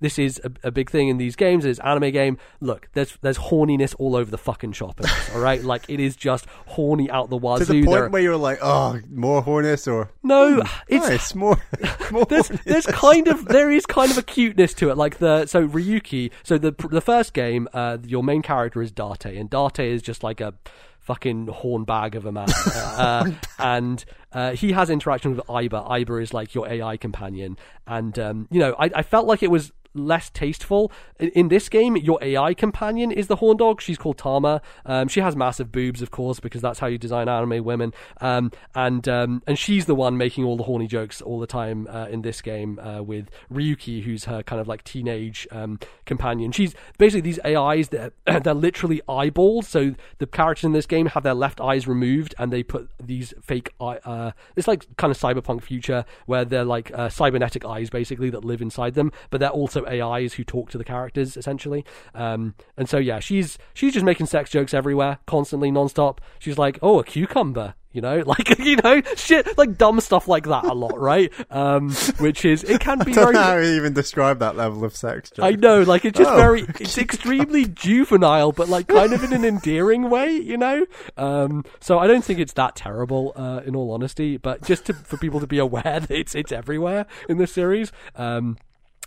this 0.00 0.18
is 0.18 0.40
a, 0.44 0.68
a, 0.68 0.70
big 0.70 0.90
thing 0.90 1.08
in 1.08 1.18
these 1.18 1.36
games. 1.36 1.64
Is 1.64 1.78
anime 1.80 2.10
game. 2.10 2.38
Look, 2.60 2.88
there's 2.94 3.16
there's 3.20 3.38
horniness 3.38 3.94
all 3.98 4.16
over 4.16 4.30
the 4.30 4.38
fucking 4.38 4.72
shop. 4.72 5.00
all 5.34 5.40
right, 5.40 5.62
like 5.62 5.88
it 5.88 6.00
is 6.00 6.16
just 6.16 6.46
horny 6.66 7.10
out 7.10 7.30
the 7.30 7.36
wazoo. 7.36 7.66
To 7.66 7.72
the 7.72 7.84
point 7.84 8.00
there, 8.00 8.08
where 8.08 8.22
you're 8.22 8.36
like, 8.36 8.58
oh, 8.62 9.00
more 9.10 9.42
horniness 9.42 9.90
or 9.90 10.10
no, 10.22 10.62
it's 10.88 11.08
nice, 11.08 11.34
more. 11.34 11.58
more 12.10 12.24
there's 12.26 12.48
there's 12.64 12.86
kind 12.86 13.28
of 13.28 13.44
there 13.46 13.70
is 13.70 13.86
kind 13.86 14.10
of 14.10 14.18
a 14.18 14.22
cuteness 14.22 14.74
to 14.74 14.90
it. 14.90 14.96
Like 14.96 15.18
the 15.18 15.46
so 15.46 15.66
Ryuki. 15.66 16.30
So 16.42 16.58
the 16.58 16.74
the 16.90 17.00
first 17.00 17.34
game, 17.34 17.68
uh, 17.72 17.98
your 18.04 18.24
main 18.24 18.42
character 18.42 18.82
is 18.82 18.90
Date, 18.90 19.26
and 19.26 19.50
Date 19.50 19.80
is 19.80 20.02
just 20.02 20.22
like 20.22 20.40
a 20.40 20.54
fucking 21.00 21.48
horn 21.48 21.84
bag 21.84 22.14
of 22.14 22.26
a 22.26 22.32
man. 22.32 22.48
uh, 22.74 23.30
and 23.58 24.04
uh, 24.32 24.52
he 24.52 24.72
has 24.72 24.90
interaction 24.90 25.34
with 25.34 25.44
Aiba. 25.46 25.88
Aiba 25.88 26.22
is 26.22 26.32
like 26.32 26.54
your 26.54 26.68
AI 26.68 26.96
companion. 26.96 27.56
And, 27.86 28.18
um, 28.18 28.48
you 28.50 28.60
know, 28.60 28.76
I, 28.78 28.90
I 28.94 29.02
felt 29.02 29.26
like 29.26 29.42
it 29.42 29.50
was 29.50 29.72
less 29.94 30.30
tasteful. 30.30 30.92
In, 31.18 31.48
this 31.48 31.68
game, 31.68 31.96
your 31.96 32.18
AI 32.22 32.54
companion 32.54 33.10
is 33.10 33.26
the 33.26 33.36
horn 33.36 33.56
dog. 33.56 33.80
She's 33.80 33.98
called 33.98 34.18
Tama. 34.18 34.62
Um, 34.86 35.08
she 35.08 35.20
has 35.20 35.34
massive 35.34 35.72
boobs, 35.72 36.00
of 36.00 36.10
course, 36.10 36.40
because 36.40 36.62
that's 36.62 36.78
how 36.78 36.86
you 36.86 36.96
design 36.98 37.28
anime 37.28 37.64
women. 37.64 37.92
Um, 38.20 38.52
and 38.74 39.06
um, 39.08 39.42
and 39.46 39.58
she's 39.58 39.86
the 39.86 39.94
one 39.94 40.16
making 40.16 40.44
all 40.44 40.56
the 40.56 40.62
horny 40.62 40.86
jokes 40.86 41.20
all 41.20 41.40
the 41.40 41.46
time 41.46 41.88
uh, 41.90 42.06
in 42.06 42.22
this 42.22 42.40
game 42.40 42.78
uh, 42.78 43.02
with 43.02 43.28
Ryuki, 43.52 44.02
who's 44.02 44.24
her 44.24 44.42
kind 44.42 44.60
of 44.60 44.68
like 44.68 44.84
teenage 44.84 45.46
um, 45.50 45.78
companion. 46.06 46.52
She's 46.52 46.74
basically 46.98 47.22
these 47.22 47.40
AIs 47.44 47.88
that 47.88 48.12
they're 48.44 48.54
literally 48.54 49.02
eyeballs. 49.08 49.68
So 49.68 49.94
the 50.18 50.26
characters 50.26 50.64
in 50.64 50.72
this 50.72 50.86
game 50.86 51.06
have 51.06 51.22
their 51.22 51.34
left 51.34 51.60
eyes 51.60 51.86
removed, 51.86 52.34
and 52.38 52.52
they 52.52 52.62
put 52.62 52.90
these 53.02 53.34
fake 53.42 53.70
eye. 53.80 53.98
Uh, 54.04 54.32
it's 54.56 54.68
like 54.68 54.86
kind 54.96 55.10
of 55.10 55.18
cyberpunk 55.18 55.62
future 55.62 56.04
where 56.26 56.44
they're 56.44 56.64
like 56.64 56.90
uh, 56.94 57.08
cybernetic 57.08 57.64
eyes 57.64 57.90
basically 57.90 58.30
that 58.30 58.44
live 58.44 58.62
inside 58.62 58.94
them, 58.94 59.12
but 59.30 59.40
they're 59.40 59.50
also 59.50 59.79
also 59.88 60.10
AIs 60.12 60.34
who 60.34 60.44
talk 60.44 60.70
to 60.70 60.78
the 60.78 60.84
characters 60.84 61.36
essentially. 61.36 61.84
Um, 62.14 62.54
and 62.76 62.88
so 62.88 62.98
yeah, 62.98 63.20
she's 63.20 63.58
she's 63.74 63.92
just 63.94 64.04
making 64.04 64.26
sex 64.26 64.50
jokes 64.50 64.74
everywhere, 64.74 65.18
constantly, 65.26 65.70
nonstop. 65.70 66.18
She's 66.38 66.58
like, 66.58 66.78
"Oh, 66.82 67.00
a 67.00 67.04
cucumber." 67.04 67.74
You 67.92 68.00
know, 68.00 68.18
like 68.26 68.56
you 68.60 68.76
know, 68.76 69.02
shit, 69.16 69.58
like 69.58 69.76
dumb 69.76 70.00
stuff 70.00 70.28
like 70.28 70.44
that 70.46 70.64
a 70.64 70.72
lot, 70.74 70.96
right? 71.00 71.32
Um, 71.50 71.90
which 72.20 72.44
is 72.44 72.62
it 72.62 72.80
can 72.80 72.98
be 73.04 73.10
I 73.10 73.14
don't 73.14 73.24
very. 73.24 73.34
know 73.34 73.42
how 73.42 73.56
you 73.56 73.74
even 73.74 73.92
describe 73.94 74.38
that 74.38 74.54
level 74.56 74.84
of 74.84 74.94
sex. 74.94 75.30
Joke. 75.30 75.44
I 75.44 75.50
know, 75.52 75.82
like 75.82 76.04
it's 76.04 76.16
just 76.16 76.30
Oh. 76.30 76.36
very, 76.36 76.60
it's 76.78 76.96
extremely 76.98 77.66
juvenile, 77.66 78.52
but 78.52 78.68
like 78.68 78.86
kind 78.86 79.12
of 79.12 79.24
in 79.24 79.32
an 79.32 79.44
endearing 79.44 80.08
way, 80.08 80.30
you 80.36 80.56
know. 80.56 80.86
Um, 81.16 81.64
so 81.80 81.98
I 81.98 82.06
don't 82.06 82.24
think 82.24 82.38
it's 82.38 82.52
that 82.52 82.76
terrible, 82.76 83.32
uh, 83.34 83.62
in 83.66 83.74
all 83.74 83.90
honesty. 83.92 84.36
But 84.36 84.62
just 84.64 84.86
to, 84.86 84.92
for 84.94 85.16
people 85.16 85.40
to 85.40 85.48
be 85.48 85.58
aware 85.58 85.82
that 85.82 86.10
it's 86.12 86.36
it's 86.36 86.52
everywhere 86.52 87.06
in 87.28 87.38
this 87.38 87.50
series. 87.52 87.90
Um, 88.14 88.56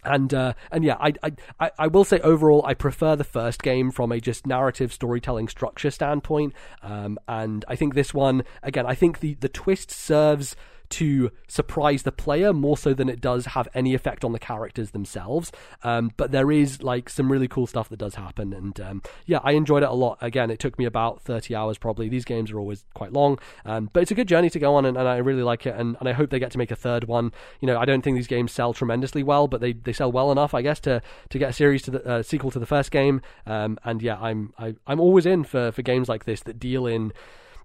and 0.05 0.33
uh, 0.33 0.53
and 0.71 0.83
yeah, 0.83 0.97
I, 0.99 1.13
I 1.59 1.71
I 1.77 1.87
will 1.87 2.03
say 2.03 2.19
overall, 2.19 2.65
I 2.65 2.73
prefer 2.73 3.15
the 3.15 3.23
first 3.23 3.61
game 3.63 3.91
from 3.91 4.11
a 4.11 4.19
just 4.19 4.47
narrative 4.47 4.91
storytelling 4.93 5.47
structure 5.47 5.91
standpoint. 5.91 6.53
Um, 6.81 7.19
and 7.27 7.65
I 7.67 7.75
think 7.75 7.93
this 7.93 8.13
one 8.13 8.43
again, 8.61 8.85
I 8.85 8.95
think 8.95 9.19
the 9.19 9.35
the 9.35 9.49
twist 9.49 9.91
serves 9.91 10.55
to 10.93 11.31
surprise 11.47 12.03
the 12.03 12.11
player 12.11 12.53
more 12.53 12.77
so 12.77 12.93
than 12.93 13.09
it 13.09 13.19
does 13.19 13.47
have 13.47 13.67
any 13.73 13.93
effect 13.93 14.23
on 14.23 14.31
the 14.31 14.39
characters 14.39 14.91
themselves. 14.91 15.51
Um, 15.83 16.11
but 16.17 16.31
there 16.31 16.51
is 16.51 16.83
like 16.83 17.09
some 17.09 17.31
really 17.31 17.47
cool 17.47 17.67
stuff 17.67 17.89
that 17.89 17.97
does 17.97 18.15
happen, 18.15 18.53
and 18.53 18.79
um, 18.79 19.01
yeah, 19.25 19.39
I 19.43 19.53
enjoyed 19.53 19.83
it 19.83 19.89
a 19.89 19.93
lot. 19.93 20.17
Again, 20.21 20.51
it 20.51 20.59
took 20.59 20.77
me 20.77 20.85
about 20.85 21.21
thirty 21.21 21.55
hours 21.55 21.77
probably. 21.77 22.09
These 22.09 22.25
games 22.25 22.51
are 22.51 22.59
always 22.59 22.85
quite 22.93 23.13
long, 23.13 23.39
um, 23.65 23.89
but 23.91 24.03
it's 24.03 24.11
a 24.11 24.15
good 24.15 24.27
journey 24.27 24.49
to 24.49 24.59
go 24.59 24.75
on, 24.75 24.85
and, 24.85 24.97
and 24.97 25.07
I 25.07 25.17
really 25.17 25.43
like 25.43 25.65
it. 25.65 25.75
And, 25.75 25.97
and 25.99 26.07
I 26.07 26.13
hope 26.13 26.29
they 26.29 26.39
get 26.39 26.51
to 26.51 26.57
make 26.57 26.71
a 26.71 26.75
third 26.75 27.05
one. 27.05 27.31
You 27.59 27.67
know, 27.67 27.79
I 27.79 27.85
don't 27.85 28.01
think 28.01 28.15
these 28.15 28.27
games 28.27 28.51
sell 28.51 28.73
tremendously 28.73 29.23
well, 29.23 29.47
but 29.47 29.61
they, 29.61 29.73
they 29.73 29.93
sell 29.93 30.11
well 30.11 30.31
enough, 30.31 30.53
I 30.53 30.61
guess, 30.61 30.79
to, 30.81 31.01
to 31.29 31.39
get 31.39 31.49
a 31.49 31.53
series 31.53 31.81
to 31.83 31.91
the 31.91 32.07
uh, 32.07 32.23
sequel 32.23 32.51
to 32.51 32.59
the 32.59 32.65
first 32.65 32.91
game. 32.91 33.21
Um, 33.45 33.79
and 33.83 34.01
yeah, 34.01 34.19
I'm 34.19 34.53
I, 34.57 34.75
I'm 34.85 34.99
always 34.99 35.25
in 35.25 35.43
for, 35.43 35.71
for 35.71 35.81
games 35.81 36.09
like 36.09 36.25
this 36.25 36.41
that 36.41 36.59
deal 36.59 36.85
in 36.85 37.13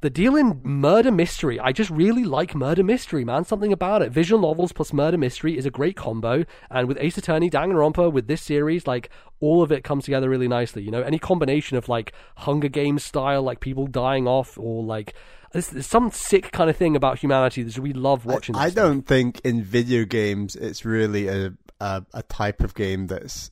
the 0.00 0.10
deal 0.10 0.36
in 0.36 0.60
murder 0.62 1.10
mystery. 1.10 1.58
I 1.58 1.72
just 1.72 1.90
really 1.90 2.24
like 2.24 2.54
murder 2.54 2.82
mystery, 2.82 3.24
man. 3.24 3.44
Something 3.44 3.72
about 3.72 4.02
it. 4.02 4.12
Visual 4.12 4.40
novels 4.40 4.72
plus 4.72 4.92
murder 4.92 5.18
mystery 5.18 5.56
is 5.56 5.66
a 5.66 5.70
great 5.70 5.96
combo. 5.96 6.44
And 6.70 6.88
with 6.88 6.98
Ace 7.00 7.18
Attorney, 7.18 7.50
Danganronpa, 7.50 8.12
with 8.12 8.28
this 8.28 8.42
series, 8.42 8.86
like 8.86 9.10
all 9.40 9.62
of 9.62 9.72
it 9.72 9.84
comes 9.84 10.04
together 10.04 10.28
really 10.28 10.48
nicely. 10.48 10.82
You 10.82 10.90
know, 10.90 11.02
any 11.02 11.18
combination 11.18 11.76
of 11.76 11.88
like 11.88 12.12
Hunger 12.36 12.68
Games 12.68 13.04
style, 13.04 13.42
like 13.42 13.60
people 13.60 13.86
dying 13.86 14.26
off, 14.26 14.58
or 14.58 14.82
like 14.82 15.14
there's, 15.52 15.86
some 15.86 16.10
sick 16.10 16.52
kind 16.52 16.68
of 16.70 16.76
thing 16.76 16.96
about 16.96 17.18
humanity 17.18 17.62
that 17.62 17.78
we 17.78 17.92
love 17.92 18.24
watching. 18.26 18.54
I 18.54 18.66
this 18.66 18.72
stuff. 18.72 18.84
don't 18.84 19.02
think 19.02 19.40
in 19.44 19.62
video 19.62 20.04
games 20.04 20.56
it's 20.56 20.84
really 20.84 21.28
a, 21.28 21.54
a 21.80 22.04
a 22.12 22.22
type 22.22 22.62
of 22.62 22.74
game 22.74 23.06
that's 23.06 23.50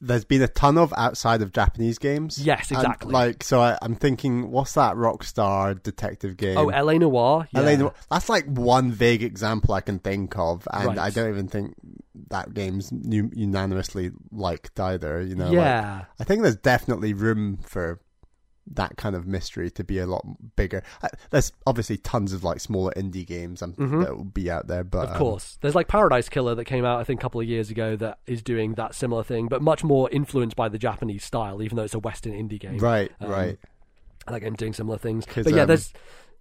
there's 0.00 0.24
been 0.24 0.40
a 0.42 0.48
ton 0.48 0.78
of 0.78 0.94
outside 0.96 1.42
of 1.42 1.52
Japanese 1.52 1.98
games. 1.98 2.38
Yes, 2.38 2.70
And, 2.70 2.78
exactly. 2.78 3.12
like 3.12 3.42
so, 3.44 3.60
I, 3.60 3.76
I'm 3.82 3.94
thinking, 3.94 4.50
what's 4.50 4.74
that 4.74 4.96
Rockstar 4.96 5.82
detective 5.82 6.36
game? 6.36 6.56
Oh, 6.56 6.64
LA 6.68 6.94
Noire. 6.94 7.46
Yeah. 7.52 7.60
LA 7.60 7.76
Noire- 7.76 7.94
That's 8.10 8.28
like 8.28 8.46
one 8.46 8.92
vague 8.92 9.22
example 9.22 9.74
I 9.74 9.80
can 9.82 9.98
think 9.98 10.38
of, 10.38 10.66
and 10.72 10.86
Right. 10.88 10.98
I 10.98 11.10
don't 11.10 11.28
even 11.28 11.48
think 11.48 11.74
that 12.28 12.54
game's 12.54 12.90
unanimously 13.44 14.10
liked 14.32 14.78
either. 14.78 15.20
You 15.22 15.34
know, 15.34 15.46
like, 15.46 15.54
yeah. 15.54 16.04
I 16.18 16.24
think 16.24 16.42
there's 16.42 16.56
definitely 16.56 17.12
room 17.14 17.58
for 17.62 18.00
that 18.72 18.96
kind 18.96 19.16
of 19.16 19.26
mystery 19.26 19.70
to 19.72 19.82
be 19.84 19.98
a 19.98 20.06
lot 20.06 20.24
bigger. 20.56 20.82
Uh, 21.02 21.08
There's 21.30 21.52
obviously 21.66 21.96
tons 21.96 22.32
of 22.32 22.44
like 22.44 22.60
smaller 22.60 22.92
indie 22.96 23.26
games 23.26 23.62
um, 23.62 23.74
that 23.76 24.16
will 24.16 24.24
be 24.24 24.50
out 24.50 24.68
there, 24.68 24.84
but 24.84 25.08
Of 25.08 25.10
um, 25.12 25.16
course. 25.18 25.58
There's 25.60 25.74
like 25.74 25.88
Paradise 25.88 26.28
Killer 26.28 26.54
that 26.54 26.64
came 26.66 26.84
out, 26.84 27.00
I 27.00 27.04
think, 27.04 27.20
a 27.20 27.22
couple 27.22 27.40
of 27.40 27.48
years 27.48 27.70
ago 27.70 27.96
that 27.96 28.18
is 28.26 28.42
doing 28.42 28.74
that 28.74 28.94
similar 28.94 29.24
thing, 29.24 29.48
but 29.48 29.60
much 29.60 29.82
more 29.82 30.08
influenced 30.10 30.56
by 30.56 30.68
the 30.68 30.78
Japanese 30.78 31.24
style, 31.24 31.62
even 31.62 31.76
though 31.76 31.82
it's 31.84 31.94
a 31.94 31.98
Western 31.98 32.32
indie 32.32 32.60
game. 32.60 32.78
right, 32.78 33.10
Um, 33.20 33.30
right. 33.30 33.58
That 34.28 34.40
game's 34.40 34.58
doing 34.58 34.72
similar 34.74 34.98
things, 34.98 35.26
But 35.26 35.52
yeah, 35.52 35.62
um, 35.62 35.68
there's. 35.68 35.92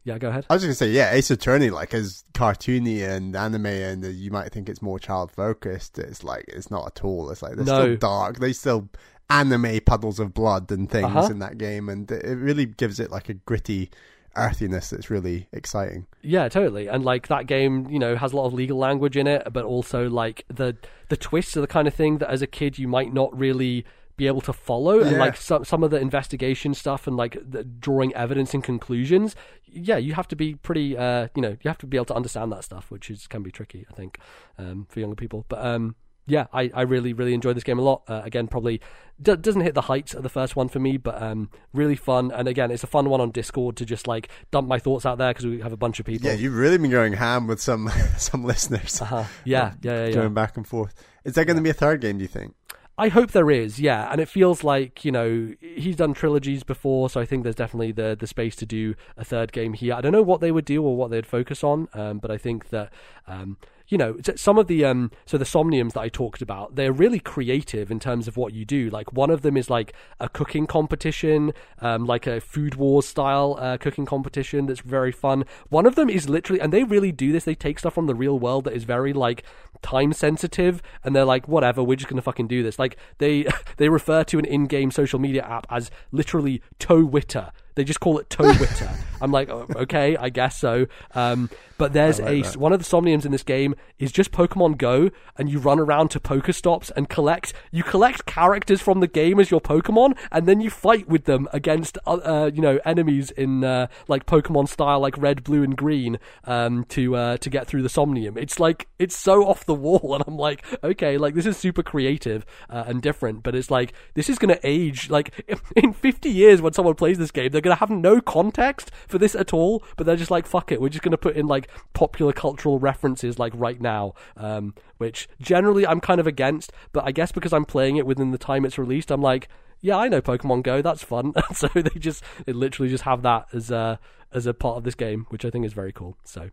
Yeah, 0.06 0.18
go 0.18 0.30
ahead. 0.30 0.46
I 0.50 0.54
was 0.54 0.64
just 0.64 0.80
gonna 0.80 0.92
say, 0.92 0.96
yeah, 0.96 1.12
Ace 1.14 1.30
Attorney, 1.30 1.70
like 1.72 1.94
is 1.94 2.24
cartoony 2.34 3.04
and 3.08 3.36
anime, 3.36 3.66
and 3.66 4.04
uh, 4.06 4.08
you 4.08 4.32
might 4.32 4.52
think 4.52 4.70
it's 4.70 4.82
more 4.82 4.98
child 4.98 5.30
focused. 5.32 6.00
It's 6.00 6.24
like 6.24 6.46
it's 6.48 6.72
not 6.72 6.88
at 6.88 7.04
all. 7.04 7.30
It's 7.30 7.42
like 7.42 7.56
they're 7.56 7.66
No. 7.66 7.82
still 7.82 7.98
dark. 7.98 8.40
They 8.40 8.54
still 8.54 8.90
anime 9.30 9.80
puddles 9.86 10.20
of 10.20 10.34
blood 10.34 10.72
and 10.72 10.90
things 10.90 11.06
Uh-huh. 11.06 11.28
in 11.32 11.40
that 11.40 11.58
game, 11.58 11.90
and 11.90 12.10
it 12.12 12.36
really 12.38 12.66
gives 12.66 13.00
it 13.00 13.12
like 13.12 13.30
a 13.30 13.34
gritty 13.34 13.90
earthiness 14.36 14.92
that's 14.92 15.10
really 15.10 15.48
exciting. 15.52 16.06
Yeah, 16.22 16.48
totally. 16.50 16.88
And 16.88 17.04
like 17.04 17.28
that 17.28 17.46
game, 17.48 17.88
you 17.90 18.00
know, 18.00 18.16
has 18.16 18.32
a 18.32 18.36
lot 18.38 18.46
of 18.46 18.54
legal 18.54 18.78
language 18.78 19.18
in 19.18 19.28
it, 19.28 19.48
but 19.52 19.66
also 19.66 20.08
like 20.10 20.46
the 20.48 20.78
the 21.10 21.18
twists 21.18 21.58
are 21.58 21.62
the 21.62 21.68
kind 21.68 21.88
of 21.88 21.94
thing 21.94 22.20
that 22.20 22.30
as 22.30 22.42
a 22.42 22.48
kid 22.48 22.78
you 22.78 22.88
might 22.88 23.14
not 23.14 23.38
really 23.38 23.86
be 24.18 24.28
able 24.28 24.42
to 24.42 24.52
follow 24.54 25.00
and 25.00 25.12
Yeah. 25.12 25.18
like 25.20 25.38
some 25.38 25.64
some 25.64 25.82
of 25.84 25.92
the 25.92 25.98
investigation 26.00 26.74
stuff 26.74 27.08
and 27.08 27.16
like 27.16 27.38
the 27.42 27.64
drawing 27.64 28.14
evidence 28.16 28.54
and 28.54 28.62
conclusions 28.62 29.34
yeah 29.66 29.96
you 29.96 30.14
have 30.14 30.28
to 30.28 30.36
be 30.36 30.56
pretty 30.56 30.98
uh 30.98 31.30
you 31.36 31.42
know 31.42 31.56
you 31.62 31.68
have 31.70 31.78
to 31.78 31.88
be 31.88 31.96
able 31.96 32.04
to 32.06 32.16
understand 32.16 32.52
that 32.52 32.66
stuff 32.66 32.92
which 32.92 33.10
is 33.10 33.28
can 33.28 33.44
be 33.44 33.50
tricky 33.50 33.86
i 33.90 33.94
think 33.94 34.20
um 34.58 34.86
for 34.90 35.00
younger 35.00 35.16
people 35.16 35.46
but 35.48 35.66
um 35.66 35.96
yeah, 36.30 36.48
I, 36.54 36.72
I 36.74 36.82
really, 36.84 37.14
really 37.14 37.34
enjoyed 37.34 37.56
this 37.56 37.64
game 37.64 37.80
a 37.80 37.82
lot. 37.82 38.04
Uh, 38.08 38.22
again, 38.24 38.48
probably 38.48 38.82
d- 39.22 39.36
doesn't 39.36 39.62
hit 39.62 39.74
the 39.74 39.82
heights 39.82 40.14
of 40.14 40.24
the 40.24 40.30
first 40.30 40.56
one 40.56 40.70
for 40.70 40.80
me, 40.80 40.98
but 40.98 41.22
um, 41.22 41.50
really 41.74 41.96
fun. 41.96 42.32
And 42.32 42.48
again, 42.48 42.72
it's 42.72 42.84
a 42.84 42.88
fun 42.88 43.10
one 43.10 43.20
on 43.20 43.32
Discord 43.32 43.76
to 43.78 43.86
just 43.86 44.08
like 44.08 44.30
dump 44.52 44.68
my 44.68 44.80
thoughts 44.80 45.06
out 45.06 45.18
there 45.18 45.32
because 45.32 45.46
we 45.46 45.60
have 45.62 45.74
a 45.74 45.78
bunch 45.78 46.00
of 46.00 46.06
people. 46.06 46.28
Yeah, 46.30 46.36
you've 46.36 46.56
really 46.56 46.78
been 46.78 46.92
going 46.92 47.14
ham 47.14 47.48
with 47.48 47.62
some 47.62 47.90
some 48.18 48.44
listeners, 48.44 49.02
uh-huh. 49.02 49.26
yeah, 49.44 49.74
yeah, 49.82 49.92
yeah, 49.92 50.06
yeah. 50.06 50.14
going 50.14 50.34
back 50.34 50.56
and 50.56 50.68
forth. 50.68 50.94
Is 51.24 51.34
there 51.34 51.46
going 51.46 51.58
to 51.58 51.64
be 51.64 51.70
a 51.70 51.74
third 51.74 52.02
game? 52.02 52.18
Do 52.18 52.22
you 52.24 52.30
think? 52.30 52.54
I 53.00 53.08
hope 53.08 53.32
there 53.32 53.50
is, 53.50 53.80
yeah, 53.80 54.12
and 54.12 54.20
it 54.20 54.28
feels 54.28 54.62
like 54.62 55.06
you 55.06 55.12
know 55.14 55.54
he's 55.62 55.96
done 55.96 56.14
trilogies 56.14 56.64
before, 56.64 57.10
so 57.10 57.22
I 57.22 57.26
think 57.26 57.44
there's 57.44 57.56
definitely 57.56 57.94
the 57.94 58.18
the 58.20 58.28
space 58.28 58.58
to 58.58 58.66
do 58.66 58.94
a 59.16 59.24
third 59.24 59.54
game 59.54 59.72
here. 59.72 59.94
I 59.94 60.02
don't 60.02 60.12
know 60.12 60.22
what 60.22 60.42
they 60.42 60.52
would 60.52 60.66
do 60.66 60.84
or 60.84 60.98
what 60.98 61.10
they'd 61.10 61.26
focus 61.26 61.64
on, 61.64 61.88
um, 61.94 62.20
but 62.20 62.30
I 62.30 62.38
think 62.38 62.70
that 62.72 62.92
um, 63.26 63.56
you 63.90 63.98
know 63.98 64.18
some 64.36 64.58
of 64.58 64.68
the 64.68 64.86
um, 64.86 65.12
so 65.26 65.38
the 65.38 65.46
somniums 65.46 65.94
that 65.94 66.02
I 66.02 66.10
talked 66.10 66.42
about, 66.42 66.76
they're 66.76 66.94
really 66.94 67.20
creative 67.20 67.90
in 67.92 68.00
terms 68.00 68.28
of 68.28 68.38
what 68.38 68.54
you 68.54 68.64
do. 68.64 68.90
Like 68.90 69.12
one 69.12 69.32
of 69.32 69.42
them 69.42 69.58
is 69.58 69.70
like 69.70 69.94
a 70.20 70.30
cooking 70.30 70.68
competition, 70.68 71.54
um, 71.80 72.06
like 72.06 72.28
a 72.28 72.40
food 72.40 72.76
wars 72.76 73.08
style 73.08 73.58
uh, 73.60 73.78
cooking 73.78 74.06
competition 74.06 74.68
that's 74.68 74.82
very 74.82 75.12
fun. 75.12 75.44
One 75.70 75.88
of 75.88 75.96
them 75.96 76.10
is 76.10 76.30
literally, 76.30 76.62
and 76.62 76.72
they 76.72 76.84
really 76.84 77.12
do 77.12 77.32
this. 77.32 77.44
They 77.44 77.56
take 77.56 77.80
stuff 77.80 77.96
from 77.96 78.06
the 78.06 78.16
real 78.16 78.38
world 78.38 78.66
that 78.66 78.74
is 78.74 78.84
very 78.84 79.12
like 79.12 79.44
time 79.82 80.14
sensitive, 80.14 80.82
and 81.04 81.16
they're 81.16 81.26
like, 81.26 81.48
whatever, 81.48 81.84
we're 81.84 81.96
just 81.96 82.10
gonna 82.10 82.22
fucking 82.22 82.48
do 82.48 82.62
this. 82.62 82.78
Like 82.78 82.96
they 83.18 83.48
they 83.78 83.90
refer 83.90 84.24
to 84.26 84.38
an 84.38 84.46
in-game 84.46 84.92
social 84.92 85.20
media 85.20 85.44
app 85.44 85.66
as 85.70 85.90
literally 86.12 86.62
Twitter. 86.78 87.52
They 87.80 87.86
just 87.86 88.02
call 88.02 88.20
it 88.20 88.30
Twitter. 88.30 88.90
I'm 89.22 89.32
like, 89.32 89.50
oh, 89.50 89.66
okay, 89.74 90.18
I 90.18 90.28
guess 90.28 90.60
so. 90.60 90.88
Um, 91.16 91.50
but 91.78 91.94
there's 91.94 92.20
like 92.20 92.30
a 92.30 92.42
that. 92.42 92.58
one 92.58 92.74
of 92.74 92.80
the 92.80 92.86
somniums 92.86 93.26
in 93.26 93.32
this 93.32 93.42
game 93.44 93.74
is 94.00 94.12
just 94.12 94.32
Pokemon 94.32 94.78
Go, 94.78 95.12
and 95.38 95.50
you 95.50 95.60
run 95.60 95.80
around 95.80 96.10
to 96.10 96.20
Pokestops 96.20 96.92
and 96.96 97.08
collect. 97.08 97.54
You 97.72 97.84
collect 97.84 98.26
characters 98.26 98.82
from 98.82 99.00
the 99.00 99.08
game 99.08 99.40
as 99.40 99.50
your 99.50 99.62
Pokemon, 99.62 100.18
and 100.30 100.46
then 100.46 100.60
you 100.60 100.70
fight 100.70 101.08
with 101.08 101.24
them 101.24 101.48
against 101.54 101.98
uh, 102.06 102.16
uh, 102.16 102.52
you 102.54 102.62
know 102.62 102.80
enemies 102.84 103.32
in 103.32 103.64
uh, 103.64 103.88
like 104.10 104.26
Pokemon 104.26 104.68
style, 104.68 105.00
like 105.00 105.18
red, 105.18 105.44
blue, 105.44 105.64
and 105.64 105.78
green, 105.78 106.20
um, 106.44 106.84
to 106.90 107.16
uh, 107.16 107.38
to 107.38 107.50
get 107.50 107.66
through 107.66 107.82
the 107.82 107.90
somnium. 107.90 108.38
It's 108.38 108.60
like 108.60 108.88
it's 109.00 109.16
so 109.16 109.48
off 109.48 109.66
the 109.66 109.74
wall, 109.74 110.14
and 110.16 110.24
I'm 110.28 110.38
like, 110.38 110.66
okay, 110.84 111.18
like 111.18 111.34
this 111.34 111.46
is 111.46 111.56
super 111.56 111.82
creative 111.82 112.46
uh, 112.70 112.84
and 112.88 113.02
different, 113.02 113.42
but 113.42 113.56
it's 113.56 113.72
like 113.72 113.94
this 114.16 114.30
is 114.30 114.38
gonna 114.38 114.60
age 114.64 115.10
like 115.10 115.46
in 115.78 115.94
50 115.94 116.30
years 116.30 116.62
when 116.62 116.74
someone 116.74 116.96
plays 116.96 117.18
this 117.18 117.32
game, 117.32 117.52
they're 117.52 117.62
gonna 117.70 117.80
have 117.80 117.90
no 117.90 118.20
context 118.22 118.92
for 119.08 119.18
this 119.18 119.36
at 119.36 119.54
all, 119.54 119.84
but 119.96 120.06
they're 120.06 120.16
just 120.16 120.32
like, 120.32 120.46
fuck 120.46 120.72
it, 120.72 120.82
we're 120.82 120.90
just 120.90 121.04
gonna 121.04 121.18
put 121.18 121.36
in 121.36 121.48
like 121.48 121.70
popular 121.94 122.34
cultural 122.34 122.80
references 122.80 123.40
like 123.40 123.54
right 123.56 123.80
now, 123.80 124.14
um, 124.38 124.74
which 124.98 125.30
generally 125.40 125.86
I'm 125.86 126.02
kind 126.02 126.20
of 126.20 126.28
against, 126.28 126.72
but 126.92 127.06
I 127.06 127.12
guess 127.12 127.32
because 127.32 127.54
I'm 127.54 127.66
playing 127.66 127.98
it 127.98 128.06
within 128.06 128.32
the 128.32 128.38
time 128.38 128.66
it's 128.66 128.78
released, 128.78 129.12
I'm 129.12 129.22
like, 129.22 129.48
yeah, 129.82 129.98
I 129.98 130.10
know 130.10 130.22
Pokemon 130.22 130.64
Go, 130.64 130.82
that's 130.82 131.04
fun. 131.04 131.34
so 131.54 131.68
they 131.74 132.00
just 132.00 132.24
they 132.46 132.54
literally 132.54 132.90
just 132.90 133.04
have 133.04 133.22
that 133.22 133.48
as 133.54 133.72
a 133.72 134.00
as 134.32 134.46
a 134.46 134.54
part 134.54 134.78
of 134.78 134.84
this 134.84 134.96
game, 134.96 135.26
which 135.30 135.46
I 135.46 135.50
think 135.50 135.66
is 135.66 135.74
very 135.74 135.92
cool. 135.92 136.18
So 136.24 136.50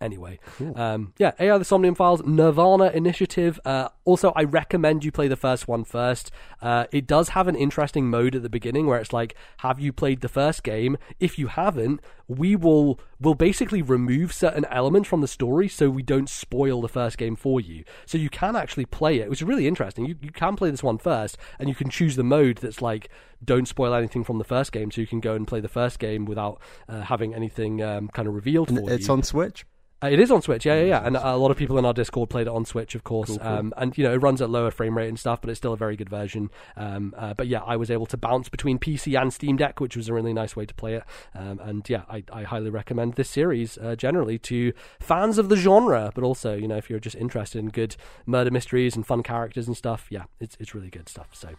anyway 0.00 0.38
um, 0.76 1.12
yeah 1.18 1.32
ai 1.38 1.58
the 1.58 1.64
somnium 1.64 1.94
files 1.94 2.22
nirvana 2.24 2.90
initiative 2.94 3.60
uh, 3.64 3.88
also 4.04 4.32
i 4.34 4.42
recommend 4.42 5.04
you 5.04 5.12
play 5.12 5.28
the 5.28 5.36
first 5.36 5.68
one 5.68 5.84
first. 5.84 6.30
Uh, 6.62 6.84
it 6.92 7.06
does 7.06 7.30
have 7.30 7.48
an 7.48 7.56
interesting 7.56 8.08
mode 8.08 8.34
at 8.34 8.42
the 8.42 8.48
beginning 8.48 8.86
where 8.86 8.98
it's 8.98 9.12
like 9.12 9.34
have 9.58 9.80
you 9.80 9.92
played 9.92 10.20
the 10.20 10.28
first 10.28 10.62
game? 10.62 10.96
If 11.18 11.38
you 11.38 11.48
haven't 11.48 12.00
we 12.28 12.54
will 12.54 13.00
will 13.20 13.34
basically 13.34 13.82
remove 13.82 14.32
certain 14.32 14.64
elements 14.66 15.08
from 15.08 15.20
the 15.20 15.28
story 15.28 15.68
so 15.68 15.90
we 15.90 16.02
don't 16.02 16.28
spoil 16.28 16.80
the 16.80 16.88
first 16.88 17.18
game 17.18 17.36
for 17.36 17.60
you. 17.60 17.84
So 18.06 18.18
you 18.18 18.30
can 18.30 18.56
actually 18.56 18.86
play 18.86 19.18
it 19.18 19.28
which 19.28 19.40
is 19.40 19.48
really 19.48 19.66
interesting. 19.66 20.06
You, 20.06 20.16
you 20.20 20.30
can 20.30 20.56
play 20.56 20.70
this 20.70 20.82
one 20.82 20.98
first 20.98 21.36
and 21.58 21.68
you 21.68 21.74
can 21.74 21.90
choose 21.90 22.16
the 22.16 22.24
mode 22.24 22.58
that's 22.58 22.82
like 22.82 23.08
don't 23.44 23.66
spoil 23.66 23.94
anything 23.94 24.22
from 24.22 24.38
the 24.38 24.44
first 24.44 24.72
game 24.72 24.90
so 24.90 25.00
you 25.00 25.06
can 25.06 25.20
go 25.20 25.34
and 25.34 25.46
play 25.46 25.60
the 25.60 25.68
first 25.68 25.98
game 25.98 26.24
without 26.26 26.60
uh, 26.88 27.00
having 27.02 27.34
anything 27.34 27.82
um, 27.82 28.08
kind 28.08 28.28
of 28.28 28.34
revealed 28.34 28.68
for 28.68 28.74
It's 28.74 28.88
you. 28.88 28.94
It's 28.94 29.08
on 29.08 29.22
Switch. 29.22 29.64
Uh, 30.02 30.08
it 30.08 30.18
is 30.18 30.30
on 30.30 30.40
Switch, 30.40 30.64
yeah, 30.64 30.76
yeah, 30.76 30.86
yeah. 30.86 31.06
And 31.06 31.16
a 31.16 31.36
lot 31.36 31.50
of 31.50 31.58
people 31.58 31.78
in 31.78 31.84
our 31.84 31.92
Discord 31.92 32.30
played 32.30 32.46
it 32.46 32.52
on 32.52 32.64
Switch, 32.64 32.94
of 32.94 33.04
course. 33.04 33.36
Um, 33.40 33.74
and 33.76 33.96
you 33.98 34.04
know, 34.04 34.14
it 34.14 34.18
runs 34.18 34.40
at 34.40 34.48
lower 34.48 34.70
frame 34.70 34.96
rate 34.96 35.08
and 35.08 35.18
stuff, 35.18 35.42
but 35.42 35.50
it's 35.50 35.58
still 35.58 35.74
a 35.74 35.76
very 35.76 35.96
good 35.96 36.08
version. 36.08 36.50
Um, 36.76 37.14
uh, 37.16 37.34
but 37.34 37.48
yeah, 37.48 37.60
I 37.60 37.76
was 37.76 37.90
able 37.90 38.06
to 38.06 38.16
bounce 38.16 38.48
between 38.48 38.78
PC 38.78 39.20
and 39.20 39.32
Steam 39.32 39.56
Deck, 39.56 39.78
which 39.78 39.96
was 39.96 40.08
a 40.08 40.14
really 40.14 40.32
nice 40.32 40.56
way 40.56 40.64
to 40.64 40.74
play 40.74 40.94
it. 40.94 41.04
Um, 41.34 41.60
and 41.62 41.88
yeah, 41.88 42.02
I, 42.08 42.24
I 42.32 42.44
highly 42.44 42.70
recommend 42.70 43.14
this 43.14 43.28
series 43.28 43.76
uh, 43.78 43.94
generally 43.94 44.38
to 44.38 44.72
fans 45.00 45.36
of 45.36 45.50
the 45.50 45.56
genre, 45.56 46.10
but 46.14 46.24
also 46.24 46.54
you 46.54 46.68
know 46.68 46.76
if 46.76 46.88
you're 46.88 46.98
just 46.98 47.16
interested 47.16 47.58
in 47.58 47.68
good 47.68 47.96
murder 48.24 48.50
mysteries 48.50 48.96
and 48.96 49.06
fun 49.06 49.22
characters 49.22 49.66
and 49.66 49.76
stuff, 49.76 50.06
yeah, 50.10 50.24
it's 50.40 50.56
it's 50.58 50.74
really 50.74 50.90
good 50.90 51.08
stuff. 51.08 51.28
So. 51.32 51.50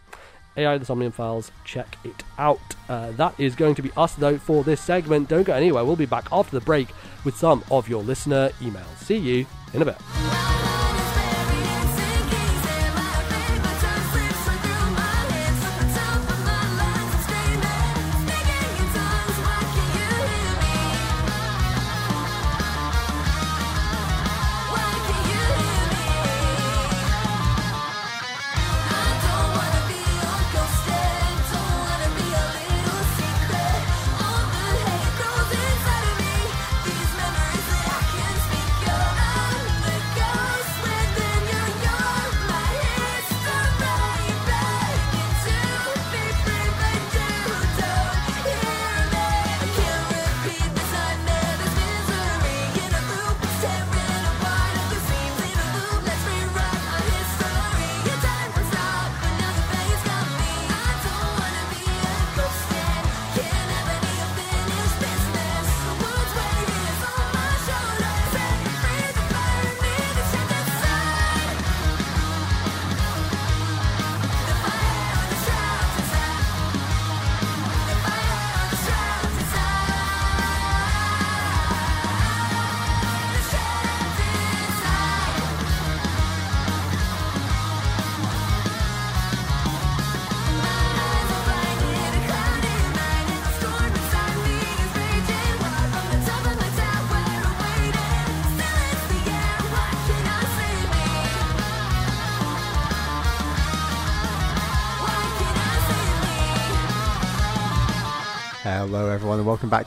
AI 0.56 0.78
The 0.78 0.84
Somnium 0.84 1.12
Files, 1.12 1.50
check 1.64 1.96
it 2.04 2.22
out. 2.38 2.60
Uh, 2.88 3.12
that 3.12 3.34
is 3.38 3.54
going 3.54 3.74
to 3.76 3.82
be 3.82 3.90
us, 3.96 4.14
though, 4.14 4.38
for 4.38 4.64
this 4.64 4.80
segment. 4.80 5.28
Don't 5.28 5.44
go 5.44 5.54
anywhere. 5.54 5.84
We'll 5.84 5.96
be 5.96 6.06
back 6.06 6.28
after 6.30 6.58
the 6.58 6.64
break 6.64 6.88
with 7.24 7.36
some 7.36 7.64
of 7.70 7.88
your 7.88 8.02
listener 8.02 8.50
emails. 8.60 8.96
See 8.98 9.16
you 9.16 9.46
in 9.72 9.82
a 9.82 9.84
bit. 9.84 9.96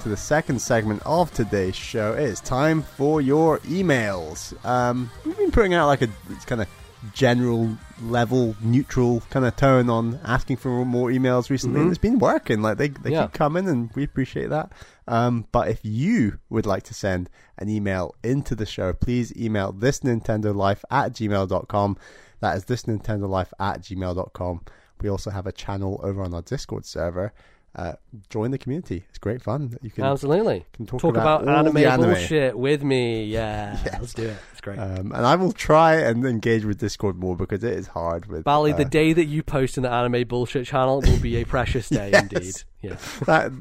To 0.05 0.09
the 0.09 0.15
second 0.17 0.59
segment 0.61 1.01
of 1.03 1.33
today's 1.33 1.75
show. 1.75 2.13
It 2.13 2.25
is 2.25 2.39
time 2.39 2.83
for 2.83 3.21
your 3.21 3.57
emails. 3.61 4.53
Um, 4.63 5.09
we've 5.25 5.35
been 5.35 5.49
putting 5.49 5.73
out 5.73 5.87
like 5.87 6.03
a 6.03 6.09
kind 6.45 6.61
of 6.61 6.67
general 7.15 7.75
level, 8.03 8.55
neutral 8.61 9.21
kind 9.31 9.47
of 9.47 9.55
tone 9.55 9.89
on 9.89 10.19
asking 10.23 10.57
for 10.57 10.85
more 10.85 11.09
emails 11.09 11.49
recently. 11.49 11.81
Mhm. 11.81 11.89
It's 11.89 11.97
been 11.97 12.19
working. 12.19 12.61
Like 12.61 12.77
they, 12.77 12.89
they 12.89 13.13
Yeah. 13.13 13.23
keep 13.23 13.33
coming, 13.33 13.67
and 13.67 13.89
we 13.95 14.03
appreciate 14.03 14.51
that. 14.51 14.71
Um, 15.07 15.47
but 15.51 15.69
if 15.69 15.79
you 15.81 16.37
would 16.51 16.67
like 16.67 16.83
to 16.83 16.93
send 16.93 17.27
an 17.57 17.67
email 17.67 18.13
into 18.23 18.53
the 18.53 18.67
show, 18.67 18.93
please 18.93 19.35
email 19.35 19.71
this 19.71 20.01
Nintendo 20.01 20.53
Life 20.55 20.85
at 20.91 21.13
gmail.com. 21.13 21.97
That 22.41 22.57
is 22.57 22.65
this 22.65 22.83
Nintendo 22.83 23.27
Life 23.27 23.53
at 23.59 23.81
gmail.com. 23.81 24.61
We 25.01 25.09
also 25.09 25.31
have 25.31 25.47
a 25.47 25.51
channel 25.51 25.99
over 26.03 26.21
on 26.21 26.33
our 26.35 26.43
Discord 26.43 26.85
server. 26.85 27.33
Uh, 27.75 27.93
join 28.29 28.51
the 28.51 28.57
community. 28.57 29.03
It's 29.09 29.17
great 29.17 29.41
fun. 29.41 29.75
You 29.81 29.91
can, 29.91 30.05
Absolutely. 30.05 30.65
can 30.71 30.85
talk, 30.85 31.01
Talk 31.01 31.17
about, 31.17 31.41
all 31.45 31.49
anime, 31.49 31.75
anime. 31.77 32.05
bullshit 32.13 32.57
with 32.57 32.83
me. 32.83 33.25
Yeah, 33.25 33.77
Yes. 33.85 33.97
let's 33.99 34.13
do 34.13 34.23
it. 34.29 34.37
It's 34.53 34.61
great. 34.61 34.79
Um, 34.79 35.11
and 35.11 35.25
I 35.25 35.35
will 35.35 35.51
try 35.51 35.95
and 35.95 36.25
engage 36.25 36.63
with 36.63 36.77
Discord 36.79 37.17
more 37.17 37.35
because 37.35 37.65
it 37.65 37.73
is 37.73 37.87
hard 37.87 38.27
with 38.27 38.45
Bally, 38.45 38.71
uh, 38.71 38.77
the 38.77 38.85
day 38.85 39.11
that 39.11 39.25
you 39.25 39.43
post 39.43 39.75
in 39.75 39.83
the 39.83 39.89
anime 39.91 40.25
bullshit 40.25 40.65
channel 40.65 41.01
will 41.01 41.19
be 41.19 41.35
a 41.41 41.45
precious 41.45 41.89
day 41.89 42.11
Yes. 42.13 42.21
indeed. 42.23 42.55
Yeah. 42.81 42.95
that 43.25 43.51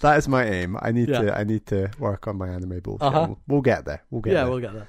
that 0.00 0.18
is 0.18 0.26
my 0.26 0.44
aim. 0.44 0.76
I 0.82 0.90
need 0.90 1.08
Yeah. 1.08 1.22
to 1.22 1.38
I 1.38 1.44
need 1.44 1.66
to 1.66 1.90
work 2.00 2.26
on 2.26 2.38
my 2.38 2.48
anime 2.48 2.80
bullshit. 2.80 3.02
Uh-huh. 3.02 3.26
We'll, 3.28 3.38
we'll 3.46 3.60
get 3.62 3.84
there. 3.84 4.02
We'll 4.10 4.22
get 4.22 4.32
Yeah, 4.32 4.42
there. 4.44 4.50
we'll 4.50 4.60
get 4.60 4.72
there. 4.72 4.88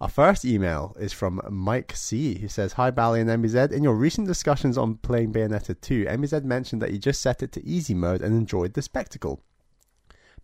Our 0.00 0.08
first 0.08 0.44
email 0.44 0.94
is 1.00 1.12
from 1.12 1.40
Mike 1.50 1.92
C, 1.96 2.38
who 2.38 2.46
says, 2.46 2.74
Hi 2.74 2.92
Bally 2.92 3.20
and 3.20 3.28
MBZ. 3.28 3.72
In 3.72 3.82
your 3.82 3.96
recent 3.96 4.28
discussions 4.28 4.78
on 4.78 4.94
playing 4.98 5.32
Bayonetta 5.32 5.80
2, 5.80 6.04
MBZ 6.04 6.44
mentioned 6.44 6.80
that 6.82 6.92
you 6.92 6.98
just 6.98 7.20
set 7.20 7.42
it 7.42 7.50
to 7.52 7.66
easy 7.66 7.94
mode 7.94 8.22
and 8.22 8.32
enjoyed 8.32 8.74
the 8.74 8.82
spectacle. 8.82 9.40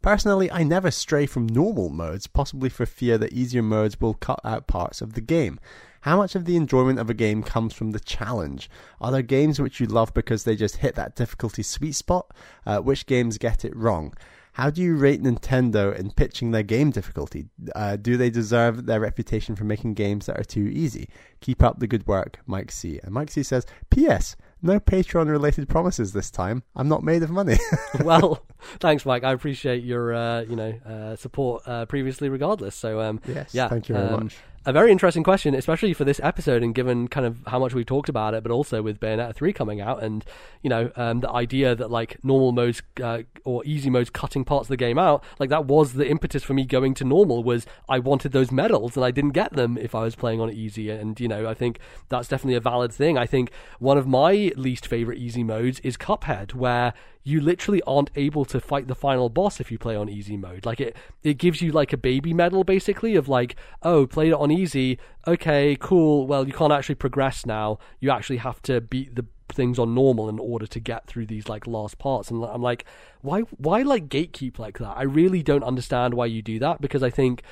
Personally, 0.03 0.51
I 0.51 0.65
never 0.65 0.91
stray 0.91 1.27
from 1.27 1.47
normal 1.47 1.89
modes, 1.89 2.27
possibly 2.27 2.69
for 2.69 2.85
fear 2.85 3.17
that 3.17 3.33
easier 3.33 3.63
modes 3.63 4.01
will 4.01 4.15
cut 4.15 4.41
out 4.45 4.67
parts 4.67 5.01
of 5.01 5.13
the 5.13 5.21
game. 5.21 5.61
How 6.01 6.17
much 6.17 6.35
of 6.35 6.47
the 6.47 6.57
enjoyment 6.57 6.99
of 6.99 7.09
a 7.09 7.15
game 7.15 7.45
comes 7.45 7.73
from 7.75 7.93
the 7.93 8.01
challenge? 8.01 8.69
Are 9.01 9.13
there 9.13 9.23
games 9.23 9.61
which 9.61 9.79
you 9.79 9.87
love 9.87 10.13
because 10.15 10.43
they 10.43 10.57
just 10.57 10.79
hit 10.79 10.97
that 10.97 11.15
difficulty 11.15 11.63
sweet 11.63 11.93
spot? 11.93 12.35
Uh, 12.67 12.81
which 12.81 13.07
games 13.07 13.39
get 13.39 13.65
it 13.65 13.75
wrong? 13.77 14.15
How 14.55 14.71
do 14.71 14.81
you 14.81 14.95
rate 14.95 15.21
Nintendo 15.21 15.93
in 15.93 16.13
pitching 16.13 16.53
their 16.53 16.63
game 16.63 16.93
difficulty? 16.93 17.47
Uh, 17.75 17.97
do 17.97 18.17
they 18.17 18.31
deserve 18.31 18.87
their 18.87 19.01
reputation 19.01 19.57
for 19.57 19.65
making 19.65 19.95
games 19.95 20.27
that 20.27 20.39
are 20.39 20.45
too 20.45 20.71
easy? 20.73 21.09
Keep 21.41 21.61
up 21.61 21.81
the 21.81 21.89
good 21.89 22.07
work, 22.07 22.39
Mike 22.47 22.71
C. 22.71 23.01
And 23.03 23.13
Mike 23.13 23.33
C 23.33 23.43
says, 23.43 23.67
P.S. 23.91 24.37
No 24.63 24.79
Patreon 24.79 25.29
related 25.29 25.69
promises 25.69 26.13
this 26.13 26.31
time. 26.31 26.63
I'm 26.77 26.89
not 26.89 27.03
made 27.03 27.25
of 27.25 27.31
money. 27.31 27.59
well, 28.05 28.47
thanks, 28.79 29.05
Mike. 29.05 29.25
I 29.25 29.33
appreciate 29.33 29.83
your, 29.83 30.15
uh, 30.15 30.43
you 30.43 30.55
know, 30.55 30.73
uh, 30.87 31.17
support 31.17 31.67
uh, 31.67 31.87
previously, 31.87 32.29
regardless. 32.29 32.77
So, 32.77 33.01
um, 33.01 33.21
yes, 33.27 33.53
yeah, 33.53 33.67
thank 33.67 33.89
you 33.89 33.97
very 33.97 34.09
um, 34.09 34.25
much. 34.25 34.37
A 34.67 34.73
very 34.73 34.91
interesting 34.91 35.23
question, 35.23 35.55
especially 35.55 35.93
for 35.93 36.05
this 36.05 36.21
episode, 36.23 36.63
and 36.63 36.75
given 36.75 37.09
kind 37.09 37.27
of 37.27 37.39
how 37.47 37.59
much 37.59 37.75
we 37.75 37.85
talked 37.85 38.09
about 38.09 38.35
it, 38.35 38.43
but 38.43 38.51
also 38.51 38.83
with 38.83 38.99
Bayonetta 38.99 39.35
three 39.35 39.53
coming 39.53 39.81
out, 39.81 40.03
and 40.03 40.25
you 40.63 40.71
know, 40.71 40.91
um, 40.97 41.21
the 41.21 41.31
idea 41.31 41.75
that 41.75 41.91
like 41.91 42.23
normal 42.25 42.53
modes 42.53 42.83
uh, 43.03 43.23
or 43.45 43.65
easy 43.65 43.91
modes 43.91 44.11
cutting 44.11 44.45
parts 44.45 44.67
of 44.67 44.69
the 44.71 44.77
game 44.77 44.99
out, 44.99 45.23
like 45.39 45.51
that 45.51 45.67
was 45.67 45.95
the 45.95 46.09
impetus 46.09 46.43
for 46.43 46.55
me 46.55 46.65
going 46.65 46.95
to 46.95 47.05
normal. 47.05 47.45
Was 47.45 47.67
I 47.89 47.99
wanted 47.99 48.33
those 48.33 48.51
medals, 48.51 48.97
and 48.97 49.05
I 49.05 49.11
didn't 49.11 49.33
get 49.33 49.53
them 49.53 49.77
if 49.77 49.95
I 49.95 50.03
was 50.03 50.15
playing 50.15 50.41
on 50.41 50.51
easy, 50.51 50.91
and 50.91 51.19
you 51.21 51.29
know, 51.29 51.49
I 51.49 51.55
think 51.55 51.79
that's 52.09 52.29
definitely 52.29 52.57
a 52.57 52.61
valid 52.61 52.93
thing. 52.93 53.19
I 53.19 53.27
think 53.27 53.51
one 53.79 53.99
of 53.99 54.07
my 54.07 54.53
least 54.57 54.87
favorite 54.87 55.19
easy 55.19 55.45
modes 55.45 55.81
is 55.81 55.97
Cuphead, 55.97 56.55
where 56.55 56.95
you 57.25 57.41
literally 57.41 57.83
aren't 57.87 58.11
able 58.17 58.45
to 58.45 58.61
fight 58.61 58.87
the 58.87 58.95
final 58.95 59.31
boss 59.31 59.59
if 59.59 59.73
you 59.73 59.79
play 59.79 59.97
on 59.97 60.11
easy 60.11 60.37
mode. 60.37 60.67
Like 60.67 60.79
it, 60.79 60.95
it 61.23 61.39
gives 61.39 61.63
you 61.63 61.73
like 61.73 61.93
a 61.93 61.97
baby 61.97 62.35
medal 62.35 62.65
basically 62.65 63.17
of 63.17 63.29
like, 63.29 63.57
oh, 63.83 64.07
played 64.07 64.29
it 64.29 64.35
on 64.35 64.51
easy. 64.51 64.99
Okay, 65.27 65.77
cool. 65.81 66.27
Well, 66.27 66.47
you 66.47 66.53
can't 66.53 66.73
actually 66.73 66.97
progress 66.97 67.47
now. 67.47 67.79
You 67.99 68.11
actually 68.11 68.37
have 68.37 68.61
to 68.63 68.83
beat 68.83 69.17
the 69.17 69.25
things 69.49 69.79
on 69.79 69.95
normal 69.95 70.29
in 70.29 70.39
order 70.39 70.67
to 70.67 70.81
get 70.81 71.07
through 71.07 71.27
these 71.27 71.49
like 71.49 71.67
last 71.67 71.99
parts. 71.99 72.31
And 72.31 72.45
I'm 72.45 72.63
like, 72.63 72.85
why, 73.23 73.41
why 73.41 73.81
like 73.83 74.11
gatekeep 74.11 74.59
like 74.59 74.79
that? 74.79 74.95
I 74.97 75.03
really 75.05 75.43
don't 75.43 75.65
understand 75.65 76.13
why 76.13 76.27
you 76.27 76.43
do 76.43 76.59
that 76.59 76.83
because 76.83 77.03
I 77.03 77.11
think 77.11 77.43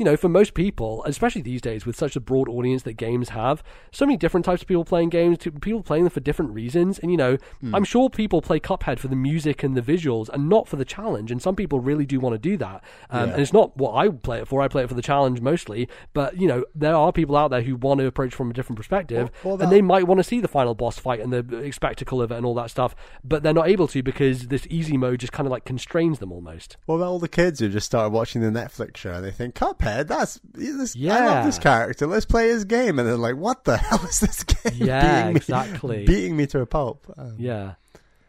you 0.00 0.04
know, 0.04 0.16
for 0.16 0.28
most 0.28 0.54
people, 0.54 1.04
especially 1.04 1.42
these 1.42 1.60
days 1.60 1.84
with 1.86 1.94
such 1.94 2.16
a 2.16 2.20
broad 2.20 2.48
audience 2.48 2.82
that 2.84 2.94
games 2.94 3.28
have, 3.28 3.62
so 3.92 4.06
many 4.06 4.16
different 4.16 4.44
types 4.46 4.62
of 4.62 4.66
people 4.68 4.84
playing 4.84 5.10
games, 5.10 5.36
people 5.60 5.82
playing 5.82 6.04
them 6.04 6.10
for 6.10 6.20
different 6.20 6.52
reasons. 6.52 6.98
And, 6.98 7.10
you 7.10 7.16
know, 7.18 7.36
Hmm. 7.60 7.74
I'm 7.74 7.84
sure 7.84 8.08
people 8.08 8.40
play 8.40 8.58
Cuphead 8.58 8.98
for 8.98 9.08
the 9.08 9.14
music 9.14 9.62
and 9.62 9.76
the 9.76 9.82
visuals 9.82 10.30
and 10.30 10.48
not 10.48 10.66
for 10.66 10.76
the 10.76 10.84
challenge. 10.86 11.30
And 11.30 11.42
some 11.42 11.54
people 11.54 11.78
really 11.80 12.06
do 12.06 12.18
want 12.18 12.32
to 12.32 12.38
do 12.38 12.56
that. 12.56 12.82
Um, 13.10 13.26
Yeah. 13.28 13.32
And 13.34 13.42
it's 13.42 13.52
not 13.52 13.76
what 13.76 13.94
I 13.94 14.08
play 14.08 14.38
it 14.40 14.48
for. 14.48 14.62
I 14.62 14.68
play 14.68 14.82
it 14.84 14.88
for 14.88 14.94
the 14.94 15.02
challenge 15.02 15.40
mostly. 15.42 15.86
But, 16.14 16.40
you 16.40 16.48
know, 16.48 16.64
there 16.74 16.94
are 16.96 17.12
people 17.12 17.36
out 17.36 17.50
there 17.50 17.60
who 17.60 17.76
want 17.76 18.00
to 18.00 18.06
approach 18.06 18.34
from 18.34 18.48
a 18.50 18.54
different 18.54 18.78
perspective. 18.78 19.30
Well- 19.44 19.56
well, 19.58 19.62
and 19.62 19.70
they 19.70 19.82
might 19.82 20.06
want 20.06 20.18
to 20.18 20.24
see 20.24 20.40
the 20.40 20.48
final 20.48 20.74
boss 20.74 20.98
fight 20.98 21.20
and 21.20 21.30
the 21.32 21.70
spectacle 21.72 22.22
of 22.22 22.32
it 22.32 22.36
and 22.36 22.46
all 22.46 22.54
that 22.54 22.70
stuff. 22.70 22.94
But 23.22 23.42
they're 23.42 23.52
not 23.52 23.68
able 23.68 23.86
to 23.88 24.02
because 24.02 24.46
this 24.48 24.66
easy 24.70 24.96
mode 24.96 25.20
just 25.20 25.32
kind 25.34 25.46
of 25.46 25.50
like 25.50 25.64
constrains 25.66 26.20
them 26.20 26.32
almost. 26.32 26.78
What 26.86 26.96
about 26.96 27.08
all 27.08 27.18
the 27.18 27.28
kids 27.28 27.60
who 27.60 27.68
just 27.68 27.84
started 27.86 28.14
watching 28.14 28.40
the 28.40 28.48
Netflix 28.48 28.96
show 28.96 29.12
and 29.12 29.24
they 29.24 29.30
think 29.30 29.54
Cuphead? 29.54 29.89
That's 30.04 30.40
this, 30.52 30.94
I 30.96 30.98
Yeah. 30.98 31.24
love 31.26 31.44
this 31.46 31.58
character. 31.58 32.06
Let's 32.06 32.24
play 32.26 32.48
his 32.48 32.64
game. 32.64 32.98
And 32.98 33.08
then 33.08 33.20
like, 33.20 33.36
what 33.36 33.64
the 33.64 33.76
hell 33.86 34.04
is 34.04 34.20
this 34.20 34.42
game? 34.44 34.72
Yeah, 34.74 35.22
beating 35.22 35.32
me, 35.34 35.36
exactly. 35.36 36.04
beating 36.04 36.36
me 36.36 36.46
to 36.48 36.60
a 36.60 36.66
pulp. 36.66 37.06
Um, 37.16 37.34
Yeah. 37.38 37.74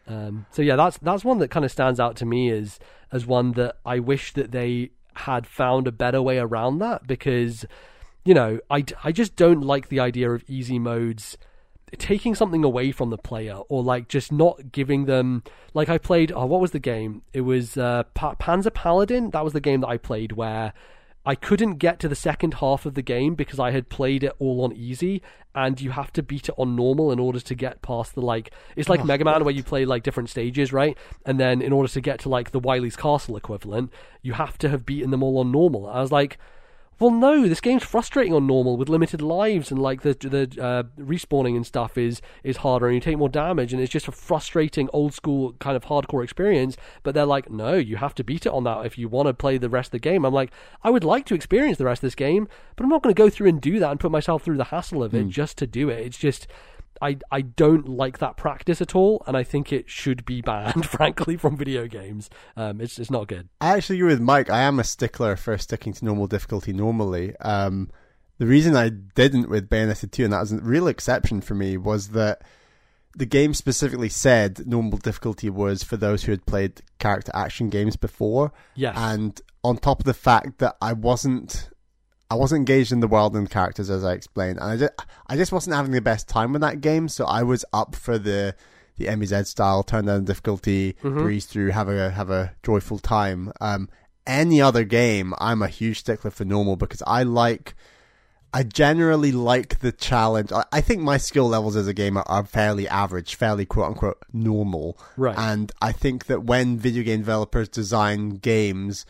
Um, 0.08 0.46
so 0.50 0.62
yeah, 0.62 0.76
that's 0.76 0.98
that's 0.98 1.24
one 1.24 1.38
that 1.38 1.48
kind 1.52 1.64
of 1.64 1.70
stands 1.70 2.00
out 2.00 2.16
to 2.16 2.26
me 2.26 2.50
as 2.50 2.78
as 3.12 3.24
one 3.24 3.52
that 3.52 3.76
I 3.86 4.00
wish 4.00 4.32
that 4.34 4.50
they 4.50 4.90
had 5.14 5.46
found 5.46 5.86
a 5.86 5.92
better 5.92 6.20
way 6.20 6.38
around 6.38 6.78
that 6.78 7.06
because 7.06 7.64
you 8.24 8.34
know 8.34 8.58
I, 8.70 8.84
I 9.04 9.12
just 9.12 9.36
don't 9.36 9.60
like 9.60 9.88
the 9.90 10.00
idea 10.00 10.30
of 10.30 10.42
easy 10.48 10.78
modes 10.80 11.36
taking 11.98 12.34
something 12.34 12.64
away 12.64 12.90
from 12.90 13.10
the 13.10 13.18
player 13.18 13.56
or 13.68 13.82
like 13.82 14.08
just 14.08 14.32
not 14.32 14.72
giving 14.72 15.04
them 15.04 15.42
like 15.74 15.88
I 15.90 15.98
played 15.98 16.32
oh 16.32 16.46
what 16.46 16.60
was 16.60 16.70
the 16.70 16.78
game 16.78 17.20
it 17.34 17.42
was 17.42 17.76
uh, 17.76 18.04
pa- 18.14 18.34
Panzer 18.36 18.72
Paladin 18.72 19.30
that 19.30 19.44
was 19.44 19.52
the 19.52 19.60
game 19.60 19.82
that 19.82 19.88
I 19.88 19.98
played 19.98 20.32
where 20.32 20.72
I 21.24 21.34
couldn't 21.36 21.74
get 21.74 22.00
to 22.00 22.08
the 22.08 22.16
second 22.16 22.54
half 22.54 22.84
of 22.84 22.94
the 22.94 23.02
game 23.02 23.34
because 23.34 23.60
I 23.60 23.70
had 23.70 23.88
played 23.88 24.24
it 24.24 24.32
all 24.40 24.64
on 24.64 24.72
easy, 24.72 25.22
and 25.54 25.80
you 25.80 25.92
have 25.92 26.12
to 26.14 26.22
beat 26.22 26.48
it 26.48 26.54
on 26.58 26.74
normal 26.74 27.12
in 27.12 27.20
order 27.20 27.38
to 27.38 27.54
get 27.54 27.80
past 27.80 28.14
the 28.14 28.20
like. 28.20 28.50
It's 28.74 28.88
like 28.88 29.00
oh, 29.00 29.04
Mega 29.04 29.24
Man 29.24 29.44
where 29.44 29.54
you 29.54 29.62
play 29.62 29.84
like 29.84 30.02
different 30.02 30.30
stages, 30.30 30.72
right? 30.72 30.98
And 31.24 31.38
then 31.38 31.62
in 31.62 31.72
order 31.72 31.88
to 31.88 32.00
get 32.00 32.18
to 32.20 32.28
like 32.28 32.50
the 32.50 32.58
Wily's 32.58 32.96
Castle 32.96 33.36
equivalent, 33.36 33.92
you 34.22 34.32
have 34.32 34.58
to 34.58 34.68
have 34.68 34.84
beaten 34.84 35.10
them 35.10 35.22
all 35.22 35.38
on 35.38 35.52
normal. 35.52 35.86
I 35.86 36.00
was 36.00 36.10
like, 36.10 36.38
well, 37.02 37.10
no, 37.10 37.48
this 37.48 37.60
game's 37.60 37.82
frustrating 37.82 38.32
on 38.32 38.46
normal 38.46 38.76
with 38.76 38.88
limited 38.88 39.20
lives 39.20 39.72
and 39.72 39.82
like 39.82 40.02
the 40.02 40.14
the 40.14 40.62
uh, 40.62 40.84
respawning 41.02 41.56
and 41.56 41.66
stuff 41.66 41.98
is 41.98 42.22
is 42.44 42.58
harder 42.58 42.86
and 42.86 42.94
you 42.94 43.00
take 43.00 43.18
more 43.18 43.28
damage 43.28 43.72
and 43.72 43.82
it's 43.82 43.90
just 43.90 44.06
a 44.06 44.12
frustrating 44.12 44.88
old 44.92 45.12
school 45.12 45.54
kind 45.58 45.76
of 45.76 45.86
hardcore 45.86 46.22
experience. 46.22 46.76
But 47.02 47.14
they're 47.14 47.26
like, 47.26 47.50
no, 47.50 47.74
you 47.74 47.96
have 47.96 48.14
to 48.14 48.24
beat 48.24 48.46
it 48.46 48.52
on 48.52 48.62
that 48.64 48.86
if 48.86 48.96
you 48.96 49.08
want 49.08 49.26
to 49.26 49.34
play 49.34 49.58
the 49.58 49.68
rest 49.68 49.88
of 49.88 49.92
the 49.92 49.98
game. 49.98 50.24
I'm 50.24 50.32
like, 50.32 50.52
I 50.84 50.90
would 50.90 51.02
like 51.02 51.26
to 51.26 51.34
experience 51.34 51.76
the 51.76 51.86
rest 51.86 52.04
of 52.04 52.06
this 52.06 52.14
game, 52.14 52.46
but 52.76 52.84
I'm 52.84 52.90
not 52.90 53.02
going 53.02 53.12
to 53.12 53.20
go 53.20 53.28
through 53.28 53.48
and 53.48 53.60
do 53.60 53.80
that 53.80 53.90
and 53.90 53.98
put 53.98 54.12
myself 54.12 54.44
through 54.44 54.58
the 54.58 54.64
hassle 54.64 55.02
of 55.02 55.12
it 55.12 55.26
just 55.26 55.58
to 55.58 55.66
do 55.66 55.88
it. 55.88 56.06
It's 56.06 56.18
just. 56.18 56.46
I, 57.02 57.16
I 57.32 57.40
don't 57.40 57.88
like 57.88 58.18
that 58.18 58.36
practice 58.36 58.80
at 58.80 58.94
all, 58.94 59.24
and 59.26 59.36
I 59.36 59.42
think 59.42 59.72
it 59.72 59.90
should 59.90 60.24
be 60.24 60.40
banned, 60.40 60.86
frankly, 60.88 61.36
from 61.36 61.56
video 61.56 61.88
games. 61.88 62.30
Um, 62.56 62.80
it's 62.80 62.98
it's 62.98 63.10
not 63.10 63.26
good. 63.26 63.48
I 63.60 63.76
actually 63.76 63.96
agree 63.96 64.12
with 64.12 64.20
Mike. 64.20 64.48
I 64.48 64.60
am 64.60 64.78
a 64.78 64.84
stickler 64.84 65.34
for 65.34 65.58
sticking 65.58 65.92
to 65.94 66.04
normal 66.04 66.28
difficulty 66.28 66.72
normally. 66.72 67.36
Um, 67.40 67.90
the 68.38 68.46
reason 68.46 68.76
I 68.76 68.88
didn't 68.88 69.50
with 69.50 69.68
Bayonetta 69.68 70.10
2, 70.10 70.24
and 70.24 70.32
that 70.32 70.40
was 70.40 70.52
a 70.52 70.58
real 70.58 70.86
exception 70.86 71.40
for 71.40 71.54
me, 71.54 71.76
was 71.76 72.08
that 72.10 72.42
the 73.16 73.26
game 73.26 73.52
specifically 73.52 74.08
said 74.08 74.66
normal 74.66 74.98
difficulty 74.98 75.50
was 75.50 75.82
for 75.82 75.96
those 75.96 76.24
who 76.24 76.32
had 76.32 76.46
played 76.46 76.82
character 76.98 77.32
action 77.34 77.68
games 77.68 77.96
before. 77.96 78.52
Yes. 78.74 78.94
And 78.96 79.40
on 79.64 79.76
top 79.76 80.00
of 80.00 80.06
the 80.06 80.14
fact 80.14 80.58
that 80.58 80.76
I 80.80 80.92
wasn't 80.92 81.68
I 82.32 82.34
wasn't 82.34 82.60
engaged 82.60 82.92
in 82.92 83.00
the 83.00 83.08
world 83.08 83.36
and 83.36 83.50
characters 83.50 83.90
as 83.90 84.04
I 84.04 84.14
explained, 84.14 84.58
and 84.58 84.70
I 84.70 84.76
just 84.78 84.92
I 85.26 85.36
just 85.36 85.52
wasn't 85.52 85.76
having 85.76 85.92
the 85.92 86.00
best 86.00 86.28
time 86.28 86.54
with 86.54 86.62
that 86.62 86.80
game, 86.80 87.08
so 87.08 87.26
I 87.26 87.42
was 87.42 87.62
up 87.74 87.94
for 87.94 88.16
the 88.16 88.54
the 88.96 89.04
MZ 89.04 89.46
style, 89.46 89.82
turn 89.82 90.06
down 90.06 90.24
the 90.24 90.32
difficulty, 90.32 90.96
breeze 91.02 91.44
through, 91.44 91.72
have 91.72 91.90
a 91.90 92.10
have 92.10 92.30
a 92.30 92.54
joyful 92.62 92.98
time. 92.98 93.52
Um, 93.60 93.90
any 94.26 94.62
other 94.62 94.82
game, 94.84 95.34
I'm 95.40 95.60
a 95.60 95.68
huge 95.68 95.98
stickler 95.98 96.30
for 96.30 96.46
normal 96.46 96.76
because 96.76 97.02
I 97.06 97.22
like. 97.22 97.74
I 98.54 98.62
generally 98.62 99.32
like 99.32 99.80
the 99.80 99.92
challenge. 99.92 100.52
I, 100.52 100.64
I 100.72 100.80
think 100.80 101.02
my 101.02 101.18
skill 101.18 101.48
levels 101.48 101.76
as 101.76 101.86
a 101.86 101.94
gamer 101.94 102.22
are 102.26 102.44
fairly 102.44 102.88
average, 102.88 103.34
fairly 103.34 103.66
quote 103.66 103.88
unquote 103.88 104.22
normal. 104.32 104.98
Right. 105.18 105.36
And 105.38 105.70
I 105.82 105.92
think 105.92 106.26
that 106.26 106.44
when 106.44 106.78
video 106.78 107.02
game 107.02 107.20
developers 107.20 107.68
design 107.68 108.36
games, 108.36 109.04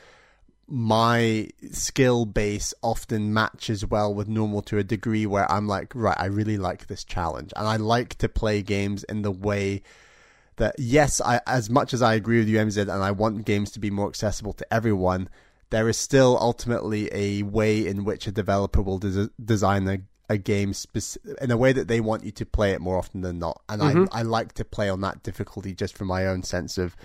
my 0.75 1.51
skill 1.71 2.25
base 2.25 2.73
often 2.81 3.35
matches 3.35 3.85
well 3.85 4.15
with 4.15 4.27
normal 4.27 4.63
to 4.63 4.79
a 4.79 4.83
degree 4.83 5.27
where 5.27 5.51
I'm 5.53 5.69
like, 5.69 5.93
right, 5.95 6.17
I 6.19 6.25
really 6.25 6.57
like 6.57 6.87
this 6.87 7.05
challenge. 7.05 7.53
And 7.57 7.69
I 7.69 7.77
like 7.77 8.15
to 8.17 8.29
play 8.31 8.63
games 8.63 9.05
in 9.05 9.21
the 9.21 9.31
way 9.31 9.83
that, 10.57 10.75
yes, 10.79 11.21
I, 11.21 11.43
as 11.47 11.69
much 11.69 11.93
as 11.93 12.01
I 12.01 12.15
agree 12.15 12.39
with 12.39 12.49
you, 12.49 12.57
MZ, 12.57 12.81
and 12.81 12.91
I 12.91 13.11
want 13.11 13.45
games 13.45 13.71
to 13.73 13.81
be 13.81 13.91
more 13.91 14.09
accessible 14.09 14.55
to 14.55 14.73
everyone, 14.73 15.29
there 15.69 15.91
is 15.91 15.99
still 15.99 16.39
ultimately 16.41 17.11
a 17.13 17.43
way 17.43 17.87
in 17.87 18.05
which 18.05 18.27
a 18.27 18.33
developer 18.33 18.81
will 18.81 18.97
des- 18.97 19.29
design 19.45 19.87
a, 19.87 19.99
a 20.31 20.39
game 20.39 20.73
spec- 20.73 21.23
in 21.43 21.51
a 21.51 21.57
way 21.59 21.75
that 21.75 21.89
they 21.89 22.01
want 22.01 22.25
you 22.25 22.31
to 22.31 22.47
play 22.47 22.73
it 22.73 22.81
more 22.81 22.97
often 22.97 23.21
than 23.21 23.39
not. 23.39 23.61
And 23.69 23.83
I, 23.83 23.93
mm-hmm. 23.93 24.05
I 24.11 24.23
like 24.23 24.55
to 24.55 24.65
play 24.65 24.89
on 24.89 25.03
that 25.03 25.23
difficulty 25.23 25.75
just 25.75 25.99
for 25.99 26.07
my 26.07 26.27
own 26.27 26.43
sense 26.45 26.79
of 26.79 26.97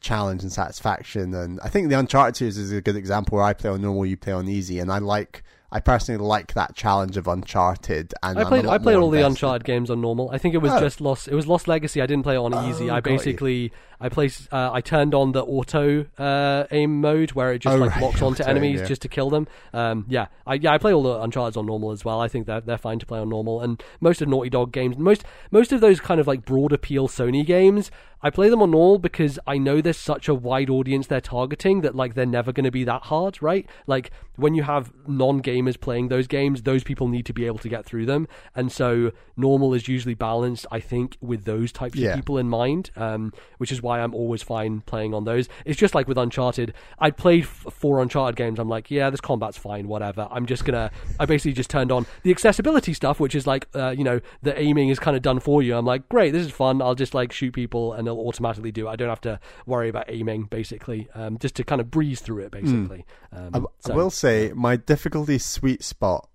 challenge 0.00 0.42
and 0.42 0.52
satisfaction. 0.52 1.34
And 1.34 1.60
I 1.62 1.68
think 1.68 1.88
the 1.88 1.98
Uncharted 1.98 2.36
series 2.36 2.58
is 2.58 2.72
a 2.72 2.80
good 2.80 2.96
example 2.96 3.36
where 3.36 3.44
I 3.44 3.52
play 3.52 3.70
on 3.70 3.82
normal, 3.82 4.06
you 4.06 4.16
play 4.16 4.32
on 4.32 4.48
easy, 4.48 4.78
and 4.78 4.90
I 4.92 4.98
like. 4.98 5.42
I 5.72 5.80
personally 5.80 6.24
like 6.24 6.54
that 6.54 6.76
challenge 6.76 7.16
of 7.16 7.26
Uncharted, 7.26 8.14
and 8.22 8.38
I 8.38 8.44
played 8.44 8.64
I 8.66 8.78
played 8.78 8.94
all 8.96 9.10
the. 9.10 9.26
Uncharted 9.26 9.64
games 9.64 9.90
on 9.90 10.00
normal. 10.00 10.30
I 10.30 10.38
think 10.38 10.54
it 10.54 10.58
was 10.58 10.70
Oh. 10.70 10.78
just 10.78 11.00
Lost. 11.00 11.26
It 11.26 11.34
was 11.34 11.48
Lost 11.48 11.66
Legacy. 11.66 12.00
I 12.00 12.06
didn't 12.06 12.22
play 12.22 12.36
it 12.36 12.38
on 12.38 12.54
easy. 12.70 12.90
Oh, 12.90 12.94
I 12.94 13.00
basically 13.00 13.54
you. 13.54 13.70
I 14.04 14.08
placed 14.10 14.52
uh, 14.52 14.70
I 14.72 14.80
turned 14.82 15.14
on 15.14 15.32
the 15.32 15.42
auto 15.42 16.04
uh, 16.18 16.64
aim 16.70 17.00
mode 17.00 17.32
where 17.32 17.52
it 17.52 17.60
just 17.60 17.74
Oh, 17.74 17.78
like 17.78 17.90
right, 17.92 18.02
locks 18.02 18.20
onto 18.26 18.42
auto 18.42 18.50
enemies 18.50 18.80
yeah. 18.80 18.86
just 18.86 19.02
to 19.02 19.08
kill 19.08 19.30
them. 19.30 19.48
Um, 19.72 20.04
yeah, 20.08 20.26
I 20.46 20.54
yeah 20.54 20.72
I 20.72 20.78
play 20.78 20.92
all 20.92 21.02
the 21.02 21.20
Uncharted 21.22 21.56
on 21.56 21.66
normal 21.66 21.90
as 21.90 22.04
well. 22.04 22.20
I 22.20 22.28
think 22.28 22.46
they're 22.46 22.60
they're 22.60 22.78
fine 22.78 22.98
to 22.98 23.06
play 23.06 23.18
on 23.18 23.28
normal. 23.30 23.60
And 23.62 23.82
most 24.00 24.20
of 24.22 24.28
Naughty 24.28 24.50
Dog 24.50 24.72
games, 24.72 24.98
most 24.98 25.24
most 25.50 25.72
of 25.72 25.80
those 25.80 26.00
kind 26.00 26.20
of 26.20 26.26
like 26.26 26.44
broad 26.44 26.72
appeal 26.72 27.08
Sony 27.08 27.44
games, 27.46 27.90
I 28.22 28.30
play 28.30 28.48
them 28.48 28.62
on 28.62 28.70
normal 28.70 28.98
because 28.98 29.38
I 29.46 29.58
know 29.58 29.80
there's 29.80 29.96
such 29.96 30.28
a 30.28 30.34
wide 30.34 30.70
audience 30.70 31.06
they're 31.06 31.20
targeting 31.20 31.80
that 31.80 31.94
like 31.94 32.14
they're 32.14 32.26
never 32.26 32.52
going 32.52 32.64
to 32.64 32.70
be 32.70 32.84
that 32.84 33.02
hard, 33.02 33.42
right? 33.42 33.66
Like 33.86 34.10
when 34.36 34.54
you 34.54 34.62
have 34.64 34.92
non 35.06 35.42
gamers 35.42 35.78
playing 35.80 36.08
those 36.08 36.26
games, 36.26 36.62
those 36.62 36.82
people 36.84 37.08
need 37.08 37.26
to 37.26 37.32
be 37.32 37.46
able 37.46 37.58
to 37.58 37.68
get 37.68 37.84
through 37.86 38.06
them, 38.06 38.28
and 38.54 38.70
so 38.70 39.12
normal 39.36 39.74
is 39.74 39.88
usually 39.88 40.14
balanced, 40.14 40.66
I 40.70 40.80
think, 40.80 41.16
with 41.20 41.44
those 41.44 41.70
types 41.72 41.96
Yeah. 41.96 42.10
of 42.10 42.16
people 42.16 42.38
in 42.38 42.48
mind, 42.48 42.90
um, 42.96 43.32
which 43.58 43.70
is 43.72 43.80
why 43.82 43.93
I'm 44.00 44.14
always 44.14 44.42
fine 44.42 44.80
playing 44.82 45.14
on 45.14 45.24
those. 45.24 45.48
It's 45.64 45.78
just 45.78 45.94
like 45.94 46.08
with 46.08 46.18
Uncharted. 46.18 46.74
I 46.98 47.10
played 47.10 47.44
f- 47.44 47.66
four 47.70 48.00
Uncharted 48.00 48.36
games. 48.36 48.58
I'm 48.58 48.68
like, 48.68 48.90
yeah, 48.90 49.10
this 49.10 49.20
combat's 49.20 49.58
fine, 49.58 49.88
whatever. 49.88 50.28
I'm 50.30 50.46
just 50.46 50.64
gonna. 50.64 50.90
I 51.18 51.26
basically 51.26 51.52
just 51.52 51.70
turned 51.70 51.92
on 51.92 52.06
the 52.22 52.30
accessibility 52.30 52.94
stuff, 52.94 53.20
which 53.20 53.34
is 53.34 53.46
like, 53.46 53.68
uh, 53.74 53.90
you 53.90 54.04
know, 54.04 54.20
the 54.42 54.58
aiming 54.58 54.88
is 54.88 54.98
kind 54.98 55.16
of 55.16 55.22
done 55.22 55.40
for 55.40 55.62
you. 55.62 55.76
I'm 55.76 55.86
like, 55.86 56.08
great, 56.08 56.32
this 56.32 56.46
is 56.46 56.52
fun. 56.52 56.80
I'll 56.82 56.94
just 56.94 57.14
like 57.14 57.32
shoot 57.32 57.52
people 57.52 57.92
and 57.92 58.06
they'll 58.06 58.18
automatically 58.18 58.72
do 58.72 58.88
it. 58.88 58.90
I 58.90 58.96
don't 58.96 59.08
have 59.08 59.20
to 59.22 59.40
worry 59.66 59.88
about 59.88 60.04
aiming, 60.08 60.44
basically, 60.44 61.08
um, 61.14 61.38
just 61.38 61.54
to 61.56 61.64
kind 61.64 61.80
of 61.80 61.90
breeze 61.90 62.20
through 62.20 62.44
it, 62.44 62.50
basically. 62.50 63.04
Um, 63.32 63.66
I, 63.86 63.92
I 63.92 63.94
will 63.94 64.10
say 64.10 64.52
my 64.54 64.76
difficulty 64.76 65.38
sweet 65.38 65.82
spot. 65.82 66.28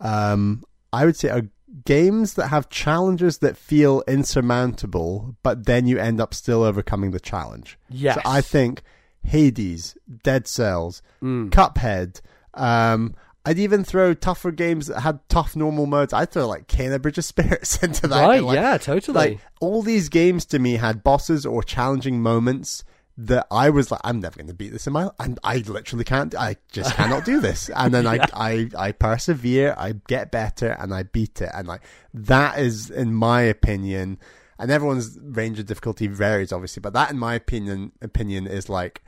Um, 0.00 0.64
I 0.92 1.04
would 1.04 1.16
say 1.16 1.28
are 1.30 1.42
games 1.84 2.34
that 2.34 2.48
have 2.48 2.68
challenges 2.68 3.38
that 3.38 3.56
feel 3.56 4.02
insurmountable, 4.06 5.36
but 5.42 5.66
then 5.66 5.86
you 5.86 5.98
end 5.98 6.20
up 6.20 6.34
still 6.34 6.62
overcoming 6.62 7.10
the 7.10 7.20
challenge. 7.20 7.78
Yes. 7.88 8.16
So 8.16 8.20
I 8.24 8.40
think 8.40 8.82
Hades, 9.22 9.96
Dead 10.22 10.46
Cells, 10.46 11.02
Mm. 11.22 11.50
Cuphead. 11.50 12.20
Um, 12.54 13.14
I'd 13.46 13.58
even 13.58 13.82
throw 13.84 14.14
tougher 14.14 14.50
games 14.52 14.86
that 14.86 15.00
had 15.00 15.20
tough 15.28 15.56
normal 15.56 15.86
modes. 15.86 16.12
I'd 16.12 16.30
throw 16.30 16.46
like 16.46 16.66
Kena 16.68 17.00
Bridge 17.00 17.18
of 17.18 17.24
Spirits 17.24 17.76
into 17.82 18.06
that. 18.08 18.22
Right, 18.22 18.42
Like, 18.42 18.54
yeah, 18.56 18.78
totally. 18.78 19.14
like 19.14 19.40
all 19.60 19.82
these 19.82 20.08
games 20.08 20.44
to 20.46 20.58
me 20.58 20.76
had 20.76 21.02
bosses 21.02 21.44
or 21.44 21.62
challenging 21.62 22.20
moments 22.22 22.84
that 23.16 23.46
I 23.50 23.70
was 23.70 23.90
like, 23.90 24.00
I'm 24.02 24.20
never 24.20 24.36
going 24.36 24.48
to 24.48 24.54
beat 24.54 24.72
this 24.72 24.86
in 24.86 24.92
my 24.92 25.04
life. 25.04 25.14
And 25.20 25.38
I 25.44 25.58
literally 25.58 26.04
can't. 26.04 26.34
I 26.34 26.56
just 26.72 26.94
cannot 26.94 27.24
do 27.24 27.40
this. 27.40 27.70
And 27.74 27.92
then 27.92 28.06
I, 28.06 28.18
I, 28.32 28.68
I 28.76 28.92
persevere. 28.92 29.74
I 29.76 29.94
get 30.08 30.30
better, 30.30 30.70
and 30.78 30.92
I 30.94 31.04
beat 31.04 31.40
it. 31.40 31.50
And 31.54 31.68
like 31.68 31.82
that 32.12 32.58
is, 32.58 32.90
in 32.90 33.14
my 33.14 33.42
opinion, 33.42 34.18
and 34.58 34.70
everyone's 34.70 35.18
range 35.20 35.58
of 35.58 35.66
difficulty 35.66 36.06
varies, 36.06 36.52
obviously, 36.52 36.80
but 36.80 36.92
that, 36.94 37.10
in 37.10 37.18
my 37.18 37.34
opinion, 37.34 37.92
opinion 38.00 38.46
is 38.46 38.68
like 38.68 39.02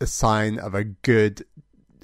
a 0.00 0.06
sign 0.06 0.58
of 0.58 0.74
a 0.74 0.84
good, 0.84 1.44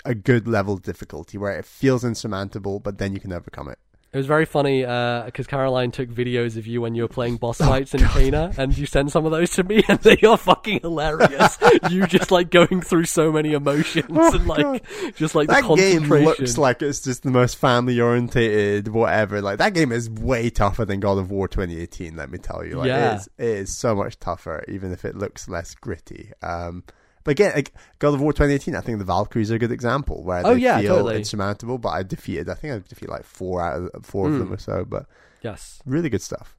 a 0.04 0.14
good 0.14 0.46
level 0.46 0.74
of 0.74 0.82
difficulty 0.82 1.38
where 1.38 1.58
it 1.58 1.64
feels 1.64 2.04
insurmountable, 2.04 2.80
but 2.80 2.98
then 2.98 3.12
you 3.12 3.20
can 3.20 3.32
overcome 3.32 3.68
it. 3.68 3.78
It 4.12 4.18
was 4.18 4.26
very 4.26 4.44
funny 4.44 4.82
because 4.82 5.46
Caroline 5.46 5.90
took 5.90 6.10
videos 6.10 6.58
of 6.58 6.66
you 6.66 6.82
when 6.82 6.94
you 6.94 7.00
were 7.02 7.08
playing 7.08 7.38
boss 7.38 7.62
Oh, 7.62 7.64
fights 7.66 7.94
in 7.94 8.00
Kena, 8.00 8.56
and 8.58 8.76
you 8.76 8.84
sent 8.84 9.10
some 9.10 9.24
of 9.24 9.32
those 9.32 9.48
to 9.52 9.64
me, 9.64 9.82
and 9.88 9.98
they 10.00 10.18
are 10.18 10.36
fucking 10.36 10.80
hilarious. 10.80 11.56
you 11.90 12.06
just 12.06 12.30
like 12.30 12.50
going 12.50 12.82
through 12.82 13.06
so 13.06 13.32
many 13.32 13.54
emotions 13.54 14.04
and 14.10 14.46
like 14.46 14.84
just 15.16 15.34
like 15.34 15.48
the 15.48 15.56
Oh, 15.64 15.76
that 15.76 15.80
game 15.80 16.02
looks 16.08 16.58
like 16.58 16.82
it's 16.82 17.00
just 17.00 17.22
the 17.22 17.30
most 17.30 17.56
family 17.56 17.98
orientated 18.02 18.88
whatever. 18.88 19.40
Like 19.40 19.56
that 19.58 19.72
game 19.72 19.92
is 19.92 20.10
way 20.10 20.50
tougher 20.50 20.84
than 20.84 21.00
god 21.00 21.16
of 21.16 21.30
war 21.30 21.48
2018 21.48 22.14
let 22.14 22.30
me 22.30 22.36
tell 22.36 22.64
you. 22.66 22.74
Like 22.76 22.88
Yeah. 22.88 23.12
it, 23.12 23.16
is, 23.16 23.28
it 23.38 23.46
is 23.46 23.76
so 23.78 23.94
much 23.94 24.18
tougher 24.18 24.62
even 24.68 24.92
if 24.92 25.06
it 25.06 25.16
looks 25.16 25.48
less 25.48 25.74
gritty. 25.74 26.32
Um 26.42 26.84
but 27.24 27.32
again 27.32 27.52
like 27.54 27.72
god 27.98 28.14
of 28.14 28.20
war 28.20 28.32
2018 28.32 28.74
i 28.74 28.80
think 28.80 28.98
the 28.98 29.04
valkyries 29.04 29.50
are 29.50 29.56
a 29.56 29.58
good 29.58 29.72
example 29.72 30.22
where 30.24 30.42
Oh, 30.46 30.54
they 30.54 30.60
yeah, 30.60 30.80
feel 30.80 30.96
totally. 30.96 31.16
insurmountable 31.16 31.78
but 31.78 31.90
i 31.90 32.02
defeated 32.02 32.48
i 32.48 32.54
think 32.54 32.72
i 32.74 32.78
defeated 32.78 33.10
like 33.10 33.24
four 33.24 33.60
out 33.62 33.90
of 33.92 34.04
four 34.06 34.28
Hmm. 34.28 34.34
of 34.34 34.38
them 34.40 34.52
or 34.52 34.58
so 34.58 34.84
but 34.84 35.06
yes, 35.42 35.80
really 35.86 36.08
good 36.10 36.22
stuff 36.22 36.56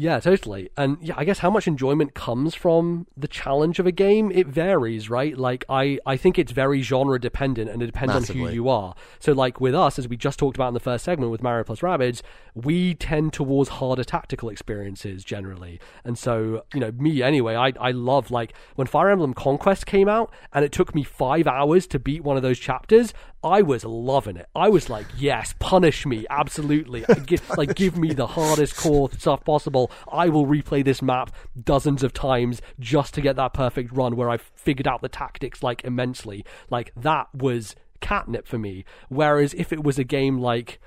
Yeah, 0.00 0.18
totally. 0.18 0.70
And 0.78 0.96
yeah, 1.02 1.12
I 1.18 1.24
guess 1.24 1.40
how 1.40 1.50
much 1.50 1.68
enjoyment 1.68 2.14
comes 2.14 2.54
from 2.54 3.06
the 3.18 3.28
challenge 3.28 3.78
of 3.78 3.86
a 3.86 3.92
game, 3.92 4.32
it 4.32 4.46
varies, 4.46 5.10
right? 5.10 5.36
Like 5.36 5.66
I, 5.68 5.98
I 6.06 6.16
think 6.16 6.38
it's 6.38 6.52
very 6.52 6.80
genre 6.80 7.20
dependent 7.20 7.68
and 7.68 7.82
it 7.82 7.86
depends 7.86 8.14
Massively. 8.14 8.40
on 8.40 8.48
who 8.48 8.54
you 8.54 8.68
are. 8.70 8.94
So 9.18 9.32
like 9.32 9.60
with 9.60 9.74
us, 9.74 9.98
as 9.98 10.08
we 10.08 10.16
just 10.16 10.38
talked 10.38 10.56
about 10.56 10.68
in 10.68 10.74
the 10.74 10.80
first 10.80 11.04
segment 11.04 11.30
with 11.30 11.42
Mario 11.42 11.64
plus 11.64 11.80
Rabbids, 11.80 12.22
we 12.54 12.94
tend 12.94 13.34
towards 13.34 13.68
harder 13.68 14.02
tactical 14.02 14.48
experiences 14.48 15.22
generally. 15.22 15.78
And 16.02 16.16
so, 16.16 16.64
you 16.72 16.80
know, 16.80 16.92
me 16.92 17.22
anyway, 17.22 17.54
I 17.54 17.74
I 17.78 17.90
love 17.90 18.30
like 18.30 18.54
when 18.76 18.86
Fire 18.86 19.10
Emblem 19.10 19.34
Conquest 19.34 19.84
came 19.84 20.08
out 20.08 20.32
and 20.54 20.64
it 20.64 20.72
took 20.72 20.94
me 20.94 21.02
five 21.02 21.46
hours 21.46 21.86
to 21.88 21.98
beat 21.98 22.24
one 22.24 22.38
of 22.38 22.42
those 22.42 22.58
chapters, 22.58 23.12
I 23.42 23.62
was 23.62 23.84
loving 23.84 24.36
it. 24.36 24.48
I 24.54 24.68
was 24.68 24.90
like, 24.90 25.06
yes, 25.16 25.54
punish 25.58 26.04
me, 26.04 26.26
absolutely. 26.28 27.04
Like, 27.56 27.74
give 27.74 27.96
me 27.96 28.12
the 28.12 28.26
hardest 28.26 28.76
core 28.76 29.10
stuff 29.12 29.44
possible. 29.44 29.90
I 30.10 30.28
will 30.28 30.46
replay 30.46 30.84
this 30.84 31.02
map 31.02 31.34
dozens 31.62 32.02
of 32.02 32.12
times 32.12 32.60
just 32.78 33.14
to 33.14 33.20
get 33.20 33.36
that 33.36 33.52
perfect 33.54 33.92
run 33.92 34.16
where 34.16 34.30
I've 34.30 34.50
figured 34.54 34.86
out 34.86 35.02
the 35.02 35.08
tactics 35.08 35.62
like 35.62 35.84
immensely. 35.84 36.44
Like 36.70 36.92
that 36.96 37.28
was 37.34 37.74
catnip 38.00 38.46
for 38.46 38.58
me. 38.58 38.84
Whereas 39.08 39.54
if 39.54 39.72
it 39.72 39.82
was 39.82 39.98
a 39.98 40.04
game 40.04 40.38
like 40.38 40.80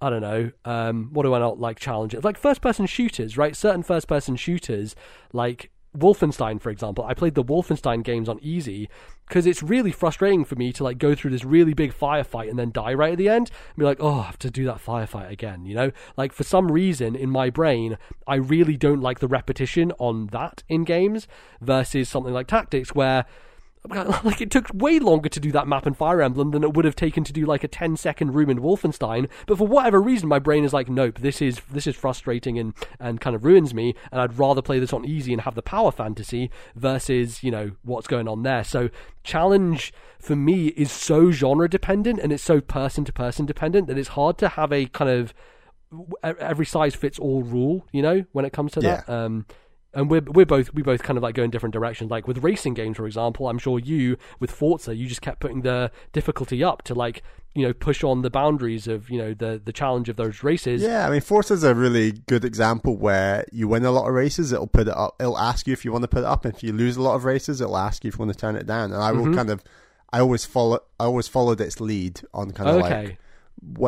I 0.00 0.10
don't 0.10 0.20
know, 0.20 0.52
um, 0.64 1.10
what 1.12 1.24
do 1.24 1.34
I 1.34 1.40
not 1.40 1.58
like 1.58 1.78
Challenge 1.80 2.12
challenges? 2.12 2.24
Like 2.24 2.38
first 2.38 2.60
person 2.60 2.86
shooters, 2.86 3.36
right? 3.36 3.56
Certain 3.56 3.82
first 3.82 4.06
person 4.06 4.36
shooters, 4.36 4.94
like 5.32 5.70
Wolfenstein, 5.98 6.60
for 6.60 6.70
example. 6.70 7.04
I 7.04 7.14
played 7.14 7.34
the 7.34 7.44
Wolfenstein 7.44 8.02
games 8.02 8.28
on 8.28 8.38
easy 8.42 8.88
because 9.26 9.46
it's 9.46 9.62
really 9.62 9.92
frustrating 9.92 10.44
for 10.44 10.54
me 10.54 10.72
to 10.72 10.84
like 10.84 10.98
go 10.98 11.14
through 11.14 11.32
this 11.32 11.44
really 11.44 11.74
big 11.74 11.92
firefight 11.92 12.48
and 12.48 12.58
then 12.58 12.70
die 12.70 12.94
right 12.94 13.12
at 13.12 13.18
the 13.18 13.28
end 13.28 13.50
and 13.68 13.76
be 13.76 13.84
like, 13.84 13.98
oh, 14.00 14.20
I 14.20 14.24
have 14.24 14.38
to 14.40 14.50
do 14.50 14.64
that 14.64 14.84
firefight 14.84 15.30
again, 15.30 15.66
you 15.66 15.74
know? 15.74 15.90
Like 16.16 16.32
for 16.32 16.44
some 16.44 16.72
reason 16.72 17.14
in 17.14 17.30
my 17.30 17.50
brain, 17.50 17.98
I 18.26 18.36
really 18.36 18.76
don't 18.76 19.00
like 19.00 19.18
the 19.18 19.28
repetition 19.28 19.92
on 19.98 20.28
that 20.28 20.62
in 20.68 20.84
games 20.84 21.28
versus 21.60 22.08
something 22.08 22.32
like 22.32 22.46
Tactics 22.46 22.94
where 22.94 23.26
like 24.24 24.40
it 24.40 24.50
took 24.50 24.68
way 24.74 24.98
longer 24.98 25.28
to 25.28 25.40
do 25.40 25.52
that 25.52 25.66
map 25.68 25.86
in 25.86 25.94
Fire 25.94 26.20
Emblem 26.20 26.50
than 26.50 26.62
it 26.64 26.74
would 26.74 26.84
have 26.84 26.96
taken 26.96 27.24
to 27.24 27.32
do 27.32 27.46
like 27.46 27.64
a 27.64 27.68
10 27.68 27.96
second 27.96 28.34
room 28.34 28.50
in 28.50 28.58
Wolfenstein. 28.60 29.28
But 29.46 29.58
for 29.58 29.66
whatever 29.66 30.00
reason, 30.00 30.28
my 30.28 30.38
brain 30.38 30.64
is 30.64 30.72
like, 30.72 30.88
nope, 30.88 31.18
this 31.20 31.40
is 31.40 31.60
this 31.70 31.86
is 31.86 31.96
frustrating 31.96 32.58
and 32.58 32.74
and 33.00 33.20
kind 33.20 33.34
of 33.36 33.44
ruins 33.44 33.72
me. 33.74 33.94
And 34.12 34.20
I'd 34.20 34.38
rather 34.38 34.62
play 34.62 34.78
this 34.78 34.92
on 34.92 35.04
easy 35.04 35.32
and 35.32 35.42
have 35.42 35.54
the 35.54 35.62
power 35.62 35.90
fantasy 35.92 36.50
versus 36.74 37.42
you 37.42 37.50
know 37.50 37.72
what's 37.82 38.06
going 38.06 38.28
on 38.28 38.42
there. 38.42 38.64
So 38.64 38.90
challenge 39.24 39.92
for 40.18 40.34
me 40.36 40.68
is 40.68 40.90
so 40.90 41.30
genre 41.30 41.68
dependent 41.68 42.18
and 42.20 42.32
it's 42.32 42.42
so 42.42 42.60
person 42.60 43.04
to 43.04 43.12
person 43.12 43.46
dependent 43.46 43.86
that 43.86 43.96
it's 43.98 44.08
hard 44.08 44.38
to 44.38 44.48
have 44.48 44.72
a 44.72 44.86
kind 44.86 45.10
of 45.10 45.32
every 46.22 46.66
size 46.66 46.94
fits 46.94 47.18
all 47.18 47.42
rule. 47.42 47.86
You 47.92 48.02
know 48.02 48.24
when 48.32 48.44
it 48.44 48.52
comes 48.52 48.72
to 48.72 48.80
Yeah. 48.80 49.02
that. 49.06 49.08
Um, 49.12 49.46
and 49.94 50.10
we're 50.10 50.20
we're 50.20 50.46
both 50.46 50.72
we 50.74 50.82
both 50.82 51.02
kind 51.02 51.16
of 51.16 51.22
like 51.22 51.34
go 51.34 51.42
in 51.42 51.50
different 51.50 51.72
directions. 51.72 52.10
Like 52.10 52.28
with 52.28 52.38
racing 52.44 52.74
games, 52.74 52.96
for 52.96 53.06
example, 53.06 53.48
I'm 53.48 53.58
sure 53.58 53.78
you 53.78 54.16
with 54.40 54.50
Forza, 54.50 54.94
you 54.94 55.06
just 55.06 55.22
kept 55.22 55.40
putting 55.40 55.62
the 55.62 55.90
difficulty 56.12 56.62
up 56.62 56.82
to 56.82 56.94
like 56.94 57.22
you 57.54 57.66
know 57.66 57.72
push 57.72 58.04
on 58.04 58.20
the 58.22 58.30
boundaries 58.30 58.86
of 58.86 59.08
you 59.10 59.18
know 59.18 59.32
the 59.34 59.60
the 59.64 59.72
challenge 59.72 60.08
of 60.08 60.16
those 60.16 60.42
races. 60.42 60.82
Yeah, 60.82 61.06
I 61.06 61.10
mean, 61.10 61.20
Forza 61.22 61.54
is 61.54 61.64
a 61.64 61.74
really 61.74 62.12
good 62.12 62.44
example 62.44 62.96
where 62.96 63.44
you 63.50 63.66
win 63.68 63.84
a 63.84 63.90
lot 63.90 64.06
of 64.06 64.14
races, 64.14 64.52
it'll 64.52 64.66
put 64.66 64.88
it 64.88 64.94
up. 64.96 65.16
It'll 65.18 65.38
ask 65.38 65.66
you 65.66 65.72
if 65.72 65.84
you 65.84 65.90
want 65.92 66.02
to 66.02 66.08
put 66.08 66.20
it 66.20 66.24
up. 66.26 66.44
If 66.44 66.62
you 66.62 66.72
lose 66.72 66.96
a 66.96 67.02
lot 67.02 67.14
of 67.14 67.24
races, 67.24 67.60
it'll 67.60 67.78
ask 67.78 68.04
you 68.04 68.08
if 68.08 68.14
you 68.14 68.24
want 68.24 68.32
to 68.32 68.38
turn 68.38 68.56
it 68.56 68.66
down. 68.66 68.92
And 68.92 69.02
I 69.02 69.12
will 69.12 69.24
Mhm. 69.26 69.34
kind 69.34 69.50
of, 69.50 69.64
I 70.12 70.20
always 70.20 70.44
follow, 70.44 70.80
I 71.00 71.04
always 71.04 71.28
followed 71.28 71.60
its 71.60 71.80
lead 71.80 72.20
on 72.34 72.50
kind 72.52 72.68
of 72.68 72.84
okay. 72.84 73.06
like 73.06 73.18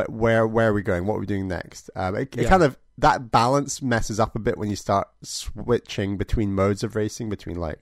wh- 0.09 0.11
where 0.11 0.47
where 0.47 0.71
are 0.71 0.73
we 0.73 0.83
going, 0.83 1.05
what 1.07 1.17
are 1.17 1.21
we 1.21 1.27
doing 1.27 1.47
next. 1.47 1.91
Um, 1.95 2.17
it, 2.17 2.35
it 2.37 2.43
Yeah. 2.45 2.49
kind 2.49 2.63
of 2.63 2.79
that 3.01 3.31
balance 3.31 3.83
messes 3.83 4.19
up 4.21 4.35
a 4.37 4.39
bit 4.39 4.57
when 4.59 4.71
you 4.71 4.77
start 4.77 5.09
switching 5.23 6.17
between 6.17 6.55
modes 6.55 6.83
of 6.85 6.95
racing, 6.97 7.29
between 7.29 7.57
like 7.57 7.81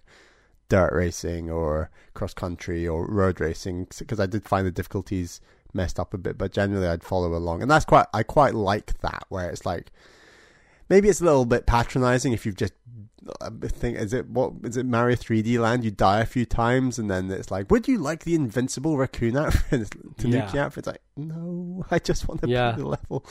dirt 0.69 0.93
racing 0.93 1.51
or 1.51 1.91
cross 2.15 2.35
country 2.35 2.87
or 2.87 3.07
road 3.07 3.41
racing, 3.41 3.87
because 3.99 4.21
I 4.21 4.27
did 4.27 4.45
find 4.49 4.67
the 4.67 4.71
difficulties 4.71 5.41
messed 5.73 5.99
up 6.01 6.15
a 6.15 6.19
bit. 6.19 6.39
But 6.39 6.53
generally, 6.53 6.87
I'd 6.89 7.05
follow 7.05 7.35
along, 7.35 7.63
and 7.63 7.71
that's 7.71 7.85
quite 7.85 8.07
I 8.15 8.23
quite 8.23 8.55
like 8.55 8.99
that 9.01 9.25
where 9.29 9.51
it's 9.51 9.65
like 9.67 9.91
maybe 10.89 11.09
it's 11.09 11.21
a 11.21 11.25
little 11.25 11.45
bit 11.47 11.67
patronizing 11.67 12.33
if 12.33 12.47
you've 12.47 12.57
just 12.57 12.73
I 13.43 13.51
think 13.67 13.99
is 13.99 14.13
it 14.15 14.27
what 14.29 14.53
is 14.65 14.77
it 14.77 14.87
Mario 14.87 15.17
3D 15.17 15.59
Land? 15.59 15.85
You 15.85 15.91
die 15.91 16.21
a 16.21 16.27
few 16.27 16.47
times 16.47 16.99
and 16.99 17.11
then 17.11 17.31
it's 17.31 17.51
like, 17.51 17.71
would 17.71 17.87
you 17.89 17.99
like 17.99 18.25
the 18.25 18.35
invincible 18.35 18.97
raccoon 18.97 19.37
outfit, 19.37 19.91
Tanuki 20.17 20.57
Yeah. 20.57 20.65
outfit? 20.67 20.79
It's 20.79 20.87
like, 20.87 21.03
no, 21.17 21.85
I 21.91 21.99
just 21.99 22.27
want 22.29 22.41
to 22.43 22.49
Yeah. 22.49 22.73
play 22.73 22.83
the 22.83 22.89
level. 22.89 23.27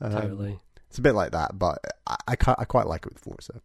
Um, 0.00 0.12
Totally. 0.12 0.58
It's 0.90 0.98
a 0.98 1.02
bit 1.02 1.14
like 1.14 1.32
that, 1.32 1.58
but 1.58 1.78
I 2.06 2.16
I, 2.28 2.36
I 2.58 2.64
quite 2.66 2.86
like 2.86 3.06
it 3.06 3.12
with 3.12 3.18
Forza. 3.22 3.62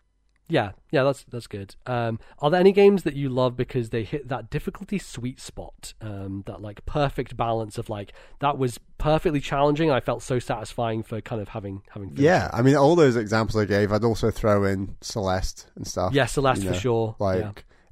Yeah, 0.48 0.74
yeah, 0.92 1.02
that's 1.04 1.24
that's 1.24 1.48
good. 1.48 1.76
Um, 1.88 2.20
are 2.38 2.52
there 2.52 2.60
any 2.60 2.72
games 2.72 3.02
that 3.02 3.16
you 3.16 3.30
love 3.30 3.58
because 3.58 3.90
they 3.90 4.04
hit 4.04 4.28
that 4.28 4.52
difficulty 4.52 5.00
sweet 5.00 5.40
spot, 5.40 5.96
um, 6.02 6.44
that 6.46 6.62
like 6.62 6.86
perfect 6.86 7.36
balance 7.36 7.80
of 7.80 7.90
like 7.90 8.14
that 8.42 8.60
was 8.60 8.80
perfectly 9.00 9.40
challenging. 9.40 9.90
I 9.90 10.02
felt 10.02 10.22
so 10.22 10.38
satisfying 10.38 11.02
for 11.02 11.20
kind 11.20 11.42
of 11.42 11.50
having 11.50 11.82
having. 11.90 12.10
finished 12.10 12.24
Yeah. 12.24 12.52
I 12.54 12.62
mean, 12.62 12.76
all 12.76 12.96
those 12.96 13.16
examples 13.16 13.56
I 13.60 13.66
gave, 13.66 13.92
I'd 13.92 14.04
also 14.04 14.30
throw 14.30 14.64
in 14.66 14.96
Celeste 15.02 15.66
and 15.76 15.88
stuff. 15.88 16.14
yeah, 16.14 16.28
Celeste 16.28 16.62
you 16.62 16.74
for 16.74 16.76
sure. 16.80 17.16
Like 17.18 17.40
yeah. 17.40 17.52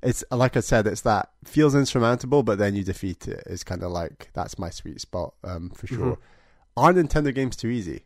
it's 0.10 0.24
like 0.30 0.56
I 0.56 0.60
said, 0.60 0.86
it's 0.86 1.02
that 1.02 1.32
feels 1.46 1.74
insurmountable, 1.74 2.44
but 2.44 2.60
then 2.60 2.76
you 2.76 2.84
defeat 2.84 3.28
it. 3.28 3.40
it. 3.40 3.52
Is 3.52 3.64
kind 3.64 3.82
of 3.82 3.92
like 3.92 4.30
that's 4.34 4.60
my 4.60 4.70
sweet 4.70 5.02
spot 5.02 5.34
um, 5.44 5.72
for 5.72 5.88
Mm-hmm. 5.88 5.96
sure. 6.04 6.18
Are 6.78 6.94
Nintendo 6.94 7.34
games 7.34 7.56
too 7.56 7.70
easy? 7.70 8.06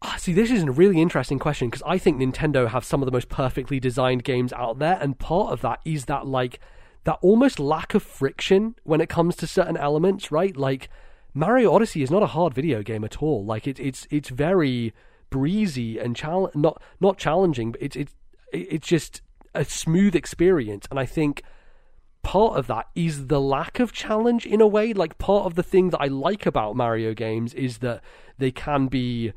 Ah, 0.00 0.14
see, 0.16 0.32
this 0.32 0.50
is 0.50 0.62
a 0.62 0.70
really 0.70 1.00
interesting 1.00 1.38
question 1.38 1.68
because 1.68 1.82
I 1.84 1.98
think 1.98 2.18
Nintendo 2.18 2.68
have 2.68 2.84
some 2.84 3.02
of 3.02 3.06
the 3.06 3.12
most 3.12 3.28
perfectly 3.28 3.80
designed 3.80 4.22
games 4.22 4.52
out 4.52 4.78
there, 4.78 4.96
and 5.00 5.18
part 5.18 5.52
of 5.52 5.60
that 5.62 5.80
is 5.84 6.04
that 6.04 6.26
like 6.26 6.60
that 7.04 7.18
almost 7.20 7.58
lack 7.58 7.94
of 7.94 8.02
friction 8.02 8.76
when 8.84 9.00
it 9.00 9.08
comes 9.08 9.34
to 9.36 9.46
certain 9.46 9.76
elements, 9.76 10.30
right? 10.30 10.56
Like 10.56 10.88
Mario 11.34 11.72
Odyssey 11.72 12.02
is 12.02 12.10
not 12.10 12.22
a 12.22 12.26
hard 12.26 12.54
video 12.54 12.82
game 12.82 13.02
at 13.02 13.22
all. 13.22 13.44
Like 13.44 13.66
it, 13.66 13.80
it's 13.80 14.06
it's 14.10 14.28
very 14.28 14.94
breezy 15.30 15.98
and 15.98 16.14
chal- 16.14 16.50
not 16.54 16.80
not 17.00 17.18
challenging, 17.18 17.72
but 17.72 17.82
it's 17.82 17.96
it's 17.96 18.14
it's 18.52 18.86
just 18.86 19.20
a 19.54 19.64
smooth 19.64 20.14
experience, 20.14 20.86
and 20.90 21.00
I 21.00 21.06
think 21.06 21.42
part 22.22 22.56
of 22.56 22.66
that 22.68 22.86
is 22.94 23.26
the 23.28 23.40
lack 23.40 23.80
of 23.80 23.92
challenge 23.92 24.46
in 24.46 24.60
a 24.60 24.66
way. 24.66 24.92
Like 24.92 25.18
part 25.18 25.46
of 25.46 25.54
the 25.54 25.62
thing 25.64 25.90
that 25.90 26.00
I 26.00 26.06
like 26.06 26.46
about 26.46 26.76
Mario 26.76 27.14
games 27.14 27.52
is 27.54 27.78
that 27.78 28.02
they 28.38 28.52
can 28.52 28.86
be 28.86 29.32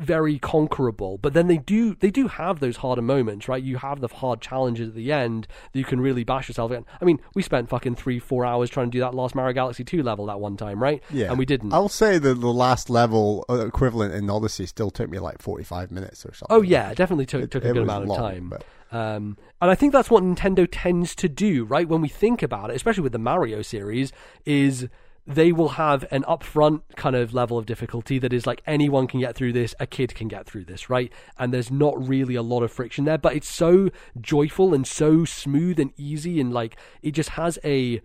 very 0.00 0.38
conquerable 0.38 1.18
but 1.18 1.32
then 1.34 1.46
they 1.46 1.58
do 1.58 1.94
they 1.96 2.10
do 2.10 2.26
have 2.28 2.58
those 2.60 2.78
harder 2.78 3.02
moments 3.02 3.48
right? 3.48 3.62
You 3.62 3.76
have 3.78 4.00
the 4.00 4.08
hard 4.08 4.40
challenges 4.40 4.88
at 4.88 4.94
the 4.94 5.12
end 5.12 5.46
that 5.72 5.78
you 5.78 5.84
can 5.84 6.00
really 6.00 6.24
bash 6.24 6.48
yourself 6.48 6.72
in 6.72 6.84
i 7.00 7.04
mean 7.04 7.20
we 7.34 7.42
spent 7.42 7.68
fucking 7.68 7.96
three 7.96 8.18
four 8.18 8.44
hours 8.46 8.70
trying 8.70 8.86
to 8.86 8.90
do 8.90 9.00
that 9.00 9.14
last 9.14 9.34
mario 9.34 9.52
galaxy 9.52 9.84
2 9.84 10.02
level 10.02 10.26
that 10.26 10.40
one 10.40 10.56
time 10.56 10.82
right? 10.82 11.02
Yeah, 11.10 11.28
and 11.28 11.38
we 11.38 11.44
didn't. 11.46 11.72
I'll 11.72 11.88
say 11.88 12.18
that 12.18 12.34
the 12.40 12.52
last 12.52 12.88
level 12.90 13.44
uh, 13.50 13.66
equivalent 13.66 14.14
in 14.14 14.28
Odyssey 14.30 14.66
still 14.66 14.90
took 14.90 15.10
me 15.10 15.18
like 15.18 15.40
forty-five 15.42 15.90
minutes 15.90 16.24
or 16.24 16.32
something. 16.34 16.56
oh 16.56 16.62
yeah 16.62 16.90
it 16.90 16.96
definitely 16.96 17.26
took, 17.26 17.42
It- 17.42 17.50
took 17.50 17.64
a 17.64 17.72
good 17.72 17.82
amount 17.82 18.10
of 18.10 18.16
time. 18.16 18.48
but- 18.48 18.64
Um, 18.92 19.36
and 19.62 19.70
I 19.70 19.76
think 19.76 19.92
that's 19.92 20.10
what 20.10 20.24
Nintendo 20.24 20.66
tends 20.70 21.14
to 21.16 21.28
do, 21.28 21.64
right? 21.64 21.88
When 21.88 22.00
we 22.00 22.08
think 22.08 22.42
about 22.42 22.70
it, 22.70 22.76
especially 22.76 23.04
with 23.04 23.12
the 23.12 23.18
Mario 23.20 23.62
series, 23.62 24.10
is 24.44 24.88
they 25.34 25.52
will 25.52 25.70
have 25.70 26.04
an 26.10 26.22
upfront 26.24 26.82
kind 26.96 27.14
of 27.14 27.32
level 27.32 27.56
of 27.56 27.66
difficulty 27.66 28.18
that 28.18 28.32
is 28.32 28.46
like 28.46 28.62
anyone 28.66 29.06
can 29.06 29.20
get 29.20 29.34
through 29.34 29.52
this, 29.52 29.74
a 29.78 29.86
kid 29.86 30.14
can 30.14 30.28
get 30.28 30.46
through 30.46 30.64
this, 30.64 30.90
right? 30.90 31.12
And 31.38 31.54
there's 31.54 31.70
not 31.70 32.08
really 32.08 32.34
a 32.34 32.42
lot 32.42 32.62
of 32.62 32.72
friction 32.72 33.04
there, 33.04 33.18
but 33.18 33.34
it's 33.34 33.48
so 33.48 33.90
joyful 34.20 34.74
and 34.74 34.86
so 34.86 35.24
smooth 35.24 35.78
and 35.78 35.92
easy, 35.96 36.40
and 36.40 36.52
like 36.52 36.76
it 37.02 37.12
just 37.12 37.30
has 37.30 37.58
a 37.64 38.00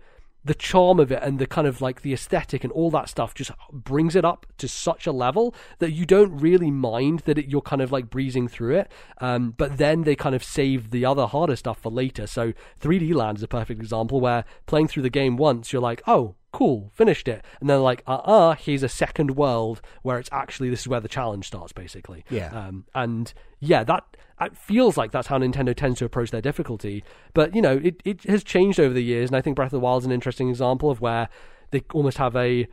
the 0.46 0.54
charm 0.54 1.00
of 1.00 1.10
it 1.10 1.20
and 1.22 1.40
the 1.40 1.46
kind 1.46 1.66
of 1.66 1.80
like 1.80 2.02
the 2.02 2.12
aesthetic 2.12 2.62
and 2.62 2.72
all 2.72 2.88
that 2.88 3.08
stuff 3.08 3.34
just 3.34 3.50
brings 3.72 4.14
it 4.14 4.24
up 4.24 4.46
to 4.58 4.68
such 4.68 5.04
a 5.04 5.10
level 5.10 5.52
that 5.80 5.90
you 5.90 6.06
don't 6.06 6.38
really 6.38 6.70
mind 6.70 7.18
that 7.20 7.36
it, 7.36 7.48
you're 7.48 7.60
kind 7.60 7.82
of 7.82 7.90
like 7.90 8.08
breezing 8.08 8.46
through 8.46 8.76
it. 8.76 8.92
Um, 9.20 9.50
but 9.50 9.76
then 9.76 10.04
they 10.04 10.14
kind 10.14 10.36
of 10.36 10.44
save 10.44 10.92
the 10.92 11.04
other 11.04 11.26
harder 11.26 11.56
stuff 11.56 11.80
for 11.80 11.90
later. 11.90 12.28
So 12.28 12.52
3D 12.80 13.12
Land 13.12 13.38
is 13.38 13.42
a 13.42 13.48
perfect 13.48 13.80
example 13.80 14.20
where 14.20 14.44
playing 14.66 14.86
through 14.86 15.02
the 15.02 15.10
game 15.10 15.36
once, 15.36 15.72
you're 15.72 15.82
like, 15.82 16.00
oh, 16.06 16.36
cool, 16.56 16.90
finished 16.94 17.28
it. 17.28 17.44
And 17.60 17.68
then 17.68 17.82
like, 17.82 18.02
uh 18.06 18.14
uh, 18.24 18.54
here's 18.54 18.82
a 18.82 18.88
second 18.88 19.36
world 19.36 19.82
where 20.00 20.18
it's 20.18 20.30
actually 20.32 20.70
this 20.70 20.80
is 20.80 20.88
where 20.88 21.00
the 21.00 21.08
challenge 21.08 21.48
starts, 21.48 21.72
basically. 21.72 22.24
Yeah. 22.30 22.48
Um, 22.48 22.86
and 22.94 23.34
yeah, 23.60 23.84
that 23.84 24.04
it 24.40 24.56
feels 24.56 24.96
like 24.96 25.12
that's 25.12 25.28
how 25.28 25.38
Nintendo 25.38 25.76
tends 25.76 25.98
to 25.98 26.06
approach 26.06 26.30
their 26.30 26.40
difficulty. 26.40 27.04
But 27.34 27.54
you 27.54 27.60
know, 27.60 27.78
it 27.84 28.02
it 28.06 28.22
has 28.24 28.42
changed 28.42 28.80
over 28.80 28.94
the 28.94 29.04
years, 29.04 29.28
and 29.28 29.36
I 29.36 29.42
think 29.42 29.54
Breath 29.54 29.66
of 29.66 29.72
the 29.72 29.80
Wild 29.80 30.02
is 30.02 30.06
an 30.06 30.12
interesting 30.12 30.48
example 30.48 30.90
of 30.90 31.02
where 31.02 31.28
they 31.72 31.84
almost 31.92 32.16
have 32.16 32.34
a 32.34 32.66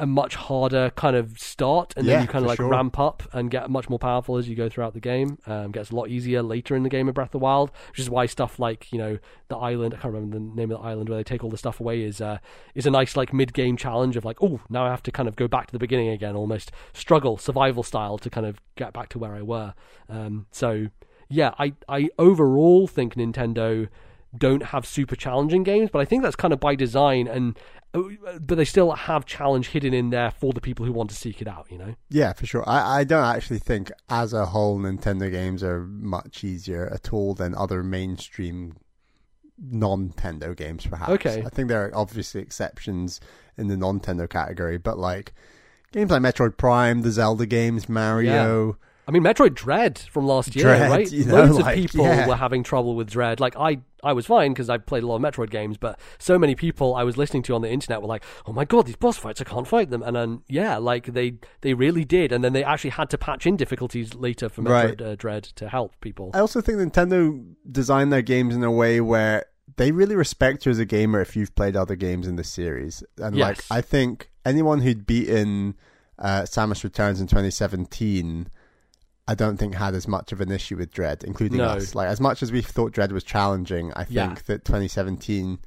a 0.00 0.06
much 0.06 0.34
harder 0.34 0.90
kind 0.96 1.14
of 1.14 1.38
start, 1.38 1.92
and 1.96 2.06
Yeah, 2.06 2.14
then 2.14 2.22
you 2.22 2.28
kind 2.28 2.44
of 2.44 2.48
like 2.48 2.56
sure. 2.56 2.68
ramp 2.68 2.98
up 2.98 3.22
and 3.32 3.50
get 3.50 3.68
much 3.70 3.88
more 3.90 3.98
powerful 3.98 4.36
as 4.36 4.48
you 4.48 4.56
go 4.56 4.68
throughout 4.68 4.94
the 4.94 5.00
game. 5.00 5.38
Um, 5.46 5.72
gets 5.72 5.90
a 5.90 5.94
lot 5.96 6.08
easier 6.08 6.42
later 6.42 6.74
in 6.74 6.82
the 6.82 6.88
game 6.88 7.08
of 7.08 7.14
Breath 7.14 7.28
of 7.28 7.32
the 7.32 7.38
Wild, 7.38 7.70
which 7.90 7.98
is 7.98 8.08
why 8.08 8.26
stuff 8.26 8.58
like 8.58 8.92
you 8.92 8.98
know 8.98 9.18
the 9.48 9.56
island 9.56 9.94
I 9.94 9.98
can't 9.98 10.14
remember 10.14 10.38
the 10.38 10.44
name 10.44 10.70
of 10.70 10.80
the 10.80 10.84
island 10.86 11.08
where 11.08 11.18
they 11.18 11.24
take 11.24 11.44
all 11.44 11.50
the 11.50 11.58
stuff 11.58 11.80
away 11.80 12.02
is 12.02 12.20
uh, 12.20 12.38
is 12.74 12.86
a 12.86 12.90
nice 12.90 13.16
like 13.16 13.32
mid 13.32 13.52
game 13.52 13.76
challenge 13.76 14.16
of 14.16 14.24
like 14.24 14.38
oh 14.42 14.60
now 14.70 14.86
I 14.86 14.90
have 14.90 15.02
to 15.04 15.12
kind 15.12 15.28
of 15.28 15.36
go 15.36 15.48
back 15.48 15.66
to 15.66 15.72
the 15.72 15.78
beginning 15.78 16.08
again, 16.08 16.34
almost 16.34 16.72
struggle 16.92 17.36
survival 17.36 17.82
style 17.82 18.16
to 18.18 18.30
kind 18.30 18.46
of 18.46 18.60
get 18.76 18.92
back 18.92 19.08
to 19.10 19.18
where 19.18 19.34
I 19.34 19.42
were. 19.42 19.74
Um, 20.08 20.46
so 20.50 20.88
yeah, 21.28 21.52
I 21.58 21.74
I 21.88 22.08
overall 22.18 22.86
think 22.86 23.14
Nintendo 23.16 23.88
don't 24.38 24.62
have 24.64 24.86
super 24.86 25.16
challenging 25.16 25.62
games, 25.62 25.90
but 25.92 26.00
I 26.00 26.04
think 26.04 26.22
that's 26.22 26.36
kind 26.36 26.52
of 26.52 26.60
by 26.60 26.74
design 26.74 27.26
and 27.26 27.58
uh, 27.94 28.02
but 28.40 28.56
they 28.56 28.64
still 28.64 28.90
have 28.92 29.24
challenge 29.24 29.68
hidden 29.68 29.94
in 29.94 30.10
there 30.10 30.30
for 30.32 30.52
the 30.52 30.60
people 30.60 30.84
who 30.84 30.92
want 30.92 31.10
to 31.10 31.16
seek 31.16 31.40
it 31.40 31.46
out, 31.46 31.66
you 31.70 31.78
know. 31.78 31.94
Yeah, 32.10 32.32
for 32.32 32.44
sure. 32.44 32.68
I, 32.68 33.00
I 33.00 33.04
don't 33.04 33.24
actually 33.24 33.60
think, 33.60 33.92
as 34.08 34.32
a 34.32 34.46
whole, 34.46 34.78
Nintendo 34.80 35.30
games 35.30 35.62
are 35.62 35.84
much 35.84 36.42
easier 36.42 36.90
at 36.92 37.12
all 37.12 37.34
than 37.34 37.54
other 37.54 37.84
mainstream 37.84 38.74
non-Nintendo 39.58 40.56
games. 40.56 40.86
Perhaps. 40.86 41.12
Okay. 41.12 41.44
I 41.46 41.48
think 41.48 41.68
there 41.68 41.84
are 41.84 41.96
obviously 41.96 42.40
exceptions 42.40 43.20
in 43.56 43.68
the 43.68 43.76
non-Nintendo 43.76 44.28
category, 44.28 44.76
but 44.76 44.98
like 44.98 45.32
games 45.92 46.10
like 46.10 46.22
Metroid 46.22 46.56
Prime, 46.56 47.02
the 47.02 47.12
Zelda 47.12 47.46
games, 47.46 47.88
Mario. 47.88 48.76
I 49.06 49.10
mean, 49.10 49.22
Metroid 49.22 49.54
Dread 49.54 49.98
from 49.98 50.26
last 50.26 50.56
year, 50.56 50.64
Dread, 50.64 50.90
right? 50.90 51.12
you 51.12 51.24
know, 51.24 51.34
Loads 51.34 51.58
like, 51.58 51.76
of 51.76 51.82
people 51.82 52.04
yeah. 52.06 52.26
were 52.26 52.36
having 52.36 52.62
trouble 52.62 52.94
with 52.94 53.10
Dread. 53.10 53.38
Like 53.38 53.54
I, 53.56 53.80
I 54.02 54.12
was 54.14 54.26
fine 54.26 54.52
because 54.52 54.70
I 54.70 54.78
played 54.78 55.02
a 55.02 55.06
lot 55.06 55.16
of 55.16 55.22
Metroid 55.22 55.50
games, 55.50 55.76
but 55.76 55.98
so 56.18 56.38
many 56.38 56.54
people 56.54 56.94
I 56.94 57.04
was 57.04 57.16
listening 57.16 57.42
to 57.44 57.54
on 57.54 57.62
the 57.62 57.70
internet 57.70 58.00
were 58.00 58.08
like, 58.08 58.24
"Oh 58.46 58.52
my 58.52 58.64
god, 58.64 58.86
these 58.86 58.96
boss 58.96 59.16
fights! 59.18 59.40
I 59.40 59.44
can't 59.44 59.68
fight 59.68 59.90
them." 59.90 60.02
And 60.02 60.16
then 60.16 60.42
yeah, 60.48 60.78
like 60.78 61.06
they 61.06 61.34
they 61.60 61.74
really 61.74 62.04
did, 62.04 62.32
and 62.32 62.42
then 62.42 62.54
they 62.54 62.64
actually 62.64 62.90
had 62.90 63.10
to 63.10 63.18
patch 63.18 63.46
in 63.46 63.56
difficulties 63.56 64.14
later 64.14 64.48
for 64.48 64.62
Metroid 64.62 65.00
Right. 65.00 65.02
uh, 65.02 65.14
Dread 65.16 65.44
to 65.56 65.68
help 65.68 66.00
people. 66.00 66.30
I 66.32 66.38
also 66.40 66.60
think 66.60 66.78
Nintendo 66.78 67.44
designed 67.70 68.12
their 68.12 68.22
games 68.22 68.54
in 68.54 68.64
a 68.64 68.72
way 68.72 69.00
where 69.00 69.44
they 69.76 69.92
really 69.92 70.16
respect 70.16 70.66
you 70.66 70.72
as 70.72 70.78
a 70.78 70.84
gamer 70.84 71.20
if 71.20 71.36
you've 71.36 71.54
played 71.54 71.76
other 71.76 71.96
games 71.96 72.26
in 72.26 72.36
the 72.36 72.44
series. 72.44 73.02
And 73.18 73.36
like, 73.36 73.60
I 73.70 73.80
think 73.80 74.30
anyone 74.44 74.80
who'd 74.80 75.06
beaten 75.06 75.74
uh, 76.18 76.42
Samus 76.42 76.84
Returns 76.84 77.20
in 77.20 77.26
2017, 77.26 78.48
I 79.26 79.34
don't 79.34 79.56
think 79.56 79.74
had 79.74 79.94
as 79.94 80.06
much 80.06 80.32
of 80.32 80.40
an 80.40 80.50
issue 80.52 80.76
with 80.76 80.92
Dread, 80.92 81.24
including 81.24 81.58
No. 81.58 81.64
us. 81.66 81.94
Like, 81.94 82.08
as 82.08 82.20
much 82.20 82.42
as 82.42 82.52
we 82.52 82.60
thought 82.60 82.92
Dread 82.92 83.10
was 83.12 83.24
challenging, 83.24 83.92
I 83.94 84.04
think 84.04 84.14
Yeah. 84.16 84.34
that 84.46 84.64
2017 84.66 85.58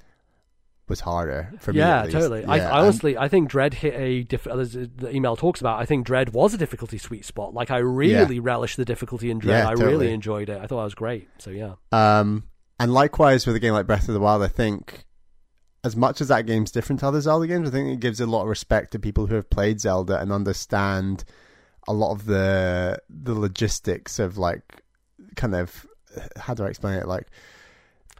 was 0.87 1.01
harder 1.01 1.51
for 1.59 1.73
me. 1.73 1.79
yeah, 1.79 2.05
totally. 2.05 2.45
I, 2.45 2.55
Yeah, 2.57 2.63
I 2.63 2.65
and- 2.77 2.85
honestly, 2.85 3.17
I 3.17 3.27
think 3.27 3.49
Dread 3.49 3.73
hit 3.73 3.93
a 3.95 4.23
diff- 4.23 4.47
as 4.47 4.71
the 4.73 5.09
email 5.13 5.35
talks 5.35 5.59
about. 5.59 5.79
I 5.81 5.85
think 5.85 6.05
Dread 6.05 6.33
was 6.33 6.53
a 6.53 6.57
difficulty 6.57 6.97
sweet 6.97 7.25
spot. 7.25 7.53
Like 7.53 7.69
I 7.71 7.77
really 7.79 8.39
relished 8.39 8.77
the 8.77 8.85
difficulty 8.85 9.29
in 9.29 9.39
Dread. 9.39 9.63
Yeah, 9.63 9.67
I 9.69 9.71
totally. 9.73 9.91
really 9.91 10.13
enjoyed 10.13 10.49
it. 10.49 10.61
I 10.61 10.67
thought 10.67 10.81
it 10.81 10.85
was 10.85 10.95
great. 10.95 11.27
So 11.39 11.49
yeah, 11.49 11.73
Um, 11.91 12.43
and 12.79 12.93
likewise 12.93 13.45
with 13.45 13.55
a 13.55 13.59
game 13.59 13.73
like 13.73 13.85
Breath 13.87 14.07
of 14.07 14.13
the 14.13 14.19
Wild, 14.21 14.43
I 14.43 14.47
think 14.47 15.05
as 15.83 15.95
much 15.97 16.21
as 16.21 16.29
that 16.29 16.45
game's 16.45 16.71
different 16.71 16.99
to 17.01 17.07
other 17.07 17.19
Zelda 17.21 17.47
games, 17.47 17.67
I 17.67 17.71
think 17.71 17.89
it 17.89 17.99
gives 17.99 18.21
a 18.21 18.25
lot 18.27 18.43
of 18.43 18.47
respect 18.49 18.91
to 18.91 18.99
people 18.99 19.27
who 19.27 19.35
have 19.35 19.49
played 19.49 19.81
Zelda 19.81 20.19
and 20.21 20.31
understand 20.31 21.25
a 21.87 21.93
lot 21.93 22.11
of 22.11 22.25
the 22.25 22.99
the 23.09 23.33
logistics 23.33 24.19
of 24.19 24.37
like 24.37 24.83
kind 25.35 25.55
of 25.55 25.85
how 26.37 26.53
do 26.53 26.63
I 26.63 26.67
explain 26.67 26.95
it? 26.95 27.07
Like 27.07 27.27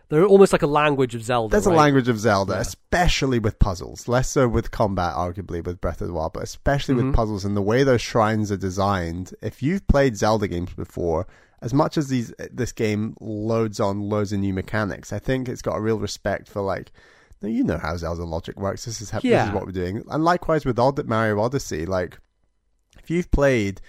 they're 0.10 0.26
almost 0.26 0.54
like 0.54 0.62
a 0.62 0.68
language 0.68 1.16
of 1.16 1.24
Zelda. 1.24 1.52
there's 1.52 1.66
a 1.66 1.72
language 1.72 2.08
of 2.08 2.18
Zelda, 2.18 2.54
Yeah. 2.54 2.62
especially 2.62 3.40
with 3.40 3.60
puzzles. 3.60 4.08
Less 4.08 4.30
so 4.30 4.48
with 4.48 4.72
combat, 4.72 5.14
arguably, 5.16 5.62
with 5.66 5.82
Breath 5.82 6.00
of 6.02 6.08
the 6.08 6.14
Wild, 6.14 6.32
but 6.34 6.44
especially 6.44 6.96
Mhm. 6.96 7.08
with 7.08 7.16
puzzles 7.16 7.44
and 7.44 7.58
the 7.58 7.62
way 7.62 7.84
those 7.84 8.00
shrines 8.02 8.50
are 8.52 8.56
designed. 8.58 9.34
If 9.42 9.62
you've 9.62 9.86
played 9.88 10.16
Zelda 10.16 10.48
games 10.48 10.72
before, 10.74 11.28
as 11.62 11.74
much 11.74 11.98
as 11.98 12.08
these 12.08 12.34
this 12.52 12.72
game 12.72 13.16
loads 13.20 13.82
on 13.82 14.00
loads 14.00 14.32
of 14.32 14.40
new 14.40 14.54
mechanics, 14.54 15.12
I 15.12 15.20
think 15.20 15.50
it's 15.50 15.62
got 15.62 15.76
a 15.76 15.82
real 15.82 16.00
respect 16.00 16.48
for 16.48 16.62
like. 16.62 16.92
No, 17.42 17.48
you 17.50 17.64
know 17.64 17.78
how 17.78 17.96
Zelda 17.98 18.24
logic 18.24 18.60
works. 18.60 18.86
This 18.86 19.00
is 19.00 19.12
how, 19.12 19.20
this 19.20 19.48
is 19.48 19.54
what 19.54 19.64
we're 19.68 19.72
doing. 19.72 20.04
And 20.10 20.24
likewise 20.24 20.66
with 20.66 20.80
Odd- 20.80 21.06
Mario 21.06 21.40
Odyssey, 21.40 21.86
like 21.86 22.18
if 23.08 23.12
you've 23.12 23.32
played 23.32 23.80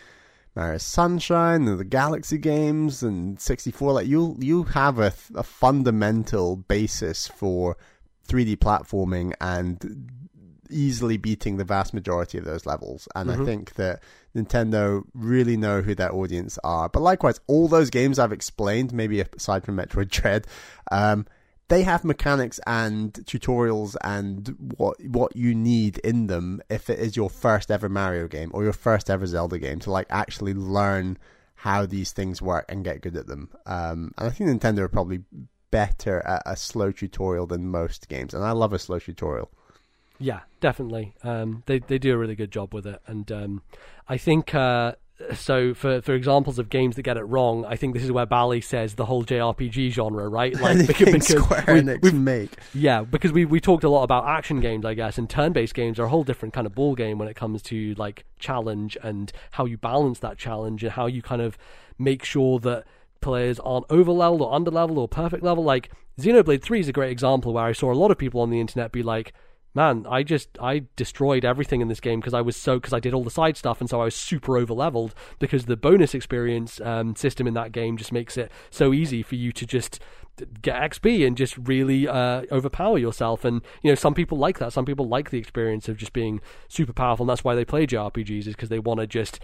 Mario 0.55 0.79
Sunshine 0.79 1.67
and 1.67 1.77
the 1.79 1.85
Galaxy 1.85 2.39
games 2.39 3.03
and 3.03 3.41
64, 3.41 3.93
like 3.93 4.07
you 4.07 4.37
you 4.39 4.63
have 4.63 5.01
a, 5.01 5.13
a 5.35 5.43
fundamental 5.43 6.55
basis 6.55 7.27
for 7.27 7.77
3D 8.29 8.57
platforming 8.59 9.33
and 9.41 10.09
easily 10.71 11.17
beating 11.17 11.57
the 11.57 11.65
vast 11.65 11.93
majority 11.93 12.39
of 12.39 12.45
those 12.45 12.65
levels. 12.65 13.09
And 13.17 13.31
I 13.33 13.37
Mhm. 13.37 13.45
think 13.45 13.75
that 13.75 14.03
Nintendo 14.37 15.03
really 15.15 15.57
know 15.57 15.81
who 15.83 15.95
their 15.97 16.15
audience 16.15 16.59
are. 16.63 16.89
But 16.89 17.01
likewise, 17.03 17.41
all 17.49 17.67
those 17.67 17.91
games 17.91 18.19
I've 18.21 18.33
explained, 18.33 18.93
maybe 18.93 19.21
aside 19.21 19.65
from 19.65 19.77
Metroid 19.79 20.11
Dread, 20.11 20.47
um, 20.93 21.27
they 21.69 21.83
have 21.83 22.03
mechanics 22.05 22.59
and 22.67 23.13
tutorials 23.13 23.95
and 24.03 24.55
what 24.77 24.97
what 25.05 25.37
you 25.37 25.55
need 25.55 25.99
in 25.99 26.27
them 26.27 26.61
if 26.69 26.91
it 26.91 26.99
is 26.99 27.17
your 27.17 27.31
first 27.31 27.71
ever 27.71 27.89
Mario 27.89 28.27
game 28.27 28.51
or 28.55 28.65
your 28.65 28.73
first 28.73 29.11
ever 29.11 29.27
Zelda 29.27 29.59
game 29.59 29.79
to 29.81 29.91
like 29.91 30.07
actually 30.11 30.55
learn 30.55 31.19
how 31.55 31.85
these 31.85 32.13
things 32.13 32.41
work 32.41 32.65
and 32.69 32.85
get 32.85 33.01
good 33.01 33.17
at 33.17 33.27
them. 33.27 33.51
Um, 33.67 34.13
and 34.17 34.29
I 34.29 34.31
think 34.31 34.49
Nintendo 34.49 34.79
are 34.81 34.89
probably 34.89 35.25
better 35.71 36.25
at 36.27 36.43
a 36.47 36.57
slow 36.57 36.93
tutorial 36.93 37.47
than 37.47 37.69
most 37.69 38.09
games, 38.09 38.33
and 38.33 38.45
I 38.45 38.53
love 38.53 38.73
a 38.73 38.79
slow 38.79 38.99
tutorial. 38.99 39.51
Yeah, 40.19 40.41
definitely. 40.61 41.15
Um, 41.23 41.63
they 41.67 41.81
they 41.81 41.99
do 41.99 42.15
a 42.15 42.19
really 42.19 42.35
good 42.35 42.51
job 42.51 42.73
with 42.73 42.87
it, 42.87 43.01
and 43.07 43.31
um, 43.31 43.63
I 44.09 44.17
think 44.19 44.55
uh, 44.55 44.93
so. 45.35 45.75
For 45.75 46.01
for 46.01 46.15
examples 46.15 46.59
of 46.59 46.69
games 46.71 46.97
that 46.97 47.03
get 47.03 47.17
it 47.17 47.23
wrong, 47.25 47.65
I 47.65 47.77
think 47.77 47.95
this 47.95 48.03
is 48.05 48.13
where 48.13 48.27
Bally 48.27 48.61
says 48.61 48.95
the 48.95 49.07
whole 49.07 49.25
JRPG 49.25 49.91
genre, 49.91 50.29
right? 50.29 50.59
Anything 50.63 51.21
Square 51.21 51.65
we- 51.69 51.81
Enix 51.81 52.03
we- 52.03 52.13
make. 52.13 52.53
Yeah, 52.75 53.03
because 53.03 53.33
we 53.33 53.45
we 53.45 53.61
talked 53.61 53.85
a 53.85 53.89
lot 53.89 54.03
about 54.05 54.27
action 54.27 54.61
games, 54.61 54.85
I 54.85 54.95
guess, 54.95 55.19
and 55.19 55.29
turn-based 55.29 55.75
games 55.75 55.99
are 55.99 56.05
a 56.05 56.09
whole 56.09 56.25
different 56.25 56.55
kind 56.55 56.67
of 56.67 56.75
ball 56.75 56.95
game 56.95 57.19
when 57.19 57.29
it 57.29 57.35
comes 57.37 57.63
to 57.63 57.95
like 57.95 58.25
challenge 58.39 58.97
and 59.03 59.33
how 59.53 59.65
you 59.65 59.77
balance 59.79 60.19
that 60.21 60.39
challenge 60.39 60.83
and 60.85 60.93
how 60.93 61.07
you 61.07 61.23
kind 61.23 61.43
of 61.43 61.59
make 61.99 62.25
sure 62.25 62.59
that 62.61 62.85
players 63.21 63.59
aren't 63.61 63.87
over 63.91 64.13
leveled 64.13 64.43
or 64.43 64.55
under 64.55 64.71
leveled 64.71 64.99
or 64.99 65.09
perfect 65.09 65.43
level. 65.43 65.65
Like 65.65 65.91
Xenoblade 66.21 66.63
Three 66.63 66.81
is 66.81 66.89
a 66.89 66.93
great 66.93 67.11
example 67.11 67.53
where 67.53 67.65
I 67.65 67.73
saw 67.73 67.93
a 67.93 67.95
lot 67.95 68.11
of 68.11 68.19
people 68.19 68.41
on 68.41 68.51
the 68.51 68.61
internet 68.61 68.93
be 68.93 69.03
like. 69.03 69.33
Man, 69.79 70.07
I 70.11 70.25
just 70.25 70.49
I 70.61 70.87
destroyed 70.97 71.45
everything 71.45 71.81
in 71.81 71.87
this 71.87 72.01
game 72.01 72.19
because 72.19 72.35
I 72.35 72.41
was 72.41 72.57
so 72.57 72.81
because 72.81 72.93
I 72.93 72.99
did 72.99 73.15
all 73.15 73.23
the 73.23 73.31
side 73.31 73.57
stuff 73.57 73.81
and 73.81 73.89
so 73.89 74.01
I 74.01 74.07
was 74.07 74.17
super 74.17 74.59
over 74.59 74.75
leveled 74.75 75.15
because 75.39 75.67
the 75.67 75.77
bonus 75.77 76.17
experience 76.17 76.81
um, 76.81 77.15
system 77.15 77.47
in 77.47 77.55
that 77.55 77.71
game 77.71 77.97
just 77.97 78.11
makes 78.11 78.37
it 78.37 78.51
so 78.71 78.93
easy 78.93 79.23
for 79.23 79.37
you 79.37 79.53
to 79.53 79.65
just 79.65 80.01
get 80.63 80.77
XP 80.77 81.27
and 81.27 81.37
just 81.37 81.57
really 81.57 82.07
uh, 82.09 82.43
overpower 82.51 82.99
yourself. 82.99 83.45
And 83.45 83.63
you 83.83 83.91
know, 83.91 83.95
some 83.95 84.15
people 84.15 84.39
like 84.39 84.59
that. 84.59 84.73
Some 84.73 84.85
people 84.85 85.09
like 85.09 85.31
the 85.31 85.39
experience 85.39 85.89
of 85.89 85.97
just 85.97 86.13
being 86.13 86.41
super 86.69 86.93
powerful, 86.93 87.25
and 87.25 87.31
that's 87.31 87.45
why 87.45 87.55
they 87.55 87.65
play 87.65 87.87
JRPGs 87.87 88.47
is 88.47 88.55
because 88.55 88.69
they 88.69 88.79
want 88.79 89.01
to 89.01 89.07
just 89.07 89.41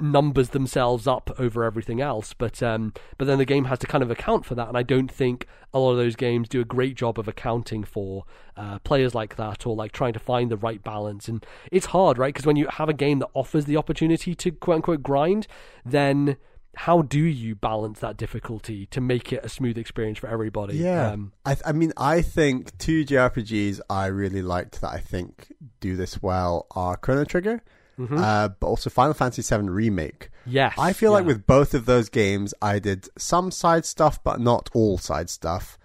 numbers 0.00 0.50
themselves 0.50 1.06
up 1.06 1.30
over 1.38 1.64
everything 1.64 2.00
else. 2.00 2.32
But 2.32 2.62
um, 2.62 2.92
but 3.18 3.26
then 3.26 3.38
the 3.38 3.44
game 3.44 3.66
has 3.66 3.78
to 3.80 3.86
kind 3.86 4.02
of 4.02 4.10
account 4.10 4.44
for 4.44 4.54
that, 4.54 4.68
and 4.68 4.76
I 4.76 4.82
don't 4.82 5.10
think 5.10 5.46
a 5.72 5.78
lot 5.78 5.92
of 5.92 5.96
those 5.96 6.16
games 6.16 6.48
do 6.48 6.60
a 6.60 6.64
great 6.64 6.96
job 6.96 7.18
of 7.18 7.26
accounting 7.26 7.82
for 7.82 8.24
uh, 8.56 8.78
players 8.80 9.14
like 9.14 9.36
that 9.36 9.66
or 9.66 9.74
like 9.74 9.92
trying 9.92 10.12
to 10.12 10.20
find 10.20 10.50
the 10.50 10.56
right 10.56 10.82
balance. 10.82 11.26
And 11.28 11.44
it's 11.72 11.86
hard, 11.86 12.16
right? 12.16 12.32
Because 12.32 12.46
when 12.46 12.56
you 12.56 12.68
have 12.70 12.88
a 12.88 12.94
game 12.94 13.18
that 13.18 13.28
offers 13.34 13.64
the 13.64 13.76
opportunity 13.76 14.34
to 14.36 14.52
quote 14.52 14.76
unquote 14.76 15.02
grind, 15.02 15.46
then 15.84 16.36
how 16.76 17.02
do 17.02 17.20
you 17.20 17.54
balance 17.54 18.00
that 18.00 18.16
difficulty 18.16 18.86
to 18.86 19.00
make 19.00 19.32
it 19.32 19.44
a 19.44 19.48
smooth 19.48 19.78
experience 19.78 20.18
for 20.18 20.28
everybody? 20.28 20.76
Yeah. 20.76 21.10
Um, 21.12 21.32
I, 21.44 21.56
I 21.64 21.72
mean, 21.72 21.92
I 21.96 22.22
think 22.22 22.76
two 22.78 23.04
JRPGs 23.04 23.80
I 23.88 24.06
really 24.06 24.42
liked 24.42 24.80
that 24.80 24.92
I 24.92 24.98
think 24.98 25.52
do 25.80 25.96
this 25.96 26.22
well 26.22 26.66
are 26.72 26.96
Chrono 26.96 27.24
Trigger, 27.24 27.62
mhm. 27.98 28.18
uh, 28.18 28.48
but 28.48 28.66
also 28.66 28.90
Final 28.90 29.14
Fantasy 29.14 29.42
VII 29.56 29.68
Remake. 29.68 30.30
yes. 30.46 30.74
I 30.78 30.92
feel 30.92 31.12
like 31.12 31.24
with 31.26 31.46
both 31.46 31.74
of 31.74 31.86
those 31.86 32.08
games, 32.08 32.54
I 32.60 32.78
did 32.78 33.08
some 33.18 33.50
side 33.50 33.84
stuff, 33.84 34.22
but 34.22 34.40
not 34.40 34.70
all 34.74 34.98
side 34.98 35.30
stuff. 35.30 35.78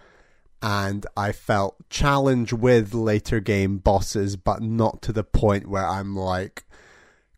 And 0.61 1.05
I 1.15 1.31
felt 1.31 1.77
challenge 1.89 2.51
with 2.51 2.93
later 2.93 3.39
game 3.39 3.77
bosses, 3.77 4.35
but 4.35 4.61
not 4.61 5.01
to 5.03 5.13
the 5.13 5.23
point 5.23 5.67
where 5.67 5.87
I'm 5.87 6.15
like, 6.17 6.65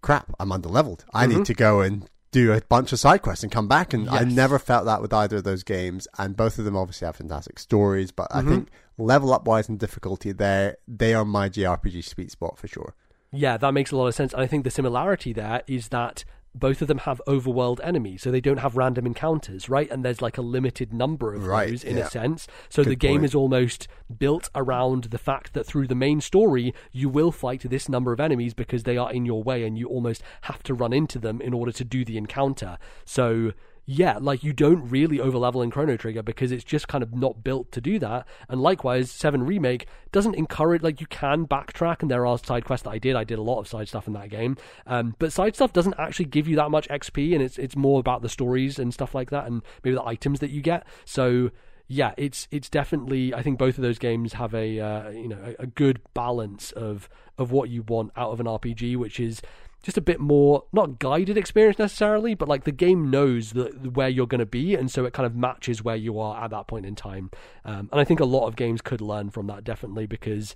crap, 0.02 0.34
I'm 0.40 0.50
underleveled. 0.50 1.02
I 1.14 1.28
need 1.28 1.40
Mhm. 1.40 1.46
to 1.46 1.54
go 1.54 1.82
and 1.82 2.10
do 2.32 2.54
a 2.54 2.62
bunch 2.62 2.94
of 2.94 3.00
side 3.00 3.22
quests 3.22 3.44
and 3.44 3.52
come 3.52 3.68
back. 3.68 3.94
And 3.94 4.10
I 4.10 4.24
never 4.24 4.58
felt 4.58 4.86
that 4.86 5.02
with 5.02 5.14
either 5.14 5.38
of 5.38 5.44
those 5.44 5.64
games. 5.64 6.08
And 6.18 6.36
both 6.38 6.58
of 6.58 6.66
them 6.66 6.78
obviously 6.78 7.06
have 7.06 7.18
fantastic 7.18 7.60
stories, 7.60 8.12
but 8.12 8.30
Mhm. 8.32 8.36
I 8.36 8.42
think 8.44 8.70
level 8.98 9.34
up 9.34 9.46
wise 9.46 9.68
and 9.68 9.78
difficulty, 9.80 10.32
they 10.32 10.76
they 10.88 11.14
are 11.14 11.26
my 11.26 11.50
JRPG 11.50 12.02
sweet 12.02 12.32
spot 12.32 12.58
for 12.58 12.68
sure. 12.68 12.94
Yeah, 13.34 13.58
that 13.58 13.74
makes 13.74 13.92
a 13.92 13.98
lot 13.98 14.08
of 14.08 14.16
sense. 14.16 14.34
And 14.34 14.42
I 14.42 14.48
think 14.48 14.64
the 14.64 14.72
similarity 14.72 15.34
there 15.34 15.62
is 15.68 15.90
that 15.90 16.24
both 16.54 16.82
of 16.82 16.88
them 16.88 17.00
have 17.00 17.22
overworld 17.28 17.80
enemies, 17.84 18.22
so 18.22 18.32
they 18.32 18.42
don't 18.42 18.58
have 18.58 18.76
random 18.76 19.06
encounters, 19.06 19.70
right? 19.70 19.90
And 19.90 20.04
there's 20.04 20.22
like 20.22 20.38
a 20.38 20.42
limited 20.42 20.92
number 20.94 21.34
of 21.34 21.46
Right, 21.48 21.70
those 21.70 21.84
in 21.84 21.98
yeah. 21.98 22.08
a 22.08 22.10
sense. 22.10 22.48
So 22.70 22.84
Good 22.84 22.92
the 22.92 22.96
game 22.98 23.18
point. 23.20 23.26
is 23.26 23.36
almost 23.36 23.88
built 24.20 24.50
around 24.54 25.06
the 25.06 25.18
fact 25.18 25.54
that 25.54 25.66
through 25.66 25.88
the 25.88 25.96
main 25.96 26.20
story, 26.20 26.74
you 26.92 27.08
will 27.08 27.32
fight 27.32 27.62
this 27.70 27.88
number 27.88 28.12
of 28.12 28.20
enemies 28.20 28.54
because 28.54 28.84
they 28.84 28.98
are 28.98 29.12
in 29.12 29.26
your 29.26 29.44
way 29.44 29.64
and 29.64 29.78
you 29.78 29.88
almost 29.88 30.24
have 30.42 30.62
to 30.64 30.74
run 30.74 30.92
into 30.94 31.20
them 31.20 31.42
in 31.42 31.54
order 31.54 31.72
to 31.72 31.86
do 31.86 32.04
the 32.04 32.18
encounter. 32.18 32.78
So 33.06 33.54
yeah, 33.86 34.18
like 34.22 34.44
you 34.44 34.54
don't 34.54 34.90
really 34.90 35.18
overlevel 35.18 35.64
in 35.64 35.72
Chrono 35.72 35.98
Trigger 35.98 36.22
because 36.22 36.52
it's 36.52 36.64
just 36.64 36.88
kind 36.88 37.04
of 37.04 37.16
not 37.16 37.44
built 37.44 37.72
to 37.72 37.82
do 37.82 37.98
that. 38.00 38.28
And 38.48 38.62
likewise, 38.62 39.12
Seven 39.12 39.44
Remake 39.44 39.88
doesn't 40.12 40.36
encourage 40.36 40.84
like 40.84 41.02
you 41.02 41.08
can 41.08 41.48
backtrack, 41.48 42.02
and 42.02 42.12
there 42.12 42.26
are 42.26 42.38
side 42.38 42.64
quests 42.64 42.84
that 42.84 42.92
I 42.92 43.00
did. 43.00 43.16
I 43.16 43.24
did 43.24 43.40
a 43.40 43.44
lot 43.44 43.60
of 43.60 43.68
side 43.68 43.88
stuff 43.88 44.08
in 44.08 44.14
that 44.14 44.30
game, 44.30 44.56
um, 44.86 45.16
but 45.20 45.34
side 45.34 45.56
stuff 45.56 45.74
doesn't 45.74 45.96
actually 45.98 46.26
give 46.26 46.48
you 46.48 46.56
that 46.58 46.70
much 46.70 46.88
XP, 46.90 47.34
and 47.34 47.42
it's 47.42 47.58
it's 47.58 47.76
more 47.76 48.00
about 48.00 48.22
the 48.22 48.30
stories 48.30 48.78
and 48.78 48.94
stuff 48.94 49.16
like 49.16 49.32
that, 49.32 49.48
and 49.48 49.64
maybe 49.84 49.96
the 49.96 50.06
items 50.06 50.40
that 50.40 50.52
you 50.52 50.62
get. 50.62 50.86
So 51.06 51.50
yeah, 51.88 52.14
it's 52.18 52.48
it's 52.52 52.70
definitely. 52.70 53.34
I 53.34 53.42
think 53.42 53.58
both 53.58 53.78
of 53.78 53.82
those 53.82 54.00
games 54.00 54.34
have 54.34 54.54
a 54.54 54.80
uh, 54.80 55.10
you 55.10 55.28
know 55.28 55.40
a, 55.60 55.64
a 55.64 55.68
good 55.68 56.02
balance 56.14 56.72
of 56.72 57.10
of 57.38 57.52
what 57.52 57.70
you 57.70 57.82
want 57.82 58.12
out 58.16 58.32
of 58.32 58.40
an 58.40 58.46
RPG, 58.46 58.96
which 58.96 59.20
is 59.20 59.42
just 59.82 59.98
a 59.98 60.02
bit 60.02 60.20
more 60.20 60.66
not 60.72 61.00
guided 61.00 61.38
experience 61.38 61.80
necessarily, 61.80 62.36
but 62.36 62.48
like 62.48 62.64
the 62.64 62.72
game 62.72 63.10
knows 63.10 63.52
where 63.52 64.10
you're 64.10 64.28
going 64.28 64.40
to 64.40 64.46
be, 64.46 64.76
and 64.76 64.92
so 64.92 65.06
it 65.06 65.14
kind 65.14 65.26
of 65.26 65.36
matches 65.36 65.84
where 65.84 65.96
you 65.96 66.20
are 66.20 66.44
at 66.44 66.52
that 66.52 66.68
point 66.68 66.86
in 66.86 66.96
time. 66.96 67.32
Um, 67.66 67.90
and 67.92 68.00
I 68.00 68.04
think 68.04 68.20
a 68.20 68.26
lot 68.26 68.48
of 68.48 68.56
games 68.56 68.82
could 68.82 69.02
learn 69.02 69.30
from 69.30 69.48
that 69.48 69.64
definitely 69.64 70.06
because. 70.06 70.56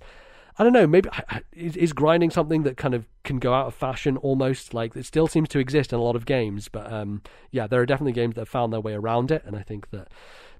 I 0.58 0.64
don't 0.64 0.72
know. 0.72 0.86
Maybe 0.86 1.10
is, 1.52 1.76
is 1.76 1.92
grinding 1.92 2.30
something 2.30 2.62
that 2.62 2.78
kind 2.78 2.94
of 2.94 3.06
can 3.24 3.38
go 3.38 3.52
out 3.52 3.66
of 3.66 3.74
fashion 3.74 4.16
almost? 4.16 4.72
Like 4.72 4.96
it 4.96 5.04
still 5.04 5.26
seems 5.26 5.50
to 5.50 5.58
exist 5.58 5.92
in 5.92 5.98
a 5.98 6.02
lot 6.02 6.16
of 6.16 6.24
games, 6.24 6.70
but 6.70 6.90
um, 6.90 7.20
yeah, 7.50 7.66
there 7.66 7.78
are 7.82 7.84
definitely 7.84 8.14
games 8.14 8.36
that 8.36 8.40
have 8.40 8.48
found 8.48 8.72
their 8.72 8.80
way 8.80 8.94
around 8.94 9.30
it, 9.30 9.42
and 9.44 9.54
I 9.54 9.60
think 9.60 9.90
that 9.90 10.08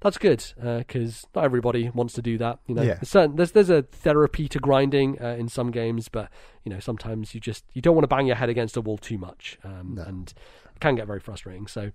that's 0.00 0.18
good 0.18 0.44
because 0.56 1.26
not 1.34 1.44
everybody 1.44 1.90
wants 1.90 2.14
to 2.14 2.22
do 2.22 2.38
that. 2.38 2.58
You 2.66 2.74
know, 2.74 2.82
Yeah. 2.82 2.94
there's, 2.94 3.08
certain, 3.08 3.36
there's 3.36 3.52
there's 3.52 3.70
a 3.70 3.82
therapy 3.82 4.48
to 4.48 4.58
grinding 4.58 5.20
uh, 5.22 5.36
in 5.38 5.48
some 5.48 5.70
games, 5.70 6.08
but 6.08 6.30
you 6.64 6.70
know 6.72 6.80
sometimes 6.80 7.34
you 7.34 7.40
just 7.40 7.64
you 7.72 7.82
don't 7.82 7.94
want 7.94 8.04
to 8.04 8.08
bang 8.14 8.26
your 8.26 8.36
head 8.36 8.48
against 8.48 8.76
a 8.76 8.80
wall 8.80 8.98
too 8.98 9.18
much, 9.18 9.58
um, 9.64 9.94
No. 9.96 10.02
and 10.02 10.32
it 10.74 10.80
can 10.80 10.94
get 10.96 11.06
very 11.06 11.20
frustrating. 11.20 11.66
So 11.66 11.90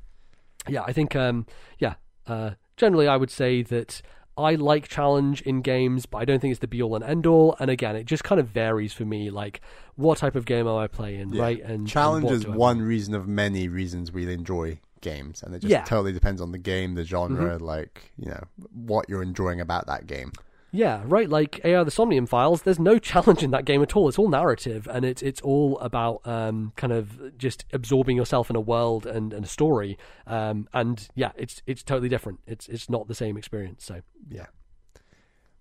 yeah, 0.67 0.83
I 0.83 0.93
think 0.93 1.15
um, 1.15 1.45
yeah, 1.79 1.95
uh, 2.27 2.51
generally 2.77 3.07
I 3.07 3.17
would 3.17 3.31
say 3.31 3.61
that. 3.63 4.01
I 4.37 4.55
like 4.55 4.87
challenge 4.87 5.41
in 5.41 5.61
games, 5.61 6.05
but 6.05 6.19
I 6.19 6.25
don't 6.25 6.39
think 6.39 6.51
it's 6.51 6.61
the 6.61 6.67
be 6.67 6.81
all 6.81 6.95
and 6.95 7.03
end 7.03 7.27
all. 7.27 7.57
And 7.59 7.69
again, 7.69 7.97
it 7.97 8.05
just 8.05 8.23
kind 8.23 8.39
of 8.39 8.47
varies 8.47 8.93
for 8.93 9.03
me, 9.03 9.29
like 9.29 9.59
what 9.95 10.19
type 10.19 10.35
of 10.35 10.45
game 10.45 10.67
am 10.67 10.77
I 10.77 10.87
playing, 10.87 11.33
Yeah. 11.33 11.41
right? 11.41 11.61
And 11.61 11.85
Challenge 11.85 12.25
and 12.27 12.35
is 12.35 12.47
one 12.47 12.81
reason 12.81 13.13
of 13.13 13.27
many 13.27 13.67
reasons 13.67 14.09
we 14.13 14.31
enjoy 14.33 14.79
games, 15.01 15.43
and 15.43 15.53
it 15.55 15.59
just 15.59 15.71
Yeah. 15.71 15.79
Mm-hmm. 15.79 15.87
totally 15.87 16.11
depends 16.13 16.41
on 16.41 16.51
the 16.51 16.57
game, 16.57 16.95
the 16.95 17.03
genre, 17.03 17.57
like 17.57 18.11
you 18.17 18.29
know 18.29 18.43
what 18.73 19.09
you're 19.09 19.23
enjoying 19.23 19.59
about 19.59 19.87
that 19.87 20.07
game. 20.07 20.31
Yeah, 20.73 21.01
right. 21.05 21.27
Like 21.29 21.59
AI 21.65 21.83
the 21.83 21.91
Somnium 21.91 22.25
Files, 22.25 22.61
there's 22.61 22.79
no 22.79 22.97
challenge 23.11 23.43
in 23.43 23.51
that 23.51 23.65
game 23.65 23.81
at 23.81 23.93
all. 23.95 24.07
It's 24.07 24.17
all 24.17 24.29
narrative, 24.29 24.87
and 24.89 25.03
it's 25.03 25.21
it's 25.21 25.41
all 25.41 25.77
about 25.79 26.25
um, 26.25 26.71
kind 26.77 26.93
of 26.93 27.37
just 27.37 27.65
absorbing 27.73 28.15
yourself 28.15 28.49
in 28.49 28.55
a 28.55 28.61
world 28.61 29.05
and, 29.05 29.33
and 29.33 29.43
a 29.43 29.47
story. 29.49 29.97
Um, 30.25 30.69
and 30.73 31.09
yeah, 31.13 31.31
it's 31.35 31.61
it's 31.67 31.83
totally 31.83 32.07
different. 32.07 32.39
It's 32.47 32.69
it's 32.69 32.89
not 32.89 33.09
the 33.09 33.15
same 33.15 33.35
experience. 33.37 33.83
So 33.83 34.01
Yeah. 34.29 34.45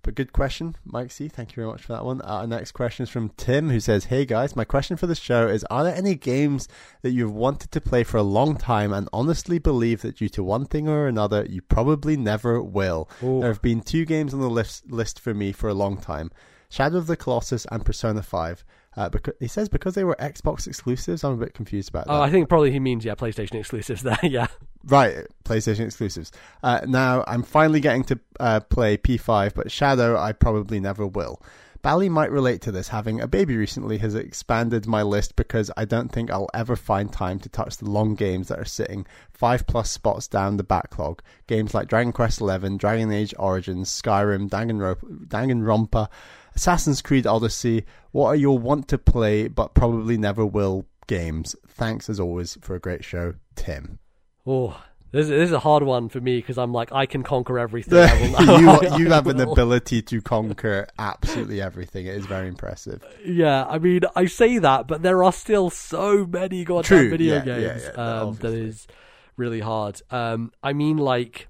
But 0.02 0.14
good 0.14 0.32
question, 0.32 0.76
Mike 0.84 1.10
C. 1.10 1.28
Thank 1.28 1.50
you 1.50 1.56
very 1.56 1.68
much 1.68 1.82
for 1.82 1.92
that 1.92 2.04
one. 2.04 2.22
Uh, 2.22 2.38
our 2.40 2.46
next 2.46 2.72
question 2.72 3.02
is 3.02 3.10
from 3.10 3.30
Tim, 3.36 3.68
who 3.68 3.80
says, 3.80 4.06
Hey 4.06 4.24
guys, 4.24 4.56
my 4.56 4.64
question 4.64 4.96
for 4.96 5.06
the 5.06 5.14
show 5.14 5.46
is 5.46 5.64
Are 5.64 5.84
there 5.84 5.94
any 5.94 6.14
games 6.14 6.68
that 7.02 7.10
you've 7.10 7.34
wanted 7.34 7.70
to 7.72 7.80
play 7.80 8.02
for 8.02 8.16
a 8.16 8.22
long 8.22 8.56
time 8.56 8.92
and 8.92 9.08
honestly 9.12 9.58
believe 9.58 10.00
that 10.02 10.16
due 10.16 10.30
to 10.30 10.42
one 10.42 10.64
thing 10.64 10.88
or 10.88 11.06
another, 11.06 11.44
you 11.44 11.60
probably 11.60 12.16
never 12.16 12.62
will? 12.62 13.10
Ooh. 13.22 13.40
There 13.40 13.48
have 13.48 13.62
been 13.62 13.82
two 13.82 14.06
games 14.06 14.32
on 14.32 14.40
the 14.40 14.48
list, 14.48 14.90
list 14.90 15.20
for 15.20 15.34
me 15.34 15.52
for 15.52 15.68
a 15.68 15.74
long 15.74 15.98
time 15.98 16.30
Shadow 16.70 16.98
of 16.98 17.08
the 17.08 17.16
Colossus 17.16 17.66
and 17.70 17.84
Persona 17.84 18.22
5. 18.22 18.64
Uh, 18.96 19.08
because 19.08 19.34
he 19.38 19.46
says 19.46 19.68
because 19.68 19.94
they 19.94 20.02
were 20.02 20.16
Xbox 20.16 20.66
exclusives, 20.66 21.22
I'm 21.22 21.34
a 21.34 21.36
bit 21.36 21.54
confused 21.54 21.90
about 21.90 22.06
that. 22.06 22.12
oh, 22.12 22.20
I 22.20 22.30
think 22.30 22.48
probably 22.48 22.72
he 22.72 22.80
means 22.80 23.04
yeah, 23.04 23.14
PlayStation 23.14 23.54
exclusives 23.54 24.02
there. 24.02 24.18
yeah, 24.22 24.48
Right, 24.84 25.26
PlayStation 25.44 25.86
exclusives. 25.86 26.32
Uh, 26.62 26.80
now 26.86 27.22
I'm 27.26 27.42
finally 27.42 27.80
getting 27.80 28.04
to 28.04 28.20
uh, 28.38 28.60
play 28.60 28.96
P5, 28.96 29.54
but 29.54 29.70
Shadow 29.70 30.16
I 30.16 30.32
probably 30.32 30.80
never 30.80 31.06
will. 31.06 31.42
Bally 31.82 32.08
might 32.10 32.30
relate 32.30 32.60
to 32.62 32.72
this. 32.72 32.88
Having 32.88 33.20
a 33.20 33.26
baby 33.26 33.56
recently 33.56 33.98
has 33.98 34.14
expanded 34.14 34.86
my 34.86 35.02
list 35.02 35.34
because 35.36 35.70
I 35.78 35.86
don't 35.86 36.12
think 36.12 36.30
I'll 36.30 36.50
ever 36.52 36.76
find 36.76 37.10
time 37.10 37.38
to 37.40 37.48
touch 37.48 37.78
the 37.78 37.90
long 37.90 38.14
games 38.14 38.48
that 38.48 38.58
are 38.58 38.66
sitting 38.66 39.06
five 39.32 39.66
plus 39.66 39.90
spots 39.90 40.28
down 40.28 40.58
the 40.58 40.62
backlog. 40.62 41.22
Games 41.46 41.72
like 41.72 41.88
Dragon 41.88 42.12
Quest 42.12 42.40
XI, 42.40 42.76
Dragon 42.76 43.10
Age 43.10 43.34
Origins, 43.38 43.88
Skyrim, 43.88 44.50
Danganronpa, 44.50 45.26
Danganronpa 45.28 46.08
Assassin's 46.54 47.02
Creed 47.02 47.26
Odyssey. 47.26 47.84
What 48.12 48.28
are 48.28 48.36
your 48.36 48.58
want 48.58 48.88
to 48.88 48.98
play 48.98 49.48
but 49.48 49.74
probably 49.74 50.16
never 50.16 50.44
will 50.44 50.86
games? 51.06 51.54
Thanks 51.66 52.08
as 52.08 52.20
always 52.20 52.58
for 52.60 52.74
a 52.74 52.80
great 52.80 53.04
show, 53.04 53.34
Tim. 53.54 53.98
oh, 54.46 54.82
this, 55.12 55.26
this 55.26 55.48
is 55.48 55.52
a 55.52 55.58
hard 55.58 55.82
one 55.82 56.08
for 56.08 56.20
me 56.20 56.36
because 56.36 56.56
I'm 56.56 56.72
like 56.72 56.92
I 56.92 57.06
can 57.06 57.22
conquer 57.22 57.58
everything. 57.58 57.98
You 58.40 58.96
you 58.98 59.10
have 59.10 59.26
an 59.26 59.40
ability 59.50 60.02
to 60.02 60.20
conquer 60.20 60.86
absolutely 60.98 61.60
everything. 61.60 62.06
It 62.06 62.14
is 62.14 62.26
very 62.26 62.48
impressive. 62.48 63.04
Yeah, 63.24 63.64
I 63.64 63.78
mean, 63.78 64.02
I 64.14 64.26
say 64.26 64.58
that, 64.58 64.86
but 64.86 65.02
there 65.02 65.24
are 65.24 65.32
still 65.32 65.68
so 65.70 66.26
many 66.26 66.64
goddamn 66.64 66.98
True, 66.98 67.10
video 67.10 67.36
yeah, 67.36 67.44
yeah, 67.44 67.68
games 67.68 67.82
yeah, 67.84 68.20
um, 68.20 68.34
that 68.36 68.52
is 68.52 68.86
really 69.36 69.60
hard. 69.60 70.00
Um, 70.10 70.52
I 70.62 70.72
mean, 70.72 70.96
like, 70.96 71.48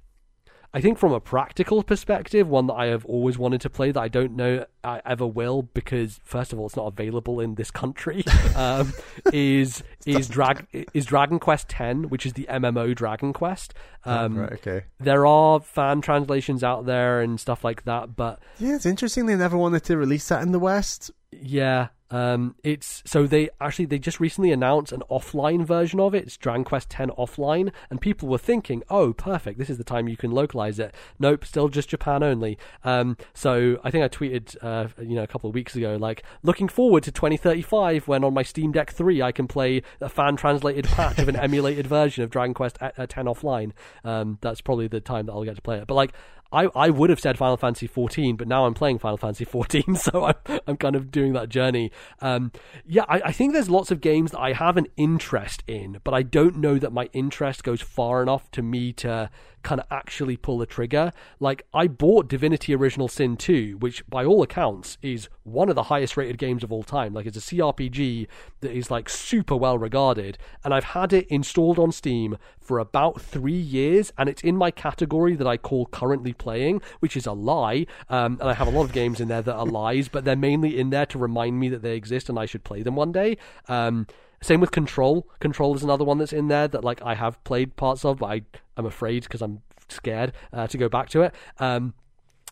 I 0.72 0.80
think 0.80 0.98
from 0.98 1.12
a 1.12 1.20
practical 1.20 1.82
perspective, 1.82 2.48
one 2.48 2.68
that 2.68 2.74
I 2.74 2.86
have 2.86 3.05
always 3.05 3.36
wanted 3.36 3.60
to 3.62 3.70
play 3.70 3.90
that 3.90 4.01
I 4.01 4.09
don't 4.09 4.36
know 4.36 4.64
I 4.84 5.02
ever 5.05 5.26
will 5.26 5.62
because 5.62 6.20
first 6.22 6.52
of 6.52 6.60
all, 6.60 6.66
it's 6.66 6.76
not 6.76 6.86
available 6.86 7.40
in 7.40 7.56
this 7.56 7.70
country. 7.70 8.24
um, 8.56 8.92
is 9.32 9.82
is 10.06 10.28
drag 10.28 10.66
is 10.94 11.06
Dragon 11.06 11.40
Quest 11.40 11.74
X, 11.78 11.98
which 12.09 12.24
is 12.24 12.34
the 12.34 12.47
MMO 12.48 12.94
Dragon 12.94 13.32
Quest. 13.32 13.74
Um, 14.05 14.38
right, 14.38 14.52
okay. 14.52 14.84
There 15.01 15.26
are 15.26 15.60
fan 15.60 16.01
translations 16.01 16.62
out 16.62 16.86
there 16.86 17.20
and 17.20 17.40
stuff 17.40 17.64
like 17.64 17.84
that, 17.84 18.14
but 18.14 18.40
Yeah, 18.59 18.76
it's 18.76 18.86
interesting 18.86 19.26
they 19.26 19.36
never 19.36 19.59
wanted 19.59 19.84
to 19.84 19.97
release 19.97 20.28
that 20.28 20.42
in 20.42 20.52
the 20.52 20.60
West. 20.60 21.10
yeah, 21.32 21.88
um, 22.11 22.57
it's 22.65 23.03
so 23.07 23.27
they 23.27 23.51
actually 23.61 23.85
they 23.85 23.99
just 23.99 24.19
recently 24.19 24.51
announced 24.51 24.93
an 24.93 25.03
offline 25.11 25.65
version 25.65 26.01
of 26.01 26.15
it. 26.15 26.24
It's 26.24 26.37
Dragon 26.37 26.65
Quest 26.65 26.99
X 26.99 27.11
offline, 27.16 27.73
and 27.89 28.01
people 28.01 28.28
were 28.28 28.39
thinking, 28.39 28.82
"Oh, 28.91 29.12
perfect! 29.12 29.59
This 29.59 29.70
is 29.70 29.78
the 29.78 29.85
time 29.85 30.09
you 30.09 30.16
can 30.16 30.32
localize 30.32 30.78
it." 30.78 30.95
Nope, 31.19 31.45
still 31.45 31.69
just 31.69 31.89
Japan 31.89 32.23
only. 32.23 32.59
Um, 32.85 33.16
so 33.32 33.78
I 33.85 33.91
think 33.91 34.05
I 34.05 34.09
tweeted, 34.09 34.57
uh, 34.61 34.89
you 35.01 35.15
know, 35.15 35.23
a 35.23 35.28
couple 35.28 35.49
of 35.49 35.55
weeks 35.55 35.77
ago, 35.77 35.97
like 35.97 36.24
looking 36.43 36.69
forward 36.69 37.05
to 37.05 37.12
2035 37.12 38.09
when 38.09 38.24
on 38.24 38.35
my 38.35 38.43
Steam 38.43 38.73
Deck 38.73 38.91
3 38.91 39.23
I 39.23 39.31
can 39.31 39.47
play 39.47 39.82
a 40.01 40.09
fan 40.09 40.37
translated 40.37 40.87
patch 40.87 41.19
of 41.19 41.28
an 41.28 41.37
emulated 41.41 41.87
version 41.87 42.24
of 42.24 42.31
Dragon 42.31 42.55
Quest 42.55 42.78
X 42.81 42.99
offline. 42.99 43.73
Um, 44.05 44.39
that's 44.41 44.61
probably 44.61 44.89
the 44.89 45.01
time 45.01 45.27
that 45.27 45.32
I'll 45.32 45.45
get 45.45 45.57
to 45.57 45.62
play 45.62 45.78
it. 45.78 45.87
But 45.87 45.95
like. 45.95 46.12
I, 46.52 46.68
I 46.74 46.90
would 46.90 47.10
have 47.10 47.20
said 47.20 47.39
Final 47.39 47.56
Fantasy 47.56 47.86
14, 47.86 48.36
but 48.36 48.48
now 48.48 48.66
I'm 48.66 48.74
playing 48.74 48.98
Final 48.98 49.16
Fantasy 49.16 49.44
14, 49.44 49.94
so 49.97 50.24
I'm, 50.24 50.60
I'm 50.66 50.77
kind 50.77 50.97
of 50.97 51.10
doing 51.10 51.32
that 51.35 51.48
journey. 51.48 51.93
Um, 52.20 52.52
yeah, 52.86 53.05
I, 53.09 53.20
I 53.27 53.32
think 53.32 53.52
there's 53.52 53.70
lots 53.70 53.90
of 53.90 54.01
games 54.01 54.32
that 54.32 54.40
I 54.40 54.52
have 54.52 54.77
an 54.77 54.86
interest 54.97 55.62
in, 55.66 56.01
but 56.05 56.14
I 56.14 56.22
don't 56.22 56.56
know 56.56 56.78
that 56.78 56.93
my 56.93 57.09
interest 57.12 57.62
goes 57.62 57.81
far 57.81 58.22
enough 58.22 58.51
to 58.52 58.62
me 58.62 58.93
to 58.94 59.31
kind 59.62 59.81
of 59.81 59.87
actually 59.91 60.37
pull 60.37 60.59
the 60.59 60.66
trigger. 60.66 61.12
Like, 61.39 61.66
I 61.73 61.87
bought 61.87 62.28
Divinity 62.28 62.74
Original 62.74 63.09
Sin 63.09 63.37
2, 63.37 63.78
which 63.78 64.07
by 64.09 64.24
all 64.24 64.43
accounts 64.43 64.99
is 65.03 65.28
one 65.45 65.69
of 65.69 65.74
the 65.74 65.85
highest 65.85 66.16
rated 66.16 66.39
games 66.39 66.62
of 66.62 66.73
all 66.73 66.82
time. 66.82 67.12
Like, 67.12 67.27
it's 67.27 67.37
a 67.37 67.41
CRPG 67.41 68.27
that 68.61 68.70
is 68.70 68.91
like 68.91 69.09
super 69.09 69.57
well 69.57 69.78
regarded, 69.78 70.39
and 70.65 70.73
I've 70.73 70.85
had 70.85 71.12
it 71.12 71.27
installed 71.28 71.78
on 71.78 71.93
Steam 71.93 72.39
for 72.61 72.78
about 72.78 73.20
three 73.20 73.53
years, 73.53 74.12
and 74.16 74.28
it's 74.28 74.43
in 74.43 74.57
my 74.57 74.70
category 74.70 75.35
that 75.35 75.47
I 75.47 75.57
call 75.57 75.87
currently 75.87 76.32
playing, 76.32 76.82
which 77.01 77.16
is 77.16 77.27
a 77.27 77.32
lie. 77.32 77.87
Um, 78.09 78.39
and 78.41 78.49
I 78.51 78.55
have 78.55 78.69
a 78.69 78.70
lot 78.70 78.85
of 78.85 78.93
games 78.93 79.20
in 79.20 79.28
there 79.28 79.43
that 79.43 79.55
are 79.55 79.66
lies, 79.66 80.09
but 80.09 80.24
they're 80.24 80.37
mainly 80.37 80.78
in 80.78 80.91
there 80.91 81.07
to 81.07 81.19
remind 81.19 81.59
me 81.59 81.69
that 81.69 81.82
they 81.82 81.97
exist 81.97 82.28
and 82.28 82.39
I 82.39 82.47
should 82.47 82.65
play 82.65 82.82
them 82.82 82.97
one 82.97 83.12
day. 83.12 83.37
Um, 83.69 84.07
same 84.43 84.61
with 84.61 84.71
Control. 84.71 85.27
Control 85.39 85.75
is 85.75 85.83
another 85.83 86.05
one 86.05 86.19
that's 86.19 86.33
in 86.33 86.49
there 86.49 86.69
that 86.69 86.85
like 86.85 87.03
I 87.03 87.15
have 87.15 87.43
played 87.45 87.77
parts 87.77 88.05
of, 88.05 88.19
but 88.19 88.27
I 88.27 88.43
am 88.77 88.87
afraid 88.87 89.25
because 89.25 89.43
I'm 89.43 89.62
scared 89.89 90.33
uh, 90.53 90.67
to 90.69 90.79
go 90.79 90.89
back 90.89 91.09
to 91.11 91.23
it. 91.23 91.35
Um, 91.59 91.95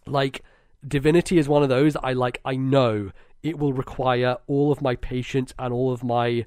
like 0.07 0.43
Divinity 0.87 1.39
is 1.39 1.49
one 1.49 1.63
of 1.63 1.69
those 1.69 1.97
I 1.97 2.13
like. 2.13 2.41
I 2.45 2.57
know 2.57 3.11
it 3.43 3.59
will 3.59 3.73
require 3.73 4.37
all 4.47 4.71
of 4.71 4.83
my 4.83 4.97
patience 4.97 5.55
and 5.59 5.73
all 5.73 5.93
of 5.93 6.05
my 6.05 6.45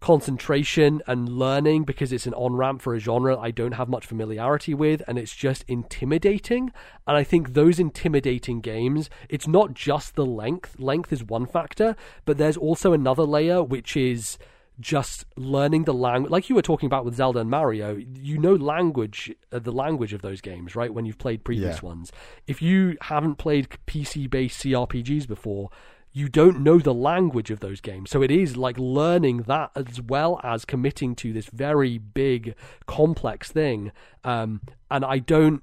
concentration 0.00 1.00
and 1.06 1.28
learning 1.28 1.84
because 1.84 2.12
it's 2.12 2.26
an 2.26 2.34
on 2.34 2.54
ramp 2.54 2.82
for 2.82 2.92
a 2.94 2.98
genre 2.98 3.38
I 3.38 3.52
don't 3.52 3.72
have 3.72 3.88
much 3.88 4.04
familiarity 4.04 4.74
with, 4.74 5.00
and 5.06 5.16
it's 5.16 5.34
just 5.34 5.64
intimidating. 5.68 6.72
And 7.06 7.16
I 7.16 7.22
think 7.22 7.54
those 7.54 7.78
intimidating 7.78 8.60
games, 8.60 9.08
it's 9.28 9.46
not 9.46 9.74
just 9.74 10.16
the 10.16 10.26
length. 10.26 10.78
Length 10.78 11.12
is 11.12 11.22
one 11.22 11.46
factor, 11.46 11.94
but 12.24 12.36
there's 12.36 12.56
also 12.56 12.92
another 12.92 13.22
layer 13.22 13.62
which 13.62 13.96
is 13.96 14.38
just 14.80 15.24
learning 15.36 15.84
the 15.84 15.94
language 15.94 16.30
like 16.30 16.48
you 16.48 16.54
were 16.54 16.62
talking 16.62 16.86
about 16.86 17.04
with 17.04 17.14
Zelda 17.14 17.40
and 17.40 17.50
Mario 17.50 17.96
you 17.96 18.38
know 18.38 18.54
language 18.54 19.30
uh, 19.52 19.58
the 19.58 19.70
language 19.72 20.12
of 20.12 20.22
those 20.22 20.40
games 20.40 20.74
right 20.74 20.92
when 20.92 21.04
you've 21.04 21.18
played 21.18 21.44
previous 21.44 21.82
Yeah. 21.82 21.88
ones. 21.88 22.10
If 22.46 22.62
you 22.62 22.96
haven't 23.02 23.36
played 23.36 23.68
PC 23.86 24.28
based 24.28 24.60
CRPGs 24.62 25.28
before 25.28 25.70
you 26.14 26.28
don't 26.28 26.60
know 26.60 26.78
the 26.78 26.92
language 26.92 27.50
of 27.50 27.60
those 27.60 27.80
games. 27.80 28.10
So 28.10 28.20
it 28.22 28.30
is 28.30 28.56
like 28.56 28.76
learning 28.78 29.44
that 29.44 29.70
as 29.74 29.98
well 30.02 30.38
as 30.44 30.66
committing 30.66 31.14
to 31.16 31.32
this 31.32 31.46
very 31.46 31.96
big 31.96 32.54
complex 32.86 33.50
thing. 33.50 33.92
Um, 34.22 34.60
and 34.90 35.06
I 35.06 35.20
don't 35.20 35.62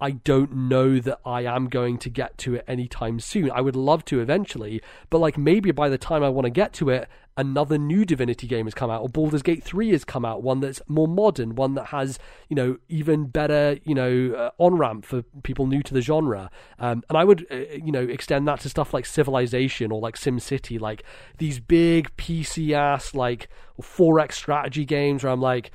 I 0.00 0.12
don't 0.12 0.52
know 0.52 0.98
that 1.00 1.18
I 1.24 1.42
am 1.42 1.68
going 1.68 1.98
to 1.98 2.10
get 2.10 2.38
to 2.38 2.54
it 2.54 2.64
anytime 2.68 3.18
soon. 3.20 3.50
I 3.50 3.60
would 3.60 3.76
love 3.76 4.04
to 4.06 4.20
eventually, 4.20 4.80
but 5.10 5.18
like 5.18 5.36
maybe 5.36 5.72
by 5.72 5.88
the 5.88 5.98
time 5.98 6.22
I 6.22 6.28
want 6.28 6.44
to 6.44 6.50
get 6.50 6.72
to 6.74 6.90
it, 6.90 7.08
another 7.36 7.78
new 7.78 8.04
Divinity 8.04 8.46
game 8.46 8.66
has 8.66 8.74
come 8.74 8.90
out, 8.90 9.00
or 9.00 9.08
Baldur's 9.08 9.42
Gate 9.42 9.62
3 9.62 9.90
has 9.90 10.04
come 10.04 10.24
out, 10.24 10.42
one 10.42 10.60
that's 10.60 10.82
more 10.88 11.06
modern, 11.06 11.54
one 11.54 11.74
that 11.74 11.86
has, 11.86 12.18
you 12.48 12.56
know, 12.56 12.76
even 12.88 13.26
better, 13.26 13.78
you 13.84 13.94
know, 13.94 14.34
uh, 14.36 14.50
on 14.58 14.76
ramp 14.76 15.04
for 15.04 15.22
people 15.44 15.66
new 15.66 15.82
to 15.82 15.94
the 15.94 16.00
genre. 16.00 16.50
Um, 16.80 17.04
and 17.08 17.16
I 17.16 17.24
would, 17.24 17.46
uh, 17.50 17.56
you 17.56 17.92
know, 17.92 18.02
extend 18.02 18.46
that 18.48 18.60
to 18.60 18.68
stuff 18.68 18.92
like 18.92 19.06
Civilization 19.06 19.92
or 19.92 20.00
like 20.00 20.16
SimCity, 20.16 20.80
like 20.80 21.04
these 21.38 21.60
big 21.60 22.14
PC 22.16 22.72
ass, 22.72 23.14
like 23.14 23.48
4X 23.80 24.32
strategy 24.32 24.84
games 24.84 25.22
where 25.22 25.32
I'm 25.32 25.40
like, 25.40 25.70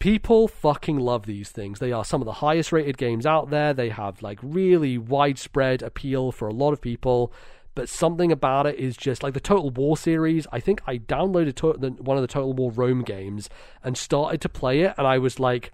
people 0.00 0.48
fucking 0.48 0.98
love 0.98 1.26
these 1.26 1.50
things. 1.50 1.78
They 1.78 1.92
are 1.92 2.04
some 2.04 2.20
of 2.20 2.26
the 2.26 2.32
highest 2.32 2.72
rated 2.72 2.98
games 2.98 3.24
out 3.24 3.50
there. 3.50 3.72
They 3.72 3.90
have 3.90 4.20
like 4.22 4.40
really 4.42 4.98
widespread 4.98 5.82
appeal 5.82 6.32
for 6.32 6.48
a 6.48 6.52
lot 6.52 6.72
of 6.72 6.80
people. 6.80 7.32
But 7.76 7.88
something 7.88 8.32
about 8.32 8.66
it 8.66 8.76
is 8.80 8.96
just 8.96 9.22
like 9.22 9.34
the 9.34 9.40
Total 9.40 9.70
War 9.70 9.96
series. 9.96 10.46
I 10.50 10.58
think 10.58 10.82
I 10.86 10.98
downloaded 10.98 11.54
to- 11.56 11.76
the, 11.78 11.90
one 12.02 12.16
of 12.16 12.22
the 12.22 12.26
Total 12.26 12.52
War 12.52 12.72
Rome 12.72 13.02
games 13.02 13.48
and 13.84 13.96
started 13.96 14.40
to 14.40 14.48
play 14.48 14.80
it, 14.80 14.94
and 14.98 15.06
I 15.06 15.18
was 15.18 15.38
like, 15.38 15.70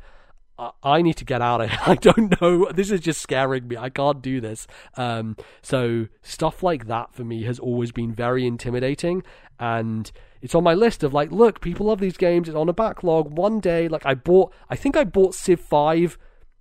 I- 0.83 1.01
need 1.03 1.17
to 1.19 1.25
get 1.25 1.41
out 1.41 1.63
of 1.63 1.71
here. 1.71 1.79
I 1.87 1.95
don't 1.95 2.39
know. 2.41 2.71
This 2.71 2.91
is 2.91 3.01
just 3.01 3.23
scaring 3.23 3.69
me. 3.69 3.77
I 3.79 3.89
can't 3.89 4.21
do 4.21 4.41
this. 4.43 4.67
Um, 4.97 5.37
so 5.63 6.09
stuff 6.21 6.63
like 6.63 6.87
that 6.89 7.15
for 7.15 7.25
me 7.25 7.45
has 7.45 7.59
always 7.59 7.93
been 7.93 8.13
very 8.13 8.47
intimidating, 8.47 9.23
and 9.59 10.11
it's 10.43 10.55
on 10.55 10.65
my 10.65 10.75
list 10.75 11.03
of 11.03 11.15
like, 11.15 11.31
look, 11.33 11.61
people 11.61 11.87
love 11.87 12.01
these 12.01 12.17
games. 12.17 12.49
It's 12.49 12.57
on 12.57 12.69
a 12.69 12.73
backlog. 12.73 13.37
One 13.37 13.61
day, 13.61 13.89
like 13.89 14.07
I 14.07 14.15
bought, 14.15 14.53
I 14.69 14.77
think 14.77 14.97
I 14.97 15.05
bought 15.05 15.35
Civ 15.35 15.61
Five 15.61 16.19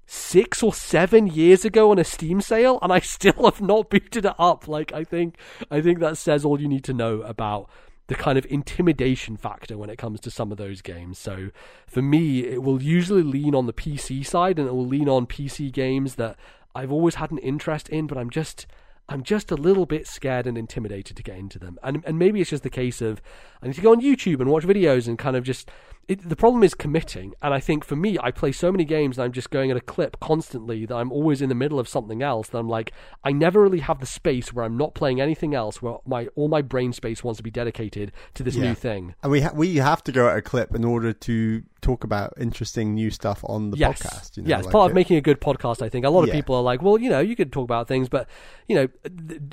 six 0.08 0.62
or 0.62 0.74
seven 0.74 1.28
years 1.28 1.66
ago 1.66 1.92
on 1.92 2.00
a 2.00 2.04
Steam 2.04 2.42
sale, 2.42 2.80
and 2.82 2.92
I 2.92 3.00
still 3.02 3.46
have 3.46 3.62
not 3.62 3.90
booted 3.90 4.26
it 4.26 4.36
up. 4.38 4.68
Like 4.68 4.94
I 4.94 5.04
think, 5.04 5.38
I 5.72 5.82
think 5.82 6.00
that 6.00 6.18
says 6.18 6.46
all 6.46 6.60
you 6.60 6.68
need 6.68 6.84
to 6.86 6.94
know 6.94 7.22
about 7.22 7.70
the 8.08 8.16
kind 8.16 8.38
of 8.38 8.46
intimidation 8.50 9.36
factor 9.36 9.78
when 9.78 9.90
it 9.90 9.98
comes 9.98 10.20
to 10.20 10.30
some 10.30 10.52
of 10.52 10.60
those 10.60 10.82
games. 10.82 11.18
So 11.18 11.50
for 11.88 12.04
me, 12.04 12.46
it 12.46 12.62
will 12.62 12.82
usually 12.82 13.24
lean 13.24 13.56
on 13.56 13.66
the 13.66 13.74
PC 13.74 14.26
side, 14.26 14.60
and 14.60 14.68
it 14.68 14.74
will 14.74 14.86
lean 14.86 15.10
on 15.10 15.26
PC 15.26 15.72
games 15.72 16.16
that 16.16 16.38
I've 16.76 16.92
always 16.92 17.16
had 17.16 17.32
an 17.32 17.38
interest 17.40 17.90
in, 17.90 18.08
but 18.08 18.18
I'm 18.18 18.30
just. 18.30 18.68
I'm 19.08 19.22
just 19.22 19.52
a 19.52 19.56
little 19.56 19.86
bit 19.86 20.08
scared 20.08 20.48
and 20.48 20.58
intimidated 20.58 21.16
to 21.16 21.22
get 21.22 21.38
into 21.38 21.60
them. 21.60 21.78
And 21.84 22.04
and 22.08 22.18
maybe 22.18 22.42
it's 22.42 22.50
just 22.50 22.64
the 22.64 22.72
case 22.72 23.04
of 23.04 23.22
I 23.66 23.70
need 23.70 23.76
to 23.76 23.82
go 23.82 23.92
on 23.94 24.02
YouTube 24.02 24.40
and 24.42 24.50
watch 24.52 24.64
videos 24.64 25.08
and 25.08 25.18
kind 25.18 25.36
of 25.36 25.44
just 25.44 25.70
it, 26.08 26.30
the 26.30 26.36
problem 26.36 26.62
is 26.64 26.76
committing. 26.76 27.34
And 27.42 27.52
I 27.52 27.60
think 27.60 27.84
for 27.84 27.96
me, 27.96 28.16
I 28.22 28.30
play 28.30 28.52
so 28.52 28.72
many 28.72 28.86
games 28.86 29.18
and 29.18 29.26
I'm 29.26 29.32
just 29.32 29.50
going 29.50 29.72
at 29.72 29.78
a 29.78 29.82
clip 29.82 30.20
constantly 30.20 30.86
that 30.86 30.94
I'm 30.96 31.12
always 31.12 31.42
in 31.42 31.50
the 31.50 31.56
middle 31.56 31.80
of 31.80 31.88
something 31.90 32.22
else. 32.22 32.50
That 32.50 32.60
I'm 32.60 32.70
like, 32.70 32.92
I 33.24 33.32
never 33.32 33.60
really 33.60 33.80
have 33.80 34.00
the 34.00 34.06
space 34.06 34.54
where 34.54 34.64
I'm 34.64 34.78
not 34.78 34.94
playing 34.94 35.20
anything 35.20 35.56
else, 35.56 35.82
where 35.82 35.96
my 36.06 36.28
all 36.36 36.48
my 36.48 36.62
brain 36.62 36.94
space 36.94 37.24
wants 37.24 37.38
to 37.38 37.44
be 37.44 37.50
dedicated 37.50 38.12
to 38.36 38.44
this 38.44 38.56
Yeah. 38.56 38.66
new 38.66 38.76
thing. 38.76 39.16
And 39.24 39.32
we 39.32 39.42
ha- 39.42 39.54
we 39.56 39.78
have 39.78 40.04
to 40.04 40.12
go 40.12 40.30
at 40.30 40.38
a 40.38 40.44
clip 40.44 40.76
in 40.76 40.86
order 40.86 41.12
to 41.12 41.64
talk 41.82 42.04
about 42.04 42.34
interesting 42.40 42.94
new 42.94 43.10
stuff 43.10 43.44
on 43.48 43.72
the 43.72 43.78
yes. 43.78 44.02
podcast. 44.04 44.38
You 44.38 44.44
know, 44.44 44.50
yeah, 44.50 44.58
it's 44.58 44.66
like 44.68 44.74
part 44.74 44.92
of 44.92 44.96
making 44.96 45.18
a 45.18 45.22
good 45.22 45.42
podcast. 45.42 45.82
I 45.82 45.90
think 45.90 46.06
a 46.06 46.10
lot 46.12 46.22
of 46.22 46.28
Yeah. 46.28 46.36
people 46.36 46.56
are 46.56 46.64
like, 46.64 46.84
well, 46.84 47.00
you 47.00 47.10
know, 47.10 47.20
you 47.20 47.36
could 47.36 47.52
talk 47.52 47.64
about 47.64 47.88
things, 47.88 48.10
but 48.10 48.28
you 48.68 48.76
know, 48.76 48.88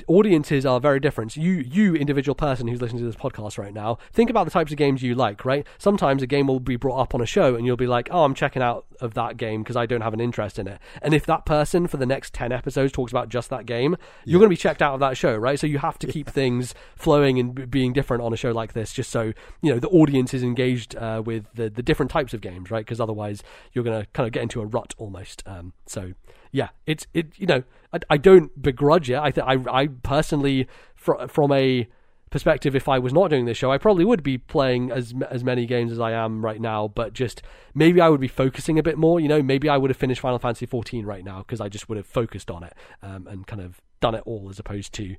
audiences 0.07 0.65
are 0.65 0.79
very 0.79 0.99
different. 0.99 1.31
So 1.33 1.41
you, 1.41 1.53
you 1.53 1.95
individual 1.95 2.35
person 2.35 2.67
who's 2.67 2.81
listening 2.81 3.01
to 3.01 3.05
this 3.05 3.15
podcast 3.15 3.57
right 3.57 3.73
now, 3.73 3.97
think 4.11 4.29
about 4.29 4.45
the 4.45 4.51
types 4.51 4.71
of 4.71 4.77
games 4.77 5.01
you 5.01 5.15
like. 5.15 5.45
Right? 5.45 5.65
Sometimes 5.77 6.21
a 6.21 6.27
game 6.27 6.47
will 6.47 6.59
be 6.59 6.75
brought 6.75 6.99
up 6.99 7.15
on 7.15 7.21
a 7.21 7.25
show, 7.25 7.55
and 7.55 7.65
you'll 7.65 7.77
be 7.77 7.87
like, 7.87 8.09
oh, 8.11 8.23
I'm 8.23 8.33
checking 8.33 8.61
out 8.61 8.85
of 9.01 9.13
that 9.15 9.37
game 9.37 9.63
because 9.63 9.75
I 9.75 9.85
don't 9.85 10.01
have 10.01 10.13
an 10.13 10.21
interest 10.21 10.59
in 10.59 10.67
it. 10.67 10.79
And 11.01 11.13
if 11.13 11.25
that 11.25 11.45
person 11.45 11.87
for 11.87 11.97
the 11.97 12.05
next 12.05 12.33
ten 12.33 12.51
episodes 12.51 12.91
talks 12.91 13.11
about 13.11 13.29
just 13.29 13.49
that 13.49 13.65
game, 13.65 13.95
you're 14.25 14.39
going 14.39 14.49
to 14.49 14.53
be 14.53 14.57
checked 14.57 14.81
out 14.81 14.93
of 14.93 14.99
that 15.01 15.17
show, 15.17 15.35
right? 15.35 15.59
So 15.59 15.67
you 15.67 15.79
have 15.79 15.99
to 15.99 16.07
keep 16.07 16.29
things 16.29 16.73
flowing 16.95 17.39
and 17.39 17.53
b- 17.55 17.65
being 17.65 17.93
different 17.93 18.23
on 18.23 18.33
a 18.33 18.37
show 18.37 18.51
like 18.51 18.73
this, 18.73 18.93
just 18.93 19.09
so 19.09 19.33
you 19.61 19.73
know 19.73 19.79
the 19.79 19.89
audience 19.89 20.33
is 20.33 20.43
engaged 20.43 20.95
uh, 20.95 21.21
with 21.25 21.45
the 21.53 21.69
the 21.69 21.83
different 21.83 22.11
types 22.11 22.33
of 22.33 22.41
games, 22.41 22.71
right? 22.71 22.85
Because 22.85 22.99
otherwise 22.99 23.43
you're 23.73 23.83
going 23.83 23.99
to 23.99 24.07
kind 24.11 24.27
of 24.27 24.33
get 24.33 24.43
into 24.43 24.61
a 24.61 24.65
rut 24.65 24.93
almost. 24.97 25.43
Um, 25.45 25.73
so 25.85 26.13
yeah, 26.51 26.69
it's 26.85 27.07
it. 27.13 27.27
You 27.37 27.47
know, 27.47 27.63
I, 27.91 27.99
I 28.11 28.17
don't 28.17 28.61
begrudge 28.61 29.09
it. 29.09 29.17
I 29.17 29.31
th- 29.31 29.45
I 29.45 29.81
I 29.81 29.87
personally 29.87 30.67
fr- 30.95 31.27
from 31.27 31.51
a 31.51 31.87
perspective 32.33 32.75
if 32.75 32.89
I 32.89 32.97
was 32.97 33.13
not 33.13 33.29
doing 33.29 33.45
this 33.45 33.59
show 33.59 33.71
I 33.71 33.77
probably 33.77 34.05
would 34.05 34.23
be 34.23 34.39
playing 34.39 34.89
as 34.89 35.13
as 35.29 35.43
many 35.43 35.67
games 35.67 35.91
as 35.91 35.99
I 35.99 36.13
am 36.13 36.43
right 36.43 36.59
now 36.59 36.87
but 36.87 37.13
just 37.13 37.43
maybe 37.75 38.01
I 38.01 38.09
would 38.09 38.19
be 38.19 38.27
focusing 38.27 38.79
a 38.79 38.83
bit 38.83 38.97
more 38.97 39.19
you 39.19 39.27
know? 39.27 39.43
Maybe 39.43 39.69
I 39.69 39.77
would 39.77 39.91
have 39.91 39.97
finished 39.97 40.19
Final 40.19 40.39
Fantasy 40.39 40.65
14 40.65 41.05
right 41.05 41.23
now 41.23 41.37
because 41.37 41.61
I 41.61 41.69
just 41.69 41.87
would 41.89 41.97
have 41.97 42.07
focused 42.07 42.49
on 42.49 42.63
it 42.63 42.73
um, 43.03 43.27
and 43.27 43.45
kind 43.45 43.61
of 43.61 43.79
done 43.99 44.15
it 44.15 44.23
all 44.25 44.47
as 44.49 44.57
opposed 44.57 44.93
to 44.93 45.15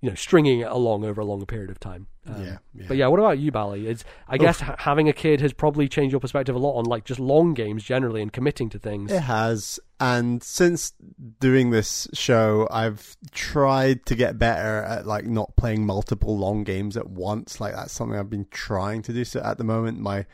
you 0.00 0.08
know 0.08 0.14
stringing 0.14 0.60
it 0.60 0.68
along 0.68 1.04
over 1.04 1.20
a 1.20 1.24
longer 1.24 1.46
period 1.46 1.70
of 1.70 1.78
time 1.78 2.06
um, 2.26 2.42
Yeah, 2.42 2.58
yeah. 2.74 2.84
but 2.88 2.96
yeah 2.96 3.06
what 3.08 3.20
about 3.20 3.38
you 3.38 3.50
Bally 3.52 3.86
it's 3.86 4.04
I 4.28 4.38
guess 4.38 4.60
ha- 4.60 4.76
having 4.78 5.08
a 5.08 5.12
kid 5.12 5.40
has 5.40 5.52
probably 5.52 5.88
changed 5.88 6.12
your 6.12 6.20
perspective 6.20 6.54
a 6.54 6.58
lot 6.58 6.78
on 6.78 6.84
like 6.84 7.04
just 7.04 7.20
long 7.20 7.52
games 7.54 7.82
generally 7.84 8.22
and 8.22 8.32
committing 8.32 8.70
to 8.70 8.78
things 8.78 9.12
It 9.12 9.20
has. 9.20 9.78
And 10.02 10.42
since 10.42 10.94
doing 11.40 11.70
this 11.70 12.08
show, 12.14 12.66
I've 12.70 13.18
tried 13.32 14.06
to 14.06 14.14
get 14.14 14.38
better 14.38 14.82
at 14.82 15.06
like 15.06 15.26
not 15.26 15.56
playing 15.56 15.84
multiple 15.84 16.38
long 16.38 16.64
games 16.64 16.96
at 16.96 17.10
once. 17.10 17.60
Like 17.60 17.74
that's 17.74 17.92
something 17.92 18.18
I've 18.18 18.30
been 18.30 18.46
trying 18.50 19.02
to 19.02 19.12
do. 19.12 19.24
So 19.24 19.40
at 19.40 19.58
the 19.58 19.64
moment, 19.64 19.98
my 19.98 20.24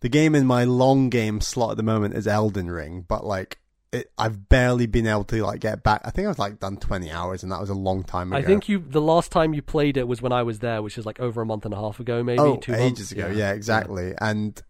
the 0.00 0.10
game 0.10 0.34
in 0.34 0.46
my 0.46 0.64
long 0.64 1.08
game 1.08 1.40
slot 1.40 1.70
at 1.70 1.76
the 1.78 1.82
moment 1.82 2.14
is 2.14 2.26
Elden 2.26 2.70
Ring, 2.70 3.06
but 3.08 3.24
like 3.24 3.58
it, 3.92 4.10
I've 4.18 4.48
barely 4.48 4.86
been 4.86 5.06
able 5.06 5.24
to 5.24 5.42
like 5.44 5.60
get 5.60 5.82
back. 5.82 6.02
I 6.04 6.10
think 6.10 6.26
I 6.26 6.28
was 6.28 6.38
like 6.38 6.60
done 6.60 6.76
twenty 6.76 7.10
hours, 7.10 7.42
and 7.42 7.52
that 7.52 7.60
was 7.60 7.70
a 7.70 7.74
long 7.74 8.02
time 8.02 8.32
ago. 8.32 8.42
I 8.42 8.46
think 8.46 8.68
you 8.68 8.78
the 8.78 9.00
last 9.00 9.32
time 9.32 9.54
you 9.54 9.62
played 9.62 9.96
it 9.96 10.08
was 10.08 10.20
when 10.20 10.32
I 10.32 10.42
was 10.42 10.58
there, 10.58 10.82
which 10.82 10.98
is 10.98 11.06
like 11.06 11.20
over 11.20 11.40
a 11.40 11.46
month 11.46 11.64
and 11.64 11.72
a 11.72 11.76
half 11.76 12.00
ago, 12.00 12.22
maybe 12.22 12.40
oh, 12.40 12.56
two 12.56 12.74
ages 12.74 12.98
months. 12.98 13.12
ago. 13.12 13.28
Yeah, 13.28 13.52
exactly. 13.52 14.14
And 14.20 14.60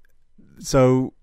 so, 0.58 1.14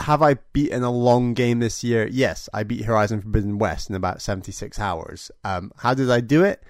have 0.00 0.22
I 0.22 0.34
beaten 0.52 0.82
a 0.82 0.90
long 0.90 1.34
game 1.34 1.60
this 1.60 1.82
year? 1.82 2.06
Yes, 2.06 2.48
I 2.52 2.62
beat 2.62 2.84
Horizon 2.84 3.20
Forbidden 3.20 3.58
West 3.58 3.88
in 3.88 3.96
about 3.96 4.22
seventy 4.22 4.52
six 4.52 4.78
hours. 4.78 5.30
Um, 5.44 5.72
how 5.78 5.94
did 5.94 6.10
I 6.10 6.20
do 6.20 6.44
it? 6.44 6.62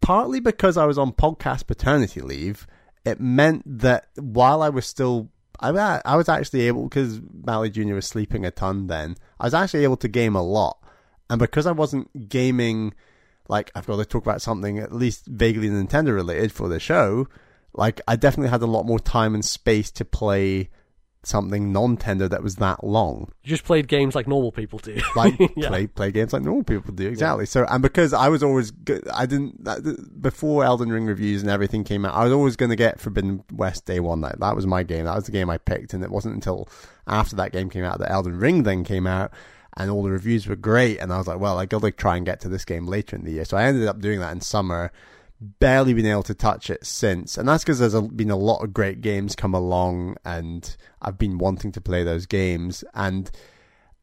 Partly 0.00 0.40
because 0.40 0.76
I 0.76 0.84
was 0.84 0.98
on 0.98 1.12
podcast 1.12 1.66
paternity 1.66 2.20
leave. 2.20 2.66
It 3.04 3.20
meant 3.20 3.62
that 3.66 4.08
while 4.16 4.62
I 4.62 4.68
was 4.68 4.86
still, 4.86 5.30
I, 5.60 6.00
I 6.04 6.16
was 6.16 6.28
actually 6.28 6.62
able 6.62 6.84
because 6.84 7.20
Mally 7.44 7.70
Junior 7.70 7.94
was 7.94 8.06
sleeping 8.06 8.44
a 8.44 8.50
ton. 8.50 8.86
Then 8.86 9.16
I 9.38 9.44
was 9.44 9.54
actually 9.54 9.84
able 9.84 9.96
to 9.98 10.08
game 10.08 10.34
a 10.34 10.42
lot, 10.42 10.78
and 11.30 11.38
because 11.38 11.66
I 11.66 11.72
wasn't 11.72 12.28
gaming 12.28 12.94
like 13.48 13.70
I've 13.74 13.86
got 13.86 13.96
to 13.96 14.04
talk 14.04 14.22
about 14.22 14.42
something 14.42 14.78
at 14.78 14.92
least 14.92 15.26
vaguely 15.26 15.68
Nintendo 15.68 16.14
related 16.14 16.52
for 16.52 16.68
the 16.68 16.80
show, 16.80 17.28
like 17.74 18.00
I 18.06 18.16
definitely 18.16 18.50
had 18.50 18.62
a 18.62 18.66
lot 18.66 18.86
more 18.86 19.00
time 19.00 19.34
and 19.34 19.44
space 19.44 19.90
to 19.92 20.04
play 20.04 20.70
something 21.24 21.72
non-Nintendo 21.72 22.28
that 22.28 22.42
was 22.42 22.56
that 22.56 22.82
long. 22.82 23.30
You 23.44 23.50
just 23.50 23.64
played 23.64 23.86
games 23.88 24.14
like 24.14 24.26
normal 24.26 24.50
people 24.52 24.78
do. 24.80 25.00
Like 25.16 25.34
Yeah. 25.56 25.68
play 25.68 25.86
play 25.86 26.10
games 26.10 26.32
like 26.32 26.42
normal 26.42 26.64
people 26.64 26.92
do. 26.92 27.06
Exactly. 27.08 27.46
So 27.46 27.64
and 27.68 27.80
because 27.82 28.12
I 28.12 28.28
was 28.28 28.42
always 28.42 28.70
go- 28.72 29.00
I 29.14 29.26
didn't 29.26 29.62
that- 29.64 30.20
before 30.20 30.64
Elden 30.64 30.90
Ring 30.90 31.06
reviews 31.06 31.42
and 31.42 31.50
everything 31.50 31.84
came 31.84 32.04
out, 32.04 32.14
I 32.14 32.24
was 32.24 32.32
always 32.32 32.56
going 32.56 32.70
to 32.70 32.76
get 32.76 33.00
Forbidden 33.00 33.44
West 33.52 33.86
day 33.86 34.00
one. 34.00 34.20
That 34.22 34.40
that 34.40 34.56
was 34.56 34.66
my 34.66 34.82
game. 34.82 35.04
That 35.04 35.14
was 35.14 35.24
the 35.26 35.32
game 35.32 35.48
I 35.50 35.58
picked, 35.58 35.94
and 35.94 36.02
it 36.02 36.10
wasn't 36.10 36.34
until 36.34 36.68
after 37.06 37.36
that 37.36 37.52
game 37.52 37.70
came 37.70 37.84
out 37.84 37.98
that 38.00 38.10
Elden 38.10 38.38
Ring 38.38 38.62
then 38.64 38.82
came 38.84 39.06
out. 39.06 39.30
And 39.74 39.90
all 39.90 40.02
the 40.02 40.10
reviews 40.10 40.46
were 40.46 40.54
great, 40.56 40.98
and 40.98 41.10
I 41.10 41.16
was 41.16 41.26
like, 41.26 41.40
"Well, 41.40 41.58
I 41.58 41.64
got 41.64 41.80
to 41.80 41.90
try 41.90 42.16
and 42.18 42.26
get 42.26 42.40
to 42.40 42.48
this 42.50 42.62
game 42.66 42.86
later 42.86 43.16
in 43.16 43.24
the 43.24 43.30
year." 43.32 43.46
So 43.46 43.56
I 43.56 43.62
ended 43.64 43.88
up 43.88 44.00
doing 44.00 44.20
that 44.20 44.30
in 44.32 44.42
summer, 44.42 44.92
barely 45.58 45.94
been 45.94 46.06
able 46.06 46.22
to 46.24 46.34
touch 46.34 46.70
it 46.70 46.84
since, 46.86 47.36
and 47.36 47.48
that's 47.48 47.64
because 47.64 47.78
there's 47.78 47.94
a, 47.94 48.02
been 48.02 48.30
a 48.30 48.36
lot 48.36 48.62
of 48.62 48.72
great 48.72 49.00
games 49.00 49.34
come 49.34 49.54
along, 49.54 50.16
and 50.24 50.76
I've 51.00 51.18
been 51.18 51.38
wanting 51.38 51.72
to 51.72 51.80
play 51.80 52.04
those 52.04 52.26
games. 52.26 52.84
And 52.94 53.30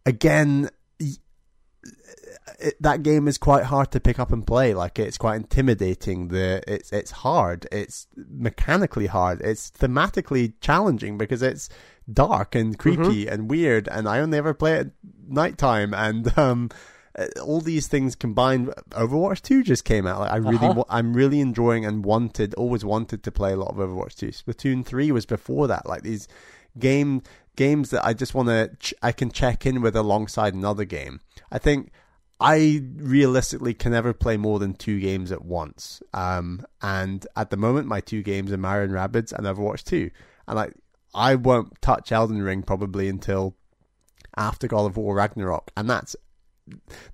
again, 0.05 0.69
it, 2.59 2.81
that 2.81 3.03
game 3.03 3.27
is 3.27 3.37
quite 3.37 3.65
hard 3.65 3.91
to 3.91 3.99
pick 3.99 4.19
up 4.19 4.31
and 4.31 4.45
play. 4.45 4.73
Like 4.73 4.99
it's 4.99 5.17
quite 5.17 5.35
intimidating. 5.37 6.29
The 6.29 6.61
it's 6.67 6.91
it's 6.91 7.11
hard. 7.11 7.67
It's 7.71 8.07
mechanically 8.15 9.07
hard. 9.07 9.41
It's 9.41 9.71
thematically 9.71 10.53
challenging 10.61 11.17
because 11.17 11.41
it's 11.41 11.69
dark 12.11 12.55
and 12.55 12.77
creepy 12.77 13.27
and 13.27 13.49
weird. 13.49 13.87
And 13.87 14.07
I 14.07 14.19
only 14.19 14.37
ever 14.37 14.53
play 14.53 14.73
it 14.73 14.87
at 14.87 14.91
nighttime. 15.27 15.93
And 15.93 16.37
um, 16.37 16.69
all 17.41 17.61
these 17.61 17.87
things 17.87 18.15
combined. 18.15 18.73
Overwatch 18.91 19.41
Two 19.41 19.63
just 19.63 19.85
came 19.85 20.07
out. 20.07 20.19
Like 20.21 20.31
I 20.31 20.37
really, 20.37 20.67
uh-huh. 20.67 20.83
I'm 20.89 21.13
really 21.13 21.39
enjoying 21.39 21.85
and 21.85 22.05
wanted, 22.05 22.53
always 22.55 22.85
wanted 22.85 23.23
to 23.23 23.31
play 23.31 23.53
a 23.53 23.57
lot 23.57 23.69
of 23.69 23.77
Overwatch 23.77 24.15
Two. 24.15 24.29
Splatoon 24.29 24.85
Three 24.85 25.11
was 25.11 25.25
before 25.25 25.67
that. 25.67 25.85
Like 25.85 26.03
these 26.03 26.27
game 26.77 27.21
games 27.55 27.89
that 27.89 28.05
I 28.05 28.13
just 28.13 28.33
want 28.33 28.47
to, 28.49 28.71
ch- 28.79 28.93
I 29.01 29.11
can 29.11 29.31
check 29.31 29.65
in 29.65 29.81
with 29.81 29.95
alongside 29.95 30.53
another 30.53 30.85
game. 30.85 31.19
I 31.51 31.57
think 31.57 31.91
I 32.39 32.81
realistically 32.95 33.73
can 33.73 33.91
never 33.91 34.13
play 34.13 34.37
more 34.37 34.59
than 34.59 34.73
two 34.73 34.99
games 34.99 35.31
at 35.31 35.43
once. 35.43 36.01
Um, 36.13 36.65
and 36.81 37.27
at 37.35 37.49
the 37.49 37.57
moment, 37.57 37.87
my 37.87 37.99
two 37.99 38.23
games 38.23 38.51
are 38.53 38.57
Mario 38.57 38.85
and 38.85 38.93
Rabbids 38.93 39.33
and 39.33 39.45
Overwatch 39.45 39.83
2. 39.83 40.09
And 40.47 40.55
like, 40.55 40.73
I 41.13 41.35
won't 41.35 41.81
touch 41.81 42.11
Elden 42.11 42.41
Ring 42.41 42.63
probably 42.63 43.09
until 43.09 43.55
after 44.37 44.67
God 44.67 44.85
of 44.85 44.95
War 44.95 45.15
Ragnarok. 45.15 45.71
And 45.75 45.89
that's, 45.89 46.15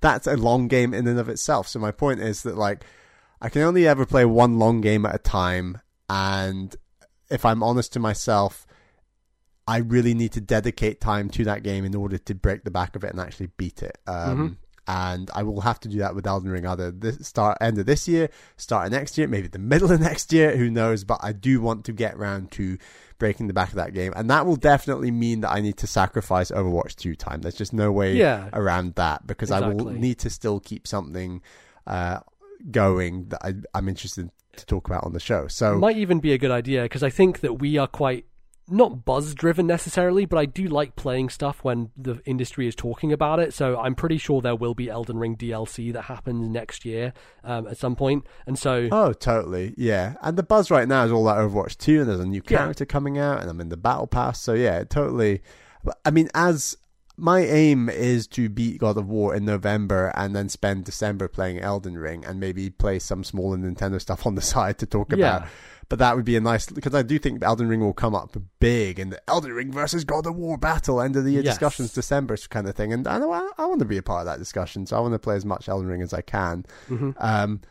that's 0.02 0.28
a 0.28 0.38
long 0.38 0.68
game 0.68 0.94
in 0.94 1.08
and 1.08 1.20
of 1.20 1.30
itself. 1.30 1.68
So 1.68 1.80
my 1.80 1.92
point 1.92 2.20
is 2.20 2.44
that 2.44 2.58
like, 2.58 2.84
I 3.42 3.50
can 3.50 3.62
only 3.62 3.88
ever 3.88 4.06
play 4.06 4.26
one 4.26 4.58
long 4.60 4.82
game 4.82 5.06
at 5.06 5.16
a 5.16 5.20
time. 5.20 5.80
And 6.10 6.76
if 7.30 7.46
I'm 7.46 7.64
honest 7.64 7.94
to 7.94 8.00
myself, 8.00 8.66
I 9.68 9.78
really 9.78 10.14
need 10.14 10.32
to 10.34 10.42
dedicate 10.42 11.02
time 11.02 11.30
to 11.32 11.44
that 11.46 11.64
game 11.64 11.86
in 11.86 11.96
order 11.96 12.18
to 12.18 12.36
break 12.36 12.64
the 12.64 12.72
back 12.72 12.96
of 12.96 13.04
it 13.04 13.12
and 13.12 13.20
actually 13.20 13.50
beat 13.58 13.82
it. 13.82 13.98
Um, 14.08 14.58
And 14.88 15.32
I 15.34 15.42
will 15.42 15.62
have 15.62 15.80
to 15.80 15.90
do 15.90 15.98
that 15.98 16.14
with 16.14 16.28
Elden 16.28 16.52
Ring 16.52 16.68
either 16.68 16.92
this 16.92 17.28
start 17.28 17.58
end 17.60 17.80
of 17.80 17.88
this 17.88 18.08
year, 18.08 18.30
start 18.56 18.86
of 18.86 18.92
next 18.92 19.18
year, 19.18 19.28
maybe 19.28 19.48
the 19.48 19.58
middle 19.58 19.92
of 19.92 20.00
next 20.00 20.32
year, 20.32 20.56
who 20.56 20.70
knows? 20.70 21.04
But 21.04 21.22
I 21.24 21.32
do 21.34 21.60
want 21.60 21.86
to 21.86 21.92
get 21.92 22.20
round 22.20 22.52
to 22.52 22.78
breaking 23.18 23.48
the 23.48 23.54
back 23.54 23.70
of 23.70 23.76
that 23.76 23.94
game, 23.94 24.14
and 24.16 24.30
that 24.30 24.46
will 24.46 24.56
definitely 24.56 25.12
mean 25.12 25.42
that 25.42 25.52
I 25.52 25.62
need 25.62 25.78
to 25.78 25.88
sacrifice 25.88 26.52
Overwatch 26.52 26.96
two 26.96 27.16
time. 27.16 27.42
There's 27.42 27.56
just 27.56 27.74
no 27.74 27.92
way 27.92 28.16
Yeah. 28.16 28.50
around 28.54 28.96
that 28.96 29.26
because 29.26 29.52
I 29.52 29.68
will 29.68 29.86
need 29.92 30.20
to 30.20 30.30
still 30.30 30.60
keep 30.60 30.88
something 30.88 31.42
uh, 31.88 32.20
going 32.72 33.30
that 33.30 33.40
I, 33.44 33.54
I'm 33.74 33.88
interested 33.88 34.30
to 34.58 34.66
talk 34.66 34.88
about 34.88 35.04
on 35.04 35.14
the 35.14 35.20
show. 35.20 35.48
So 35.48 35.78
might 35.80 35.98
even 35.98 36.20
be 36.20 36.34
a 36.34 36.38
good 36.38 36.52
idea 36.52 36.84
because 36.84 37.04
I 37.04 37.10
think 37.10 37.42
that 37.42 37.56
we 37.56 37.78
are 37.78 37.88
quite 37.88 38.26
not 38.68 39.06
buzz 39.06 39.36
driven 39.36 39.68
necessarily, 39.68 40.26
but 40.26 40.38
I 40.38 40.46
do 40.46 40.68
like 40.68 40.96
playing 40.96 41.30
stuff 41.30 41.64
when 41.64 41.92
the 41.96 42.20
industry 42.26 42.68
is 42.68 42.74
talking 42.76 43.14
about 43.14 43.40
it. 43.40 43.54
So 43.54 43.80
I'm 43.80 43.94
pretty 43.94 44.18
sure 44.18 44.42
there 44.42 44.56
will 44.56 44.74
be 44.74 44.90
Elden 44.90 45.18
Ring 45.18 45.36
DLC 45.38 45.94
that 45.94 46.04
happens 46.04 46.50
next 46.50 46.84
year 46.84 47.14
um, 47.44 47.68
at 47.68 47.78
some 47.78 47.96
point. 47.96 48.26
And 48.48 48.58
so 48.58 48.90
Oh, 48.92 49.14
totally. 49.14 49.74
Yeah. 49.78 50.16
And 50.24 50.36
the 50.38 50.44
buzz 50.44 50.72
right 50.72 50.88
now 50.88 51.04
is 51.06 51.12
all 51.12 51.26
that 51.26 51.38
Overwatch 51.38 51.78
2 51.78 52.02
and 52.02 52.10
there's 52.10 52.20
a 52.20 52.26
new 52.26 52.42
Yeah. 52.50 52.58
character 52.58 52.86
coming 52.86 53.18
out 53.20 53.40
and 53.42 53.50
I'm 53.50 53.62
in 53.62 53.70
the 53.70 53.78
battle 53.78 54.08
pass. 54.08 54.42
So 54.42 54.54
yeah, 54.54 54.84
totally. 54.84 55.42
But, 55.84 56.00
I 56.04 56.10
mean, 56.10 56.30
as 56.34 56.76
my 57.18 57.40
aim 57.42 57.88
is 57.88 58.28
to 58.28 58.50
beat 58.50 58.80
God 58.80 58.98
of 58.98 59.08
War 59.08 59.34
in 59.34 59.46
November 59.46 60.12
and 60.16 60.36
then 60.36 60.50
spend 60.50 60.84
December 60.84 61.28
playing 61.30 61.60
Elden 61.60 61.98
Ring 61.98 62.26
and 62.26 62.42
maybe 62.42 62.70
play 62.70 63.00
some 63.00 63.24
smaller 63.24 63.56
Nintendo 63.58 64.02
stuff 64.02 64.26
on 64.26 64.36
the 64.36 64.42
side 64.54 64.80
to 64.80 64.86
talk 64.86 65.14
about. 65.14 65.48
Yeah. 65.86 65.90
But 65.90 66.00
that 66.00 66.16
would 66.16 66.26
be 66.26 66.36
a 66.36 66.42
nice 66.42 66.66
because 66.68 66.96
I 66.96 67.02
do 67.04 67.20
think 67.20 67.44
Elden 67.44 67.68
Ring 67.68 67.80
will 67.80 67.94
come 67.94 68.16
up 68.16 68.36
big 68.60 69.00
in 69.00 69.10
the 69.10 69.22
Elden 69.30 69.54
Ring 69.54 69.72
versus 69.72 70.04
God 70.04 70.26
of 70.26 70.36
War 70.36 70.58
battle 70.58 71.02
end 71.02 71.16
of 71.16 71.24
the 71.24 71.32
year 71.32 71.42
Yes. 71.44 71.56
discussions 71.56 71.94
December 71.94 72.36
kind 72.50 72.68
of 72.68 72.76
thing, 72.76 72.92
and 72.92 73.08
I 73.08 73.18
know 73.20 73.32
I, 73.32 73.50
I 73.58 73.66
want 73.66 73.80
to 73.80 73.86
be 73.86 73.98
a 73.98 74.04
part 74.04 74.22
of 74.22 74.26
that 74.26 74.40
discussion, 74.40 74.86
so 74.86 74.98
I 74.98 75.00
want 75.00 75.14
to 75.14 75.20
play 75.20 75.36
as 75.36 75.46
much 75.46 75.70
Elden 75.70 75.88
Ring 75.88 76.02
as 76.02 76.14
I 76.14 76.22
can. 76.22 76.66
Mm-hmm. 76.90 77.12
Um, 77.20 77.62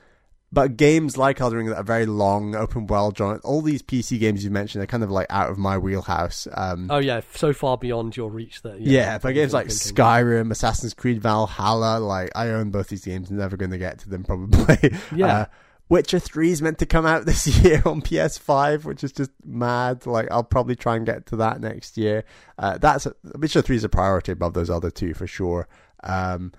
but 0.52 0.76
games 0.76 1.18
like 1.18 1.40
Elden 1.40 1.58
Ring 1.58 1.66
that 1.70 1.78
are 1.78 1.82
very 1.82 2.06
long, 2.06 2.54
open 2.54 2.86
world, 2.86 3.16
John, 3.16 3.40
all 3.42 3.60
these 3.60 3.82
PC 3.82 4.20
games 4.20 4.44
you 4.44 4.52
mentioned 4.52 4.84
are 4.84 4.86
kind 4.86 5.02
of 5.02 5.10
like 5.10 5.26
out 5.28 5.50
of 5.50 5.58
my 5.58 5.76
wheelhouse. 5.76 6.46
Um, 6.54 6.86
oh 6.90 6.98
yeah, 6.98 7.22
so 7.34 7.52
far 7.52 7.76
beyond 7.76 8.16
your 8.16 8.30
reach 8.30 8.62
that 8.62 8.80
yeah, 8.80 9.18
but 9.18 9.30
I'm 9.30 9.34
games 9.34 9.52
like 9.52 9.66
thinking. 9.66 9.96
Skyrim, 9.96 10.52
Assassin's 10.52 10.94
Creed 10.94 11.20
Valhalla, 11.20 11.98
like 11.98 12.30
I 12.36 12.50
own 12.50 12.70
both 12.70 12.88
these 12.88 13.04
games, 13.04 13.32
never 13.32 13.56
going 13.56 13.72
to 13.72 13.78
get 13.78 13.98
to 14.00 14.08
them 14.08 14.22
probably. 14.22 14.92
Yeah. 15.14 15.26
Uh, 15.26 15.46
Witcher 15.88 16.18
3 16.18 16.50
is 16.50 16.62
meant 16.62 16.78
to 16.78 16.86
come 16.86 17.06
out 17.06 17.26
this 17.26 17.46
year 17.46 17.82
on 17.84 18.02
PS5, 18.02 18.84
which 18.84 19.04
is 19.04 19.12
just 19.12 19.30
mad. 19.44 20.06
Like, 20.06 20.28
I'll 20.30 20.44
probably 20.44 20.76
try 20.76 20.96
and 20.96 21.06
get 21.06 21.26
to 21.26 21.36
that 21.36 21.60
next 21.60 21.96
year. 21.96 22.24
Uh, 22.58 22.78
that's 22.78 23.06
Witcher 23.38 23.62
3 23.62 23.76
is 23.76 23.84
a 23.84 23.88
priority 23.88 24.32
above 24.32 24.54
those 24.54 24.70
other 24.70 24.90
two 24.90 25.14
for 25.14 25.26
sure. 25.26 25.68
Um, 26.02 26.52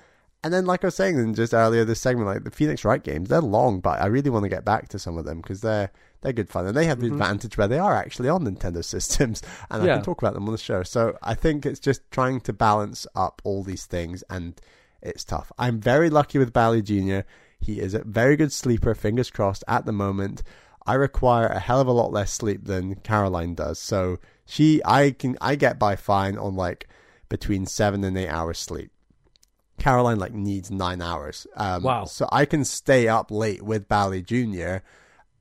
and 0.45 0.53
then, 0.53 0.67
like 0.67 0.83
I 0.83 0.87
was 0.87 0.95
saying 0.95 1.33
just 1.33 1.55
earlier 1.55 1.85
this 1.85 1.99
segment, 1.99 2.27
like 2.27 2.43
the 2.43 2.51
Phoenix 2.51 2.85
Wright 2.85 3.01
games, 3.01 3.29
they're 3.29 3.41
long, 3.41 3.79
but 3.79 3.99
I 3.99 4.05
really 4.05 4.29
want 4.29 4.43
to 4.43 4.49
get 4.49 4.63
back 4.63 4.89
to 4.89 4.99
some 4.99 5.17
of 5.17 5.25
them 5.25 5.41
because 5.41 5.61
they're 5.61 5.89
they're 6.21 6.33
good 6.33 6.49
fun 6.49 6.67
and 6.67 6.77
they 6.77 6.85
have 6.85 6.99
the 6.99 7.07
advantage 7.07 7.57
where 7.57 7.67
they 7.67 7.79
are 7.79 7.95
actually 7.95 8.29
on 8.29 8.45
Nintendo 8.45 8.85
systems, 8.85 9.41
and 9.71 9.81
I 9.81 9.87
can 9.87 10.03
talk 10.03 10.21
about 10.21 10.35
them 10.35 10.45
on 10.45 10.51
the 10.51 10.59
show. 10.59 10.83
So 10.83 11.17
I 11.23 11.33
think 11.33 11.65
it's 11.65 11.79
just 11.79 12.01
trying 12.11 12.41
to 12.41 12.53
balance 12.53 13.07
up 13.15 13.41
all 13.43 13.63
these 13.63 13.87
things, 13.87 14.23
and 14.29 14.61
it's 15.01 15.23
tough. 15.23 15.51
I'm 15.57 15.79
very 15.79 16.11
lucky 16.11 16.37
with 16.37 16.53
Bally 16.53 16.83
Jr. 16.83 17.21
He 17.59 17.79
is 17.79 17.93
a 17.93 18.03
very 18.03 18.35
good 18.35 18.51
sleeper, 18.51 18.93
fingers 18.95 19.31
crossed, 19.31 19.63
at 19.67 19.85
the 19.85 19.91
moment. 19.91 20.43
I 20.85 20.93
require 20.93 21.47
a 21.47 21.59
hell 21.59 21.81
of 21.81 21.87
a 21.87 21.91
lot 21.91 22.11
less 22.11 22.31
sleep 22.31 22.65
than 22.65 22.95
Caroline 22.95 23.55
does. 23.55 23.79
So 23.79 24.19
she 24.45 24.81
I 24.85 25.11
can 25.11 25.35
I 25.41 25.55
get 25.55 25.79
by 25.79 25.95
fine 25.95 26.37
on 26.37 26.55
like 26.55 26.87
between 27.27 27.65
seven 27.65 28.03
and 28.03 28.15
eight 28.17 28.29
hours 28.29 28.59
sleep. 28.59 28.91
Caroline 29.79 30.19
like 30.19 30.33
needs 30.33 30.69
nine 30.71 31.01
hours. 31.01 31.47
Um, 31.55 31.83
Wow. 31.83 32.05
So 32.05 32.29
I 32.31 32.45
can 32.45 32.63
stay 32.65 33.07
up 33.07 33.31
late 33.31 33.63
with 33.63 33.87
Bally 33.87 34.21
Jr. 34.21 34.77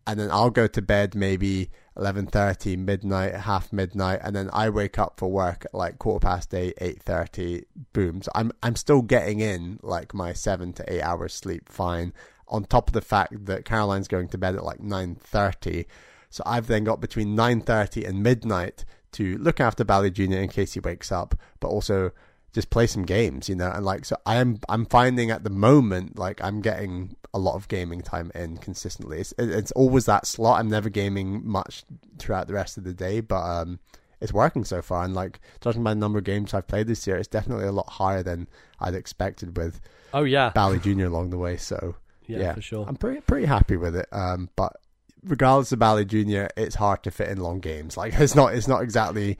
and 0.06 0.18
then 0.18 0.30
I'll 0.30 0.50
go 0.50 0.66
to 0.66 0.82
bed 0.82 1.14
maybe 1.14 1.70
eleven 1.96 2.26
thirty, 2.26 2.76
midnight, 2.76 3.34
half 3.34 3.72
midnight, 3.72 4.20
and 4.22 4.34
then 4.34 4.50
I 4.52 4.68
wake 4.70 4.98
up 4.98 5.14
for 5.18 5.30
work 5.30 5.64
at 5.66 5.74
like 5.74 5.98
quarter 5.98 6.24
past 6.24 6.54
eight, 6.54 6.74
eight 6.80 7.02
thirty. 7.02 7.64
Boom. 7.92 8.22
So 8.22 8.30
I'm 8.34 8.52
I'm 8.62 8.76
still 8.76 9.02
getting 9.02 9.40
in 9.40 9.78
like 9.82 10.14
my 10.14 10.32
seven 10.32 10.72
to 10.74 10.92
eight 10.92 11.02
hours 11.02 11.34
sleep 11.34 11.68
fine. 11.68 12.12
On 12.48 12.64
top 12.64 12.88
of 12.88 12.92
the 12.92 13.00
fact 13.00 13.46
that 13.46 13.64
Caroline's 13.64 14.08
going 14.08 14.28
to 14.28 14.38
bed 14.38 14.54
at 14.54 14.64
like 14.64 14.80
nine 14.80 15.14
thirty, 15.14 15.86
so 16.30 16.42
I've 16.44 16.66
then 16.66 16.84
got 16.84 17.00
between 17.00 17.34
nine 17.34 17.60
thirty 17.60 18.04
and 18.04 18.22
midnight 18.22 18.84
to 19.12 19.38
look 19.38 19.60
after 19.60 19.84
Bally 19.84 20.10
Jr. 20.10 20.34
in 20.34 20.48
case 20.48 20.74
he 20.74 20.80
wakes 20.80 21.12
up, 21.12 21.36
but 21.60 21.68
also 21.68 22.10
just 22.54 22.70
play 22.70 22.86
some 22.86 23.02
games, 23.02 23.48
you 23.48 23.56
know, 23.56 23.70
and 23.70 23.84
like 23.84 24.04
so 24.04 24.16
I 24.24 24.36
am 24.36 24.60
I'm 24.68 24.86
finding 24.86 25.30
at 25.30 25.42
the 25.42 25.50
moment 25.50 26.18
like 26.18 26.42
I'm 26.42 26.62
getting 26.62 27.16
a 27.34 27.38
lot 27.38 27.56
of 27.56 27.66
gaming 27.66 28.00
time 28.00 28.30
in 28.34 28.56
consistently. 28.58 29.18
It's 29.18 29.34
it's 29.38 29.72
always 29.72 30.06
that 30.06 30.24
slot. 30.24 30.60
I'm 30.60 30.70
never 30.70 30.88
gaming 30.88 31.46
much 31.46 31.84
throughout 32.18 32.46
the 32.46 32.54
rest 32.54 32.78
of 32.78 32.84
the 32.84 32.94
day, 32.94 33.20
but 33.20 33.42
um 33.42 33.80
it's 34.20 34.32
working 34.32 34.64
so 34.64 34.80
far 34.80 35.04
and 35.04 35.14
like 35.14 35.40
judging 35.60 35.82
by 35.82 35.90
the 35.90 36.00
number 36.00 36.18
of 36.18 36.24
games 36.24 36.54
I've 36.54 36.68
played 36.68 36.86
this 36.86 37.06
year, 37.06 37.16
it's 37.16 37.28
definitely 37.28 37.66
a 37.66 37.72
lot 37.72 37.90
higher 37.90 38.22
than 38.22 38.48
I'd 38.78 38.94
expected 38.94 39.56
with 39.56 39.80
Oh 40.14 40.22
yeah, 40.22 40.50
Bally 40.50 40.78
Jr. 40.78 41.06
along 41.06 41.30
the 41.30 41.38
way. 41.38 41.56
So 41.56 41.96
yeah, 42.26 42.38
yeah, 42.38 42.54
for 42.54 42.62
sure. 42.62 42.86
I'm 42.88 42.96
pretty 42.96 43.20
pretty 43.20 43.46
happy 43.46 43.76
with 43.76 43.96
it. 43.96 44.06
Um 44.12 44.48
but 44.54 44.76
regardless 45.24 45.72
of 45.72 45.80
Bally 45.80 46.04
Jr., 46.04 46.46
it's 46.56 46.76
hard 46.76 47.02
to 47.02 47.10
fit 47.10 47.30
in 47.30 47.38
long 47.38 47.58
games. 47.58 47.96
Like 47.96 48.14
it's 48.20 48.36
not 48.36 48.54
it's 48.54 48.68
not 48.68 48.82
exactly 48.82 49.38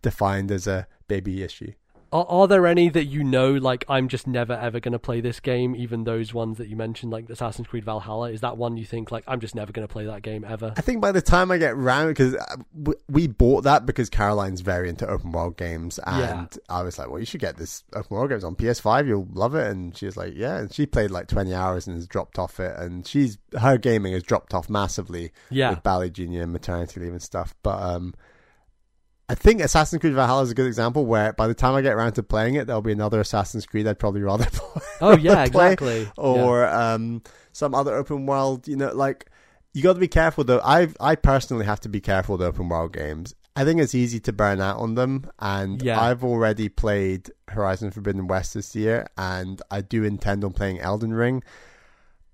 defined 0.00 0.50
as 0.50 0.66
a 0.66 0.86
baby 1.08 1.42
issue. 1.42 1.74
Are, 2.14 2.24
are 2.28 2.46
there 2.46 2.64
any 2.66 2.88
that 2.90 3.06
you 3.06 3.24
know, 3.24 3.52
like, 3.54 3.84
I'm 3.88 4.06
just 4.06 4.28
never 4.28 4.52
ever 4.52 4.78
going 4.78 4.92
to 4.92 5.00
play 5.00 5.20
this 5.20 5.40
game, 5.40 5.74
even 5.74 6.04
those 6.04 6.32
ones 6.32 6.58
that 6.58 6.68
you 6.68 6.76
mentioned, 6.76 7.10
like 7.10 7.28
Assassin's 7.28 7.66
Creed 7.66 7.84
Valhalla? 7.84 8.30
Is 8.30 8.40
that 8.42 8.56
one 8.56 8.76
you 8.76 8.84
think, 8.84 9.10
like, 9.10 9.24
I'm 9.26 9.40
just 9.40 9.56
never 9.56 9.72
going 9.72 9.86
to 9.86 9.92
play 9.92 10.06
that 10.06 10.22
game 10.22 10.44
ever? 10.48 10.72
I 10.76 10.80
think 10.80 11.00
by 11.00 11.10
the 11.10 11.20
time 11.20 11.50
I 11.50 11.58
get 11.58 11.76
round, 11.76 12.10
because 12.10 12.36
we 13.08 13.26
bought 13.26 13.64
that 13.64 13.84
because 13.84 14.08
Caroline's 14.08 14.60
very 14.60 14.88
into 14.88 15.08
open 15.08 15.32
world 15.32 15.56
games, 15.56 15.98
and 16.06 16.18
Yeah. 16.20 16.46
I 16.68 16.82
was 16.84 17.00
like, 17.00 17.10
"Well, 17.10 17.18
you 17.18 17.26
should 17.26 17.40
get 17.40 17.56
this 17.56 17.82
open 17.94 18.16
world 18.16 18.30
games 18.30 18.44
on 18.44 18.54
PS5. 18.54 19.08
You'll 19.08 19.26
love 19.32 19.56
it." 19.56 19.66
And 19.66 19.96
she 19.96 20.06
was 20.06 20.16
like, 20.16 20.34
"Yeah." 20.36 20.58
And 20.58 20.72
she 20.72 20.86
played 20.86 21.10
like 21.10 21.26
twenty 21.26 21.52
hours 21.52 21.88
and 21.88 21.96
has 21.96 22.06
dropped 22.06 22.38
off 22.38 22.60
it, 22.60 22.78
and 22.78 23.04
she's 23.04 23.38
her 23.60 23.76
gaming 23.76 24.12
has 24.12 24.22
dropped 24.22 24.54
off 24.54 24.70
massively 24.70 25.32
Yeah. 25.50 25.70
with 25.70 25.82
Bally 25.82 26.10
Junior 26.10 26.42
and 26.42 26.52
maternity 26.52 27.00
leave 27.00 27.10
and 27.10 27.20
stuff. 27.22 27.56
But 27.64 27.82
um, 27.82 28.14
I 29.28 29.34
think 29.34 29.62
Assassin's 29.62 30.00
Creed 30.00 30.12
Valhalla 30.12 30.42
is 30.42 30.50
a 30.50 30.54
good 30.54 30.66
example 30.66 31.06
where 31.06 31.32
by 31.32 31.46
the 31.46 31.54
time 31.54 31.74
I 31.74 31.80
get 31.80 31.94
around 31.94 32.12
to 32.12 32.22
playing 32.22 32.56
it, 32.56 32.66
there'll 32.66 32.82
be 32.82 32.92
another 32.92 33.20
Assassin's 33.20 33.64
Creed 33.64 33.86
I'd 33.86 33.98
probably 33.98 34.20
rather 34.20 34.44
play. 34.52 34.82
Oh, 35.00 35.16
yeah, 35.16 35.34
play, 35.48 35.72
exactly. 35.72 36.00
Yeah. 36.02 36.10
Or 36.18 36.66
um, 36.66 37.22
some 37.52 37.74
other 37.74 37.94
open 37.94 38.26
world. 38.26 38.68
You 38.68 38.76
know, 38.76 38.92
like 38.92 39.30
you 39.72 39.82
got 39.82 39.94
to 39.94 40.00
be 40.00 40.08
careful 40.08 40.44
though. 40.44 40.60
I 40.62 40.88
I 41.00 41.14
personally 41.14 41.64
have 41.64 41.80
to 41.80 41.88
be 41.88 42.00
careful 42.00 42.36
with 42.36 42.46
open 42.46 42.68
world 42.68 42.92
games. 42.92 43.34
I 43.56 43.64
think 43.64 43.80
it's 43.80 43.94
easy 43.94 44.18
to 44.20 44.32
burn 44.32 44.60
out 44.60 44.78
on 44.78 44.94
them, 44.96 45.30
and 45.38 45.80
Yeah. 45.80 46.00
I've 46.00 46.24
already 46.24 46.68
played 46.68 47.30
Horizon 47.48 47.92
Forbidden 47.92 48.26
West 48.26 48.54
this 48.54 48.74
year, 48.74 49.06
and 49.16 49.62
I 49.70 49.80
do 49.80 50.02
intend 50.04 50.42
on 50.44 50.52
playing 50.52 50.80
Elden 50.80 51.14
Ring. 51.14 51.42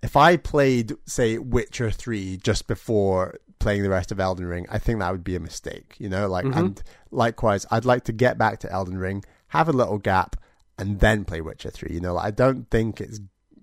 If 0.03 0.17
I 0.17 0.39
played, 0.39 0.95
say, 1.07 1.37
Witcher 1.37 1.91
Three 1.91 2.39
just 2.39 2.67
before 2.67 3.35
playing 3.61 3.83
the 3.85 3.91
rest 3.91 4.11
of 4.11 4.19
Elden 4.19 4.47
Ring, 4.47 4.67
I 4.71 4.79
think 4.79 4.99
that 4.99 5.13
would 5.13 5.23
be 5.25 5.37
a 5.37 5.41
mistake. 5.41 5.95
You 5.99 6.09
know, 6.09 6.27
like, 6.29 6.45
Mhm. 6.47 6.57
and 6.57 6.83
likewise, 7.13 7.65
I'd 7.71 7.85
like 7.85 8.05
to 8.05 8.13
get 8.13 8.37
back 8.39 8.59
to 8.61 8.73
Elden 8.73 8.99
Ring, 8.99 9.25
have 9.49 9.69
a 9.69 9.73
little 9.73 9.99
gap, 9.99 10.35
and 10.79 10.99
then 11.01 11.25
play 11.25 11.41
Witcher 11.41 11.71
Three. 11.71 11.95
You 11.95 12.01
know, 12.01 12.15
like, 12.15 12.25
I 12.27 12.31
don't 12.33 12.69
think 12.71 13.01
it's 13.01 13.21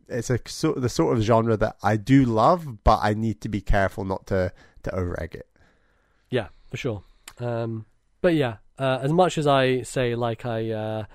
it's 0.10 0.30
a 0.30 0.40
sort 0.48 0.80
the 0.80 0.88
sort 0.88 1.18
of 1.18 1.22
genre 1.24 1.58
that 1.58 1.76
I 1.84 1.98
do 1.98 2.24
love, 2.24 2.84
but 2.86 3.00
I 3.04 3.14
need 3.14 3.42
to 3.42 3.50
be 3.50 3.60
careful 3.60 4.06
not 4.06 4.26
to 4.28 4.54
to 4.84 4.96
over 4.96 5.22
egg 5.22 5.36
it. 5.36 5.48
Yeah, 6.30 6.48
for 6.72 6.78
sure. 6.78 7.04
Um, 7.40 7.86
but 8.22 8.34
yeah, 8.36 8.58
uh, 8.80 9.00
as 9.02 9.12
much 9.12 9.38
as 9.38 9.48
I 9.48 9.82
say, 9.82 10.16
like 10.16 10.46
I, 10.46 10.70
uh, 10.72 11.06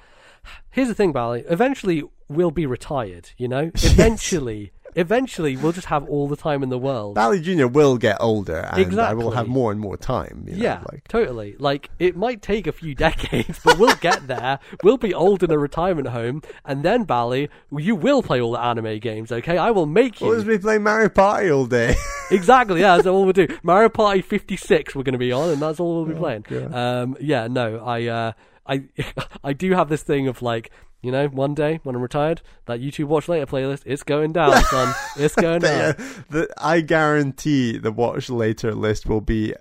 here's 0.70 0.88
the 0.88 0.94
thing, 0.94 1.12
Bally. 1.12 1.44
Eventually, 1.48 2.02
we'll 2.28 2.50
be 2.50 2.66
retired. 2.66 3.30
You 3.38 3.48
know, 3.48 3.70
eventually, 3.74 4.72
eventually, 4.94 5.56
we'll 5.56 5.72
just 5.72 5.86
have 5.86 6.08
all 6.08 6.28
the 6.28 6.36
time 6.36 6.62
in 6.62 6.68
the 6.68 6.78
world. 6.78 7.14
Bally 7.14 7.40
Junior 7.40 7.68
will 7.68 7.96
get 7.96 8.16
older, 8.20 8.68
and 8.72 9.00
I 9.00 9.14
will 9.14 9.30
have 9.30 9.46
more 9.46 9.70
and 9.70 9.80
more 9.80 9.96
time. 9.96 10.44
You 10.48 10.56
know, 10.56 10.62
yeah, 10.62 10.82
like 10.90 11.06
totally. 11.08 11.54
Like 11.58 11.90
it 11.98 12.16
might 12.16 12.42
take 12.42 12.66
a 12.66 12.72
few 12.72 12.94
decades, 13.06 13.60
but 13.64 13.78
we'll 13.78 13.96
get 13.96 14.26
there. 14.26 14.58
we'll 14.82 14.98
be 14.98 15.14
old 15.14 15.42
in 15.42 15.50
a 15.50 15.58
retirement 15.58 16.08
home, 16.08 16.42
and 16.64 16.82
then 16.82 17.04
Bally, 17.04 17.48
you 17.70 17.94
will 17.94 18.22
play 18.22 18.40
all 18.40 18.52
the 18.52 18.60
anime 18.60 18.98
games. 18.98 19.30
Okay, 19.30 19.56
I 19.56 19.70
will 19.70 19.86
make 19.86 20.20
you. 20.20 20.26
we'll 20.26 20.36
just 20.36 20.48
be 20.48 20.58
playing 20.58 20.82
Mario 20.82 21.08
Party 21.08 21.50
all 21.50 21.66
day. 21.66 21.94
exactly. 22.32 22.80
Yeah, 22.80 22.96
that's 22.96 23.06
all 23.06 23.22
we'll 23.24 23.32
do. 23.32 23.46
Mario 23.62 23.88
Party 23.88 24.22
56 24.22 24.94
we're 24.94 25.02
going 25.04 25.12
to 25.12 25.18
be 25.18 25.30
on, 25.30 25.50
and 25.50 25.62
that's 25.62 25.78
all 25.78 25.92
Oh, 25.92 26.04
we'll 26.04 26.14
be 26.14 26.18
playing. 26.18 26.72
Um, 26.72 27.16
yeah, 27.20 27.48
no, 27.48 27.78
I, 27.78 28.06
uh, 28.06 28.32
I, 28.66 28.84
I 29.44 29.52
do 29.52 29.72
have 29.72 29.88
this 29.88 30.02
thing 30.02 30.28
of 30.28 30.40
like, 30.40 30.70
you 31.02 31.10
know, 31.10 31.26
one 31.28 31.54
day 31.54 31.80
when 31.82 31.94
I'm 31.96 32.02
retired, 32.02 32.40
that 32.66 32.80
YouTube 32.80 33.06
Watch 33.06 33.28
Later 33.28 33.46
playlist, 33.46 33.82
it's 33.84 34.02
going 34.02 34.32
down, 34.32 34.62
son. 34.64 34.94
It's 35.16 35.34
going 35.46 35.60
down. 35.60 35.94
the, 36.30 36.48
I 36.58 36.80
guarantee 36.80 37.76
the 37.78 37.92
watch 37.92 38.30
later 38.30 38.74
list 38.74 39.06
will 39.06 39.20
be 39.20 39.54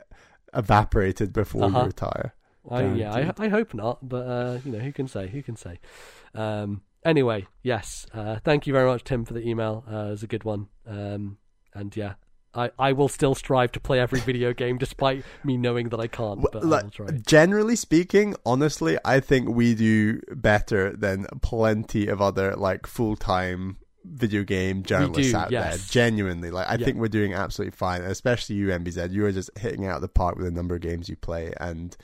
evaporated 0.54 1.34
before 1.34 1.64
Uh-huh. 1.66 1.80
you 1.80 1.86
retire. 1.86 2.34
I, 2.70 2.84
yeah, 2.94 3.12
I, 3.14 3.34
I 3.46 3.48
hope 3.48 3.74
not, 3.74 4.08
but 4.08 4.28
uh, 4.28 4.60
you 4.64 4.72
know, 4.72 4.80
who 4.80 4.92
can 4.92 5.08
say? 5.08 5.28
Who 5.28 5.42
can 5.42 5.56
say? 5.56 5.80
Um, 6.36 6.82
anyway, 7.04 7.48
yes, 7.64 8.06
uh, 8.14 8.38
thank 8.44 8.68
you 8.68 8.74
very 8.74 8.88
much, 8.88 9.04
Tim, 9.04 9.26
for 9.26 9.34
the 9.34 9.42
email. 9.48 9.84
Uh, 9.92 9.96
it 10.08 10.10
was 10.12 10.24
a 10.24 10.28
good 10.28 10.44
one. 10.44 10.68
Um, 10.86 11.38
and 11.74 11.96
yeah, 11.98 12.14
I, 12.54 12.72
I 12.78 12.92
will 12.94 13.08
still 13.08 13.34
strive 13.36 13.72
to 13.74 13.80
play 13.80 14.00
every 14.00 14.20
video 14.20 14.54
game, 14.54 14.78
despite 14.78 15.24
me 15.44 15.58
knowing 15.58 15.90
that 15.90 16.00
I 16.00 16.08
can't. 16.08 16.42
But 16.42 16.56
I 16.56 16.66
will 16.66 16.90
try. 16.90 17.08
generally 17.26 17.76
speaking, 17.76 18.36
honestly, 18.46 18.98
I 19.06 19.20
think 19.22 19.50
we 19.50 19.74
do 19.76 20.20
better 20.32 20.96
than 20.96 21.26
plenty 21.42 22.08
of 22.08 22.22
other 22.22 22.56
like 22.56 22.88
full 22.88 23.16
time 23.16 23.78
video 24.04 24.44
game 24.44 24.82
journalists 24.84 25.32
do, 25.32 25.38
out 25.38 25.52
yes. 25.52 25.78
there. 25.78 25.86
Genuinely, 25.90 26.52
like 26.52 26.68
I 26.68 26.74
Yeah. 26.76 26.86
think 26.86 26.98
we're 26.98 27.08
doing 27.08 27.34
absolutely 27.34 27.76
fine, 27.78 28.02
especially 28.02 28.56
you, 28.56 28.68
MBZ. 28.68 29.12
You 29.12 29.26
are 29.26 29.32
just 29.32 29.50
hitting 29.58 29.86
out 29.86 30.02
the 30.02 30.08
park 30.10 30.36
with 30.36 30.46
the 30.46 30.52
number 30.52 30.76
of 30.76 30.82
games 30.82 31.08
you 31.08 31.16
play, 31.16 31.54
and 31.60 31.96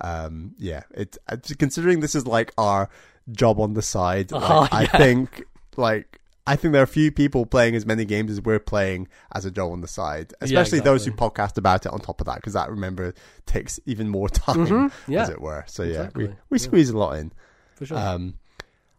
um, 0.00 0.54
yeah, 0.58 0.82
it 0.92 1.16
uh, 1.28 1.36
considering 1.58 2.00
this 2.00 2.14
is 2.14 2.26
like 2.26 2.52
our 2.58 2.88
job 3.30 3.60
on 3.60 3.74
the 3.74 3.82
side. 3.82 4.32
like, 4.32 4.42
Oh, 4.50 4.68
I 4.72 4.86
think 4.86 5.44
like. 5.76 6.18
I 6.46 6.56
think 6.56 6.72
there 6.72 6.80
are 6.80 6.84
a 6.84 6.88
few 6.88 7.12
people 7.12 7.46
playing 7.46 7.76
as 7.76 7.86
many 7.86 8.04
games 8.04 8.30
as 8.32 8.40
we're 8.40 8.58
playing 8.58 9.06
as 9.32 9.44
a 9.44 9.50
job 9.50 9.70
on 9.70 9.80
the 9.80 9.86
side, 9.88 10.32
especially 10.40 10.80
those 10.80 11.04
who 11.04 11.12
podcast 11.12 11.56
about 11.56 11.86
it 11.86 11.92
on 11.92 12.00
top 12.00 12.20
of 12.20 12.26
that, 12.26 12.36
because 12.36 12.54
that 12.54 12.68
remember 12.68 13.14
takes 13.46 13.78
even 13.86 14.08
more 14.08 14.28
time, 14.46 14.66
Mhm, 14.66 14.92
yeah. 15.06 15.22
as 15.22 15.28
it 15.28 15.40
were. 15.40 15.64
So 15.68 15.84
yeah, 15.84 15.88
we 15.88 15.94
Exactly, 16.24 16.36
we 16.50 16.58
yeah. 16.58 16.62
squeeze 16.64 16.90
a 16.90 16.98
lot 16.98 17.12
in. 17.18 17.32
For 17.76 17.86
sure. 17.86 17.96
Um, 17.98 18.34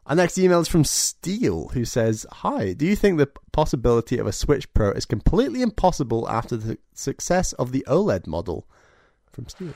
our 0.05 0.15
next 0.15 0.37
email 0.37 0.59
is 0.61 0.67
from 0.67 0.83
Steele, 0.85 1.69
who 1.69 1.83
says, 1.85 2.25
"Hi, 2.31 2.73
do 2.73 2.85
you 2.85 2.95
think 2.95 3.17
the 3.17 3.29
possibility 3.51 4.17
of 4.17 4.27
a 4.27 4.31
Switch 4.33 4.73
Pro 4.73 4.91
is 4.91 5.05
completely 5.05 5.61
impossible 5.61 6.29
after 6.29 6.55
the 6.57 6.77
success 6.93 7.51
of 7.53 7.71
the 7.73 7.85
OLED 7.87 8.25
model?" 8.27 8.67
From 9.31 9.47
Steele, 9.49 9.73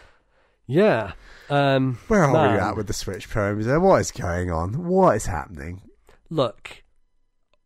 yeah. 0.68 1.14
Um, 1.50 1.98
where 2.08 2.24
are 2.24 2.54
we 2.54 2.60
at 2.60 2.76
with 2.78 2.88
the 2.88 2.94
Switch 2.94 3.30
Pro? 3.30 3.56
What 3.80 4.02
is 4.02 4.12
going 4.12 4.52
on? 4.52 4.86
What 4.88 5.16
is 5.18 5.26
happening? 5.26 5.82
look, 6.30 6.84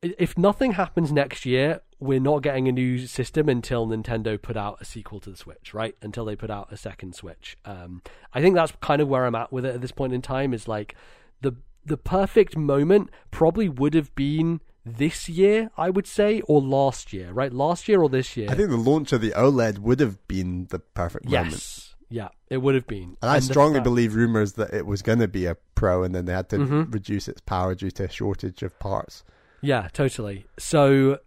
if 0.02 0.38
nothing 0.38 0.74
happens 0.74 1.12
next 1.12 1.46
year, 1.46 1.82
we're 2.00 2.20
not 2.20 2.42
getting 2.42 2.68
a 2.68 2.72
new 2.72 3.06
system 3.06 3.48
until 3.48 3.86
Nintendo 3.88 4.42
put 4.42 4.58
out 4.58 4.78
a 4.82 4.86
sequel 4.86 5.20
to 5.22 5.30
the 5.30 5.38
Switch, 5.38 5.74
right? 5.74 5.96
Until 6.02 6.26
they 6.26 6.36
put 6.36 6.50
out 6.50 6.70
a 6.72 6.78
second 6.78 7.14
Switch. 7.16 7.56
Um, 7.66 8.02
I 8.34 8.42
think 8.42 8.56
that's 8.56 8.74
kind 8.82 9.02
of 9.02 9.08
where 9.08 9.26
I'm 9.26 9.36
at 9.36 9.52
with 9.54 9.66
it 9.66 9.76
at 9.76 9.82
this 9.82 9.92
point 9.92 10.14
in 10.14 10.22
time. 10.22 10.54
Is 10.54 10.68
like 10.68 10.96
the 11.42 11.54
the 11.86 11.98
perfect 11.98 12.58
moment 12.58 13.10
probably 13.30 13.70
would 13.70 13.94
have 13.94 14.14
been 14.16 14.62
this 14.84 15.30
year, 15.30 15.70
I 15.78 15.92
would 15.92 16.08
say, 16.08 16.42
or 16.42 16.60
last 16.60 17.14
year, 17.14 17.32
right? 17.32 17.54
Last 17.54 17.88
year 17.88 18.02
or 18.02 18.10
this 18.10 18.36
year? 18.36 18.50
I 18.50 18.56
think 18.56 18.70
the 18.70 18.78
launch 18.78 19.12
of 19.14 19.22
the 19.22 19.32
OLED 19.32 19.78
would 19.78 20.00
have 20.00 20.28
been 20.28 20.66
the 20.72 20.80
perfect 20.80 21.26
moment. 21.26 21.52
yes. 21.52 21.88
Yeah, 22.10 22.30
it 22.50 22.58
would 22.58 22.76
have 22.76 22.88
been. 22.88 23.16
And 23.22 23.32
I 23.32 23.40
strongly 23.40 23.76
fact- 23.78 23.86
believe 23.86 24.16
rumors 24.16 24.54
that 24.54 24.74
it 24.74 24.86
was 24.86 25.02
going 25.02 25.20
to 25.20 25.28
be 25.30 25.46
a 25.46 25.56
Pro, 25.76 26.04
and 26.04 26.14
then 26.14 26.26
they 26.26 26.34
had 26.34 26.50
to 26.50 26.58
Mhm. 26.58 26.94
reduce 26.94 27.28
its 27.30 27.40
power 27.42 27.74
due 27.74 27.90
to 27.92 28.04
a 28.06 28.10
shortage 28.10 28.64
of 28.64 28.78
parts. 28.80 29.24
Yeah, 29.62 29.88
totally. 29.94 30.46
So, 30.58 31.20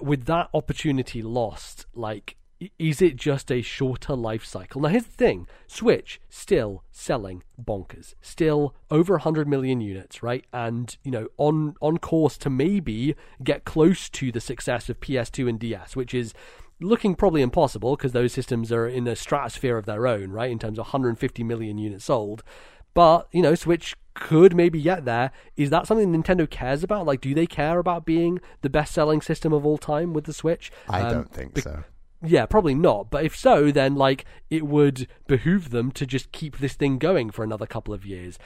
with 0.00 0.26
that 0.26 0.50
opportunity 0.52 1.22
lost, 1.22 1.86
like, 1.94 2.36
is 2.78 3.00
it 3.00 3.16
just 3.16 3.50
a 3.50 3.62
shorter 3.62 4.14
life 4.14 4.44
cycle? 4.44 4.82
Now, 4.82 4.88
here's 4.90 5.04
the 5.04 5.12
thing 5.12 5.48
Switch 5.66 6.20
still 6.28 6.84
selling 6.90 7.42
bonkers, 7.62 8.14
still 8.20 8.74
over 8.90 9.14
100 9.14 9.48
million 9.48 9.80
units, 9.80 10.22
right? 10.22 10.44
And, 10.52 10.94
you 11.02 11.10
know, 11.10 11.28
on, 11.38 11.74
on 11.80 11.98
course 11.98 12.36
to 12.38 12.50
maybe 12.50 13.14
get 13.42 13.64
close 13.64 14.10
to 14.10 14.30
the 14.30 14.40
success 14.40 14.90
of 14.90 15.00
PS2 15.00 15.48
and 15.48 15.58
DS, 15.58 15.96
which 15.96 16.12
is 16.12 16.34
looking 16.80 17.14
probably 17.14 17.42
impossible 17.42 17.96
because 17.96 18.12
those 18.12 18.32
systems 18.32 18.72
are 18.72 18.86
in 18.86 19.06
a 19.06 19.16
stratosphere 19.16 19.78
of 19.78 19.86
their 19.86 20.06
own, 20.06 20.30
right? 20.30 20.50
In 20.50 20.58
terms 20.58 20.78
of 20.78 20.86
150 20.86 21.42
million 21.44 21.78
units 21.78 22.06
sold. 22.06 22.42
But, 22.94 23.28
you 23.32 23.42
know, 23.42 23.54
Switch 23.54 23.94
could 24.14 24.54
maybe 24.54 24.82
get 24.82 25.04
there. 25.04 25.30
Is 25.56 25.70
that 25.70 25.86
something 25.86 26.12
Nintendo 26.12 26.48
cares 26.48 26.82
about? 26.82 27.06
Like, 27.06 27.20
do 27.20 27.34
they 27.34 27.46
care 27.46 27.78
about 27.78 28.04
being 28.04 28.40
the 28.62 28.70
best 28.70 28.92
selling 28.92 29.22
system 29.22 29.52
of 29.52 29.64
all 29.64 29.78
time 29.78 30.12
with 30.12 30.24
the 30.24 30.32
Switch? 30.32 30.70
I 30.88 31.02
Um, 31.02 31.12
don't 31.12 31.32
think 31.32 31.54
be- 31.54 31.60
so. 31.60 31.84
Yeah, 32.22 32.44
probably 32.44 32.74
not. 32.74 33.10
But 33.10 33.24
if 33.24 33.34
so, 33.36 33.70
then, 33.70 33.94
like, 33.94 34.26
it 34.50 34.66
would 34.66 35.06
behoove 35.26 35.70
them 35.70 35.90
to 35.92 36.04
just 36.04 36.32
keep 36.32 36.58
this 36.58 36.74
thing 36.74 36.98
going 36.98 37.30
for 37.30 37.42
another 37.44 37.66
couple 37.66 37.94
of 37.94 38.04
years. 38.04 38.38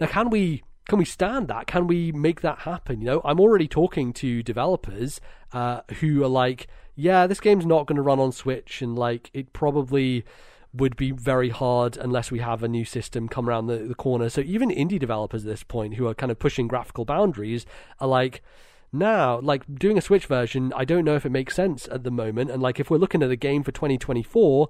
Now, 0.00 0.06
can 0.06 0.30
we. 0.30 0.62
Can 0.88 0.98
we 0.98 1.04
stand 1.04 1.46
that? 1.46 1.68
Can 1.68 1.86
we 1.86 2.10
make 2.10 2.40
that 2.40 2.60
happen? 2.60 3.00
You 3.00 3.06
know, 3.06 3.20
I'm 3.24 3.38
already 3.38 3.68
talking 3.68 4.12
to 4.14 4.42
developers 4.42 5.20
uh, 5.52 5.82
who 6.00 6.24
are 6.24 6.28
like, 6.28 6.66
yeah, 6.96 7.28
this 7.28 7.38
game's 7.38 7.64
not 7.64 7.86
going 7.86 7.94
to 7.96 8.02
run 8.02 8.18
on 8.18 8.32
Switch, 8.32 8.82
and 8.82 8.98
like, 8.98 9.30
it 9.32 9.52
probably 9.52 10.24
would 10.72 10.96
be 10.96 11.10
very 11.10 11.48
hard 11.48 11.96
unless 11.96 12.30
we 12.30 12.38
have 12.38 12.62
a 12.62 12.68
new 12.68 12.84
system 12.84 13.28
come 13.28 13.48
around 13.48 13.66
the, 13.66 13.78
the 13.78 13.94
corner. 13.94 14.28
So 14.28 14.40
even 14.42 14.70
indie 14.70 14.98
developers 14.98 15.44
at 15.44 15.50
this 15.50 15.64
point 15.64 15.94
who 15.94 16.06
are 16.06 16.14
kind 16.14 16.30
of 16.30 16.38
pushing 16.38 16.68
graphical 16.68 17.04
boundaries 17.04 17.66
are 17.98 18.08
like, 18.08 18.42
now, 18.92 19.40
like 19.40 19.62
doing 19.72 19.98
a 19.98 20.00
Switch 20.00 20.26
version, 20.26 20.72
I 20.74 20.84
don't 20.84 21.04
know 21.04 21.14
if 21.14 21.24
it 21.24 21.30
makes 21.30 21.54
sense 21.54 21.88
at 21.88 22.04
the 22.04 22.10
moment. 22.10 22.50
And 22.50 22.62
like 22.62 22.80
if 22.80 22.90
we're 22.90 22.98
looking 22.98 23.22
at 23.22 23.30
a 23.30 23.36
game 23.36 23.62
for 23.62 23.72
2024, 23.72 24.68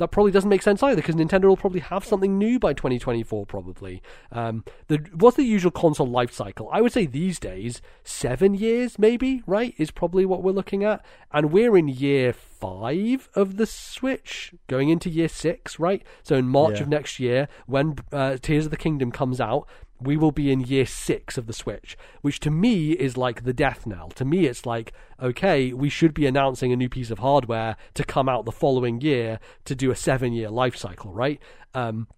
that 0.00 0.10
probably 0.10 0.32
doesn't 0.32 0.50
make 0.50 0.62
sense 0.62 0.82
either 0.82 0.96
because 1.00 1.14
Nintendo 1.14 1.44
will 1.44 1.56
probably 1.56 1.80
have 1.80 2.04
something 2.04 2.36
new 2.36 2.58
by 2.58 2.72
2024. 2.72 3.46
Probably. 3.46 4.02
Um, 4.32 4.64
the 4.88 4.98
what's 5.14 5.36
the 5.36 5.44
usual 5.44 5.70
console 5.70 6.08
life 6.08 6.32
cycle? 6.32 6.68
I 6.72 6.80
would 6.80 6.92
say 6.92 7.06
these 7.06 7.38
days 7.38 7.80
seven 8.02 8.54
years, 8.54 8.98
maybe. 8.98 9.42
Right, 9.46 9.74
is 9.78 9.90
probably 9.92 10.26
what 10.26 10.42
we're 10.42 10.50
looking 10.52 10.82
at, 10.82 11.04
and 11.32 11.52
we're 11.52 11.76
in 11.76 11.86
year 11.88 12.32
five 12.32 13.28
of 13.34 13.56
the 13.56 13.66
Switch, 13.66 14.52
going 14.66 14.88
into 14.88 15.08
year 15.08 15.28
six. 15.28 15.78
Right, 15.78 16.02
so 16.22 16.34
in 16.36 16.48
March 16.48 16.76
Yeah. 16.76 16.82
of 16.82 16.88
next 16.88 17.20
year, 17.20 17.48
when 17.66 17.96
uh, 18.12 18.36
Tears 18.40 18.64
of 18.64 18.70
the 18.72 18.76
Kingdom 18.76 19.12
comes 19.12 19.40
out, 19.40 19.68
we 20.00 20.16
will 20.16 20.32
be 20.32 20.50
in 20.50 20.60
year 20.60 20.86
six 20.86 21.36
of 21.36 21.46
the 21.46 21.52
Switch, 21.52 21.96
which 22.22 22.40
to 22.40 22.50
me 22.50 22.92
is 22.92 23.16
like 23.16 23.44
the 23.44 23.52
death 23.52 23.86
knell. 23.86 24.08
To 24.10 24.24
me, 24.24 24.46
it's 24.46 24.64
like, 24.64 24.92
okay, 25.20 25.72
we 25.72 25.88
should 25.88 26.14
be 26.14 26.26
announcing 26.26 26.72
a 26.72 26.76
new 26.76 26.88
piece 26.88 27.10
of 27.10 27.18
hardware 27.18 27.76
to 27.94 28.04
come 28.04 28.28
out 28.28 28.44
the 28.44 28.52
following 28.52 29.00
year 29.00 29.40
to 29.64 29.74
do 29.74 29.90
a 29.90 29.96
seven 29.96 30.32
year 30.32 30.50
life 30.50 30.76
cycle, 30.76 31.12
right? 31.12 31.40
Um, 31.74 32.08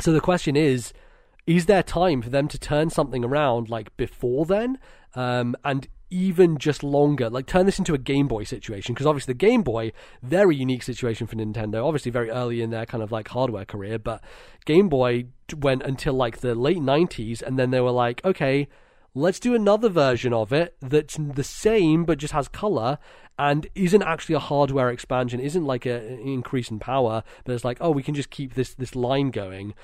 so 0.00 0.12
the 0.12 0.20
question 0.20 0.56
is, 0.56 0.92
is 1.46 1.66
there 1.66 1.82
time 1.82 2.22
for 2.22 2.30
them 2.30 2.48
to 2.48 2.58
turn 2.58 2.90
something 2.90 3.24
around 3.24 3.68
like 3.68 3.96
before 3.96 4.46
then? 4.46 4.78
Um, 5.14 5.56
and 5.64 5.88
even 6.12 6.58
just 6.58 6.82
longer, 6.82 7.30
like 7.30 7.46
turn 7.46 7.66
this 7.66 7.78
into 7.78 7.94
a 7.94 7.98
Game 7.98 8.28
Boy 8.28 8.44
situation, 8.44 8.94
because 8.94 9.06
obviously 9.06 9.32
the 9.32 9.38
Game 9.38 9.62
Boy, 9.62 9.92
very 10.22 10.54
unique 10.54 10.82
situation 10.82 11.26
for 11.26 11.36
Nintendo, 11.36 11.84
obviously 11.84 12.10
very 12.10 12.30
early 12.30 12.60
in 12.60 12.70
their 12.70 12.86
kind 12.86 13.02
of 13.02 13.10
like 13.10 13.28
hardware 13.28 13.64
career, 13.64 13.98
but 13.98 14.22
Game 14.64 14.88
Boy 14.88 15.26
went 15.56 15.82
until 15.82 16.14
like 16.14 16.38
the 16.38 16.54
late 16.54 16.78
90s, 16.78 17.42
and 17.42 17.58
then 17.58 17.70
they 17.70 17.80
were 17.80 17.90
like, 17.90 18.24
okay, 18.24 18.68
let's 19.14 19.40
do 19.40 19.54
another 19.54 19.88
version 19.88 20.32
of 20.32 20.52
it 20.52 20.74
that's 20.80 21.16
the 21.18 21.44
same 21.44 22.04
but 22.04 22.16
just 22.16 22.32
has 22.32 22.48
color 22.48 22.98
and 23.38 23.66
isn't 23.74 24.02
actually 24.02 24.34
a 24.34 24.38
hardware 24.38 24.90
expansion, 24.90 25.40
isn't 25.40 25.64
like 25.64 25.86
a, 25.86 25.96
an 25.96 26.20
increase 26.20 26.70
in 26.70 26.78
power, 26.78 27.22
but 27.44 27.52
it's 27.52 27.64
like, 27.64 27.78
oh, 27.80 27.90
we 27.90 28.02
can 28.02 28.14
just 28.14 28.30
keep 28.30 28.54
this 28.54 28.74
this 28.74 28.94
line 28.94 29.30
going. 29.30 29.74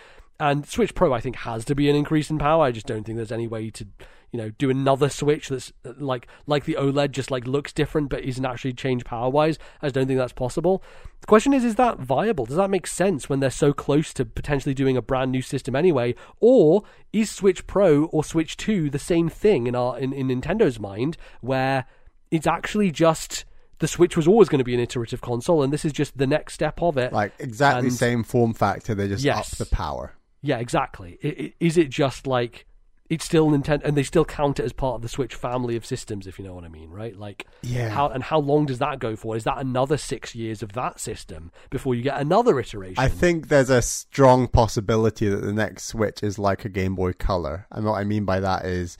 And 0.40 0.66
Switch 0.66 0.94
Pro, 0.94 1.12
I 1.12 1.20
think, 1.20 1.36
has 1.36 1.64
to 1.64 1.74
be 1.74 1.90
an 1.90 1.96
increase 1.96 2.30
in 2.30 2.38
power. 2.38 2.64
I 2.64 2.70
just 2.70 2.86
don't 2.86 3.05
think 3.05 3.16
there's 3.16 3.32
any 3.32 3.48
way 3.48 3.70
to, 3.70 3.86
you 4.32 4.38
know, 4.38 4.50
do 4.50 4.68
another 4.70 5.09
Switch 5.09 5.48
that's 5.48 5.72
like 5.84 6.26
like 6.46 6.64
the 6.64 6.74
OLED, 6.78 7.10
just 7.12 7.30
like 7.30 7.46
looks 7.46 7.72
different 7.72 8.10
but 8.10 8.22
isn't 8.24 8.44
actually 8.44 8.74
changed 8.74 9.06
power 9.06 9.30
wise. 9.30 9.59
I 9.80 9.86
just 9.86 9.94
don't 9.94 10.06
think 10.06 10.18
that's 10.18 10.32
possible. 10.32 10.82
The 11.20 11.26
question 11.26 11.52
is, 11.55 11.64
is 11.64 11.76
that 11.76 11.98
viable? 11.98 12.44
Does 12.46 12.56
that 12.56 12.70
make 12.70 12.86
sense 12.86 13.28
when 13.28 13.40
they're 13.40 13.50
so 13.50 13.72
close 13.72 14.12
to 14.14 14.24
potentially 14.24 14.74
doing 14.74 14.96
a 14.96 15.02
brand 15.02 15.32
new 15.32 15.42
system 15.42 15.74
anyway? 15.74 16.14
Or 16.40 16.82
is 17.12 17.30
Switch 17.30 17.66
Pro 17.66 18.05
or 18.06 18.22
Switch 18.22 18.56
Two 18.56 18.90
the 18.90 18.98
same 18.98 19.28
thing 19.28 19.66
in 19.66 19.74
our 19.74 19.98
in, 19.98 20.12
in 20.12 20.28
Nintendo's 20.28 20.78
mind, 20.78 21.16
where 21.40 21.86
it's 22.30 22.46
actually 22.46 22.90
just 22.90 23.44
the 23.78 23.88
Switch 23.88 24.16
was 24.16 24.26
always 24.28 24.48
going 24.48 24.59
to 24.59 24.64
be 24.64 24.74
an 24.74 24.80
iterative 24.80 25.20
console, 25.20 25.62
and 25.62 25.72
this 25.72 25.84
is 25.84 25.92
just 25.92 26.18
the 26.18 26.26
next 26.26 26.52
step 26.55 26.82
of 26.82 26.98
it. 26.98 27.12
Like 27.12 27.32
exactly 27.38 27.86
And- 27.88 27.96
same 27.96 28.24
form 28.24 28.52
factor, 28.52 28.94
they 28.94 29.09
just 29.09 29.24
Yes. 29.24 29.52
up 29.52 29.59
the 29.68 29.74
power. 29.74 30.12
Yeah, 30.42 30.59
exactly. 30.59 31.18
Is 31.60 31.78
it 31.78 31.88
just 31.88 32.26
like 32.26 32.66
it's 33.10 33.24
still 33.24 33.48
Nintendo, 33.48 33.80
and 33.85 33.97
they 33.97 34.02
still 34.02 34.24
count 34.24 34.60
it 34.60 34.64
as 34.64 34.72
part 34.72 34.97
of 34.97 35.02
the 35.02 35.09
Switch 35.09 35.35
family 35.35 35.76
of 35.76 35.86
systems, 35.86 36.26
if 36.26 36.39
you 36.39 36.44
know 36.44 36.55
what 36.55 36.64
I 36.64 36.68
mean, 36.68 36.90
right? 36.90 37.16
Like, 37.16 37.47
Yeah. 37.62 37.89
How 37.89 38.09
and 38.09 38.22
how 38.22 38.39
long 38.39 38.66
does 38.66 38.78
that 38.80 38.98
go 38.98 39.16
for? 39.16 39.36
Is 39.36 39.44
that 39.44 39.59
another 39.59 39.97
six 39.97 40.35
years 40.35 40.62
of 40.62 40.72
that 40.72 41.01
system 41.01 41.51
before 41.70 41.94
you 41.94 42.02
get 42.02 42.20
another 42.20 42.60
iteration? 42.60 43.02
I 43.02 43.09
think 43.09 43.48
there's 43.48 43.70
a 43.70 43.80
strong 43.80 44.47
possibility 44.47 45.28
that 45.28 45.40
the 45.40 45.52
next 45.52 45.85
Switch 45.85 46.22
is 46.22 46.39
like 46.39 46.64
a 46.64 46.68
Game 46.68 46.94
Boy 46.94 47.12
Color. 47.14 47.66
And 47.70 47.86
what 47.86 47.94
I 47.94 48.05
mean 48.05 48.24
by 48.24 48.40
that 48.40 48.66
is 48.66 48.98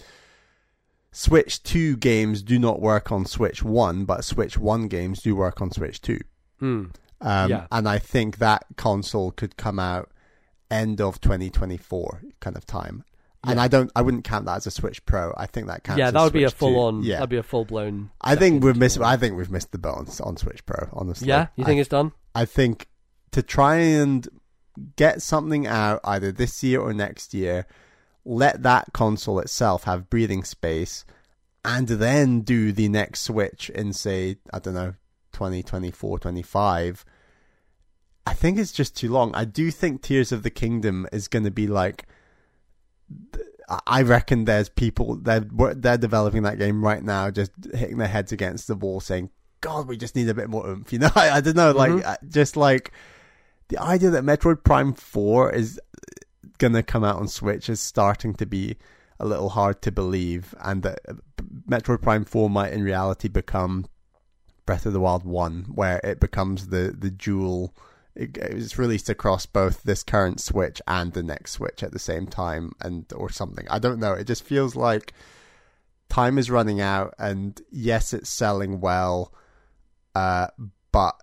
Switch 1.13 1.63
2 1.63 1.97
games 1.97 2.43
do 2.43 2.59
not 2.59 2.81
work 2.81 3.11
on 3.13 3.27
Switch 3.27 3.63
1, 3.63 4.05
but 4.05 4.25
Switch 4.25 4.57
1 4.57 4.89
games 4.89 5.21
do 5.21 5.35
work 5.37 5.61
on 5.61 5.71
Switch 5.71 6.01
2. 6.01 6.19
Hmm. 6.61 6.85
Um, 7.21 7.51
Yeah. 7.51 7.67
And 7.71 7.89
I 7.89 7.99
think 7.99 8.39
that 8.39 8.65
console 8.77 9.33
could 9.33 9.57
come 9.57 9.79
out 9.79 10.11
end 10.71 11.01
of 11.01 11.21
2024 11.21 12.23
kind 12.41 12.57
of 12.57 12.65
time. 12.67 13.05
And 13.45 13.61
I 13.61 13.69
don't, 13.69 13.91
I 13.95 14.03
wouldn't 14.03 14.25
count 14.25 14.47
that 14.47 14.57
as 14.57 14.67
a 14.67 14.71
Switch 14.71 15.05
Pro. 15.07 15.33
I 15.37 15.47
think 15.47 15.69
that 15.69 15.85
counts. 15.85 15.99
yeah, 15.99 16.11
that 16.11 16.23
would 16.23 16.33
be 16.33 16.43
a 16.45 16.51
Switch 16.51 16.59
2. 16.59 16.67
full 16.67 16.81
on. 16.81 17.03
Yeah, 17.03 17.17
that'd 17.17 17.31
be 17.31 17.37
a 17.37 17.43
full 17.43 17.65
blown. 17.65 18.11
I 18.21 18.35
think 18.35 18.65
we've 18.65 18.77
missed. 18.77 19.01
I 19.01 19.17
think 19.17 19.37
we've 19.37 19.51
missed 19.51 19.71
the 19.73 19.79
boat 19.79 19.95
on, 19.95 20.07
on 20.27 20.37
Switch 20.37 20.67
Pro. 20.67 20.89
Honestly, 20.93 21.29
Yeah, 21.29 21.47
you 21.57 21.65
think 21.65 21.79
I 21.79 21.81
it's 21.81 21.89
done? 21.89 22.13
I 22.35 22.45
think 22.45 22.89
to 23.31 23.43
try 23.43 23.77
and 23.77 24.29
get 24.97 25.23
something 25.23 25.67
out 25.67 26.01
either 26.05 26.33
this 26.33 26.63
year 26.65 26.81
or 26.81 26.93
next 26.93 27.33
year, 27.33 27.67
let 28.25 28.63
that 28.65 28.93
console 28.93 29.39
itself 29.39 29.85
have 29.85 30.11
breathing 30.11 30.43
space, 30.45 31.05
and 31.65 31.87
then 31.87 32.41
do 32.41 32.73
the 32.73 32.89
next 32.89 33.23
Switch 33.23 33.71
in, 33.71 33.93
say, 33.93 34.37
I 34.53 34.59
don't 34.59 34.75
know, 34.75 34.95
2024, 35.33 36.19
25. 36.19 37.05
I 38.27 38.35
think 38.35 38.59
it's 38.59 38.73
just 38.73 38.97
too 38.97 39.11
long. 39.11 39.35
I 39.35 39.45
do 39.45 39.71
think 39.71 40.03
Tears 40.03 40.33
of 40.33 40.43
the 40.43 40.51
Kingdom 40.51 41.07
is 41.13 41.29
going 41.29 41.45
to 41.45 41.51
be 41.53 41.69
like. 41.69 42.07
I 43.87 44.03
reckon 44.03 44.45
there's 44.47 44.69
people 44.71 45.17
they're 45.17 45.41
they're 45.75 45.99
developing 45.99 46.43
that 46.45 46.59
game 46.59 46.83
right 46.83 47.03
now, 47.03 47.31
just 47.31 47.53
hitting 47.75 47.99
their 47.99 48.09
heads 48.09 48.33
against 48.33 48.67
the 48.67 48.75
wall, 48.75 49.01
saying, 49.01 49.31
"God, 49.61 49.87
we 49.89 49.97
just 49.99 50.17
need 50.17 50.29
a 50.29 50.35
bit 50.35 50.49
more 50.49 50.67
oomph." 50.67 50.93
You 50.93 51.01
know, 51.01 51.11
I, 51.15 51.31
I 51.31 51.41
don't 51.43 51.57
know, 51.57 51.73
like 51.73 51.93
Mhm. 51.93 52.05
uh, 52.05 52.17
just 52.29 52.57
like 52.57 52.93
the 53.69 53.79
idea 53.79 54.11
that 54.11 54.25
Metroid 54.25 54.65
Prime 54.65 54.95
Four 54.95 55.53
is 55.53 55.79
gonna 56.59 56.83
come 56.83 57.05
out 57.05 57.17
on 57.17 57.29
Switch 57.29 57.69
is 57.69 57.81
starting 57.81 58.33
to 58.35 58.47
be 58.47 58.77
a 59.21 59.27
little 59.27 59.51
hard 59.51 59.83
to 59.83 59.93
believe, 59.93 60.55
and 60.61 60.83
that 60.85 61.01
uh, 61.07 61.15
Metroid 61.69 62.01
Prime 62.01 62.25
Four 62.25 62.49
might 62.49 62.73
in 62.73 62.83
reality 62.83 63.29
become 63.29 63.85
Breath 64.65 64.87
of 64.87 64.95
the 64.95 65.01
Wild 65.01 65.25
One, 65.25 65.65
where 65.75 66.01
it 66.03 66.21
becomes 66.21 66.69
the 66.69 66.95
the 66.99 67.11
dual. 67.11 67.75
It- 68.19 68.37
It's 68.37 68.79
released 68.79 69.09
across 69.09 69.47
both 69.47 69.83
this 69.85 70.03
current 70.03 70.41
Switch 70.41 70.83
and 70.87 71.13
the 71.13 71.23
next 71.23 71.53
Switch 71.53 71.83
at 71.83 71.93
the 71.93 71.99
same 71.99 72.27
time, 72.27 72.73
and 72.81 73.11
or 73.15 73.31
something. 73.31 73.67
I 73.71 73.79
don't 73.79 74.01
know. 74.01 74.13
It 74.13 74.27
just 74.27 74.43
feels 74.43 74.75
like 74.77 75.13
time 76.09 76.37
is 76.39 76.51
running 76.51 76.81
out, 76.81 77.15
and 77.19 77.61
yes, 77.71 78.13
it's 78.13 78.29
selling 78.31 78.81
well, 78.81 79.33
uh, 80.15 80.49
but 80.93 81.15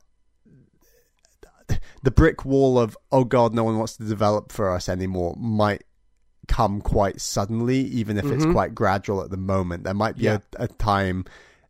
the 2.04 2.12
brick 2.12 2.46
wall 2.46 2.78
of 2.78 2.96
oh 3.12 3.24
god, 3.24 3.54
no 3.54 3.64
one 3.64 3.78
wants 3.78 3.98
to 3.98 4.04
develop 4.04 4.52
for 4.52 4.70
us 4.70 4.88
anymore 4.88 5.36
might 5.38 5.84
come 6.48 6.80
quite 6.80 7.20
suddenly, 7.20 7.80
even 7.80 8.18
if 8.18 8.26
it's 8.26 8.46
Mhm. 8.46 8.52
quite 8.54 8.76
gradual 8.76 9.22
at 9.24 9.32
the 9.32 9.38
moment. 9.38 9.84
There 9.84 9.96
might 9.96 10.16
be 10.16 10.26
Yeah. 10.26 10.38
a, 10.60 10.66
a 10.66 10.68
time 10.68 11.26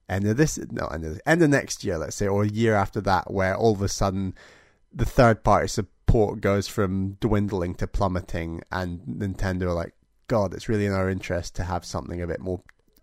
end 0.09 0.27
of 0.27 0.35
this 0.37 0.59
no 0.69 0.85
end 0.87 1.05
of, 1.05 1.21
end 1.25 1.41
of 1.41 1.49
next 1.49 1.83
year, 1.85 1.97
let's 1.97 2.15
say, 2.17 2.27
or 2.27 2.43
a 2.43 2.47
year 2.47 2.75
after 2.75 2.99
that, 3.01 3.31
where 3.31 3.55
all 3.55 3.71
of 3.71 3.81
a 3.81 3.87
sudden 3.87 4.35
the 4.95 5.05
third 5.05 5.43
party 5.43 5.67
support 5.67 6.41
goes 6.41 6.67
from 6.67 7.17
dwindling 7.19 7.75
to 7.75 7.87
plummeting, 7.87 8.61
and 8.71 9.01
Nintendo 9.01 9.63
are 9.63 9.73
like, 9.73 9.93
God, 10.27 10.53
it's 10.53 10.69
really 10.69 10.85
in 10.85 10.93
our 10.93 11.09
interest 11.09 11.55
to 11.55 11.63
have 11.63 11.85
something 11.85 12.21
a 12.21 12.27
bit 12.27 12.39
more 12.39 12.61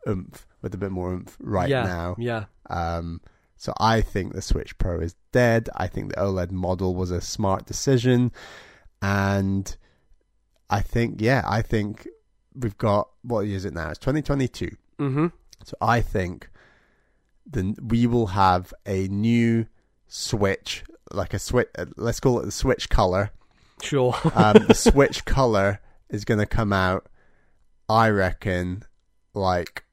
oomph 0.08 0.46
with 0.62 0.74
a 0.74 0.78
bit 0.78 0.90
more 0.90 1.12
oomph 1.12 1.36
right 1.40 1.68
yeah, 1.68 1.84
now. 1.84 2.16
Yeah, 2.18 2.44
Um, 2.70 3.20
so 3.56 3.72
I 3.78 4.00
think 4.00 4.32
the 4.32 4.42
Switch 4.42 4.76
Pro 4.78 4.98
is 5.00 5.14
dead. 5.30 5.68
I 5.76 5.86
think 5.86 6.08
the 6.08 6.20
OLED 6.20 6.50
model 6.50 6.94
was 6.96 7.10
a 7.10 7.20
smart 7.20 7.66
decision, 7.66 8.32
and 9.00 9.76
I 10.70 10.80
think 10.80 11.20
yeah, 11.20 11.42
I 11.46 11.62
think 11.62 12.08
we've 12.54 12.78
got 12.78 13.08
what 13.22 13.46
is 13.46 13.64
it 13.64 13.74
now? 13.74 13.90
It's 13.90 13.98
2022. 13.98 14.70
mm-hmm. 14.98 15.26
So 15.64 15.76
I 15.80 16.00
think 16.00 16.48
then 17.46 17.76
we 17.80 18.06
will 18.06 18.28
have 18.28 18.74
a 18.86 19.06
new 19.08 19.66
Switch, 20.08 20.84
like 21.14 21.34
a 21.34 21.38
Switch. 21.38 21.68
uh, 21.78 21.86
Let's 21.96 22.20
call 22.20 22.40
it 22.40 22.44
the 22.44 22.52
Switch 22.52 22.88
color. 22.88 23.30
sure. 23.82 24.14
Um, 24.34 24.66
the 24.66 24.74
Switch 24.90 25.24
color 25.24 25.80
is 26.08 26.24
going 26.24 26.40
to 26.40 26.46
come 26.46 26.72
out, 26.72 27.08
I 27.88 28.08
reckon, 28.10 28.84
like 29.34 29.84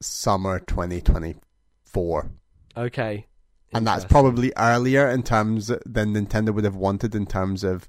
summer 0.00 0.58
2024 0.60 2.30
okay, 2.76 3.26
and 3.72 3.86
that's 3.86 4.04
probably 4.04 4.52
earlier 4.58 5.08
in 5.08 5.22
terms 5.22 5.68
than 5.86 6.14
Nintendo 6.14 6.54
would 6.54 6.64
have 6.64 6.76
wanted 6.76 7.14
in 7.14 7.24
terms 7.26 7.64
of 7.64 7.88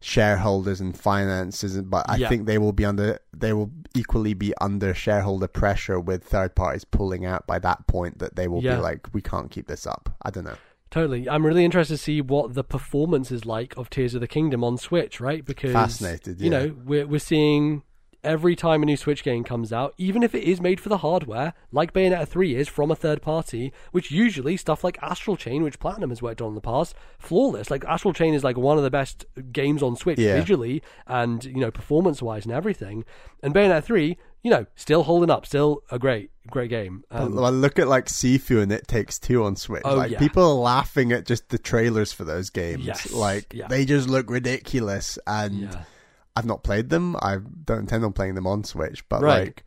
shareholders 0.00 0.80
and 0.80 0.96
finances 0.96 1.80
but 1.82 2.08
I 2.08 2.16
Yeah. 2.16 2.28
think 2.28 2.46
they 2.46 2.58
will 2.58 2.72
be 2.74 2.84
under 2.84 3.18
they 3.34 3.52
will 3.52 3.70
equally 3.94 4.34
be 4.34 4.52
under 4.60 4.94
shareholder 4.94 5.48
pressure 5.48 5.98
with 5.98 6.22
third 6.22 6.54
parties 6.54 6.84
pulling 6.84 7.24
out 7.26 7.46
by 7.48 7.58
that 7.60 7.86
point 7.88 8.18
that 8.20 8.36
they 8.36 8.46
will 8.46 8.62
Yeah. 8.62 8.76
be 8.76 8.82
like 8.82 9.08
we 9.12 9.22
can't 9.22 9.50
keep 9.50 9.66
this 9.66 9.86
up 9.86 10.14
I 10.22 10.30
don't 10.30 10.44
know 10.44 10.56
Totally. 10.90 11.28
I'm 11.28 11.44
really 11.44 11.64
interested 11.64 11.94
to 11.94 12.02
see 12.02 12.20
what 12.20 12.54
the 12.54 12.64
performance 12.64 13.30
is 13.30 13.44
like 13.44 13.76
of 13.76 13.90
Tears 13.90 14.14
of 14.14 14.20
the 14.20 14.28
Kingdom 14.28 14.64
on 14.64 14.78
Switch, 14.78 15.20
right? 15.20 15.44
Because 15.44 15.72
Fascinated, 15.72 16.40
You 16.40 16.50
know, 16.50 16.74
we're 16.84 17.06
we're 17.06 17.18
seeing 17.18 17.82
every 18.24 18.56
time 18.56 18.82
a 18.82 18.86
new 18.86 18.96
Switch 18.96 19.22
game 19.22 19.44
comes 19.44 19.72
out, 19.72 19.94
even 19.96 20.22
if 20.24 20.34
it 20.34 20.42
is 20.42 20.60
made 20.60 20.80
for 20.80 20.88
the 20.88 20.98
hardware, 20.98 21.54
like 21.70 21.92
Bayonetta 21.92 22.26
3 22.26 22.56
is 22.56 22.66
from 22.66 22.90
a 22.90 22.96
third 22.96 23.22
party, 23.22 23.72
which 23.92 24.10
usually 24.10 24.56
stuff 24.56 24.82
like 24.82 24.98
Astral 25.00 25.36
Chain, 25.36 25.62
which 25.62 25.78
Platinum 25.78 26.10
has 26.10 26.20
worked 26.20 26.42
on 26.42 26.48
in 26.48 26.54
the 26.56 26.60
past, 26.60 26.96
flawless. 27.16 27.70
Like 27.70 27.84
Astral 27.84 28.12
Chain 28.12 28.34
is 28.34 28.42
like 28.42 28.56
one 28.56 28.76
of 28.76 28.82
the 28.82 28.90
best 28.90 29.24
games 29.52 29.84
on 29.84 29.94
Switch 29.94 30.18
Yeah. 30.18 30.34
visually 30.34 30.82
and, 31.06 31.44
you 31.44 31.58
know, 31.60 31.70
performance 31.70 32.20
wise 32.20 32.44
and 32.44 32.52
everything. 32.52 33.04
And 33.40 33.54
Bayonetta 33.54 33.84
3, 33.84 34.16
you 34.42 34.50
know, 34.50 34.66
still 34.76 35.02
holding 35.02 35.30
up, 35.30 35.44
still 35.46 35.82
a 35.90 35.98
great 35.98 36.30
great 36.50 36.70
game. 36.70 37.04
Um, 37.10 37.34
well, 37.34 37.52
look 37.52 37.78
at 37.78 37.88
like 37.88 38.06
Sifu 38.06 38.62
and 38.62 38.72
It 38.72 38.88
Takes 38.88 39.18
Two 39.18 39.44
on 39.44 39.56
Switch. 39.56 39.82
Oh, 39.84 39.94
like 39.96 40.12
yeah. 40.12 40.18
people 40.18 40.42
are 40.42 40.54
laughing 40.54 41.12
at 41.12 41.26
just 41.26 41.48
the 41.50 41.58
trailers 41.58 42.12
for 42.12 42.24
those 42.24 42.48
games. 42.50 42.84
Yes, 42.84 43.12
Like 43.12 43.52
yeah. 43.52 43.66
they 43.68 43.84
just 43.84 44.08
look 44.08 44.30
ridiculous, 44.30 45.18
and 45.26 45.60
yeah. 45.62 45.82
I've 46.36 46.46
not 46.46 46.62
played 46.62 46.88
them. 46.88 47.16
I 47.16 47.38
don't 47.64 47.80
intend 47.80 48.04
on 48.04 48.12
playing 48.12 48.34
them 48.36 48.46
on 48.46 48.64
Switch. 48.64 49.06
But 49.08 49.22
Right. 49.22 49.40
like, 49.46 49.64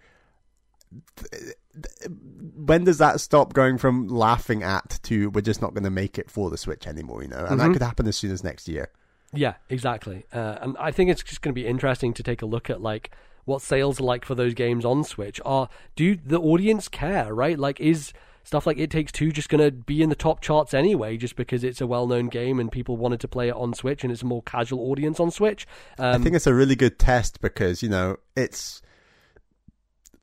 th- 1.17 1.53
th- 1.73 2.11
when 2.55 2.83
does 2.83 2.97
that 2.97 3.19
stop 3.21 3.53
going 3.53 3.77
from 3.77 4.07
laughing 4.07 4.63
at 4.63 4.99
to 5.03 5.29
we're 5.31 5.41
just 5.41 5.61
not 5.61 5.73
going 5.73 5.83
to 5.83 5.89
make 5.89 6.17
it 6.17 6.29
for 6.31 6.49
the 6.49 6.57
Switch 6.57 6.87
anymore? 6.87 7.21
You 7.23 7.29
know, 7.29 7.45
and 7.47 7.59
that 7.59 7.69
Mhm. 7.69 7.73
could 7.73 7.81
happen 7.83 8.07
as 8.07 8.15
soon 8.15 8.31
as 8.31 8.43
next 8.43 8.67
year. 8.67 8.89
Yeah, 9.33 9.55
exactly. 9.69 10.25
Uh, 10.33 10.57
and 10.61 10.75
I 10.79 10.91
think 10.91 11.09
it's 11.09 11.23
just 11.23 11.41
going 11.41 11.53
to 11.53 11.61
be 11.61 11.65
interesting 11.67 12.13
to 12.15 12.23
take 12.23 12.41
a 12.41 12.45
look 12.45 12.69
at 12.69 12.81
like 12.81 13.11
what 13.45 13.61
sales 13.61 13.99
are 13.99 14.03
like 14.03 14.25
for 14.25 14.35
those 14.35 14.53
games 14.53 14.85
on 14.85 15.03
Switch. 15.03 15.39
Are 15.45 15.69
do 15.95 16.15
the 16.15 16.39
audience 16.39 16.87
care? 16.87 17.33
Right? 17.33 17.57
Like, 17.57 17.79
is 17.79 18.13
stuff 18.43 18.65
like 18.65 18.77
It 18.77 18.89
Takes 18.89 19.11
Two 19.11 19.31
just 19.31 19.49
going 19.49 19.63
to 19.63 19.71
be 19.71 20.01
in 20.01 20.09
the 20.09 20.15
top 20.15 20.41
charts 20.41 20.73
anyway, 20.73 21.17
just 21.17 21.35
because 21.35 21.63
it's 21.63 21.81
a 21.81 21.87
well-known 21.87 22.27
game 22.27 22.59
and 22.59 22.71
people 22.71 22.97
wanted 22.97 23.19
to 23.21 23.27
play 23.27 23.49
it 23.49 23.55
on 23.55 23.73
Switch 23.73 24.03
and 24.03 24.11
it's 24.11 24.21
a 24.21 24.25
more 24.25 24.43
casual 24.43 24.91
audience 24.91 25.19
on 25.19 25.31
Switch? 25.31 25.67
Um, 25.97 26.15
I 26.15 26.17
think 26.23 26.35
it's 26.35 26.47
a 26.47 26.53
really 26.53 26.75
good 26.75 26.99
test 26.99 27.41
because 27.41 27.83
you 27.83 27.89
know 27.89 28.17
it's 28.35 28.81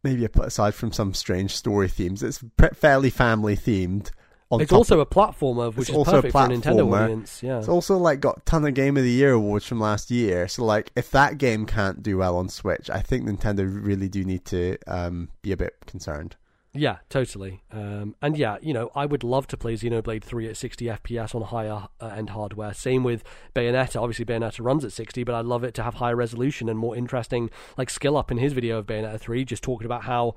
maybe 0.02 0.26
aside 0.40 0.74
from 0.74 0.92
some 0.92 1.14
strange 1.14 1.54
story 1.54 1.88
themes, 1.88 2.22
it's 2.22 2.42
fairly 2.74 3.10
family 3.10 3.56
themed. 3.56 4.10
It's 4.50 4.72
also 4.72 5.00
a 5.00 5.06
platformer, 5.06 5.74
which 5.74 5.90
is 5.90 5.94
also 5.94 6.10
a 6.10 6.14
perfect 6.22 6.32
for 6.32 6.44
a 6.44 6.48
Nintendo 6.48 6.92
audience. 6.94 7.42
Yeah. 7.42 7.58
It's 7.58 7.68
also 7.68 7.98
like 7.98 8.20
got 8.20 8.46
ton 8.46 8.64
of 8.64 8.74
Game 8.74 8.96
of 8.96 9.02
the 9.02 9.10
Year 9.10 9.32
awards 9.32 9.66
from 9.66 9.78
last 9.78 10.10
year. 10.10 10.48
So 10.48 10.64
like, 10.64 10.90
if 10.96 11.10
that 11.10 11.36
game 11.36 11.66
can't 11.66 12.02
do 12.02 12.16
well 12.16 12.36
on 12.36 12.48
Switch, 12.48 12.88
I 12.88 13.02
think 13.02 13.28
Nintendo 13.28 13.68
really 13.68 14.08
do 14.08 14.24
need 14.24 14.46
to 14.46 14.78
um, 14.86 15.28
be 15.42 15.52
a 15.52 15.56
bit 15.56 15.74
concerned. 15.86 16.36
Yeah, 16.74 16.98
totally. 17.08 17.62
Um, 17.72 18.14
and 18.22 18.36
yeah, 18.36 18.58
you 18.60 18.72
know, 18.72 18.90
I 18.94 19.06
would 19.06 19.24
love 19.24 19.46
to 19.48 19.56
play 19.56 19.74
Xenoblade 19.74 20.22
3 20.22 20.48
at 20.48 20.56
60 20.56 20.84
FPS 20.84 21.34
on 21.34 21.42
higher 21.42 21.88
uh, 22.00 22.06
end 22.06 22.30
hardware. 22.30 22.72
Same 22.74 23.02
with 23.02 23.24
Bayonetta. 23.54 24.00
Obviously, 24.00 24.24
Bayonetta 24.24 24.64
runs 24.64 24.84
at 24.84 24.92
60, 24.92 25.24
but 25.24 25.34
I'd 25.34 25.46
love 25.46 25.64
it 25.64 25.74
to 25.74 25.82
have 25.82 25.94
higher 25.94 26.14
resolution 26.14 26.68
and 26.68 26.78
more 26.78 26.94
interesting, 26.94 27.50
like, 27.76 27.90
Skill 27.90 28.16
Up 28.16 28.30
in 28.30 28.38
his 28.38 28.52
video 28.52 28.78
of 28.78 28.86
Bayonetta 28.86 29.18
3, 29.18 29.44
just 29.44 29.62
talking 29.62 29.86
about 29.86 30.04
how 30.04 30.34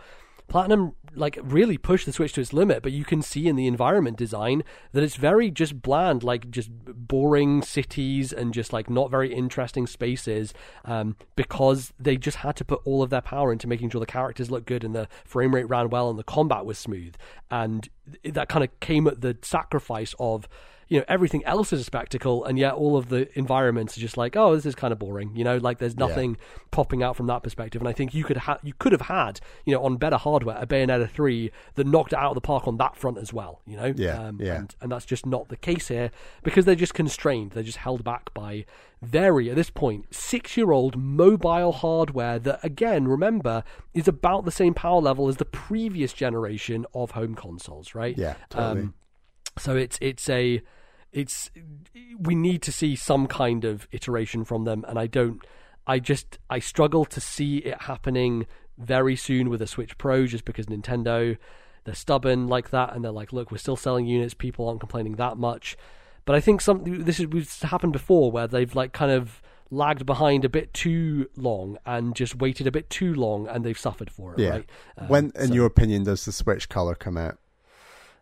Platinum 0.47 0.93
like 1.13 1.38
really 1.41 1.77
pushed 1.77 2.05
the 2.05 2.13
Switch 2.13 2.34
to 2.34 2.41
its 2.41 2.53
limit, 2.53 2.81
but 2.84 2.91
you 2.91 3.03
can 3.03 3.22
see 3.22 3.47
in 3.47 3.55
the 3.55 3.68
environment 3.68 4.18
design 4.18 4.63
that 4.93 5.03
it's 5.03 5.15
very 5.15 5.51
just 5.51 5.81
bland, 5.81 6.23
like 6.23 6.49
just 6.49 6.69
boring 6.72 7.61
cities 7.61 8.31
and 8.31 8.53
just 8.53 8.72
like 8.72 8.89
not 8.89 9.11
very 9.11 9.34
interesting 9.34 9.88
spaces, 9.88 10.53
um, 10.85 11.15
because 11.35 11.93
they 11.99 12.18
just 12.18 12.38
had 12.38 12.55
to 12.55 12.65
put 12.65 12.81
all 12.85 13.03
of 13.03 13.09
their 13.09 13.22
power 13.22 13.51
into 13.51 13.68
making 13.68 13.89
sure 13.89 13.99
the 13.99 14.05
characters 14.05 14.49
look 14.49 14.65
good 14.65 14.84
and 14.84 14.95
the 14.95 15.07
frame 15.26 15.53
rate 15.53 15.69
ran 15.69 15.89
well 15.89 16.09
and 16.09 16.18
the 16.18 16.23
combat 16.23 16.65
was 16.65 16.77
smooth. 16.77 17.15
And 17.49 17.89
that 18.23 18.49
kind 18.49 18.63
of 18.63 18.80
came 18.80 19.07
at 19.07 19.22
the 19.22 19.38
sacrifice 19.41 20.15
of 20.19 20.47
you 20.91 20.97
know 20.99 21.05
everything 21.07 21.41
else 21.45 21.72
is 21.72 21.80
a 21.80 21.84
spectacle 21.85 22.43
and 22.43 22.59
yet 22.59 22.73
all 22.73 22.97
of 22.97 23.07
the 23.07 23.27
environments 23.39 23.97
are 23.97 24.01
just 24.01 24.18
like 24.18 24.35
oh 24.35 24.53
this 24.53 24.65
is 24.65 24.76
kind 24.76 24.91
of 24.91 24.99
boring 24.99 25.31
you 25.34 25.43
know? 25.45 25.55
Like 25.55 25.77
there's 25.80 25.95
nothing 25.95 26.35
popping 26.69 27.01
out 27.01 27.15
from 27.15 27.27
that 27.27 27.43
perspective. 27.43 27.81
And 27.81 27.88
i 27.88 27.93
think 27.93 28.13
you 28.13 28.26
could 28.26 28.35
ha- 28.38 28.59
you 28.61 28.73
could 28.77 28.91
have 28.91 29.01
had 29.01 29.39
you 29.65 29.73
know 29.73 29.84
on 29.85 29.95
better 29.95 30.18
hardware 30.18 30.57
a 30.59 30.68
bayonetta 30.68 31.09
3 31.09 31.49
that 31.76 31.88
knocked 31.88 32.11
it 32.11 32.19
out 32.19 32.31
of 32.31 32.35
the 32.35 32.41
park 32.41 32.68
on 32.68 32.76
that 32.77 32.97
front 32.97 33.18
as 33.18 33.31
well 33.31 33.61
you 33.65 33.77
know? 33.77 33.85
Um, 33.88 33.95
Yeah, 33.97 34.31
yeah. 34.39 34.55
and 34.57 34.76
and 34.81 34.91
that's 34.91 35.05
just 35.05 35.26
not 35.26 35.47
the 35.47 35.55
case 35.55 35.88
here 35.88 36.11
because 36.43 36.65
they're 36.65 36.76
just 36.76 36.93
constrained. 36.93 37.51
They're 37.51 37.63
just 37.63 37.77
held 37.77 38.03
back 38.03 38.34
by 38.34 38.65
very 39.01 39.49
at 39.49 39.55
this 39.55 39.69
point 39.69 40.13
six 40.13 40.57
year 40.57 40.72
old 40.72 40.97
mobile 40.97 41.72
hardware 41.72 42.38
that 42.38 42.59
again 42.63 43.07
remember 43.07 43.63
is 43.93 44.07
about 44.09 44.43
the 44.45 44.51
same 44.51 44.73
power 44.73 44.99
level 45.01 45.27
as 45.30 45.38
the 45.38 45.45
previous 45.45 46.11
generation 46.13 46.85
of 46.93 47.11
home 47.11 47.34
consoles 47.34 47.95
right? 47.95 48.18
Yeah, 48.18 48.35
totally. 48.49 48.81
um, 48.81 48.93
so 49.57 49.76
it's 49.77 49.97
it's 50.01 50.30
a 50.30 50.61
it's 51.11 51.51
we 52.19 52.35
need 52.35 52.61
to 52.63 52.71
see 52.71 52.95
some 52.95 53.27
kind 53.27 53.65
of 53.65 53.88
iteration 53.91 54.43
from 54.45 54.63
them, 54.65 54.85
and 54.88 54.97
I 54.97 55.07
don't. 55.07 55.41
I 55.88 55.99
just 55.99 56.38
I 56.49 56.59
struggle 56.59 57.05
to 57.05 57.19
see 57.19 57.57
it 57.57 57.83
happening 57.83 58.45
very 58.77 59.15
soon 59.15 59.49
with 59.49 59.61
a 59.61 59.67
Switch 59.67 59.97
Pro, 59.97 60.25
just 60.25 60.45
because 60.45 60.67
Nintendo 60.67 61.38
they're 61.83 61.95
stubborn 61.95 62.47
like 62.47 62.69
that, 62.69 62.93
and 62.93 63.03
they're 63.03 63.11
like, 63.11 63.33
look, 63.33 63.51
we're 63.51 63.57
still 63.57 63.75
selling 63.75 64.05
units. 64.05 64.33
People 64.35 64.67
aren't 64.67 64.79
complaining 64.79 65.15
that 65.15 65.38
much, 65.38 65.75
but 66.25 66.35
I 66.35 66.39
think 66.39 66.61
something 66.61 67.03
this 67.05 67.17
has 67.17 67.61
happened 67.63 67.93
before 67.93 68.31
where 68.31 68.47
they've 68.47 68.73
like 68.75 68.93
kind 68.93 69.11
of 69.11 69.41
lagged 69.71 70.05
behind 70.05 70.43
a 70.45 70.49
bit 70.49 70.73
too 70.73 71.29
long 71.38 71.77
and 71.85 72.13
just 72.15 72.35
waited 72.35 72.67
a 72.67 72.71
bit 72.71 72.89
too 72.89 73.13
long, 73.15 73.47
and 73.47 73.63
they've 73.65 73.79
suffered 73.79 74.11
for 74.11 74.33
it. 74.33 74.39
yeah. 74.39 74.49
Right? 74.49 74.69
Um, 74.97 75.07
when, 75.07 75.31
in 75.35 75.47
so- 75.47 75.53
your 75.53 75.65
opinion, 75.65 76.03
does 76.03 76.25
the 76.25 76.31
Switch 76.31 76.69
color 76.69 76.93
come 76.95 77.17
out? 77.17 77.38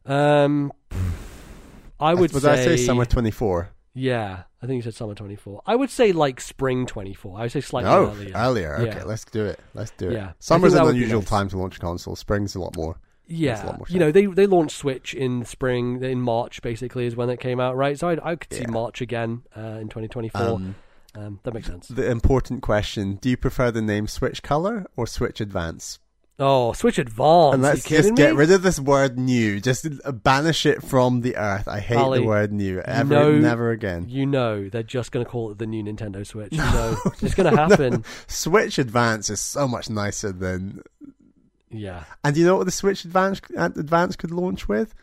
um, 0.05 0.71
I 1.99 2.13
would 2.13 2.31
Would 2.33 2.43
say, 2.43 2.51
I 2.53 2.55
say 2.55 2.77
summer 2.77 3.05
twenty 3.05 3.31
four? 3.31 3.69
Yeah, 3.93 4.43
I 4.61 4.65
think 4.67 4.77
you 4.77 4.81
said 4.83 4.93
summer 4.93 5.15
24. 5.15 5.63
I 5.65 5.75
would 5.75 5.89
say 5.89 6.11
like 6.13 6.39
spring 6.39 6.85
24. 6.85 7.39
I 7.39 7.41
would 7.41 7.51
say 7.51 7.59
slightly 7.59 7.89
No, 7.89 8.11
earlier. 8.11 8.31
earlier. 8.35 8.75
Okay, 8.77 8.97
Yeah. 8.99 9.03
let's 9.03 9.25
do 9.25 9.45
it. 9.45 9.59
Let's 9.73 9.91
do 9.97 10.09
it. 10.09 10.13
Yeah. 10.13 10.27
I 10.29 10.33
Summer's 10.39 10.73
an 10.75 10.87
unusual 10.87 11.19
nice. 11.21 11.29
time 11.29 11.49
to 11.49 11.57
launch 11.57 11.77
a 11.77 11.79
console. 11.79 12.15
Spring's 12.15 12.55
a 12.55 12.59
lot 12.61 12.77
more. 12.77 12.97
Yeah, 13.27 13.63
lot 13.65 13.77
more 13.79 13.85
you 13.89 13.99
know 13.99 14.11
they 14.11 14.25
they 14.27 14.45
launched 14.47 14.75
Switch 14.77 15.13
in 15.13 15.43
spring 15.43 16.03
in 16.03 16.21
March 16.21 16.61
basically 16.61 17.05
is 17.07 17.15
when 17.15 17.29
it 17.29 17.39
came 17.39 17.59
out, 17.59 17.75
right? 17.75 17.97
So 17.99 18.09
I, 18.09 18.31
I 18.31 18.35
could 18.35 18.53
see 18.53 18.61
Yeah. 18.61 18.71
March 18.71 19.01
again 19.01 19.43
uh, 19.57 19.77
in 19.81 19.89
2024. 19.89 20.41
Um, 20.41 20.75
Um, 21.15 21.39
that 21.43 21.53
makes 21.55 21.67
sense. 21.67 21.87
the 21.89 22.09
important 22.09 22.61
question: 22.61 23.15
Do 23.15 23.29
you 23.29 23.37
prefer 23.37 23.71
the 23.71 23.81
name 23.81 24.07
Switch 24.07 24.41
Color 24.43 24.85
or 24.95 25.07
Switch 25.07 25.41
Advance? 25.41 25.99
Oh, 26.39 26.71
Switch 26.73 26.97
Advance. 26.97 27.53
and 27.55 27.63
let's 27.63 27.89
you 27.91 27.97
just 27.97 28.15
get 28.15 28.31
me? 28.31 28.37
rid 28.37 28.51
of 28.51 28.61
this 28.61 28.79
word 28.79 29.19
"new." 29.19 29.59
Just 29.59 29.85
banish 30.23 30.65
it 30.65 30.81
from 30.81 31.19
the 31.21 31.35
earth. 31.35 31.67
I 31.67 31.79
hate 31.79 31.97
Ali, 31.97 32.19
the 32.19 32.25
word 32.25 32.53
"new." 32.53 32.79
Ever, 32.79 33.13
know- 33.13 33.37
never 33.37 33.71
again. 33.71 34.05
You 34.07 34.25
know 34.25 34.69
they're 34.69 34.81
just 34.83 35.11
going 35.11 35.25
to 35.25 35.29
call 35.29 35.51
it 35.51 35.57
the 35.57 35.67
new 35.67 35.83
Nintendo 35.83 36.25
Switch. 36.25 36.53
You 36.53 36.59
know 36.59 36.97
it's 37.21 37.35
going 37.35 37.53
to 37.53 37.59
happen. 37.59 38.05
Switch 38.27 38.77
Advance 38.79 39.29
is 39.29 39.41
so 39.41 39.67
much 39.67 39.89
nicer 39.89 40.31
than. 40.31 40.81
Yeah. 41.69 42.05
And 42.23 42.35
you 42.37 42.45
know 42.45 42.55
what 42.57 42.65
the 42.65 42.71
Switch 42.71 43.03
Advance 43.05 43.41
Advance 43.57 44.15
could 44.15 44.31
launch 44.31 44.67
with? 44.67 44.95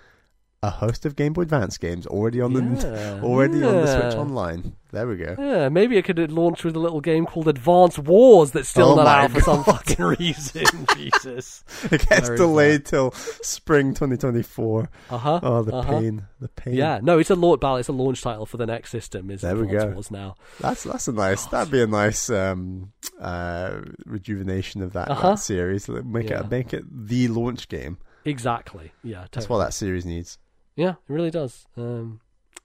A 0.63 0.71
host 0.71 1.05
of 1.05 1.15
Game 1.17 1.35
Boy 1.35 1.43
Advance 1.43 1.77
games 1.79 2.07
already 2.07 2.41
on 2.41 2.55
the 2.55 2.63
Yeah, 2.63 3.21
already 3.23 3.63
on 3.63 3.75
the 3.75 3.87
Switch. 4.01 4.15
Online. 4.19 4.75
There 4.97 5.07
we 5.07 5.17
go. 5.17 5.37
Yeah, 5.39 5.69
maybe 5.69 5.99
it 5.99 6.07
could 6.07 6.33
launch 6.33 6.65
with 6.65 6.75
a 6.75 6.79
little 6.79 7.03
game 7.03 7.27
called 7.27 7.49
Advance 7.49 7.99
Wars 7.99 8.53
that's 8.53 8.67
still 8.71 8.93
Oh 8.93 8.95
not 8.97 9.07
out 9.07 9.31
for 9.31 9.43
some 9.43 9.63
fucking 9.63 10.03
reason. 10.19 10.87
Jesus. 10.97 11.63
It 11.93 12.09
gets 12.09 12.31
delayed 12.31 12.87
till 12.87 13.11
spring 13.13 13.93
2024. 13.93 14.89
Uh 15.11 15.19
huh. 15.19 15.41
Oh, 15.43 15.63
the 15.63 15.75
uh-huh. 15.77 15.99
pain, 16.01 16.27
the 16.41 16.49
pain. 16.49 16.73
Yeah, 16.75 17.01
no, 17.03 17.19
it's 17.19 17.29
a 17.29 17.35
launch 17.35 17.61
ballot. 17.61 17.81
It's 17.81 17.91
a 17.91 17.93
launch 17.93 18.23
title 18.23 18.47
for 18.47 18.57
the 18.57 18.65
next 18.65 18.89
system. 18.91 19.31
Is 19.31 19.43
There 19.43 19.55
we 19.55 19.65
Advance 19.65 19.85
go. 19.85 19.91
Wars 19.91 20.11
now? 20.11 20.35
that's 20.61 20.85
that's 20.85 21.09
a 21.09 21.13
nice. 21.13 21.45
That'd 21.45 21.71
be 21.71 21.83
a 21.83 21.87
nice 21.87 22.31
um, 22.31 22.93
uh, 23.21 23.83
rejuvenation 24.07 24.81
of 24.81 24.95
that, 24.95 25.11
Uh-huh. 25.11 25.31
that 25.33 25.41
series. 25.41 25.91
Make 25.91 26.31
Yeah. 26.31 26.41
it 26.41 26.51
make 26.51 26.73
it 26.73 26.85
the 26.91 27.29
launch 27.29 27.69
game. 27.69 27.99
Exactly. 28.25 28.93
Yeah, 29.05 29.17
totally. 29.19 29.29
That's 29.33 29.49
what 29.51 29.59
that 29.59 29.75
series 29.75 30.07
needs. 30.07 30.39
Yeah, 30.75 30.93
it 30.93 30.97
really 31.13 31.31
does. 31.31 31.67
Um, 31.77 32.21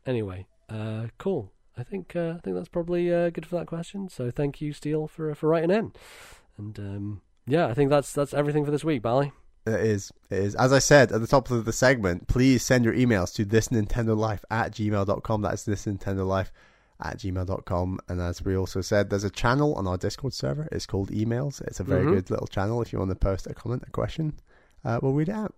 anyway, 0.05 0.47
uh, 0.69 1.07
cool. 1.17 1.51
I 1.81 1.83
think 1.83 2.15
uh, 2.15 2.35
I 2.37 2.39
think 2.39 2.55
that's 2.55 2.69
probably 2.69 3.11
uh, 3.13 3.31
good 3.31 3.45
for 3.45 3.55
that 3.57 3.65
question. 3.67 4.07
So 4.07 4.29
thank 4.29 4.61
you, 4.61 4.71
Steele, 4.71 5.07
for 5.07 5.33
for 5.35 5.47
writing 5.49 5.71
in. 5.71 5.91
And 6.57 6.77
um, 6.79 7.21
yeah, 7.47 7.65
I 7.67 7.73
think 7.73 7.89
that's 7.89 8.13
that's 8.13 8.33
everything 8.33 8.63
for 8.65 8.71
this 8.71 8.83
week, 8.83 9.01
Bally. 9.01 9.31
It 9.65 9.79
is. 9.81 10.11
It 10.29 10.39
is. 10.39 10.55
As 10.55 10.71
I 10.71 10.79
said 10.79 11.11
at 11.11 11.21
the 11.21 11.27
top 11.27 11.49
of 11.51 11.65
the 11.65 11.73
segment, 11.73 12.27
please 12.27 12.63
send 12.63 12.85
your 12.85 12.93
emails 12.93 13.33
to 13.35 13.45
this 13.45 13.69
Nintendo 13.69 14.15
Life 14.15 14.43
at 14.51 14.71
gmail.com. 14.73 15.41
That's 15.41 15.63
this 15.63 15.85
Nintendo 15.85 16.25
Life 16.25 16.51
at 17.03 17.17
gmail.com. 17.17 17.99
And 18.07 18.21
as 18.21 18.43
we 18.43 18.55
also 18.55 18.81
said, 18.81 19.09
there's 19.09 19.23
a 19.23 19.29
channel 19.29 19.73
on 19.75 19.87
our 19.87 19.97
Discord 19.97 20.33
server. 20.33 20.67
It's 20.71 20.85
called 20.85 21.09
Emails. 21.11 21.61
It's 21.61 21.79
a 21.79 21.83
very 21.83 22.05
Mhm. 22.05 22.13
good 22.13 22.29
little 22.31 22.47
channel. 22.47 22.81
If 22.81 22.93
you 22.93 22.99
want 22.99 23.09
to 23.11 23.15
post 23.15 23.47
a 23.47 23.53
comment, 23.55 23.83
a 23.87 23.91
question, 23.91 24.39
uh, 24.85 24.99
we'll 25.01 25.13
read 25.13 25.29
it 25.29 25.35
out. 25.35 25.53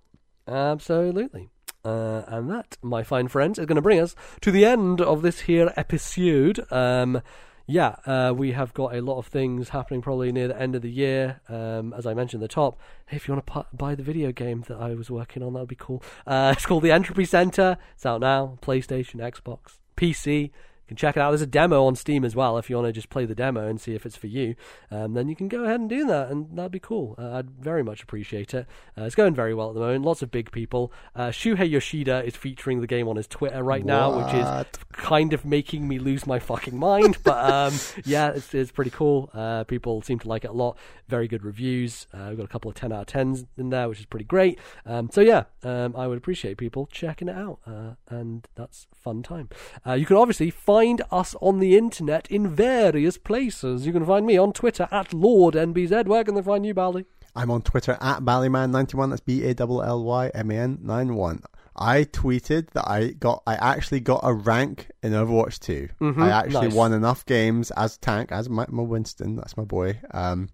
Absolutely. 0.48 1.50
Uh, 1.85 2.23
and 2.27 2.49
that, 2.49 2.77
my 2.81 3.03
fine 3.03 3.27
friends, 3.27 3.60
is 3.60 3.65
going 3.65 3.76
to 3.76 3.81
bring 3.81 3.99
us 3.99 4.15
to 4.41 4.51
the 4.51 4.65
end 4.65 5.01
of 5.01 5.22
this 5.22 5.41
here 5.41 5.73
episode. 5.76 6.65
Um, 6.72 7.22
yeah, 7.65 7.95
uh, 8.05 8.34
we 8.35 8.51
have 8.51 8.73
got 8.73 8.93
a 8.93 9.01
lot 9.01 9.18
of 9.19 9.27
things 9.27 9.69
happening 9.69 10.01
probably 10.01 10.31
near 10.31 10.49
the 10.49 10.60
end 10.60 10.76
of 10.76 10.81
the 10.81 10.91
year. 10.91 11.39
Um, 11.47 11.93
as 11.93 12.05
I 12.05 12.14
mentioned 12.14 12.43
at 12.43 12.49
the 12.49 12.53
top, 12.53 12.80
if 13.10 13.27
you 13.27 13.34
want 13.34 13.45
to 13.45 13.53
pu- 13.53 13.77
buy 13.77 13.95
the 13.95 14.03
video 14.03 14.31
game 14.31 14.64
that 14.68 14.77
I 14.77 14.93
was 14.95 15.10
working 15.10 15.43
on, 15.43 15.53
that 15.53 15.60
would 15.60 15.69
be 15.69 15.76
cool. 15.76 16.03
Uh, 16.27 16.53
it's 16.57 16.65
called 16.65 16.84
The 16.84 16.91
Entropy 16.91 17.26
Center. 17.26 17.77
It's 17.95 18.05
out 18.05 18.22
now. 18.22 18.57
PlayStation, 18.61 19.15
Xbox, 19.15 19.77
PC. 19.95 20.51
Can 20.88 20.97
check 20.97 21.15
it 21.15 21.22
out. 21.22 21.31
There's 21.31 21.41
a 21.41 21.47
demo 21.47 21.85
on 21.85 21.95
Steam 21.95 22.26
as 22.26 22.35
well. 22.35 22.57
If 22.57 22.69
you 22.69 22.76
want 22.76 22.88
to 22.88 22.91
just 22.91 23.10
play 23.10 23.26
the 23.26 23.35
demo 23.35 23.68
and 23.68 23.80
see 23.80 23.95
if 23.95 24.05
it's 24.05 24.18
for 24.18 24.27
you, 24.27 24.55
um, 24.91 25.14
then 25.14 25.30
you 25.30 25.35
can 25.35 25.47
go 25.47 25.64
ahead 25.64 25.80
and 25.80 25.89
do 25.89 26.05
that, 26.07 26.30
and 26.30 26.57
that'd 26.57 26.72
be 26.72 26.80
cool. 26.80 27.15
Uh, 27.18 27.38
I'd 27.38 27.49
very 27.51 27.84
much 27.84 28.03
appreciate 28.03 28.53
it. 28.53 28.68
Uh, 28.97 29.03
it's 29.03 29.15
going 29.15 29.34
very 29.34 29.53
well 29.53 29.69
at 29.69 29.76
the 29.76 29.80
moment. 29.80 30.03
Lots 30.03 30.22
of 30.22 30.31
big 30.31 30.51
people. 30.51 30.91
Uh, 31.15 31.30
Shuhei 31.30 31.69
Yoshida 31.69 32.23
is 32.26 32.35
featuring 32.35 32.81
the 32.81 32.88
game 32.88 33.07
on 33.07 33.15
his 33.15 33.27
Twitter 33.27 33.64
right 33.64 33.85
now, 33.85 34.26
which 34.26 34.34
is 34.34 34.68
kind 34.91 35.34
of 35.34 35.45
making 35.45 35.88
me 35.88 35.99
lose 35.99 36.27
my 36.27 36.39
fucking 36.39 36.77
mind. 36.77 37.18
But 37.23 37.51
um, 37.51 37.73
yeah, 38.05 38.31
it's, 38.31 38.53
it's 38.53 38.72
pretty 38.72 38.91
cool. 38.91 39.30
Uh, 39.34 39.64
people 39.64 40.01
seem 40.01 40.19
to 40.19 40.27
like 40.27 40.43
it 40.43 40.49
a 40.49 40.53
lot. 40.53 40.77
Very 41.07 41.27
good 41.27 41.43
reviews. 41.43 42.07
Uh, 42.14 42.27
we've 42.30 42.38
got 42.38 42.45
a 42.45 42.49
couple 42.49 42.69
of 42.69 42.76
10 42.76 42.91
out 42.91 43.01
of 43.01 43.07
10s 43.07 43.45
in 43.57 43.69
there, 43.69 43.88
which 43.88 43.99
is 43.99 44.05
pretty 44.05 44.26
great. 44.26 44.60
Um, 44.85 45.10
so 45.11 45.22
yeah, 45.22 45.43
um, 45.64 45.95
I 45.95 46.07
would 46.07 46.18
appreciate 46.18 46.57
people 46.57 46.88
checking 46.91 47.27
it 47.30 47.35
out. 47.35 47.60
Uh, 47.65 47.95
and 48.10 48.47
that's 48.55 48.88
fun 48.93 49.23
time. 49.23 49.49
Uh, 49.85 49.93
you 49.93 50.05
can 50.05 50.18
obviously 50.18 50.49
find 50.74 51.04
us 51.12 51.36
on 51.40 51.60
the 51.60 51.78
internet 51.78 52.26
in 52.32 52.48
various 52.48 53.16
places. 53.18 53.86
You 53.86 53.94
can 53.94 54.06
find 54.06 54.26
me 54.26 54.38
on 54.38 54.52
Twitter 54.54 54.88
at 54.91 55.10
LordNBZ. 55.12 56.08
Where 56.08 56.24
can 56.24 56.34
they 56.34 56.41
find 56.41 56.66
you, 56.66 56.74
Bally? 56.74 57.06
I'm 57.36 57.52
on 57.52 57.62
Twitter 57.62 57.95
at 58.02 58.22
Ballyman91. 58.22 59.10
That's 59.12 59.22
B 59.22 59.44
A 59.44 59.54
L 59.60 59.84
L 59.84 60.04
Y 60.04 60.32
M 60.34 60.50
A 60.50 60.56
N 60.56 60.80
91. 60.82 61.44
I 61.76 62.06
tweeted 62.06 62.72
that 62.72 62.88
I 62.90 63.10
got, 63.10 63.44
I 63.45 63.54
actually 63.56 64.00
got 64.00 64.22
a 64.24 64.34
rank 64.34 64.90
in 65.04 65.12
Overwatch 65.12 65.60
2. 65.60 65.90
Mhm, 66.02 66.24
I 66.24 66.30
actually 66.30 66.68
nice. 66.70 66.76
won 66.76 66.91
enough 66.94 67.24
games 67.26 67.70
as 67.72 67.98
tank, 67.98 68.32
as 68.32 68.50
my, 68.50 68.66
my 68.70 68.84
Winston, 68.84 69.36
that's 69.36 69.56
my 69.58 69.64
boy. 69.64 70.00
Um, 70.12 70.50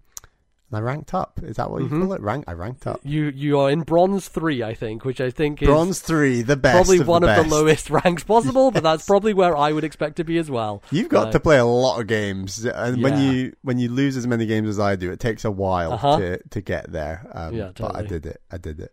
and 0.70 0.78
I 0.78 0.80
ranked 0.80 1.12
up. 1.14 1.40
Is 1.42 1.56
that 1.56 1.70
what 1.70 1.82
you 1.82 1.88
Mhm. 1.88 2.02
call 2.02 2.12
it? 2.12 2.20
Rank? 2.20 2.44
I 2.46 2.52
ranked 2.52 2.86
up. 2.86 3.00
You 3.02 3.24
you 3.34 3.58
are 3.58 3.70
in 3.70 3.80
bronze 3.82 4.28
three, 4.28 4.62
I 4.62 4.74
think, 4.74 5.04
which 5.04 5.20
I 5.20 5.30
think 5.30 5.60
is 5.62 5.66
Bronze 5.66 6.00
3, 6.00 6.42
the 6.42 6.56
best. 6.56 6.74
probably 6.76 6.98
of 7.00 7.08
one 7.08 7.22
the 7.22 7.38
of 7.38 7.44
the 7.48 7.50
lowest 7.54 7.90
ranks 8.04 8.22
possible, 8.24 8.70
but 8.70 8.82
that's 8.82 9.04
probably 9.06 9.34
where 9.34 9.56
I 9.56 9.72
would 9.72 9.84
expect 9.84 10.16
to 10.16 10.24
be 10.24 10.38
as 10.38 10.50
well. 10.50 10.82
You've 10.90 11.08
got 11.08 11.32
to 11.32 11.40
play 11.40 11.58
a 11.58 11.64
lot 11.64 12.00
of 12.00 12.06
games, 12.06 12.64
and 12.64 13.02
when 13.02 13.18
you 13.20 13.52
when 13.62 13.78
you 13.78 13.88
lose 13.90 14.16
as 14.16 14.26
many 14.26 14.46
games 14.46 14.68
as 14.68 14.78
I 14.78 14.96
do, 14.96 15.10
it 15.10 15.20
takes 15.20 15.44
a 15.44 15.50
while 15.50 15.92
Uh-huh. 15.94 16.18
to 16.18 16.38
to 16.50 16.60
get 16.60 16.90
there. 16.92 17.26
Um, 17.34 17.54
Yeah, 17.54 17.70
but 17.76 17.96
I 17.96 18.02
did 18.02 18.26
it. 18.26 18.40
I 18.50 18.58
did 18.58 18.80
it. 18.80 18.92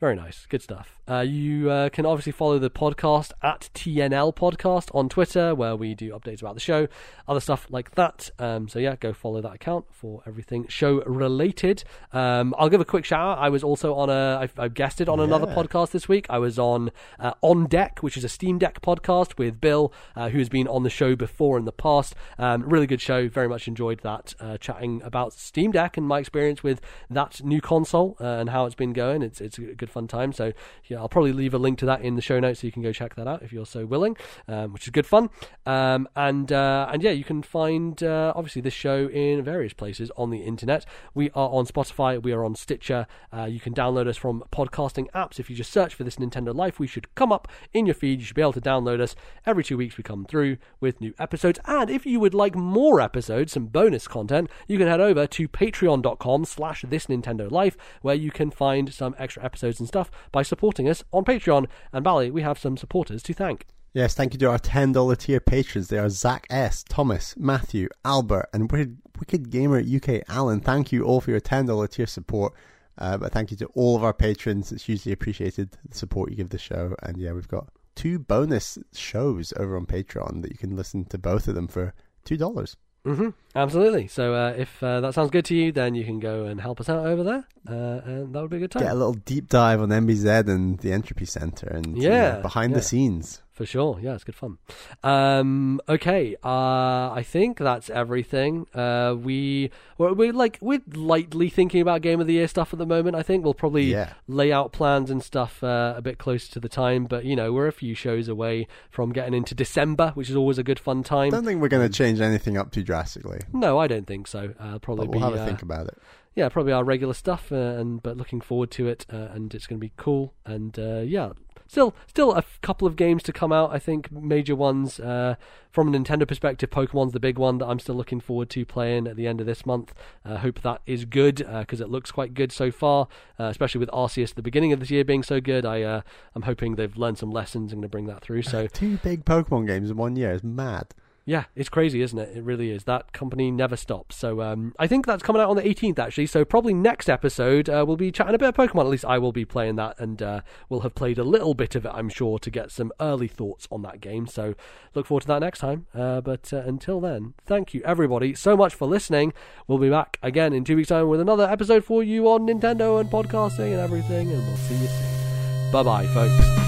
Very 0.00 0.14
nice, 0.16 0.46
good 0.48 0.62
stuff. 0.62 0.95
Uh, 1.08 1.20
you 1.20 1.70
uh, 1.70 1.88
can 1.88 2.04
obviously 2.04 2.32
follow 2.32 2.58
the 2.58 2.70
podcast 2.70 3.32
at 3.42 3.70
TNL 3.74 4.34
Podcast 4.34 4.94
on 4.94 5.08
Twitter, 5.08 5.54
where 5.54 5.74
we 5.74 5.94
do 5.94 6.10
updates 6.12 6.40
about 6.40 6.54
the 6.54 6.60
show, 6.60 6.86
other 7.26 7.40
stuff 7.40 7.66
like 7.70 7.94
that. 7.94 8.30
Um, 8.38 8.68
so 8.68 8.78
yeah, 8.78 8.96
go 8.96 9.12
follow 9.12 9.40
that 9.40 9.54
account 9.54 9.86
for 9.90 10.22
everything 10.26 10.66
show 10.68 11.02
related. 11.04 11.82
Um, 12.12 12.54
I'll 12.58 12.68
give 12.68 12.80
a 12.80 12.84
quick 12.84 13.04
shout 13.06 13.38
out. 13.38 13.38
I 13.38 13.48
was 13.48 13.64
also 13.64 13.94
on 13.94 14.10
a, 14.10 14.38
I've, 14.40 14.58
I've 14.58 14.74
guested 14.74 15.08
on 15.08 15.18
another 15.18 15.46
podcast 15.46 15.92
this 15.92 16.08
week. 16.08 16.26
I 16.28 16.38
was 16.38 16.58
on 16.58 16.90
uh, 17.18 17.32
On 17.40 17.66
Deck, 17.66 18.02
which 18.02 18.16
is 18.16 18.24
a 18.24 18.28
Steam 18.28 18.58
Deck 18.58 18.82
podcast 18.82 19.38
with 19.38 19.60
Bill, 19.60 19.92
uh, 20.14 20.28
who 20.28 20.38
has 20.38 20.50
been 20.50 20.68
on 20.68 20.82
the 20.82 20.90
show 20.90 21.16
before 21.16 21.58
in 21.58 21.64
the 21.64 21.72
past. 21.72 22.14
Um, 22.38 22.68
really 22.68 22.86
good 22.86 23.00
show. 23.00 23.28
Very 23.28 23.48
much 23.48 23.66
enjoyed 23.66 24.00
that. 24.00 24.34
Uh, 24.38 24.58
chatting 24.58 25.00
about 25.02 25.32
Steam 25.32 25.72
Deck 25.72 25.96
and 25.96 26.06
my 26.06 26.18
experience 26.18 26.62
with 26.62 26.80
that 27.08 27.42
new 27.42 27.62
console 27.62 28.16
uh, 28.20 28.24
and 28.24 28.50
how 28.50 28.66
it's 28.66 28.74
been 28.74 28.92
going. 28.92 29.22
It's 29.22 29.40
it's 29.40 29.56
a 29.56 29.74
good 29.74 29.86
good 29.86 29.92
fun 29.92 30.08
time. 30.08 30.32
So 30.32 30.52
yeah, 30.86 30.95
I'll 30.96 31.08
probably 31.08 31.32
leave 31.32 31.54
a 31.54 31.58
link 31.58 31.78
to 31.78 31.86
that 31.86 32.02
in 32.02 32.16
the 32.16 32.22
show 32.22 32.40
notes 32.40 32.60
so 32.60 32.66
you 32.66 32.72
can 32.72 32.82
go 32.82 32.92
check 32.92 33.14
that 33.16 33.26
out 33.26 33.42
if 33.42 33.52
you're 33.52 33.66
so 33.66 33.86
willing, 33.86 34.16
um, 34.48 34.72
which 34.72 34.84
is 34.84 34.90
good 34.90 35.06
fun. 35.06 35.30
Um, 35.64 36.08
and 36.16 36.50
uh, 36.52 36.88
and 36.92 37.02
yeah, 37.02 37.10
you 37.10 37.24
can 37.24 37.42
find 37.42 38.02
uh, 38.02 38.32
obviously 38.34 38.62
this 38.62 38.74
show 38.74 39.08
in 39.08 39.42
various 39.42 39.72
places 39.72 40.10
on 40.16 40.30
the 40.30 40.42
internet. 40.42 40.84
We 41.14 41.30
are 41.30 41.48
on 41.50 41.66
Spotify, 41.66 42.22
we 42.22 42.32
are 42.32 42.44
on 42.44 42.54
Stitcher. 42.54 43.06
Uh, 43.32 43.44
you 43.44 43.60
can 43.60 43.74
download 43.74 44.06
us 44.06 44.16
from 44.16 44.44
podcasting 44.52 45.10
apps. 45.12 45.38
If 45.38 45.50
you 45.50 45.56
just 45.56 45.72
search 45.72 45.94
for 45.94 46.04
this 46.04 46.16
Nintendo 46.16 46.54
Life, 46.54 46.78
we 46.78 46.86
should 46.86 47.14
come 47.14 47.32
up 47.32 47.48
in 47.72 47.86
your 47.86 47.94
feed. 47.94 48.20
You 48.20 48.26
should 48.26 48.36
be 48.36 48.42
able 48.42 48.52
to 48.54 48.60
download 48.60 49.00
us 49.00 49.14
every 49.44 49.64
two 49.64 49.76
weeks. 49.76 49.96
We 49.96 50.04
come 50.04 50.24
through 50.24 50.58
with 50.80 51.00
new 51.00 51.14
episodes. 51.18 51.58
And 51.64 51.90
if 51.90 52.06
you 52.06 52.20
would 52.20 52.34
like 52.34 52.54
more 52.54 53.00
episodes, 53.00 53.52
some 53.52 53.66
bonus 53.66 54.08
content, 54.08 54.50
you 54.66 54.78
can 54.78 54.88
head 54.88 55.00
over 55.00 55.26
to 55.26 55.48
patreon.com 55.48 56.44
slash 56.44 56.84
this 56.88 57.06
Nintendo 57.06 57.50
Life, 57.50 57.76
where 58.02 58.14
you 58.14 58.30
can 58.30 58.50
find 58.50 58.92
some 58.92 59.14
extra 59.18 59.44
episodes 59.44 59.80
and 59.80 59.88
stuff 59.88 60.10
by 60.32 60.42
supporting 60.42 60.85
us 60.88 61.04
on 61.12 61.24
Patreon. 61.24 61.66
And 61.92 62.04
Bally, 62.04 62.30
we 62.30 62.42
have 62.42 62.58
some 62.58 62.76
supporters 62.76 63.22
to 63.24 63.34
thank. 63.34 63.66
Yes, 63.92 64.14
thank 64.14 64.34
you 64.34 64.38
to 64.40 64.50
our 64.50 64.58
$10 64.58 65.18
tier 65.18 65.40
patrons. 65.40 65.88
They 65.88 65.98
are 65.98 66.10
Zach 66.10 66.46
S., 66.50 66.84
Thomas, 66.86 67.34
Matthew, 67.38 67.88
Albert, 68.04 68.50
and 68.52 68.70
Wicked, 68.70 68.98
Wicked 69.18 69.50
Gamer 69.50 69.80
UK 69.80 70.22
Alan. 70.28 70.60
Thank 70.60 70.92
you 70.92 71.04
all 71.04 71.22
for 71.22 71.30
your 71.30 71.40
$10 71.40 71.90
tier 71.90 72.06
support. 72.06 72.52
Uh, 72.98 73.16
but 73.16 73.32
thank 73.32 73.50
you 73.50 73.56
to 73.58 73.66
all 73.74 73.96
of 73.96 74.04
our 74.04 74.12
patrons. 74.12 74.70
It's 74.72 74.84
hugely 74.84 75.12
appreciated 75.12 75.76
the 75.88 75.96
support 75.96 76.30
you 76.30 76.36
give 76.36 76.50
the 76.50 76.58
show. 76.58 76.94
And 77.02 77.16
yeah, 77.16 77.32
we've 77.32 77.48
got 77.48 77.68
two 77.94 78.18
bonus 78.18 78.78
shows 78.92 79.52
over 79.56 79.76
on 79.76 79.86
Patreon 79.86 80.42
that 80.42 80.50
you 80.50 80.58
can 80.58 80.76
listen 80.76 81.04
to 81.06 81.18
both 81.18 81.48
of 81.48 81.54
them 81.54 81.68
for 81.68 81.94
$2. 82.26 82.76
Mm-hmm. 83.06 83.28
Absolutely. 83.56 84.06
So 84.08 84.34
uh, 84.34 84.54
if 84.56 84.82
uh, 84.82 85.00
that 85.00 85.14
sounds 85.14 85.30
good 85.30 85.44
to 85.46 85.54
you, 85.54 85.72
then 85.72 85.94
you 85.94 86.04
can 86.04 86.20
go 86.20 86.44
and 86.44 86.60
help 86.60 86.80
us 86.80 86.88
out 86.88 87.06
over 87.06 87.22
there, 87.22 87.44
uh, 87.68 88.00
and 88.04 88.34
that 88.34 88.40
would 88.42 88.50
be 88.50 88.58
a 88.58 88.60
good 88.60 88.70
time. 88.70 88.82
Get 88.82 88.92
a 88.92 88.96
little 88.96 89.14
deep 89.14 89.48
dive 89.48 89.80
on 89.80 89.88
MBZ 89.88 90.48
and 90.48 90.78
the 90.78 90.92
Entropy 90.92 91.24
Center, 91.24 91.66
and 91.66 91.96
yeah, 91.96 92.40
behind 92.40 92.72
yeah. 92.72 92.78
the 92.78 92.82
scenes 92.82 93.42
for 93.56 93.64
sure. 93.64 93.98
Yeah, 94.02 94.14
it's 94.14 94.22
good 94.22 94.34
fun. 94.34 94.58
Um, 95.02 95.80
okay, 95.88 96.36
uh, 96.44 97.10
I 97.10 97.24
think 97.26 97.56
that's 97.56 97.88
everything. 97.88 98.66
Uh, 98.74 99.16
we 99.18 99.70
we're, 99.96 100.12
we're, 100.12 100.32
like 100.34 100.58
we're 100.60 100.82
lightly 100.92 101.48
thinking 101.48 101.80
about 101.80 102.02
game 102.02 102.20
of 102.20 102.26
the 102.26 102.34
year 102.34 102.48
stuff 102.48 102.74
at 102.74 102.78
the 102.78 102.84
moment. 102.84 103.16
I 103.16 103.22
think 103.22 103.44
we'll 103.44 103.54
probably 103.54 103.84
yeah. 103.84 104.12
lay 104.28 104.52
out 104.52 104.72
plans 104.72 105.10
and 105.10 105.22
stuff 105.22 105.64
uh, 105.64 105.94
a 105.96 106.02
bit 106.02 106.18
closer 106.18 106.52
to 106.52 106.60
the 106.60 106.68
time. 106.68 107.06
But 107.06 107.24
you 107.24 107.34
know, 107.34 107.50
we're 107.50 107.66
a 107.66 107.72
few 107.72 107.94
shows 107.94 108.28
away 108.28 108.68
from 108.90 109.10
getting 109.10 109.32
into 109.32 109.54
December, 109.54 110.10
which 110.12 110.28
is 110.28 110.36
always 110.36 110.58
a 110.58 110.62
good 110.62 110.78
fun 110.78 111.02
time. 111.02 111.28
I 111.28 111.30
don't 111.30 111.46
think 111.46 111.62
we're 111.62 111.68
going 111.68 111.88
to 111.88 111.92
change 111.92 112.20
anything 112.20 112.58
up 112.58 112.72
too 112.72 112.82
drastically. 112.82 113.40
No, 113.52 113.78
I 113.78 113.86
don't 113.86 114.06
think 114.06 114.26
so. 114.26 114.54
Uh, 114.58 114.78
probably 114.78 115.06
but 115.06 115.18
we'll 115.18 115.30
be, 115.30 115.36
have 115.36 115.40
a 115.40 115.42
uh, 115.42 115.46
think 115.46 115.62
about 115.62 115.88
it 115.88 115.98
yeah, 116.36 116.50
probably 116.50 116.72
our 116.72 116.84
regular 116.84 117.14
stuff, 117.14 117.50
uh, 117.50 117.54
and 117.54 118.02
but 118.02 118.18
looking 118.18 118.42
forward 118.42 118.70
to 118.72 118.86
it, 118.86 119.06
uh, 119.10 119.28
and 119.32 119.54
it's 119.54 119.66
going 119.66 119.80
to 119.80 119.84
be 119.84 119.92
cool. 119.96 120.34
And 120.44 120.78
uh, 120.78 120.98
yeah, 120.98 121.32
still, 121.66 121.96
still 122.06 122.34
a 122.34 122.38
f- 122.38 122.58
couple 122.60 122.86
of 122.86 122.94
games 122.94 123.22
to 123.22 123.32
come 123.32 123.52
out. 123.52 123.72
I 123.72 123.78
think 123.78 124.12
major 124.12 124.54
ones 124.54 125.00
uh, 125.00 125.36
from 125.72 125.92
a 125.92 125.98
Nintendo 125.98 126.28
perspective. 126.28 126.68
Pokemon's 126.68 127.14
the 127.14 127.20
big 127.20 127.38
one 127.38 127.56
that 127.58 127.66
I'm 127.66 127.78
still 127.78 127.94
looking 127.94 128.20
forward 128.20 128.50
to 128.50 128.66
playing 128.66 129.08
at 129.08 129.16
the 129.16 129.26
end 129.26 129.40
of 129.40 129.46
this 129.46 129.64
month. 129.64 129.94
I 130.26 130.32
uh, 130.32 130.38
hope 130.38 130.60
that 130.60 130.82
is 130.84 131.06
good 131.06 131.36
because 131.36 131.80
it 131.80 131.88
looks 131.88 132.12
quite 132.12 132.34
good 132.34 132.52
so 132.52 132.70
far, 132.70 133.08
uh, 133.40 133.44
especially 133.44 133.78
with 133.78 133.88
Arceus 133.88 134.30
at 134.30 134.36
the 134.36 134.42
beginning 134.42 134.74
of 134.74 134.80
this 134.80 134.90
year 134.90 135.04
being 135.04 135.22
so 135.22 135.40
good. 135.40 135.64
I 135.64 136.02
I'm 136.34 136.42
hoping 136.42 136.74
they've 136.74 136.98
learned 136.98 137.16
some 137.16 137.30
lessons 137.30 137.72
and 137.72 137.80
going 137.80 137.88
to 137.88 137.88
bring 137.88 138.06
that 138.08 138.20
through. 138.20 138.42
So 138.42 138.66
two 138.74 138.98
big 138.98 139.24
Pokemon 139.24 139.68
games 139.68 139.90
in 139.90 139.96
one 139.96 140.16
year 140.16 140.32
is 140.32 140.44
mad. 140.44 140.88
Yeah, 141.28 141.46
it's 141.56 141.68
crazy, 141.68 142.02
isn't 142.02 142.16
it? 142.16 142.36
It 142.36 142.44
really 142.44 142.70
is. 142.70 142.84
That 142.84 143.12
company 143.12 143.50
never 143.50 143.76
stops. 143.76 144.14
So 144.14 144.40
um, 144.42 144.76
I 144.78 144.86
think 144.86 145.06
that's 145.06 145.24
coming 145.24 145.42
out 145.42 145.50
on 145.50 145.56
the 145.56 145.62
18th, 145.62 145.98
actually. 145.98 146.26
So 146.26 146.44
probably 146.44 146.72
next 146.72 147.08
episode, 147.10 147.68
uh, 147.68 147.84
we'll 147.84 147.96
be 147.96 148.12
chatting 148.12 148.36
a 148.36 148.38
bit 148.38 148.48
of 148.48 148.54
Pokemon. 148.54 148.82
At 148.82 148.90
least 148.90 149.04
I 149.04 149.18
will 149.18 149.32
be 149.32 149.44
playing 149.44 149.74
that, 149.74 149.98
and 149.98 150.22
uh, 150.22 150.40
we'll 150.68 150.80
have 150.80 150.94
played 150.94 151.18
a 151.18 151.24
little 151.24 151.54
bit 151.54 151.74
of 151.74 151.84
it, 151.84 151.90
I'm 151.92 152.08
sure, 152.08 152.38
to 152.38 152.48
get 152.48 152.70
some 152.70 152.92
early 153.00 153.26
thoughts 153.26 153.66
on 153.72 153.82
that 153.82 154.00
game. 154.00 154.28
So 154.28 154.54
look 154.94 155.06
forward 155.06 155.22
to 155.22 155.26
that 155.26 155.40
next 155.40 155.58
time. 155.58 155.86
Uh, 155.92 156.20
but 156.20 156.52
uh, 156.52 156.58
until 156.58 157.00
then, 157.00 157.34
thank 157.44 157.74
you, 157.74 157.82
everybody, 157.84 158.32
so 158.32 158.56
much 158.56 158.76
for 158.76 158.86
listening. 158.86 159.32
We'll 159.66 159.78
be 159.78 159.90
back 159.90 160.20
again 160.22 160.52
in 160.52 160.62
two 160.62 160.76
weeks' 160.76 160.90
time 160.90 161.08
with 161.08 161.20
another 161.20 161.48
episode 161.50 161.84
for 161.84 162.04
you 162.04 162.28
on 162.28 162.46
Nintendo 162.46 163.00
and 163.00 163.10
podcasting 163.10 163.72
and 163.72 163.80
everything, 163.80 164.30
and 164.30 164.46
we'll 164.46 164.56
see 164.58 164.76
you 164.76 164.86
soon. 164.86 165.72
Bye 165.72 165.82
bye, 165.82 166.06
folks. 166.06 166.65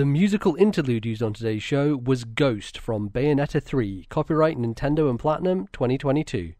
The 0.00 0.06
musical 0.06 0.56
interlude 0.56 1.04
used 1.04 1.22
on 1.22 1.34
today's 1.34 1.62
show 1.62 1.94
was 1.94 2.24
Ghost 2.24 2.78
from 2.78 3.10
Bayonetta 3.10 3.62
3, 3.62 4.06
copyright 4.08 4.56
Nintendo 4.56 5.10
and 5.10 5.18
Platinum 5.18 5.68
2022. 5.74 6.54